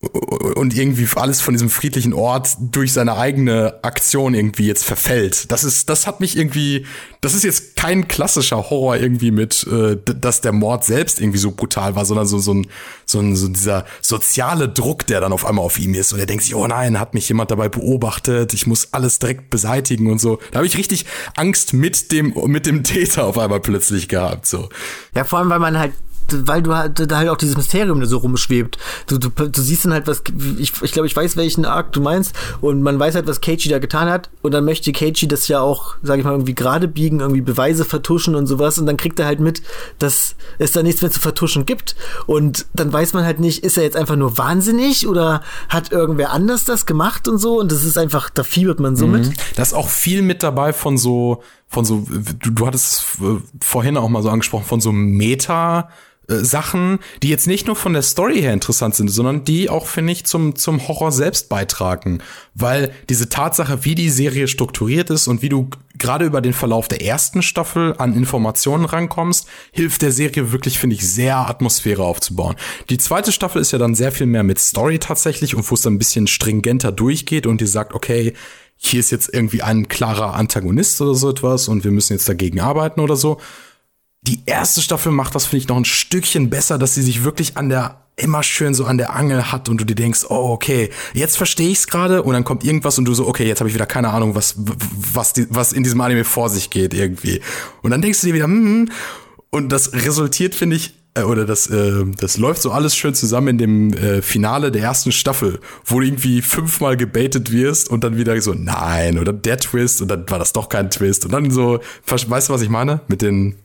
und 0.01 0.75
irgendwie 0.75 1.07
alles 1.17 1.43
von 1.43 1.53
diesem 1.53 1.69
friedlichen 1.69 2.15
Ort 2.15 2.57
durch 2.59 2.95
seine 2.95 3.19
eigene 3.19 3.81
Aktion 3.83 4.33
irgendwie 4.33 4.67
jetzt 4.67 4.83
verfällt. 4.83 5.53
Das 5.53 5.63
ist, 5.63 5.91
das 5.91 6.07
hat 6.07 6.21
mich 6.21 6.39
irgendwie, 6.39 6.87
das 7.21 7.35
ist 7.35 7.45
jetzt 7.45 7.77
kein 7.77 8.09
klassischer 8.09 8.71
Horror 8.71 8.97
irgendwie 8.97 9.31
mit, 9.31 9.67
äh, 9.67 9.99
dass 10.03 10.41
der 10.41 10.53
Mord 10.53 10.85
selbst 10.85 11.21
irgendwie 11.21 11.39
so 11.39 11.51
brutal 11.51 11.97
war, 11.97 12.07
sondern 12.07 12.27
so, 12.27 12.39
so 12.39 12.55
ein, 12.55 12.67
so 13.05 13.21
ein, 13.21 13.37
so 13.37 13.49
dieser 13.49 13.85
soziale 14.01 14.71
Druck, 14.71 15.07
der 15.07 15.21
dann 15.21 15.35
auf 15.35 15.45
einmal 15.45 15.67
auf 15.67 15.79
ihm 15.79 15.93
ist 15.93 16.15
und 16.15 16.19
er 16.19 16.27
denkt 16.27 16.45
sich, 16.45 16.55
oh 16.55 16.67
nein, 16.67 16.99
hat 16.99 17.13
mich 17.13 17.29
jemand 17.29 17.51
dabei 17.51 17.69
beobachtet, 17.69 18.55
ich 18.55 18.67
muss 18.67 18.95
alles 18.95 19.19
direkt 19.19 19.51
beseitigen 19.51 20.11
und 20.11 20.19
so. 20.19 20.39
Da 20.53 20.61
habe 20.61 20.67
ich 20.67 20.79
richtig 20.79 21.05
Angst 21.37 21.75
mit 21.75 22.11
dem, 22.11 22.33
mit 22.47 22.65
dem 22.65 22.85
Täter 22.85 23.27
auf 23.27 23.37
einmal 23.37 23.61
plötzlich 23.61 24.09
gehabt, 24.09 24.47
so. 24.47 24.71
Ja, 25.15 25.25
vor 25.25 25.41
allem, 25.41 25.51
weil 25.51 25.59
man 25.59 25.79
halt 25.79 25.93
weil 26.47 26.63
du 26.63 26.75
halt, 26.75 27.11
da 27.11 27.17
halt 27.17 27.29
auch 27.29 27.37
dieses 27.37 27.57
Mysterium 27.57 28.05
so 28.05 28.19
rumschwebt. 28.19 28.79
Du, 29.07 29.19
du, 29.19 29.29
du 29.29 29.61
siehst 29.61 29.85
dann 29.85 29.93
halt, 29.93 30.07
was, 30.07 30.23
ich, 30.59 30.73
ich 30.83 30.93
glaube, 30.93 31.07
ich 31.07 31.17
weiß, 31.17 31.37
welchen 31.37 31.65
Arc 31.65 31.93
du 31.93 32.01
meinst, 32.01 32.35
und 32.61 32.83
man 32.83 32.99
weiß 32.99 33.15
halt, 33.15 33.27
was 33.27 33.41
Keiichi 33.41 33.69
da 33.69 33.79
getan 33.79 34.09
hat, 34.09 34.31
und 34.43 34.53
dann 34.53 34.65
möchte 34.65 34.93
Keiichi 34.93 35.29
das 35.29 35.49
ja 35.49 35.61
auch, 35.61 35.97
sag 36.03 36.19
ich 36.19 36.25
mal, 36.25 36.33
irgendwie 36.33 36.55
gerade 36.55 36.89
biegen, 36.89 37.21
irgendwie 37.21 37.41
Beweise 37.41 37.85
vertuschen 37.85 38.35
und 38.35 38.47
sowas, 38.47 38.79
und 38.79 38.87
dann 38.87 38.97
kriegt 38.97 39.19
er 39.19 39.27
halt 39.27 39.41
mit, 39.41 39.63
dass 39.99 40.37
es 40.59 40.73
da 40.73 40.83
nichts 40.83 41.03
mehr 41.03 41.11
zu 41.11 41.21
vertuschen 41.21 41.67
gibt, 41.67 41.97
und 42.27 42.67
dann 42.75 42.93
weiß 42.93 43.13
man 43.13 43.25
halt 43.25 43.41
nicht, 43.41 43.65
ist 43.65 43.77
er 43.77 43.83
jetzt 43.85 43.97
einfach 43.97 44.17
nur 44.17 44.39
wahnsinnig, 44.39 45.07
oder 45.07 45.43
hat 45.69 45.93
irgendwer 45.93 46.33
anders 46.33 46.65
das 46.65 46.87
gemacht 46.87 47.29
und 47.29 47.39
so, 47.39 47.59
und 47.59 47.73
das 47.73 47.85
ist 47.85 47.99
einfach, 47.99 48.31
da 48.31 48.43
fiebert 48.43 48.81
man 48.81 48.97
so 48.97 49.07
mhm. 49.07 49.13
mit. 49.13 49.33
Da 49.57 49.63
ist 49.63 49.75
auch 49.75 49.89
viel 49.89 50.23
mit 50.23 50.43
dabei 50.43 50.73
von 50.73 50.99
so, 50.99 51.43
von 51.71 51.85
so, 51.85 52.05
du, 52.11 52.51
du 52.51 52.67
hattest 52.67 52.93
es 52.93 53.05
vorhin 53.63 53.97
auch 53.97 54.09
mal 54.09 54.23
so 54.23 54.29
angesprochen, 54.29 54.65
von 54.67 54.81
so 54.81 54.93
Meta- 54.93 55.89
äh, 56.29 56.45
Sachen, 56.45 56.99
die 57.23 57.29
jetzt 57.29 57.47
nicht 57.47 57.67
nur 57.67 57.77
von 57.77 57.93
der 57.93 58.03
Story 58.03 58.41
her 58.41 58.53
interessant 58.53 58.95
sind, 58.95 59.09
sondern 59.09 59.45
die 59.45 59.71
auch, 59.71 59.87
finde 59.87 60.13
ich, 60.13 60.25
zum, 60.25 60.57
zum 60.57 60.87
Horror 60.87 61.13
selbst 61.13 61.49
beitragen. 61.49 62.23
Weil 62.55 62.93
diese 63.09 63.29
Tatsache, 63.29 63.85
wie 63.85 63.95
die 63.95 64.11
Serie 64.11 64.49
strukturiert 64.49 65.11
ist 65.11 65.29
und 65.29 65.43
wie 65.43 65.49
du 65.49 65.71
gerade 65.97 66.25
über 66.25 66.41
den 66.41 66.53
Verlauf 66.53 66.89
der 66.89 67.05
ersten 67.05 67.43
Staffel 67.43 67.95
an 67.99 68.15
Informationen 68.15 68.85
rankommst, 68.85 69.47
hilft 69.73 70.03
der 70.03 70.13
Serie 70.13 70.51
wirklich, 70.53 70.79
finde 70.79 70.97
ich, 70.97 71.09
sehr 71.09 71.37
Atmosphäre 71.37 72.03
aufzubauen. 72.03 72.57
Die 72.89 72.99
zweite 72.99 73.33
Staffel 73.33 73.61
ist 73.61 73.73
ja 73.73 73.79
dann 73.79 73.95
sehr 73.95 74.13
viel 74.13 74.27
mehr 74.27 74.43
mit 74.43 74.59
Story 74.59 74.99
tatsächlich 74.99 75.55
und 75.55 75.71
wo 75.71 75.75
es 75.75 75.83
dann 75.83 75.95
ein 75.95 75.99
bisschen 75.99 76.27
stringenter 76.27 76.91
durchgeht 76.93 77.47
und 77.47 77.61
die 77.61 77.67
sagt, 77.67 77.95
okay, 77.95 78.35
hier 78.83 79.01
ist 79.01 79.11
jetzt 79.11 79.33
irgendwie 79.33 79.63
ein 79.63 79.89
klarer 79.89 80.35
Antagonist 80.35 81.01
oder 81.01 81.15
so 81.15 81.31
etwas 81.31 81.69
und 81.69 81.85
wir 81.85 81.91
müssen 81.91 82.15
jetzt 82.15 82.29
dagegen 82.29 82.61
arbeiten 82.61 83.01
oder 83.01 83.17
so 83.17 83.39
die 84.23 84.43
erste 84.47 84.83
Staffel 84.83 85.13
macht 85.13 85.35
das, 85.35 85.47
finde 85.47 85.63
ich, 85.63 85.69
noch 85.69 85.77
ein 85.77 85.85
Stückchen 85.85 86.51
besser, 86.51 86.79
dass 86.79 86.95
sie 86.95 87.03
sich 87.03 87.25
wirklich 87.25 87.57
an 87.57 87.69
der 87.69 88.03
immer 88.17 88.43
schön 88.43 88.75
so 88.75 88.85
an 88.85 88.99
der 88.99 89.17
Angel 89.17 89.51
hat 89.51 89.71
und 89.71 89.81
du 89.81 89.87
dir 89.87 89.95
denkst, 89.95 90.27
oh, 90.29 90.51
okay, 90.53 90.91
jetzt 91.15 91.39
verstehe 91.39 91.71
ich 91.71 91.79
es 91.79 91.87
gerade 91.87 92.23
und 92.23 92.35
dann 92.35 92.45
kommt 92.45 92.65
irgendwas 92.65 92.99
und 92.99 93.07
du 93.07 93.15
so, 93.15 93.27
okay, 93.27 93.47
jetzt 93.47 93.61
habe 93.61 93.71
ich 93.71 93.75
wieder 93.75 93.87
keine 93.87 94.11
Ahnung, 94.11 94.35
was, 94.35 94.57
was, 94.59 95.33
die, 95.33 95.47
was 95.49 95.73
in 95.73 95.85
diesem 95.85 96.01
Anime 96.03 96.25
vor 96.25 96.51
sich 96.51 96.69
geht 96.69 96.93
irgendwie. 96.93 97.41
Und 97.81 97.93
dann 97.93 98.03
denkst 98.03 98.21
du 98.21 98.27
dir 98.27 98.35
wieder, 98.35 98.45
hm, 98.45 98.91
und 99.49 99.71
das 99.71 99.95
resultiert, 99.95 100.55
finde 100.55 100.77
ich, 100.77 100.93
oder 101.19 101.45
das, 101.45 101.67
äh, 101.69 102.05
das 102.19 102.39
läuft 102.39 102.63
so 102.63 102.71
alles 102.71 102.95
schön 102.95 103.15
zusammen 103.15 103.49
in 103.49 103.59
dem 103.59 103.93
äh, 103.93 104.23
Finale 104.23 104.71
der 104.71 104.83
ersten 104.83 105.13
Staffel, 105.13 105.59
wo 105.85 105.99
du 106.01 106.07
irgendwie 106.07 106.41
fünfmal 106.41 106.97
gebaitet 106.97 107.51
wirst 107.51 107.91
und 107.91 108.05
dann 108.05 108.17
wieder 108.17 108.41
so, 108.41 108.55
nein, 108.55 109.19
oder 109.19 109.33
der 109.33 109.59
Twist 109.59 110.03
und 110.03 110.09
dann 110.09 110.29
war 110.31 110.39
das 110.39 110.53
doch 110.53 110.69
kein 110.69 110.91
Twist 110.91 111.25
und 111.25 111.33
dann 111.33 111.51
so, 111.51 111.81
weißt 112.07 112.49
du, 112.49 112.53
was 112.53 112.63
ich 112.63 112.69
meine? 112.69 113.01
Mit 113.09 113.23
den 113.23 113.57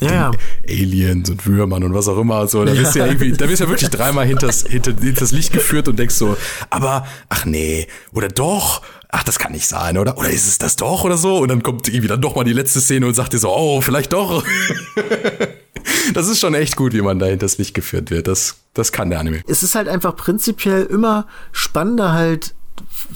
ja, 0.00 0.12
ja. 0.12 0.30
Aliens 0.68 1.30
und 1.30 1.46
Würmern 1.46 1.84
und 1.84 1.94
was 1.94 2.08
auch 2.08 2.18
immer. 2.18 2.46
So, 2.48 2.64
da 2.64 2.72
bist 2.72 2.94
du 2.94 2.98
ja 2.98 3.06
irgendwie, 3.06 3.32
da 3.32 3.46
bist 3.46 3.60
du 3.60 3.64
ja 3.64 3.70
wirklich 3.70 3.90
dreimal 3.90 4.26
hinters, 4.26 4.64
hinter, 4.68 4.92
hinters 5.00 5.32
Licht 5.32 5.52
geführt 5.52 5.88
und 5.88 5.98
denkst 5.98 6.14
so, 6.14 6.36
aber, 6.70 7.06
ach 7.28 7.44
nee, 7.44 7.86
oder 8.12 8.28
doch, 8.28 8.82
ach, 9.14 9.22
das 9.22 9.38
kann 9.38 9.52
nicht 9.52 9.68
sein, 9.68 9.96
oder? 9.96 10.18
Oder 10.18 10.30
ist 10.30 10.48
es 10.48 10.58
das 10.58 10.74
doch 10.74 11.04
oder 11.04 11.16
so? 11.16 11.38
Und 11.38 11.48
dann 11.48 11.62
kommt 11.62 11.86
irgendwie 11.86 12.08
dann 12.08 12.20
doch 12.20 12.34
mal 12.34 12.44
die 12.44 12.52
letzte 12.52 12.80
Szene 12.80 13.06
und 13.06 13.14
sagt 13.14 13.32
dir 13.32 13.38
so, 13.38 13.54
oh, 13.54 13.80
vielleicht 13.80 14.12
doch. 14.12 14.44
das 16.14 16.28
ist 16.28 16.40
schon 16.40 16.54
echt 16.54 16.74
gut, 16.74 16.92
wie 16.92 17.00
man 17.00 17.20
da 17.20 17.26
hinters 17.26 17.56
Licht 17.58 17.74
geführt 17.74 18.10
wird. 18.10 18.26
Das, 18.26 18.56
das 18.74 18.90
kann 18.90 19.10
der 19.10 19.20
Anime. 19.20 19.42
Es 19.46 19.62
ist 19.62 19.76
halt 19.76 19.88
einfach 19.88 20.16
prinzipiell 20.16 20.84
immer 20.84 21.28
spannender 21.52 22.12
halt 22.12 22.54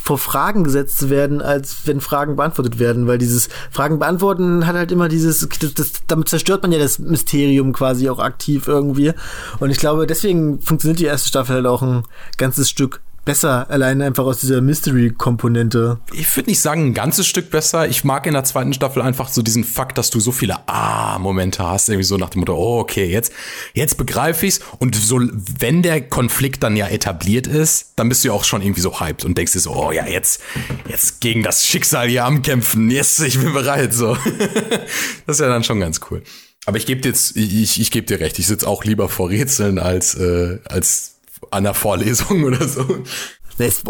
vor 0.01 0.19
Fragen 0.19 0.63
gesetzt 0.63 0.99
zu 0.99 1.11
werden, 1.11 1.43
als 1.43 1.79
wenn 1.87 2.01
Fragen 2.01 2.37
beantwortet 2.37 2.79
werden, 2.79 3.09
weil 3.09 3.19
dieses 3.19 3.49
Fragen 3.73 3.99
beantworten 3.99 4.69
hat 4.69 4.77
halt 4.77 4.93
immer 4.93 5.09
dieses, 5.09 5.49
das, 5.61 5.75
das, 5.75 5.93
damit 6.07 6.29
zerstört 6.29 6.63
man 6.63 6.71
ja 6.71 6.79
das 6.79 7.01
Mysterium 7.01 7.73
quasi 7.73 8.09
auch 8.09 8.21
aktiv 8.21 8.69
irgendwie. 8.69 9.13
Und 9.59 9.71
ich 9.71 9.79
glaube, 9.79 10.07
deswegen 10.07 10.61
funktioniert 10.61 11.01
die 11.01 11.07
erste 11.07 11.29
Staffel 11.29 11.57
halt 11.57 11.67
auch 11.67 11.83
ein 11.83 12.05
ganzes 12.37 12.71
Stück 12.71 13.01
besser, 13.29 13.69
allein 13.69 14.01
einfach 14.01 14.25
aus 14.25 14.41
dieser 14.41 14.63
Mystery-Komponente. 14.63 16.01
Ich 16.15 16.35
würde 16.35 16.49
nicht 16.49 16.63
sagen, 16.63 16.87
ein 16.87 16.95
ganzes 16.95 17.27
Stück 17.27 17.51
besser. 17.51 17.87
Ich 17.87 18.03
mag 18.03 18.27
in 18.27 18.33
der 18.33 18.45
zweiten 18.45 18.73
Staffel 18.73 19.03
einfach 19.03 19.29
so 19.29 19.43
diesen 19.43 19.65
Fakt, 19.65 19.99
dass 19.99 20.09
du 20.09 20.19
so 20.19 20.33
viele 20.33 20.67
Ah-Momente 20.67 21.63
hast. 21.63 21.91
Irgendwie 21.91 22.07
so 22.07 22.17
nach 22.17 22.31
dem 22.31 22.41
Motto, 22.41 22.57
oh, 22.57 22.81
okay, 22.81 23.05
jetzt, 23.05 23.35
jetzt 23.75 23.99
begreife 23.99 24.47
ich's. 24.47 24.61
Und 24.79 24.97
so, 24.97 25.21
wenn 25.21 25.83
der 25.83 26.01
Konflikt 26.01 26.63
dann 26.63 26.75
ja 26.75 26.89
etabliert 26.89 27.47
ist, 27.47 27.93
dann 27.97 28.09
bist 28.09 28.25
du 28.25 28.29
ja 28.29 28.35
auch 28.35 28.45
schon 28.45 28.63
irgendwie 28.63 28.81
so 28.81 28.99
hyped 28.99 29.27
und 29.27 29.37
denkst 29.37 29.53
dir 29.53 29.61
so, 29.61 29.77
oh 29.77 29.93
ja, 29.93 30.07
jetzt, 30.07 30.41
jetzt 30.89 31.21
gegen 31.21 31.43
das 31.43 31.67
Schicksal 31.67 32.09
hier 32.09 32.25
am 32.25 32.41
Kämpfen. 32.41 32.91
Yes, 32.91 33.21
ich 33.21 33.39
bin 33.39 33.53
bereit, 33.53 33.93
so. 33.93 34.17
das 35.27 35.37
ist 35.37 35.41
ja 35.41 35.49
dann 35.51 35.65
schon 35.65 35.81
ganz 35.81 36.01
cool. 36.11 36.23
Aber 36.65 36.79
ich 36.79 36.87
gebe 36.87 37.03
dir 37.03 37.09
jetzt, 37.09 37.37
ich, 37.37 37.79
ich 37.79 37.91
gebe 37.91 38.07
dir 38.07 38.21
recht, 38.21 38.39
ich 38.39 38.47
sitze 38.47 38.67
auch 38.67 38.85
lieber 38.85 39.11
vor 39.11 39.29
Rätseln 39.29 39.79
als, 39.79 40.15
äh, 40.15 40.61
als 40.65 41.18
an 41.51 41.65
der 41.65 41.75
Vorlesung 41.75 42.45
oder 42.45 42.67
so. 42.67 42.85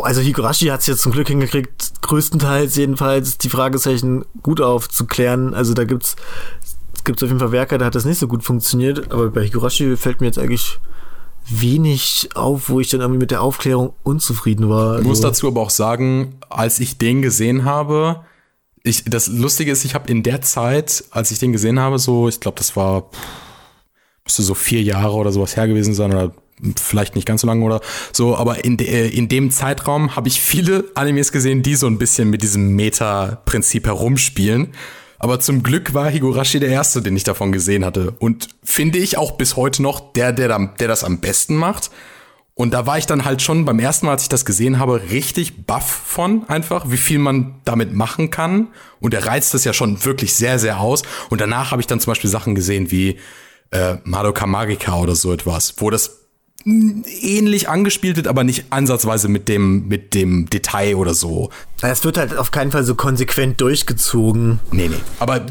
Also 0.02 0.22
Higurashi 0.22 0.66
hat 0.66 0.80
es 0.80 0.86
jetzt 0.86 1.02
zum 1.02 1.12
Glück 1.12 1.28
hingekriegt, 1.28 2.00
größtenteils 2.00 2.76
jedenfalls 2.76 3.36
die 3.36 3.50
Fragezeichen 3.50 4.24
gut 4.42 4.62
aufzuklären. 4.62 5.52
Also 5.52 5.74
da 5.74 5.84
gibt's 5.84 6.16
gibt's 7.04 7.22
auf 7.22 7.28
jeden 7.28 7.40
Fall 7.40 7.52
Werke, 7.52 7.78
da 7.78 7.86
hat 7.86 7.94
das 7.94 8.04
nicht 8.04 8.18
so 8.18 8.28
gut 8.28 8.44
funktioniert. 8.44 9.12
Aber 9.12 9.30
bei 9.30 9.42
Higurashi 9.42 9.96
fällt 9.96 10.20
mir 10.20 10.26
jetzt 10.26 10.38
eigentlich 10.38 10.78
wenig 11.50 12.28
auf, 12.34 12.68
wo 12.68 12.80
ich 12.80 12.90
dann 12.90 13.00
irgendwie 13.00 13.20
mit 13.20 13.30
der 13.30 13.42
Aufklärung 13.42 13.94
unzufrieden 14.02 14.68
war. 14.68 14.90
Also 14.90 15.02
ich 15.02 15.08
muss 15.08 15.20
dazu 15.20 15.48
aber 15.48 15.62
auch 15.62 15.70
sagen, 15.70 16.36
als 16.50 16.80
ich 16.80 16.98
den 16.98 17.22
gesehen 17.22 17.64
habe, 17.64 18.24
ich, 18.82 19.04
das 19.04 19.28
Lustige 19.28 19.70
ist, 19.70 19.84
ich 19.84 19.94
habe 19.94 20.10
in 20.10 20.22
der 20.22 20.42
Zeit, 20.42 21.04
als 21.10 21.30
ich 21.30 21.38
den 21.38 21.52
gesehen 21.52 21.80
habe, 21.80 21.98
so, 21.98 22.28
ich 22.28 22.40
glaube, 22.40 22.58
das 22.58 22.76
war, 22.76 23.10
müsste 24.24 24.42
so 24.42 24.54
vier 24.54 24.82
Jahre 24.82 25.14
oder 25.14 25.32
sowas 25.32 25.56
her 25.56 25.66
gewesen 25.66 25.94
sein 25.94 26.12
oder 26.12 26.32
vielleicht 26.80 27.14
nicht 27.14 27.26
ganz 27.26 27.42
so 27.42 27.46
lange 27.46 27.64
oder 27.64 27.80
so, 28.12 28.36
aber 28.36 28.64
in, 28.64 28.76
de, 28.76 29.08
in 29.08 29.28
dem 29.28 29.50
Zeitraum 29.50 30.16
habe 30.16 30.28
ich 30.28 30.40
viele 30.40 30.84
Animes 30.94 31.32
gesehen, 31.32 31.62
die 31.62 31.74
so 31.74 31.86
ein 31.86 31.98
bisschen 31.98 32.30
mit 32.30 32.42
diesem 32.42 32.74
Meta-Prinzip 32.74 33.86
herumspielen. 33.86 34.68
Aber 35.18 35.40
zum 35.40 35.62
Glück 35.62 35.94
war 35.94 36.10
Higurashi 36.10 36.60
der 36.60 36.68
erste, 36.68 37.02
den 37.02 37.16
ich 37.16 37.24
davon 37.24 37.50
gesehen 37.50 37.84
hatte. 37.84 38.12
Und 38.18 38.48
finde 38.62 38.98
ich 38.98 39.18
auch 39.18 39.32
bis 39.32 39.56
heute 39.56 39.82
noch 39.82 40.12
der, 40.12 40.32
der, 40.32 40.56
der 40.78 40.88
das 40.88 41.02
am 41.02 41.18
besten 41.18 41.56
macht. 41.56 41.90
Und 42.54 42.72
da 42.72 42.86
war 42.86 42.98
ich 42.98 43.06
dann 43.06 43.24
halt 43.24 43.40
schon 43.40 43.64
beim 43.64 43.78
ersten 43.78 44.06
Mal, 44.06 44.12
als 44.12 44.24
ich 44.24 44.28
das 44.28 44.44
gesehen 44.44 44.80
habe, 44.80 45.10
richtig 45.10 45.66
baff 45.66 45.88
von 45.88 46.48
einfach, 46.48 46.90
wie 46.90 46.96
viel 46.96 47.20
man 47.20 47.60
damit 47.64 47.92
machen 47.92 48.30
kann. 48.30 48.68
Und 49.00 49.14
er 49.14 49.26
reizt 49.26 49.54
das 49.54 49.64
ja 49.64 49.72
schon 49.72 50.04
wirklich 50.04 50.34
sehr, 50.34 50.58
sehr 50.58 50.80
aus. 50.80 51.02
Und 51.30 51.40
danach 51.40 51.70
habe 51.70 51.80
ich 51.80 51.86
dann 51.86 52.00
zum 52.00 52.10
Beispiel 52.10 52.30
Sachen 52.30 52.56
gesehen 52.56 52.90
wie 52.90 53.18
äh, 53.70 53.96
Madoka 54.04 54.46
Magica 54.46 54.96
oder 54.96 55.14
so 55.14 55.32
etwas, 55.32 55.74
wo 55.78 55.90
das 55.90 56.17
ähnlich 56.68 57.68
angespielt 57.68 58.16
wird, 58.16 58.28
aber 58.28 58.44
nicht 58.44 58.66
ansatzweise 58.70 59.28
mit 59.28 59.48
dem, 59.48 59.88
mit 59.88 60.14
dem 60.14 60.50
Detail 60.50 60.96
oder 60.96 61.14
so. 61.14 61.50
Es 61.82 62.04
wird 62.04 62.18
halt 62.18 62.36
auf 62.36 62.50
keinen 62.50 62.72
Fall 62.72 62.84
so 62.84 62.94
konsequent 62.94 63.60
durchgezogen. 63.60 64.60
Nee, 64.72 64.88
nee. 64.88 64.96
Aber 65.18 65.46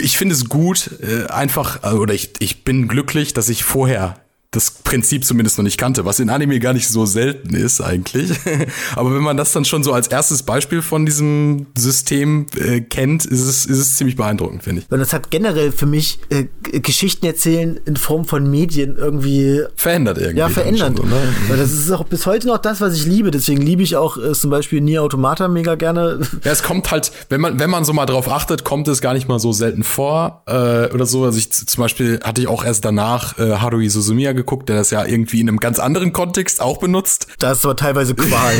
ich 0.00 0.18
finde 0.18 0.34
es 0.34 0.48
gut, 0.48 0.90
äh, 1.02 1.26
einfach, 1.30 1.82
oder 1.94 2.14
ich, 2.14 2.32
ich 2.38 2.64
bin 2.64 2.88
glücklich, 2.88 3.34
dass 3.34 3.48
ich 3.48 3.64
vorher 3.64 4.16
das 4.54 4.70
Prinzip 4.70 5.24
zumindest 5.24 5.58
noch 5.58 5.64
nicht 5.64 5.78
kannte, 5.78 6.04
was 6.04 6.20
in 6.20 6.30
Anime 6.30 6.60
gar 6.60 6.72
nicht 6.72 6.88
so 6.88 7.06
selten 7.06 7.54
ist 7.54 7.80
eigentlich. 7.80 8.30
Aber 8.96 9.14
wenn 9.14 9.22
man 9.22 9.36
das 9.36 9.52
dann 9.52 9.64
schon 9.64 9.82
so 9.82 9.92
als 9.92 10.06
erstes 10.06 10.44
Beispiel 10.44 10.80
von 10.80 11.04
diesem 11.04 11.66
System 11.76 12.46
äh, 12.56 12.80
kennt, 12.80 13.24
ist 13.24 13.40
es, 13.40 13.66
ist 13.66 13.78
es 13.78 13.96
ziemlich 13.96 14.16
beeindruckend, 14.16 14.62
finde 14.62 14.82
ich. 14.82 14.92
Und 14.92 15.00
das 15.00 15.12
hat 15.12 15.30
generell 15.30 15.72
für 15.72 15.86
mich 15.86 16.20
äh, 16.28 16.44
Geschichten 16.62 17.26
erzählen 17.26 17.80
in 17.84 17.96
Form 17.96 18.24
von 18.26 18.48
Medien 18.48 18.96
irgendwie 18.96 19.62
verändert 19.74 20.18
irgendwie. 20.18 20.38
Ja, 20.38 20.48
verändert. 20.48 20.98
So, 20.98 21.02
ne? 21.02 21.16
Weil 21.48 21.56
das 21.56 21.72
ist 21.72 21.90
auch 21.90 22.04
bis 22.04 22.26
heute 22.26 22.46
noch 22.46 22.58
das, 22.58 22.80
was 22.80 22.94
ich 22.94 23.06
liebe. 23.06 23.32
Deswegen 23.32 23.60
liebe 23.60 23.82
ich 23.82 23.96
auch 23.96 24.16
äh, 24.16 24.32
zum 24.32 24.50
Beispiel 24.50 24.80
Nier 24.80 25.02
Automata 25.02 25.48
mega 25.48 25.74
gerne. 25.74 26.20
Ja, 26.44 26.52
es 26.52 26.62
kommt 26.62 26.92
halt, 26.92 27.10
wenn 27.28 27.40
man, 27.40 27.58
wenn 27.58 27.70
man 27.70 27.84
so 27.84 27.92
mal 27.92 28.06
drauf 28.06 28.30
achtet, 28.30 28.62
kommt 28.62 28.86
es 28.86 29.00
gar 29.00 29.14
nicht 29.14 29.28
mal 29.28 29.40
so 29.40 29.52
selten 29.52 29.82
vor 29.82 30.44
äh, 30.46 30.92
oder 30.92 31.06
so. 31.06 31.24
Also 31.24 31.38
ich 31.38 31.50
zum 31.50 31.82
Beispiel 31.82 32.20
hatte 32.22 32.40
ich 32.40 32.46
auch 32.46 32.64
erst 32.64 32.84
danach 32.84 33.36
äh, 33.38 33.56
Haruhi 33.56 33.88
Suzumiya 33.88 34.32
geguckt, 34.32 34.43
der 34.68 34.76
das 34.76 34.90
ja 34.90 35.04
irgendwie 35.04 35.40
in 35.40 35.48
einem 35.48 35.60
ganz 35.60 35.78
anderen 35.78 36.12
Kontext 36.12 36.60
auch 36.60 36.78
benutzt. 36.78 37.26
Das 37.38 37.64
war 37.64 37.76
teilweise 37.76 38.14
Qual. 38.14 38.54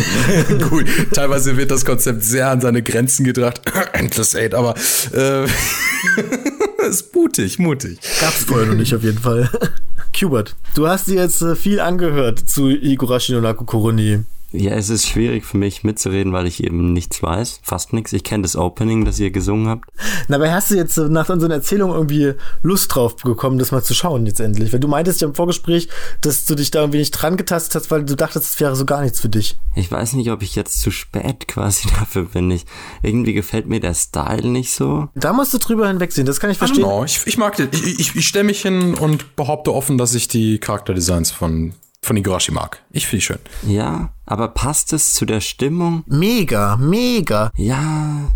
Gut, 0.71 0.87
teilweise 1.13 1.57
wird 1.57 1.71
das 1.71 1.85
Konzept 1.85 2.25
sehr 2.25 2.51
an 2.51 2.61
seine 2.61 2.83
Grenzen 2.83 3.25
gebracht. 3.25 3.61
Endless 3.93 4.35
Aid, 4.35 4.55
aber 4.55 4.75
äh, 5.13 5.45
ist 6.89 7.15
mutig, 7.15 7.59
mutig. 7.59 7.99
Gab's 8.21 8.45
vorher 8.45 8.67
noch 8.67 8.75
nicht 8.75 8.95
auf 8.95 9.03
jeden 9.03 9.19
Fall. 9.19 9.51
Kubert, 10.19 10.55
du 10.75 10.87
hast 10.87 11.09
dir 11.09 11.17
jetzt 11.17 11.43
äh, 11.43 11.57
viel 11.57 11.81
angehört 11.81 12.39
zu 12.39 12.69
Igurashi 12.69 13.33
no 13.33 13.41
Naku 13.41 13.65
Koroni. 13.65 14.25
Ja, 14.57 14.71
es 14.75 14.89
ist 14.89 15.09
schwierig 15.09 15.45
für 15.45 15.59
mich 15.59 15.83
mitzureden, 15.83 16.33
weil 16.33 16.47
ich 16.47 16.63
eben 16.63 16.93
nichts 16.93 17.21
weiß. 17.21 17.61
Fast 17.65 17.93
nichts. 17.93 18.13
Ich 18.13 18.23
kenne 18.23 18.43
das 18.43 18.55
Opening, 18.55 19.05
das 19.05 19.19
ihr 19.19 19.33
gesungen 19.33 19.67
habt. 19.67 19.91
Na, 20.29 20.37
aber 20.37 20.53
hast 20.53 20.71
du 20.71 20.77
jetzt 20.77 20.97
nach 20.97 21.29
unseren 21.29 21.51
Erzählungen 21.51 21.97
irgendwie 21.97 22.35
Lust 22.63 22.95
drauf 22.95 23.17
bekommen, 23.17 23.59
das 23.59 23.73
mal 23.73 23.83
zu 23.83 23.95
schauen 23.95 24.27
jetzt 24.27 24.39
endlich? 24.39 24.73
Weil 24.73 24.79
du 24.79 24.87
meintest 24.87 25.21
ja 25.21 25.27
im 25.27 25.35
Vorgespräch, 25.35 25.89
dass 26.21 26.45
du 26.45 26.55
dich 26.55 26.71
da 26.71 26.81
irgendwie 26.81 26.99
nicht 26.99 27.11
dran 27.11 27.37
getastet 27.37 27.75
hast, 27.75 27.91
weil 27.91 28.05
du 28.05 28.15
dachtest, 28.15 28.55
es 28.55 28.61
wäre 28.61 28.77
so 28.77 28.85
gar 28.85 29.03
nichts 29.03 29.19
für 29.19 29.29
dich. 29.29 29.59
Ich 29.75 29.91
weiß 29.91 30.13
nicht, 30.13 30.31
ob 30.31 30.41
ich 30.43 30.55
jetzt 30.55 30.81
zu 30.81 30.93
spät 30.93 31.49
quasi 31.49 31.89
dafür 31.99 32.27
bin. 32.27 32.49
Ich, 32.53 32.65
irgendwie 33.03 33.33
gefällt 33.33 33.67
mir 33.67 33.81
der 33.81 33.95
Style 33.95 34.47
nicht 34.47 34.73
so. 34.73 35.09
Da 35.17 35.33
musst 35.33 35.53
du 35.53 35.59
drüber 35.59 35.89
hinwegsehen, 35.89 36.29
das 36.29 36.39
kann 36.39 36.51
ich 36.51 36.59
verstehen. 36.59 36.85
Genau, 36.85 37.05
ich, 37.05 37.21
ich 37.27 37.39
mag 37.39 37.57
den. 37.57 37.71
Ich, 37.73 37.99
ich, 37.99 38.15
ich 38.15 38.29
stelle 38.29 38.45
mich 38.45 38.63
hin 38.63 38.95
und 38.95 39.35
behaupte 39.35 39.75
offen, 39.75 39.99
dass 39.99 40.15
ich 40.15 40.29
die 40.29 40.59
Charakterdesigns 40.59 41.33
von 41.33 41.73
von 42.05 42.17
Igarashi 42.17 42.53
mag. 42.53 42.83
Ich 42.91 43.07
finde 43.07 43.21
die 43.21 43.25
schön. 43.25 43.39
Ja, 43.67 44.13
aber 44.27 44.49
passt 44.49 44.93
es 44.93 45.15
zu 45.15 45.25
der 45.25 45.41
Stimmung? 45.41 46.05
Mega, 46.07 46.77
mega. 46.77 47.51
Ja, 47.57 48.31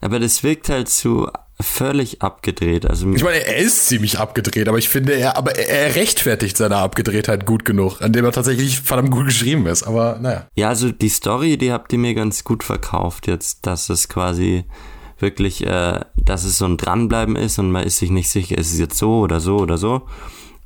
aber 0.00 0.18
das 0.18 0.42
wirkt 0.42 0.68
halt 0.68 0.88
zu 0.88 1.28
völlig 1.62 2.22
abgedreht. 2.22 2.86
Also 2.86 3.10
ich 3.12 3.22
meine, 3.22 3.44
er 3.44 3.56
ist 3.58 3.86
ziemlich 3.86 4.18
abgedreht, 4.18 4.68
aber 4.68 4.78
ich 4.78 4.88
finde, 4.88 5.12
er, 5.12 5.36
aber 5.36 5.56
er 5.56 5.94
rechtfertigt 5.94 6.56
seine 6.56 6.76
Abgedrehtheit 6.76 7.44
gut 7.44 7.64
genug, 7.64 8.00
an 8.00 8.12
dem 8.12 8.24
er 8.24 8.32
tatsächlich 8.32 8.80
verdammt 8.80 9.10
gut 9.10 9.26
geschrieben 9.26 9.66
ist. 9.66 9.82
Aber 9.82 10.18
naja. 10.20 10.46
Ja, 10.54 10.68
also 10.68 10.90
die 10.90 11.08
Story, 11.08 11.58
die 11.58 11.72
habt 11.72 11.92
ihr 11.92 11.98
mir 11.98 12.14
ganz 12.14 12.44
gut 12.44 12.64
verkauft 12.64 13.26
jetzt, 13.26 13.66
dass 13.66 13.90
es 13.90 14.08
quasi 14.08 14.64
wirklich, 15.18 15.66
äh, 15.66 16.00
dass 16.16 16.44
es 16.44 16.56
so 16.56 16.64
ein 16.64 16.78
Dranbleiben 16.78 17.36
ist 17.36 17.58
und 17.58 17.70
man 17.70 17.84
ist 17.84 17.98
sich 17.98 18.10
nicht 18.10 18.30
sicher, 18.30 18.56
ist 18.56 18.72
es 18.72 18.78
jetzt 18.78 18.96
so 18.96 19.20
oder 19.20 19.40
so 19.40 19.58
oder 19.58 19.76
so. 19.76 20.02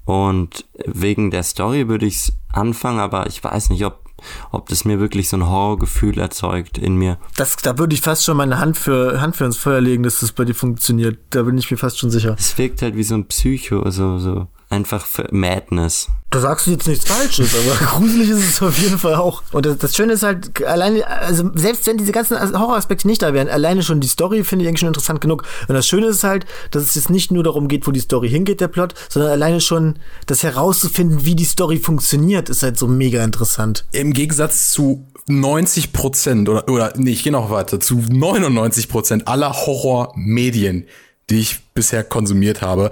Und 0.05 0.65
wegen 0.85 1.31
der 1.31 1.43
Story 1.43 1.89
würde 1.89 2.07
ich 2.07 2.17
es 2.17 2.33
anfangen, 2.53 3.01
aber 3.01 3.27
ich 3.27 3.43
weiß 3.43 3.71
nicht, 3.71 3.85
ob, 3.85 4.05
ob 4.53 4.69
das 4.69 4.85
mir 4.85 5.01
wirklich 5.01 5.29
so 5.29 5.37
ein 5.37 5.49
Horrorgefühl 5.49 6.19
erzeugt 6.19 6.79
in 6.79 6.97
mir. 6.97 7.19
Das, 7.37 7.57
da 7.57 7.79
würde 7.79 7.95
ich 7.95 8.03
fast 8.03 8.25
schon 8.25 8.37
meine 8.37 8.59
Hand 8.59 8.77
für, 8.77 9.21
Hand 9.21 9.37
für 9.37 9.45
ins 9.45 9.57
Feuer 9.57 9.81
legen, 9.81 10.03
dass 10.03 10.21
das 10.21 10.33
bei 10.33 10.45
dir 10.45 10.55
funktioniert. 10.55 11.19
Da 11.31 11.43
bin 11.43 11.57
ich 11.57 11.71
mir 11.71 11.79
fast 11.79 11.99
schon 11.99 12.11
sicher. 12.11 12.37
Es 12.39 12.57
wirkt 12.59 12.83
halt 12.83 12.97
wie 12.97 13.03
so 13.03 13.15
ein 13.15 13.27
Psycho, 13.27 13.81
also 13.81 14.19
so 14.19 14.47
einfach 14.75 15.07
für 15.07 15.29
Madness. 15.31 16.09
Da 16.31 16.41
sagst 16.41 16.67
du 16.67 16.73
jetzt 16.73 16.89
nichts 16.89 17.07
Falsches, 17.07 17.55
aber 17.55 17.87
gruselig 17.87 18.31
ist 18.31 18.49
es 18.49 18.63
auf 18.63 18.77
jeden 18.79 18.99
Fall 18.99 19.15
auch. 19.15 19.43
Und 19.53 19.67
das, 19.67 19.79
das, 19.79 19.97
Schöne 19.97 20.15
ist 20.15 20.25
halt, 20.25 20.65
alleine, 20.65 21.07
also 21.07 21.51
selbst 21.55 21.87
wenn 21.87 21.97
diese 21.97 22.13
ganzen 22.13 22.39
Horroraspekte 22.59 23.07
nicht 23.07 23.23
da 23.23 23.33
wären, 23.33 23.49
alleine 23.49 23.83
schon 23.83 24.01
die 24.01 24.09
Story 24.09 24.43
finde 24.43 24.65
ich 24.65 24.69
eigentlich 24.69 24.81
schon 24.81 24.89
interessant 24.89 25.21
genug. 25.21 25.45
Und 25.69 25.75
das 25.75 25.87
Schöne 25.87 26.07
ist 26.07 26.25
halt, 26.25 26.45
dass 26.73 26.83
es 26.83 26.95
jetzt 26.97 27.11
nicht 27.11 27.31
nur 27.31 27.45
darum 27.45 27.69
geht, 27.69 27.87
wo 27.87 27.93
die 27.93 28.01
Story 28.01 28.29
hingeht, 28.29 28.61
der 28.61 28.69
Plot, 28.69 28.95
sondern 29.09 29.31
alleine 29.31 29.61
schon 29.61 29.99
das 30.27 30.43
herauszufinden, 30.43 31.25
wie 31.25 31.37
die 31.37 31.45
Story 31.45 31.79
funktioniert, 31.79 32.49
ist 32.49 32.63
halt 32.63 32.79
so 32.79 32.89
mega 32.89 33.23
interessant. 33.23 33.85
Im 33.93 34.13
Gegensatz 34.13 34.73
zu 34.73 35.07
90 35.27 35.93
Prozent 35.93 36.49
oder, 36.49 36.69
oder 36.69 36.93
nee, 36.97 37.13
ich 37.13 37.23
gehe 37.23 37.33
noch 37.33 37.51
weiter, 37.51 37.81
zu 37.81 37.97
99 37.97 38.89
Prozent 38.89 39.29
aller 39.29 39.53
Horrormedien, 39.53 40.87
die 41.31 41.41
ich 41.41 41.61
bisher 41.75 42.05
konsumiert 42.05 42.61
habe, 42.61 42.91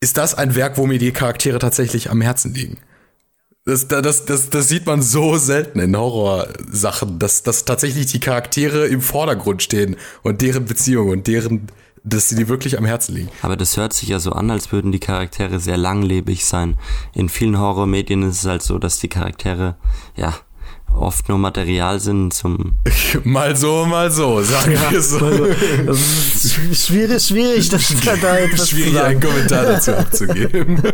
ist 0.00 0.16
das 0.16 0.34
ein 0.34 0.54
Werk, 0.54 0.78
wo 0.78 0.86
mir 0.86 0.98
die 0.98 1.12
Charaktere 1.12 1.58
tatsächlich 1.58 2.10
am 2.10 2.22
Herzen 2.22 2.54
liegen. 2.54 2.78
Das, 3.66 3.86
das, 3.86 4.24
das, 4.24 4.48
das 4.48 4.68
sieht 4.68 4.86
man 4.86 5.02
so 5.02 5.36
selten 5.36 5.78
in 5.80 5.94
Horrorsachen, 5.94 7.18
dass, 7.18 7.42
dass 7.42 7.66
tatsächlich 7.66 8.06
die 8.06 8.18
Charaktere 8.18 8.86
im 8.86 9.02
Vordergrund 9.02 9.62
stehen 9.62 9.96
und 10.22 10.40
deren 10.40 10.64
Beziehung 10.64 11.10
und 11.10 11.26
deren, 11.26 11.68
dass 12.02 12.30
sie 12.30 12.36
die 12.36 12.48
wirklich 12.48 12.78
am 12.78 12.86
Herzen 12.86 13.14
liegen. 13.14 13.28
Aber 13.42 13.58
das 13.58 13.76
hört 13.76 13.92
sich 13.92 14.08
ja 14.08 14.18
so 14.18 14.32
an, 14.32 14.50
als 14.50 14.72
würden 14.72 14.92
die 14.92 14.98
Charaktere 14.98 15.60
sehr 15.60 15.76
langlebig 15.76 16.46
sein. 16.46 16.78
In 17.12 17.28
vielen 17.28 17.58
Horrormedien 17.58 18.22
ist 18.22 18.38
es 18.38 18.46
halt 18.46 18.62
so, 18.62 18.78
dass 18.78 18.98
die 18.98 19.08
Charaktere, 19.08 19.76
ja, 20.16 20.34
oft 20.94 21.28
nur 21.28 21.38
Material 21.38 22.00
sind 22.00 22.32
zum. 22.32 22.76
mal 23.24 23.56
so, 23.56 23.84
mal 23.86 24.10
so, 24.10 24.42
sagen 24.42 24.72
ja, 24.72 24.90
wir 24.90 25.02
so. 25.02 25.18
Das 25.86 25.98
ist 25.98 26.86
schwierig, 26.86 27.22
schwierig, 27.22 27.68
das 27.68 27.94
da 28.22 28.38
etwas 28.38 28.70
Schwierig, 28.70 29.00
einen 29.00 29.20
Kommentar 29.20 29.64
dazu 29.64 29.94
abzugeben. 29.96 30.82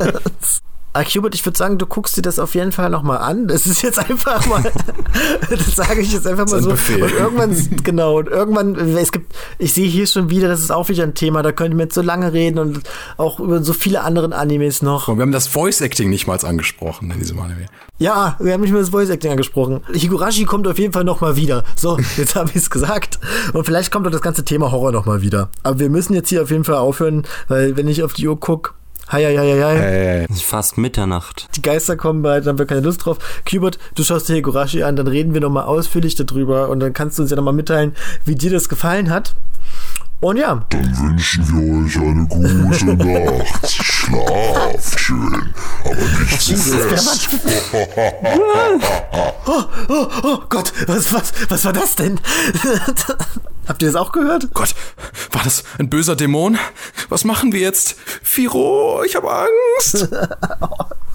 Ah, 0.97 1.05
Hubert, 1.05 1.35
ich 1.35 1.45
würde 1.45 1.59
sagen, 1.59 1.77
du 1.77 1.85
guckst 1.85 2.17
dir 2.17 2.23
das 2.23 2.39
auf 2.39 2.55
jeden 2.55 2.73
Fall 2.73 2.89
nochmal 2.89 3.19
an. 3.19 3.49
Das 3.49 3.67
ist 3.67 3.83
jetzt 3.83 3.99
einfach 3.99 4.47
mal, 4.47 4.63
das 5.51 5.77
sage 5.77 6.01
ich 6.01 6.11
jetzt 6.11 6.27
einfach 6.27 6.49
mal 6.49 6.63
so. 6.63 6.71
Befehl. 6.71 7.03
Und 7.03 7.13
irgendwann, 7.13 7.55
genau, 7.83 8.19
und 8.19 8.29
irgendwann, 8.29 8.75
es 8.97 9.13
gibt, 9.13 9.37
ich 9.59 9.75
sehe 9.75 9.87
hier 9.87 10.07
schon 10.07 10.31
wieder, 10.31 10.49
das 10.49 10.61
ist 10.61 10.73
auch 10.73 10.89
wieder 10.89 11.03
ein 11.03 11.13
Thema, 11.13 11.43
da 11.43 11.53
könnte 11.53 11.77
man 11.77 11.89
jetzt 11.89 11.97
so 11.97 12.01
lange 12.01 12.33
reden 12.33 12.59
und 12.59 12.81
auch 13.19 13.41
über 13.41 13.63
so 13.63 13.75
viele 13.75 14.05
anderen 14.05 14.33
Animes 14.33 14.81
noch. 14.81 15.09
Und 15.09 15.19
wir 15.19 15.23
haben 15.23 15.33
das 15.33 15.49
Voice 15.49 15.83
Acting 15.83 16.09
nicht 16.09 16.27
mal 16.27 16.43
angesprochen 16.43 17.11
in 17.11 17.19
diesem 17.19 17.39
Anime. 17.41 17.67
Ja, 17.99 18.37
wir 18.41 18.55
haben 18.55 18.63
nicht 18.63 18.73
mehr 18.73 18.81
das 18.81 18.91
Voice 18.91 19.11
Acting 19.11 19.33
angesprochen. 19.33 19.81
Higurashi 19.93 20.45
kommt 20.45 20.67
auf 20.67 20.79
jeden 20.79 20.95
Fall 20.95 21.05
nochmal 21.05 21.37
wieder. 21.37 21.65
So, 21.77 21.99
jetzt 22.17 22.37
habe 22.37 22.49
ich 22.51 22.57
es 22.57 22.71
gesagt. 22.71 23.19
Und 23.53 23.65
vielleicht 23.65 23.91
kommt 23.91 24.07
auch 24.07 24.11
das 24.11 24.23
ganze 24.23 24.45
Thema 24.45 24.73
Horror 24.73 24.93
nochmal 24.93 25.21
wieder. 25.21 25.51
Aber 25.63 25.79
wir 25.79 25.91
müssen 25.91 26.15
jetzt 26.15 26.31
hier 26.31 26.43
auf 26.43 26.51
jeden 26.51 26.65
Fall 26.65 26.77
aufhören, 26.77 27.27
weil 27.49 27.77
wenn 27.77 27.87
ich 27.87 28.03
auf 28.03 28.15
die 28.15 28.29
Uhr 28.29 28.39
gucke, 28.39 28.73
Hei, 29.09 29.23
hei, 29.25 29.37
hei, 29.37 29.63
hei. 29.63 30.27
Es 30.29 30.39
ist 30.39 30.45
fast 30.45 30.79
Mitternacht. 30.79 31.47
Die 31.55 31.63
Geister 31.63 31.97
kommen 31.97 32.23
bald, 32.23 32.45
dann 32.45 32.55
haben 32.55 32.59
wir 32.59 32.67
keine 32.67 32.81
Lust 32.81 33.05
drauf. 33.07 33.19
Kubert, 33.49 33.79
du 33.95 34.03
schaust 34.03 34.29
dir 34.29 34.35
Higurashi 34.35 34.83
an, 34.83 34.97
dann 34.97 35.07
reden 35.07 35.33
wir 35.33 35.41
nochmal 35.41 35.63
ausführlich 35.63 36.17
darüber 36.17 36.71
und 36.71 36.81
dann 36.81 36.93
kannst 36.93 37.17
du 37.17 37.23
uns 37.23 37.31
ja 37.31 37.37
nochmal 37.37 37.55
mitteilen, 37.55 37.95
wie 38.25 38.35
dir 38.35 38.51
das 38.51 38.69
gefallen 38.69 39.09
hat. 39.11 39.37
Und 40.21 40.39
ja, 40.39 40.65
Dann 40.71 40.99
wünschen 40.99 41.47
wir 41.47 41.85
euch 41.85 41.97
eine 41.99 42.27
gute 42.27 42.95
Nacht. 43.39 43.71
Schlaft 43.71 45.01
schön, 45.01 45.55
aber 45.85 45.95
nicht 45.95 46.41
zu 46.41 46.57
fest. 46.57 47.29
oh, 49.47 49.65
oh, 49.89 50.09
oh 50.23 50.39
Gott, 50.49 50.73
was, 50.87 51.13
was, 51.13 51.33
was 51.51 51.65
war 51.67 51.73
das 51.75 51.97
denn? 51.97 52.19
Habt 53.69 53.83
ihr 53.83 53.89
das 53.89 53.97
auch 53.97 54.13
gehört? 54.13 54.49
Gott, 54.55 54.75
war 55.33 55.43
das 55.43 55.65
ein 55.79 55.91
böser 55.91 56.17
Dämon? 56.17 56.57
Was 57.09 57.25
machen 57.25 57.53
wir 57.53 57.61
jetzt? 57.61 57.97
Firo, 58.23 59.03
ich 59.05 59.17
habe 59.17 59.29
Angst. 59.31 60.09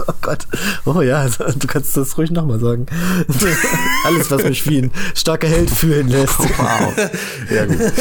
Oh 0.08 0.14
Gott. 0.22 0.48
Oh 0.86 1.02
ja, 1.02 1.28
du 1.28 1.68
kannst 1.68 1.96
das 1.96 2.18
ruhig 2.18 2.30
nochmal 2.32 2.60
sagen. 2.60 2.88
Alles, 4.06 4.30
was 4.32 4.44
mich 4.44 4.68
wie 4.68 4.80
ein 4.80 4.92
starker 5.16 5.48
Held 5.48 5.70
fühlen 5.70 6.10
lässt. 6.10 6.40
Wow. 6.40 7.10
Ja, 7.50 7.66
gut. 7.66 7.94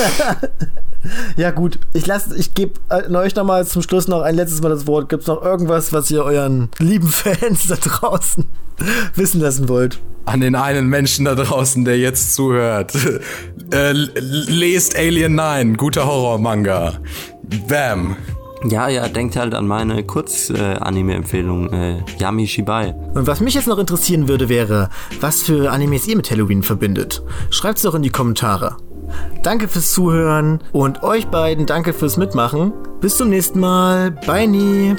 Ja 1.37 1.51
gut, 1.51 1.79
ich 1.93 2.07
lasse, 2.07 2.37
ich 2.37 2.55
gebe 2.55 2.75
äh, 2.89 3.15
euch 3.15 3.35
nochmal 3.35 3.67
zum 3.67 3.83
Schluss 3.83 4.09
noch 4.09 4.23
ein 4.23 4.35
letztes 4.35 4.63
Mal 4.63 4.69
das 4.69 4.87
Wort. 4.87 5.09
Gibt 5.09 5.23
es 5.23 5.29
noch 5.29 5.43
irgendwas, 5.43 5.93
was 5.93 6.11
ihr 6.11 6.25
euren 6.25 6.69
lieben 6.79 7.09
Fans 7.13 7.67
da 7.69 7.77
draußen 7.77 8.45
wissen 9.15 9.41
lassen 9.41 9.69
wollt? 9.69 10.01
An 10.27 10.41
den 10.41 10.55
einen 10.55 10.89
Menschen 10.89 11.25
da 11.25 11.35
draußen, 11.35 11.85
der 11.85 11.99
jetzt 11.99 12.35
zuhört. 12.35 12.93
Äh, 13.73 13.93
lest 13.93 14.97
Alien 14.97 15.37
9, 15.37 15.77
guter 15.77 16.05
Horror-Manga. 16.05 16.95
Bam. 17.69 18.17
Ja, 18.69 18.89
ja, 18.89 19.09
denkt 19.09 19.37
halt 19.37 19.55
an 19.55 19.69
meine 19.69 20.03
Kurz-Anime-Empfehlung, 20.03 21.73
äh, 21.73 22.03
Yami 22.19 22.49
Shibai. 22.49 22.95
Und 23.15 23.29
was 23.29 23.39
mich 23.39 23.55
jetzt 23.55 23.69
noch 23.69 23.79
interessieren 23.79 24.27
würde, 24.27 24.49
wäre, 24.49 24.91
was 25.21 25.43
für 25.43 25.71
Animes 25.71 26.09
ihr 26.09 26.17
mit 26.17 26.33
Halloween 26.33 26.65
verbindet. 26.65 27.23
Schreibt's 27.51 27.83
doch 27.83 27.95
in 27.95 28.03
die 28.03 28.11
Kommentare. 28.11 28.77
Danke 29.43 29.69
fürs 29.69 29.93
Zuhören 29.93 30.61
und 30.73 31.03
euch 31.03 31.27
beiden 31.29 31.67
danke 31.67 31.93
fürs 31.93 32.17
Mitmachen. 32.17 32.73
Bis 33.01 33.17
zum 33.17 33.31
nächsten 33.31 33.61
Mal. 33.61 34.11
Bye 34.11 34.47
nie. 34.47 34.95